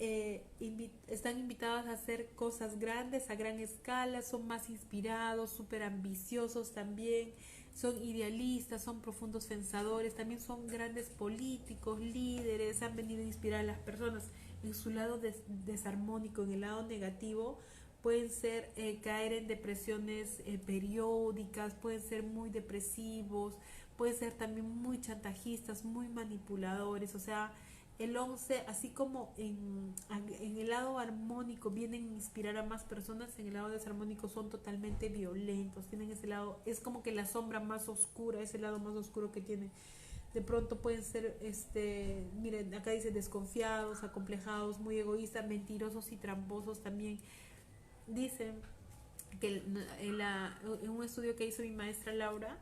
Eh, 0.01 0.43
están 1.07 1.39
invitados 1.39 1.87
a 1.87 1.93
hacer 1.93 2.31
cosas 2.35 2.81
grandes, 2.81 3.31
a 3.31 3.37
gran 3.37 3.61
escala, 3.61 4.23
son 4.23 4.47
más 4.49 4.69
inspirados, 4.69 5.51
súper 5.51 5.85
ambiciosos 5.85 6.73
también, 6.73 7.33
son 7.73 8.03
idealistas, 8.03 8.83
son 8.83 9.01
profundos 9.01 9.47
pensadores, 9.47 10.17
también 10.17 10.41
son 10.41 10.67
grandes 10.67 11.11
políticos, 11.11 12.01
líderes, 12.01 12.83
han 12.83 12.97
venido 12.97 13.23
a 13.23 13.27
inspirar 13.27 13.61
a 13.61 13.63
las 13.65 13.79
personas 13.79 14.33
en 14.65 14.75
su 14.75 14.91
lado 14.91 15.21
desarmónico, 15.67 16.43
en 16.43 16.53
el 16.53 16.61
lado 16.63 16.83
negativo, 16.83 17.59
pueden 18.03 18.31
ser 18.31 18.71
eh, 18.77 18.99
caer 19.03 19.33
en 19.33 19.47
depresiones 19.47 20.43
eh, 20.47 20.59
periódicas, 20.59 21.75
pueden 21.75 22.03
ser 22.03 22.23
muy 22.23 22.51
depresivos, 22.51 23.55
pueden 23.97 24.17
ser 24.17 24.33
también 24.33 24.69
muy 24.69 25.01
chantajistas, 25.01 25.85
muy 25.85 26.09
manipuladores, 26.09 27.15
o 27.15 27.19
sea, 27.19 27.53
el 27.99 28.17
11, 28.17 28.65
así 28.67 28.91
como 28.91 29.33
en, 29.39 29.95
en, 30.11 30.57
el 30.59 30.69
lado 30.69 30.99
armónico 30.99 31.71
vienen 31.71 32.09
a 32.09 32.13
inspirar 32.13 32.57
a 32.57 32.65
más 32.65 32.83
personas, 32.83 33.39
en 33.39 33.47
el 33.47 33.55
lado 33.55 33.69
desarmónico 33.69 34.29
son 34.29 34.51
totalmente 34.51 35.09
violentos, 35.09 35.87
tienen 35.87 36.11
ese 36.11 36.27
lado, 36.27 36.61
es 36.67 36.81
como 36.81 37.05
que 37.05 37.13
la 37.13 37.25
sombra 37.25 37.61
más 37.61 37.89
oscura, 37.89 38.41
ese 38.41 38.59
lado 38.59 38.81
más 38.81 38.97
oscuro 38.97 39.31
que 39.31 39.41
tienen 39.41 39.71
de 40.35 40.43
pronto 40.43 40.77
pueden 40.79 41.05
ser, 41.05 41.39
este, 41.43 42.27
miren, 42.41 42.75
acá 42.75 42.91
dice 42.91 43.13
desconfiados, 43.13 44.03
acomplejados, 44.03 44.81
muy 44.81 44.99
egoístas, 44.99 45.47
mentirosos 45.47 46.11
y 46.11 46.17
tramposos 46.17 46.83
también. 46.83 47.21
Dicen 48.09 48.61
que 49.41 49.63
en, 50.01 50.19
la, 50.19 50.59
en 50.83 50.91
un 50.91 51.05
estudio 51.05 51.37
que 51.37 51.47
hizo 51.47 51.63
mi 51.63 51.71
maestra 51.71 52.13
Laura, 52.13 52.59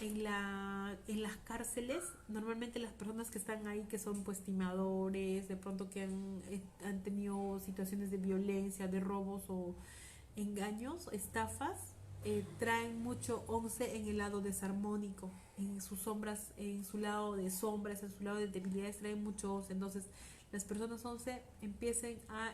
en, 0.00 0.22
la, 0.22 0.96
en 1.08 1.22
las 1.22 1.36
cárceles, 1.38 2.04
normalmente 2.28 2.78
las 2.78 2.92
personas 2.92 3.30
que 3.30 3.38
están 3.38 3.66
ahí, 3.66 3.84
que 3.90 3.98
son 3.98 4.22
pues 4.22 4.40
timadores, 4.40 5.48
de 5.48 5.56
pronto 5.56 5.90
que 5.90 6.02
han, 6.02 6.42
eh, 6.50 6.60
han 6.84 7.02
tenido 7.02 7.58
situaciones 7.60 8.10
de 8.12 8.18
violencia, 8.18 8.86
de 8.86 9.00
robos 9.00 9.42
o 9.48 9.74
engaños, 10.36 11.08
estafas, 11.12 11.95
eh, 12.28 12.44
traen 12.58 13.04
mucho 13.04 13.44
11 13.46 13.94
en 13.94 14.08
el 14.08 14.18
lado 14.18 14.40
desarmónico, 14.40 15.30
en 15.58 15.80
sus 15.80 16.00
sombras, 16.00 16.50
en 16.56 16.84
su 16.84 16.98
lado 16.98 17.36
de 17.36 17.52
sombras, 17.52 18.02
en 18.02 18.10
su 18.10 18.24
lado 18.24 18.38
de 18.38 18.48
debilidades, 18.48 18.96
traen 18.96 19.22
mucho 19.22 19.54
11. 19.54 19.72
Entonces, 19.72 20.06
las 20.50 20.64
personas 20.64 21.04
11 21.04 21.40
empiecen 21.62 22.18
a... 22.28 22.52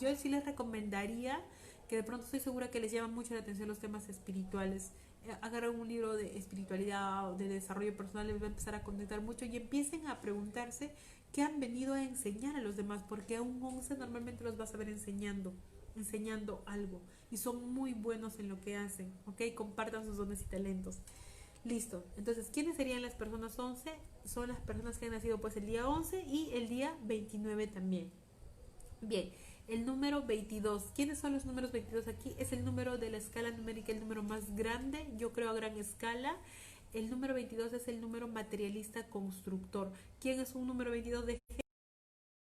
yo 0.00 0.16
sí 0.16 0.28
les 0.28 0.44
recomendaría 0.44 1.40
que 1.88 1.94
de 1.94 2.02
pronto 2.02 2.24
estoy 2.24 2.40
segura 2.40 2.72
que 2.72 2.80
les 2.80 2.90
llama 2.90 3.06
mucho 3.06 3.34
la 3.34 3.40
atención 3.40 3.68
los 3.68 3.78
temas 3.78 4.08
espirituales. 4.08 4.90
Eh, 5.22 5.36
agarren 5.42 5.78
un 5.78 5.86
libro 5.86 6.16
de 6.16 6.36
espiritualidad 6.36 7.30
o 7.30 7.36
de 7.36 7.48
desarrollo 7.48 7.96
personal, 7.96 8.26
les 8.26 8.42
va 8.42 8.46
a 8.46 8.48
empezar 8.48 8.74
a 8.74 8.82
conectar 8.82 9.20
mucho 9.20 9.44
y 9.44 9.56
empiecen 9.56 10.08
a 10.08 10.20
preguntarse 10.20 10.90
qué 11.32 11.42
han 11.42 11.60
venido 11.60 11.94
a 11.94 12.02
enseñar 12.02 12.56
a 12.56 12.62
los 12.62 12.74
demás, 12.76 13.04
porque 13.08 13.36
a 13.36 13.42
un 13.42 13.62
11 13.62 13.96
normalmente 13.96 14.42
los 14.42 14.56
vas 14.56 14.74
a 14.74 14.76
ver 14.76 14.88
enseñando 14.88 15.54
enseñando 15.98 16.62
algo 16.66 17.00
y 17.30 17.36
son 17.36 17.72
muy 17.72 17.92
buenos 17.92 18.38
en 18.38 18.48
lo 18.48 18.60
que 18.60 18.76
hacen, 18.76 19.12
¿ok? 19.26 19.54
Compartan 19.54 20.04
sus 20.04 20.16
dones 20.16 20.40
y 20.40 20.44
talentos. 20.44 20.98
Listo. 21.64 22.04
Entonces, 22.16 22.50
¿quiénes 22.52 22.76
serían 22.76 23.02
las 23.02 23.14
personas 23.14 23.58
11? 23.58 23.90
Son 24.24 24.48
las 24.48 24.60
personas 24.60 24.98
que 24.98 25.06
han 25.06 25.12
nacido 25.12 25.38
pues 25.38 25.56
el 25.56 25.66
día 25.66 25.88
11 25.88 26.24
y 26.26 26.50
el 26.54 26.68
día 26.68 26.96
29 27.04 27.66
también. 27.66 28.10
Bien, 29.00 29.30
el 29.66 29.84
número 29.84 30.22
22. 30.22 30.92
¿Quiénes 30.94 31.18
son 31.18 31.32
los 31.32 31.44
números 31.44 31.72
22 31.72 32.08
aquí? 32.08 32.34
Es 32.38 32.52
el 32.52 32.64
número 32.64 32.96
de 32.96 33.10
la 33.10 33.18
escala 33.18 33.50
numérica, 33.50 33.92
el 33.92 34.00
número 34.00 34.22
más 34.22 34.54
grande, 34.56 35.08
yo 35.16 35.32
creo 35.32 35.50
a 35.50 35.54
gran 35.54 35.76
escala. 35.76 36.36
El 36.94 37.10
número 37.10 37.34
22 37.34 37.72
es 37.74 37.88
el 37.88 38.00
número 38.00 38.28
materialista 38.28 39.06
constructor. 39.08 39.92
¿Quién 40.20 40.40
es 40.40 40.54
un 40.54 40.66
número 40.66 40.90
22 40.90 41.26
de 41.26 41.38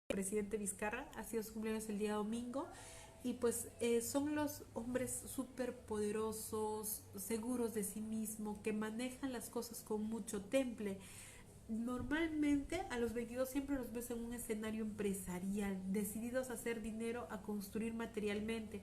presidente 0.08 0.58
Vizcarra? 0.58 1.10
Ha 1.16 1.24
sido 1.24 1.42
su 1.42 1.54
cumpleaños 1.54 1.90
el 1.90 1.98
día 1.98 2.14
domingo 2.14 2.68
y 3.24 3.34
pues 3.34 3.68
eh, 3.80 4.02
son 4.02 4.36
los 4.36 4.64
hombres 4.74 5.24
súper 5.36 5.76
poderosos, 5.76 7.04
seguros 7.18 7.74
de 7.74 7.84
sí 7.84 8.00
mismos, 8.00 8.58
que 8.64 8.74
manejan 8.74 9.34
las 9.34 9.50
cosas 9.50 9.82
con 9.82 10.04
mucho 10.04 10.42
temple. 10.42 10.98
Normalmente 11.68 12.82
a 12.90 12.98
los 12.98 13.14
22 13.14 13.50
siempre 13.50 13.76
los 13.76 13.92
ves 13.92 14.12
en 14.12 14.24
un 14.24 14.34
escenario 14.34 14.84
empresarial, 14.84 15.78
decididos 15.92 16.50
a 16.50 16.54
hacer 16.54 16.82
dinero, 16.82 17.28
a 17.30 17.42
construir 17.42 17.94
materialmente. 17.94 18.82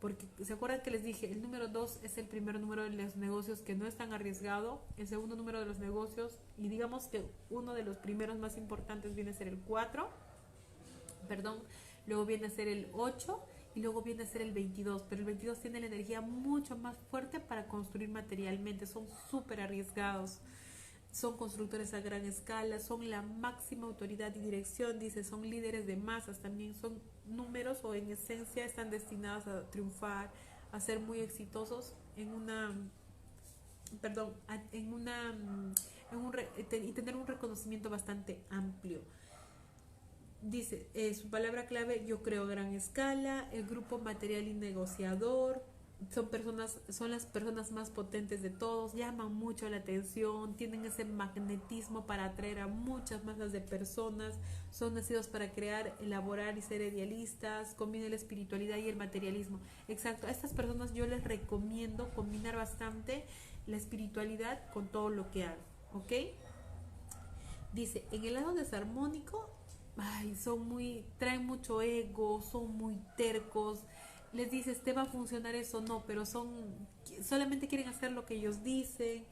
Porque 0.00 0.26
se 0.44 0.52
acuerdan 0.52 0.82
que 0.82 0.90
les 0.90 1.02
dije, 1.02 1.30
el 1.30 1.40
número 1.40 1.68
2 1.68 2.00
es 2.02 2.18
el 2.18 2.26
primer 2.26 2.60
número 2.60 2.82
de 2.82 2.90
los 2.90 3.16
negocios 3.16 3.60
que 3.60 3.74
no 3.74 3.86
es 3.86 3.96
tan 3.96 4.12
arriesgado, 4.12 4.82
el 4.98 5.06
segundo 5.06 5.36
número 5.36 5.60
de 5.60 5.66
los 5.66 5.78
negocios, 5.78 6.40
y 6.58 6.68
digamos 6.68 7.06
que 7.06 7.24
uno 7.48 7.72
de 7.72 7.84
los 7.84 7.96
primeros 7.98 8.38
más 8.38 8.58
importantes 8.58 9.14
viene 9.14 9.30
a 9.30 9.34
ser 9.34 9.48
el 9.48 9.58
4, 9.60 10.06
perdón, 11.26 11.58
luego 12.06 12.26
viene 12.26 12.48
a 12.48 12.50
ser 12.50 12.68
el 12.68 12.88
8 12.92 13.40
y 13.74 13.80
luego 13.80 14.02
viene 14.02 14.22
a 14.22 14.26
ser 14.26 14.42
el 14.42 14.52
22, 14.52 15.02
pero 15.08 15.20
el 15.20 15.26
22 15.26 15.58
tiene 15.60 15.80
la 15.80 15.86
energía 15.86 16.20
mucho 16.20 16.76
más 16.76 16.96
fuerte 17.10 17.40
para 17.40 17.66
construir 17.66 18.08
materialmente, 18.08 18.86
son 18.86 19.06
súper 19.30 19.60
arriesgados, 19.60 20.38
son 21.10 21.36
constructores 21.36 21.92
a 21.94 22.00
gran 22.00 22.24
escala, 22.24 22.78
son 22.78 23.10
la 23.10 23.22
máxima 23.22 23.86
autoridad 23.86 24.34
y 24.36 24.40
dirección, 24.40 24.98
dice, 24.98 25.24
son 25.24 25.48
líderes 25.48 25.86
de 25.86 25.96
masas, 25.96 26.38
también 26.38 26.74
son 26.80 27.00
números 27.26 27.78
o 27.82 27.94
en 27.94 28.10
esencia 28.10 28.64
están 28.64 28.90
destinados 28.90 29.46
a 29.46 29.68
triunfar, 29.70 30.30
a 30.72 30.80
ser 30.80 31.00
muy 31.00 31.20
exitosos 31.20 31.94
en 32.16 32.32
una, 32.32 32.72
perdón, 34.00 34.34
en 34.72 34.92
una, 34.92 35.30
en 35.30 36.18
un, 36.18 36.34
y 36.56 36.92
tener 36.92 37.16
un 37.16 37.26
reconocimiento 37.26 37.90
bastante 37.90 38.40
amplio 38.50 39.00
dice 40.44 40.86
eh, 40.92 41.14
su 41.14 41.30
palabra 41.30 41.66
clave 41.66 42.04
yo 42.06 42.22
creo 42.22 42.46
gran 42.46 42.74
escala 42.74 43.48
el 43.52 43.64
grupo 43.64 43.98
material 43.98 44.46
y 44.46 44.52
negociador 44.52 45.64
son 46.10 46.28
personas 46.28 46.76
son 46.90 47.10
las 47.10 47.24
personas 47.24 47.72
más 47.72 47.88
potentes 47.88 48.42
de 48.42 48.50
todos 48.50 48.92
llaman 48.92 49.32
mucho 49.32 49.70
la 49.70 49.78
atención 49.78 50.54
tienen 50.54 50.84
ese 50.84 51.06
magnetismo 51.06 52.04
para 52.04 52.26
atraer 52.26 52.58
a 52.58 52.66
muchas 52.66 53.24
masas 53.24 53.52
de 53.52 53.62
personas 53.62 54.34
son 54.70 54.92
nacidos 54.92 55.28
para 55.28 55.50
crear 55.50 55.96
elaborar 56.02 56.58
y 56.58 56.62
ser 56.62 56.82
idealistas 56.82 57.72
combinan 57.72 58.10
la 58.10 58.16
espiritualidad 58.16 58.76
y 58.76 58.90
el 58.90 58.96
materialismo 58.96 59.60
exacto 59.88 60.26
a 60.26 60.30
estas 60.30 60.52
personas 60.52 60.92
yo 60.92 61.06
les 61.06 61.24
recomiendo 61.24 62.10
combinar 62.10 62.54
bastante 62.54 63.24
la 63.66 63.78
espiritualidad 63.78 64.60
con 64.74 64.88
todo 64.88 65.08
lo 65.08 65.30
que 65.30 65.44
hagan 65.44 65.56
¿ok? 65.94 66.12
dice 67.72 68.04
en 68.12 68.24
el 68.24 68.34
lado 68.34 68.52
desarmónico 68.52 69.53
ay, 69.96 70.34
son 70.36 70.68
muy, 70.68 71.04
traen 71.18 71.46
mucho 71.46 71.82
ego, 71.82 72.42
son 72.42 72.76
muy 72.76 72.98
tercos. 73.16 73.80
Les 74.32 74.50
dices, 74.50 74.82
te 74.82 74.92
va 74.92 75.02
a 75.02 75.06
funcionar 75.06 75.54
eso, 75.54 75.80
no, 75.80 76.04
pero 76.06 76.26
son, 76.26 76.48
solamente 77.22 77.68
quieren 77.68 77.88
hacer 77.88 78.12
lo 78.12 78.26
que 78.26 78.34
ellos 78.34 78.62
dicen. 78.64 79.24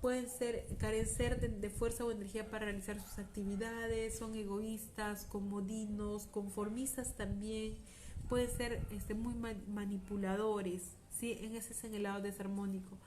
Pueden 0.00 0.28
ser, 0.28 0.66
carecer 0.78 1.40
de, 1.40 1.70
fuerza 1.70 2.04
o 2.04 2.12
energía 2.12 2.50
para 2.50 2.66
realizar 2.66 3.00
sus 3.00 3.18
actividades, 3.18 4.18
son 4.18 4.34
egoístas, 4.34 5.24
comodinos, 5.24 6.26
conformistas 6.26 7.16
también. 7.16 7.78
Pueden 8.28 8.50
ser 8.50 8.86
este, 8.90 9.14
muy 9.14 9.34
manipuladores, 9.68 10.82
¿sí? 11.10 11.38
En 11.40 11.56
ese 11.56 11.72
es 11.72 11.84
en 11.84 11.94
el 11.94 12.02
lado 12.02 12.20
desarmónico. 12.20 12.98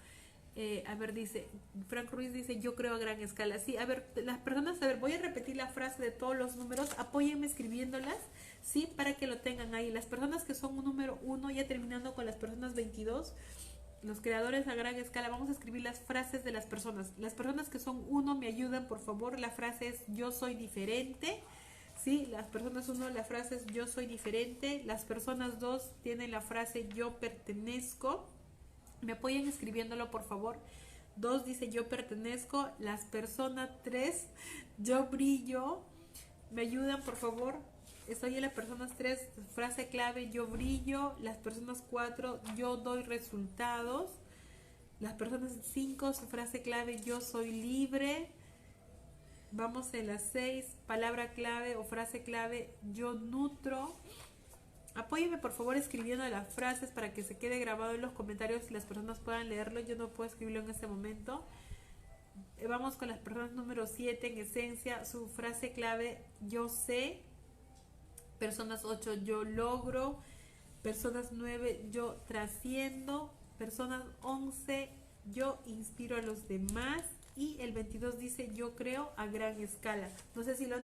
Eh, 0.60 0.84
a 0.88 0.96
ver, 0.96 1.14
dice, 1.14 1.48
Frank 1.88 2.10
Ruiz 2.12 2.34
dice, 2.34 2.60
yo 2.60 2.74
creo 2.74 2.96
a 2.96 2.98
gran 2.98 3.22
escala. 3.22 3.60
Sí, 3.60 3.78
a 3.78 3.86
ver, 3.86 4.08
las 4.16 4.40
personas, 4.40 4.82
a 4.82 4.88
ver, 4.88 4.98
voy 4.98 5.14
a 5.14 5.20
repetir 5.20 5.56
la 5.56 5.68
frase 5.68 6.02
de 6.02 6.10
todos 6.10 6.36
los 6.36 6.56
números, 6.56 6.90
apóyenme 6.98 7.46
escribiéndolas, 7.46 8.18
sí, 8.64 8.92
para 8.98 9.16
que 9.18 9.28
lo 9.28 9.38
tengan 9.38 9.76
ahí. 9.76 9.92
Las 9.92 10.08
personas 10.08 10.44
que 10.46 10.56
son 10.56 10.76
un 10.80 10.86
número 10.86 11.20
uno, 11.22 11.52
ya 11.52 11.68
terminando 11.68 12.16
con 12.16 12.26
las 12.26 12.38
personas 12.38 12.74
22, 12.74 13.36
los 14.02 14.20
creadores 14.20 14.68
a 14.68 14.74
gran 14.74 14.96
escala, 14.96 15.30
vamos 15.30 15.50
a 15.50 15.52
escribir 15.52 15.84
las 15.84 16.00
frases 16.00 16.44
de 16.44 16.52
las 16.52 16.66
personas. 16.66 17.14
Las 17.20 17.36
personas 17.36 17.70
que 17.70 17.78
son 17.78 18.04
uno, 18.10 18.34
me 18.34 18.48
ayudan, 18.48 18.88
por 18.88 19.00
favor, 19.00 19.38
la 19.38 19.52
frase 19.52 19.90
es, 19.90 20.02
yo 20.08 20.32
soy 20.32 20.56
diferente. 20.56 21.40
Sí, 22.04 22.26
las 22.32 22.48
personas 22.48 22.90
uno, 22.90 23.10
la 23.10 23.24
frase 23.24 23.58
es 23.58 23.68
yo 23.68 23.86
soy 23.86 24.08
diferente. 24.08 24.82
Las 24.86 25.06
personas 25.06 25.60
dos 25.60 25.92
tienen 26.02 26.32
la 26.32 26.42
frase 26.42 26.88
yo 26.96 27.20
pertenezco. 27.20 28.28
Me 29.02 29.14
apoyan 29.14 29.48
escribiéndolo, 29.48 30.12
por 30.12 30.24
favor. 30.24 30.58
Dos 31.16 31.46
dice 31.46 31.70
yo 31.70 31.88
pertenezco. 31.88 32.70
Las 32.80 33.06
personas 33.06 33.70
tres, 33.84 34.28
yo 34.78 35.06
brillo. 35.08 35.82
Me 36.52 36.62
ayudan, 36.62 37.02
por 37.04 37.16
favor. 37.16 37.56
Estoy 38.08 38.36
en 38.36 38.42
las 38.42 38.54
personas 38.54 38.92
tres, 38.98 39.20
frase 39.54 39.90
clave, 39.90 40.30
yo 40.30 40.48
brillo. 40.48 41.14
Las 41.20 41.38
personas 41.38 41.84
cuatro, 41.90 42.40
yo 42.56 42.78
doy 42.78 43.04
resultados. 43.04 44.10
Las 45.00 45.14
personas 45.14 45.52
cinco, 45.74 46.14
frase 46.14 46.62
clave, 46.62 47.02
yo 47.04 47.20
soy 47.20 47.52
libre. 47.52 48.32
Vamos 49.52 49.94
en 49.94 50.08
las 50.08 50.24
seis, 50.24 50.66
palabra 50.88 51.32
clave 51.32 51.76
o 51.76 51.84
frase 51.84 52.24
clave, 52.24 52.74
yo 52.94 53.14
nutro. 53.14 53.96
Apóyeme 54.98 55.38
por 55.38 55.52
favor 55.52 55.78
escribiendo 55.78 56.28
las 56.28 56.52
frases 56.56 56.90
para 56.90 57.14
que 57.14 57.24
se 57.24 57.38
quede 57.38 57.60
grabado 57.60 57.94
en 57.94 58.02
los 58.02 58.14
comentarios 58.14 58.64
y 58.68 58.74
las 58.74 58.84
personas 58.84 59.20
puedan 59.20 59.48
leerlo. 59.48 59.80
Yo 59.80 59.96
no 59.96 60.10
puedo 60.10 60.28
escribirlo 60.28 60.62
en 60.62 60.72
este 60.72 60.88
momento. 60.88 61.46
Eh, 62.58 62.66
vamos 62.66 62.96
con 62.96 63.08
las 63.08 63.20
personas 63.20 63.52
número 63.52 63.86
7 63.86 64.26
en 64.26 64.40
esencia. 64.40 65.06
Su 65.06 65.28
frase 65.28 65.72
clave, 65.72 66.26
yo 66.42 66.68
sé. 66.68 67.22
Personas 68.40 68.86
8, 68.86 69.24
yo 69.24 69.44
logro. 69.44 70.18
Personas 70.82 71.28
9, 71.32 71.90
yo 71.92 72.16
trasciendo. 72.28 73.32
Personas 73.60 74.02
11, 74.24 74.90
yo 75.32 75.62
inspiro 75.68 76.18
a 76.18 76.24
los 76.24 76.48
demás. 76.48 77.04
Y 77.36 77.58
el 77.60 77.72
22 77.72 78.18
dice, 78.18 78.50
yo 78.56 78.76
creo 78.76 79.12
a 79.16 79.28
gran 79.28 79.62
escala. 79.62 80.10
No 80.34 80.42
sé 80.42 80.56
si 80.56 80.66
lo 80.66 80.82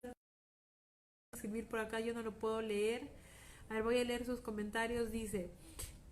escribir 1.34 1.68
por 1.68 1.80
acá, 1.80 2.00
yo 2.00 2.14
no 2.14 2.22
lo 2.22 2.32
puedo 2.32 2.62
leer 2.62 3.23
a 3.70 3.76
ver, 3.76 3.84
voy 3.84 3.98
a 3.98 4.04
leer 4.04 4.26
sus 4.26 4.40
comentarios. 4.40 5.12
Dice, 5.12 5.50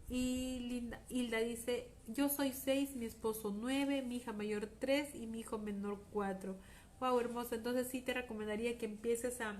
y 0.09 0.59
Linda, 0.67 0.99
Hilda 1.09 1.39
dice, 1.39 1.87
yo 2.07 2.27
soy 2.27 2.51
6, 2.51 2.95
mi 2.97 3.05
esposo 3.05 3.55
9, 3.57 4.01
mi 4.01 4.17
hija 4.17 4.33
mayor 4.33 4.67
3 4.79 5.15
y 5.15 5.25
mi 5.27 5.39
hijo 5.39 5.57
menor 5.57 6.01
4. 6.11 6.55
Wow, 6.99 7.19
hermoso. 7.19 7.55
Entonces 7.55 7.87
sí 7.87 8.01
te 8.01 8.13
recomendaría 8.13 8.77
que 8.77 8.85
empieces 8.85 9.39
a, 9.41 9.55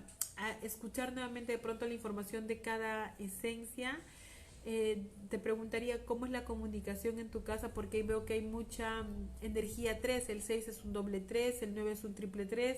escuchar 0.62 1.14
nuevamente 1.14 1.52
de 1.52 1.58
pronto 1.60 1.86
la 1.88 1.94
información 1.94 2.48
de 2.48 2.60
cada 2.60 3.16
esencia. 3.20 4.00
Eh, 4.66 5.08
te 5.30 5.40
preguntaría 5.40 6.06
cómo 6.06 6.26
es 6.26 6.32
la 6.32 6.46
comunicación 6.46 7.18
en 7.20 7.30
tu 7.30 7.44
casa 7.44 7.74
porque 7.74 8.04
veo 8.04 8.26
que 8.26 8.34
hay 8.34 8.42
mucha 8.42 9.04
mm, 9.04 9.30
energía 9.42 10.02
3, 10.02 10.30
el 10.30 10.42
6 10.42 10.68
es 10.68 10.84
un 10.84 10.94
doble 10.94 11.22
3, 11.22 11.64
el 11.64 11.74
9 11.74 11.92
es 11.92 12.04
un 12.04 12.14
triple 12.14 12.46
3 12.46 12.78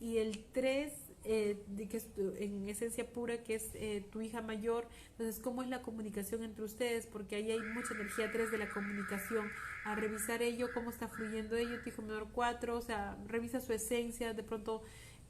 y 0.00 0.18
el 0.18 0.44
3 0.52 0.92
eh, 1.28 1.88
que 1.90 1.96
es 1.96 2.06
en 2.38 2.68
esencia 2.68 3.04
pura, 3.12 3.42
que 3.42 3.56
es 3.56 3.70
eh, 3.74 4.06
tu 4.12 4.20
hija 4.20 4.42
mayor. 4.42 4.86
Entonces, 5.10 5.40
¿cómo 5.42 5.62
es 5.62 5.68
la 5.68 5.82
comunicación 5.82 6.44
entre 6.44 6.64
ustedes? 6.64 7.06
Porque 7.06 7.34
ahí 7.34 7.50
hay 7.50 7.60
mucha 7.60 7.94
energía 7.94 8.30
3 8.30 8.52
de 8.52 8.58
la 8.58 8.68
comunicación. 8.68 9.50
A 9.84 9.96
revisar 9.96 10.40
ello, 10.42 10.68
cómo 10.72 10.90
está 10.90 11.08
fluyendo 11.08 11.56
ello, 11.56 11.82
tu 11.82 11.88
hijo 11.88 12.02
menor 12.02 12.28
4, 12.32 12.76
o 12.76 12.80
sea, 12.80 13.18
revisa 13.26 13.60
su 13.60 13.72
esencia, 13.72 14.34
de 14.34 14.44
pronto, 14.44 14.82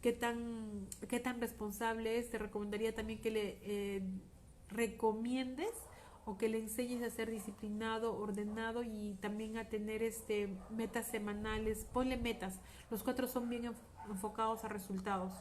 qué 0.02 0.12
tan, 0.12 0.86
qué 1.08 1.18
tan 1.18 1.40
responsable 1.40 2.18
es. 2.18 2.28
Te 2.28 2.38
recomendaría 2.38 2.94
también 2.94 3.20
que 3.22 3.30
le 3.30 3.58
eh, 3.62 4.02
recomiendes 4.68 5.72
o 6.26 6.36
que 6.36 6.50
le 6.50 6.58
enseñes 6.58 7.02
a 7.02 7.08
ser 7.08 7.30
disciplinado, 7.30 8.18
ordenado 8.18 8.82
y 8.82 9.16
también 9.22 9.56
a 9.56 9.70
tener 9.70 10.02
este 10.02 10.50
metas 10.70 11.06
semanales. 11.06 11.86
Ponle 11.90 12.18
metas. 12.18 12.60
Los 12.90 13.02
cuatro 13.02 13.28
son 13.28 13.48
bien 13.48 13.72
enfocados 14.10 14.62
a 14.64 14.68
resultados 14.68 15.32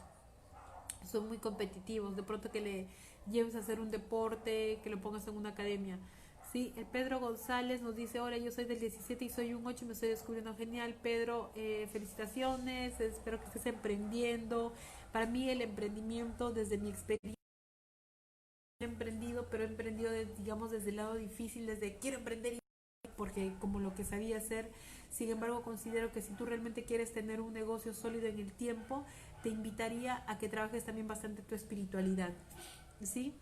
son 1.06 1.28
muy 1.28 1.38
competitivos, 1.38 2.16
de 2.16 2.22
pronto 2.22 2.50
que 2.50 2.60
le 2.60 2.86
lleves 3.30 3.54
a 3.54 3.60
hacer 3.60 3.80
un 3.80 3.90
deporte, 3.90 4.78
que 4.82 4.90
lo 4.90 5.00
pongas 5.00 5.26
en 5.28 5.36
una 5.36 5.50
academia. 5.50 5.98
Sí, 6.52 6.72
el 6.76 6.86
Pedro 6.86 7.20
González 7.20 7.82
nos 7.82 7.96
dice, 7.96 8.20
hola, 8.20 8.38
yo 8.38 8.50
soy 8.52 8.64
del 8.64 8.78
17 8.78 9.24
y 9.24 9.28
soy 9.28 9.52
un 9.52 9.66
8 9.66 9.84
y 9.84 9.88
me 9.88 9.94
estoy 9.94 10.08
descubriendo 10.10 10.54
genial. 10.54 10.94
Pedro, 11.02 11.50
eh, 11.54 11.88
felicitaciones, 11.92 12.98
espero 13.00 13.38
que 13.40 13.46
estés 13.46 13.66
emprendiendo. 13.66 14.72
Para 15.12 15.26
mí 15.26 15.50
el 15.50 15.60
emprendimiento 15.60 16.52
desde 16.52 16.78
mi 16.78 16.88
experiencia 16.88 17.36
he 18.80 18.84
emprendido, 18.84 19.48
pero 19.50 19.64
he 19.64 19.66
emprendido, 19.66 20.12
digamos, 20.38 20.70
desde 20.70 20.90
el 20.90 20.96
lado 20.96 21.14
difícil, 21.14 21.66
desde 21.66 21.98
quiero 21.98 22.18
emprender 22.18 22.58
porque 23.16 23.52
como 23.60 23.80
lo 23.80 23.94
que 23.94 24.04
sabía 24.04 24.36
hacer, 24.38 24.70
sin 25.10 25.30
embargo 25.30 25.62
considero 25.62 26.12
que 26.12 26.22
si 26.22 26.32
tú 26.34 26.44
realmente 26.44 26.84
quieres 26.84 27.12
tener 27.12 27.40
un 27.40 27.52
negocio 27.52 27.94
sólido 27.94 28.26
en 28.26 28.38
el 28.38 28.52
tiempo, 28.52 29.04
te 29.46 29.50
invitaría 29.50 30.24
a 30.26 30.38
que 30.38 30.48
trabajes 30.48 30.82
también 30.82 31.06
bastante 31.06 31.40
tu 31.40 31.54
espiritualidad. 31.54 32.32
¿Sí? 33.00 33.32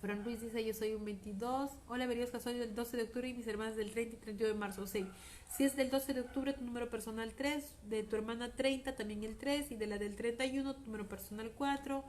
Fran 0.00 0.24
Ruiz 0.24 0.40
dice, 0.40 0.64
yo 0.64 0.72
soy 0.74 0.94
un 0.94 1.04
22. 1.04 1.72
Hola, 1.88 2.06
Veriosca, 2.06 2.38
soy 2.38 2.56
del 2.56 2.76
12 2.76 2.98
de 2.98 3.02
octubre 3.02 3.26
y 3.26 3.34
mis 3.34 3.48
hermanas 3.48 3.74
del 3.74 3.90
30 3.90 4.14
y 4.14 4.18
31 4.20 4.54
de 4.54 4.60
marzo. 4.60 4.86
Sí. 4.86 5.04
Si 5.50 5.64
es 5.64 5.74
del 5.74 5.90
12 5.90 6.14
de 6.14 6.20
octubre, 6.20 6.52
tu 6.52 6.64
número 6.64 6.88
personal 6.88 7.34
3, 7.34 7.64
de 7.88 8.04
tu 8.04 8.14
hermana 8.14 8.52
30, 8.52 8.94
también 8.94 9.24
el 9.24 9.36
3, 9.36 9.72
y 9.72 9.74
de 9.74 9.88
la 9.88 9.98
del 9.98 10.14
31, 10.14 10.72
tu 10.72 10.80
número 10.82 11.08
personal 11.08 11.50
4. 11.50 12.04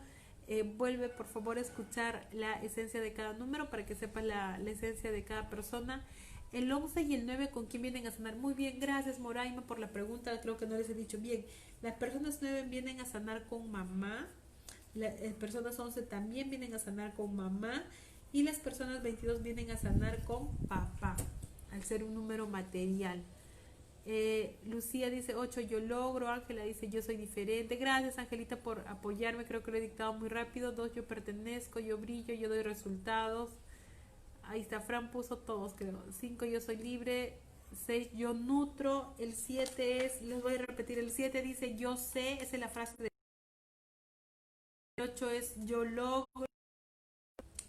Eh, 0.50 0.62
vuelve 0.62 1.10
por 1.10 1.26
favor 1.26 1.58
a 1.58 1.62
escuchar 1.62 2.28
la 2.32 2.62
esencia 2.62 3.02
de 3.02 3.12
cada 3.14 3.34
número 3.34 3.72
para 3.72 3.88
que 3.88 3.96
sepas 3.96 4.24
la, 4.24 4.60
la 4.60 4.70
esencia 4.70 5.12
de 5.12 5.24
cada 5.24 5.50
persona. 5.50 6.06
El 6.52 6.72
11 6.72 7.02
y 7.02 7.16
el 7.16 7.26
9, 7.26 7.50
¿con 7.50 7.66
quién 7.66 7.82
vienen 7.82 8.06
a 8.06 8.12
sanar? 8.12 8.36
Muy 8.36 8.54
bien, 8.54 8.80
gracias 8.80 9.20
Moraima 9.20 9.64
por 9.64 9.80
la 9.80 9.88
pregunta, 9.88 10.40
creo 10.40 10.56
que 10.56 10.68
no 10.68 10.76
les 10.76 10.88
he 10.88 10.94
dicho 10.94 11.18
bien. 11.18 11.44
Las 11.84 11.96
personas 11.96 12.40
9 12.42 12.64
vienen 12.70 13.02
a 13.02 13.06
sanar 13.06 13.44
con 13.44 13.70
mamá, 13.70 14.30
las 14.96 15.20
eh, 15.22 15.36
personas 15.38 15.78
11 15.78 16.04
también 16.04 16.50
vienen 16.50 16.74
a 16.74 16.80
sanar 16.80 17.14
con 17.14 17.36
mamá 17.36 17.84
y 18.32 18.44
las 18.44 18.58
personas 18.58 19.04
22 19.04 19.44
vienen 19.44 19.70
a 19.70 19.76
sanar 19.76 20.24
con 20.24 20.56
papá, 20.70 21.18
al 21.72 21.84
ser 21.84 22.06
un 22.06 22.14
número 22.14 22.48
material. 22.48 23.22
Eh, 24.06 24.58
Lucía 24.66 25.10
dice 25.10 25.36
8, 25.36 25.60
yo 25.60 25.82
logro. 25.82 26.30
Ángela 26.30 26.64
dice 26.64 26.88
yo 26.88 27.02
soy 27.02 27.18
diferente. 27.18 27.76
Gracias 27.76 28.18
Angelita 28.18 28.60
por 28.60 28.88
apoyarme. 28.88 29.44
Creo 29.44 29.62
que 29.62 29.72
lo 29.72 29.78
he 29.78 29.82
dictado 29.82 30.14
muy 30.14 30.30
rápido. 30.30 30.72
2, 30.72 30.96
yo 30.96 31.06
pertenezco, 31.06 31.82
yo 31.82 31.98
brillo, 31.98 32.34
yo 32.34 32.48
doy 32.48 32.62
resultados. 32.62 33.50
Ahí 34.44 34.62
está, 34.62 34.80
Fran 34.80 35.12
puso 35.12 35.38
todos, 35.38 35.74
creo. 35.74 36.02
5, 36.12 36.46
yo 36.46 36.62
soy 36.62 36.78
libre. 36.78 37.43
6, 37.76 38.12
yo 38.14 38.34
nutro. 38.34 39.14
El 39.20 39.34
7 39.34 40.06
es, 40.06 40.22
les 40.22 40.42
voy 40.42 40.56
a 40.56 40.58
repetir, 40.60 41.00
el 41.00 41.12
7 41.12 41.42
dice 41.42 41.76
yo 41.76 41.98
sé, 41.98 42.34
esa 42.34 42.56
es 42.56 42.60
la 42.60 42.70
frase 42.70 42.96
de... 42.98 43.10
El 44.98 45.10
8 45.10 45.30
es 45.30 45.54
yo 45.66 45.84
logro. 45.84 46.46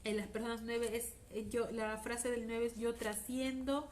En 0.04 0.16
las 0.18 0.28
personas 0.28 0.62
9 0.62 0.96
es 0.96 1.14
eh, 1.30 1.48
yo, 1.48 1.70
la 1.70 1.96
frase 1.98 2.30
del 2.30 2.46
9 2.46 2.66
es 2.66 2.76
yo 2.76 2.94
trasciendo. 2.94 3.88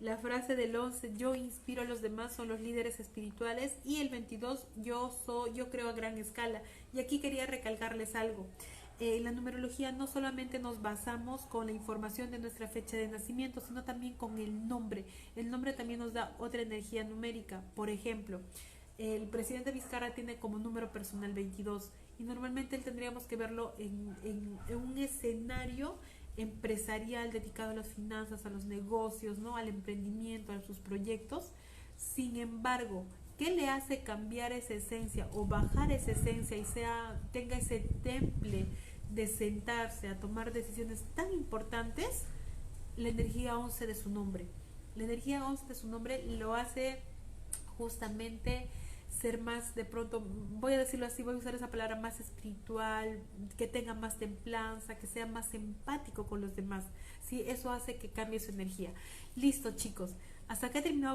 La 0.00 0.16
frase 0.16 0.54
del 0.54 0.76
11, 0.76 1.16
yo 1.16 1.34
inspiro 1.34 1.82
a 1.82 1.84
los 1.84 2.02
demás, 2.02 2.32
son 2.32 2.46
los 2.46 2.60
líderes 2.60 3.00
espirituales. 3.00 3.74
Y 3.84 4.00
el 4.00 4.10
22, 4.10 4.66
yo 4.76 5.10
soy, 5.26 5.54
yo 5.54 5.70
creo 5.70 5.88
a 5.88 5.92
gran 5.92 6.16
escala. 6.18 6.62
Y 6.92 7.00
aquí 7.00 7.20
quería 7.20 7.46
recalcarles 7.46 8.14
algo. 8.14 8.46
Eh, 9.00 9.20
la 9.20 9.30
numerología 9.30 9.92
no 9.92 10.08
solamente 10.08 10.58
nos 10.58 10.82
basamos 10.82 11.42
con 11.42 11.66
la 11.66 11.72
información 11.72 12.32
de 12.32 12.40
nuestra 12.40 12.66
fecha 12.66 12.96
de 12.96 13.06
nacimiento, 13.06 13.60
sino 13.60 13.84
también 13.84 14.14
con 14.14 14.38
el 14.38 14.66
nombre. 14.66 15.04
El 15.36 15.50
nombre 15.50 15.72
también 15.72 16.00
nos 16.00 16.12
da 16.12 16.34
otra 16.38 16.62
energía 16.62 17.04
numérica. 17.04 17.62
Por 17.76 17.90
ejemplo, 17.90 18.40
el 18.98 19.28
presidente 19.28 19.70
Vizcarra 19.70 20.14
tiene 20.14 20.36
como 20.36 20.58
número 20.58 20.90
personal 20.90 21.32
22 21.32 21.92
y 22.18 22.24
normalmente 22.24 22.78
tendríamos 22.78 23.24
que 23.24 23.36
verlo 23.36 23.72
en, 23.78 24.16
en, 24.24 24.58
un 24.74 24.98
escenario 24.98 25.96
empresarial 26.36 27.30
dedicado 27.30 27.70
a 27.70 27.74
las 27.74 27.86
finanzas, 27.86 28.44
a 28.44 28.50
los 28.50 28.64
negocios, 28.64 29.38
¿no? 29.38 29.56
al 29.56 29.68
emprendimiento, 29.68 30.50
a 30.52 30.60
sus 30.60 30.78
proyectos. 30.80 31.52
Sin 31.96 32.36
embargo, 32.36 33.04
¿qué 33.38 33.52
le 33.52 33.68
hace 33.68 34.02
cambiar 34.02 34.50
esa 34.50 34.74
esencia 34.74 35.28
o 35.32 35.46
bajar 35.46 35.92
esa 35.92 36.10
esencia 36.10 36.56
y 36.56 36.64
sea 36.64 37.20
tenga 37.32 37.56
ese 37.56 37.80
temple 38.02 38.66
de 39.10 39.26
sentarse 39.26 40.08
a 40.08 40.18
tomar 40.20 40.52
decisiones 40.52 41.04
tan 41.14 41.32
importantes, 41.32 42.24
la 42.96 43.08
energía 43.08 43.56
11 43.56 43.86
de 43.86 43.94
su 43.94 44.10
nombre. 44.10 44.46
La 44.96 45.04
energía 45.04 45.46
11 45.46 45.66
de 45.66 45.74
su 45.74 45.88
nombre 45.88 46.24
lo 46.26 46.54
hace 46.54 47.02
justamente 47.76 48.68
ser 49.08 49.40
más 49.40 49.74
de 49.74 49.84
pronto, 49.84 50.20
voy 50.20 50.74
a 50.74 50.78
decirlo 50.78 51.06
así, 51.06 51.22
voy 51.22 51.34
a 51.34 51.38
usar 51.38 51.54
esa 51.54 51.70
palabra 51.70 51.96
más 51.96 52.20
espiritual, 52.20 53.20
que 53.56 53.66
tenga 53.66 53.94
más 53.94 54.18
templanza, 54.18 54.98
que 54.98 55.06
sea 55.06 55.26
más 55.26 55.54
empático 55.54 56.26
con 56.26 56.40
los 56.40 56.54
demás. 56.54 56.84
¿sí? 57.24 57.42
Eso 57.46 57.70
hace 57.70 57.96
que 57.96 58.10
cambie 58.10 58.38
su 58.38 58.50
energía. 58.50 58.92
Listo 59.34 59.72
chicos, 59.74 60.12
hasta 60.46 60.68
acá 60.68 60.78
he 60.78 60.82
terminado 60.82 61.06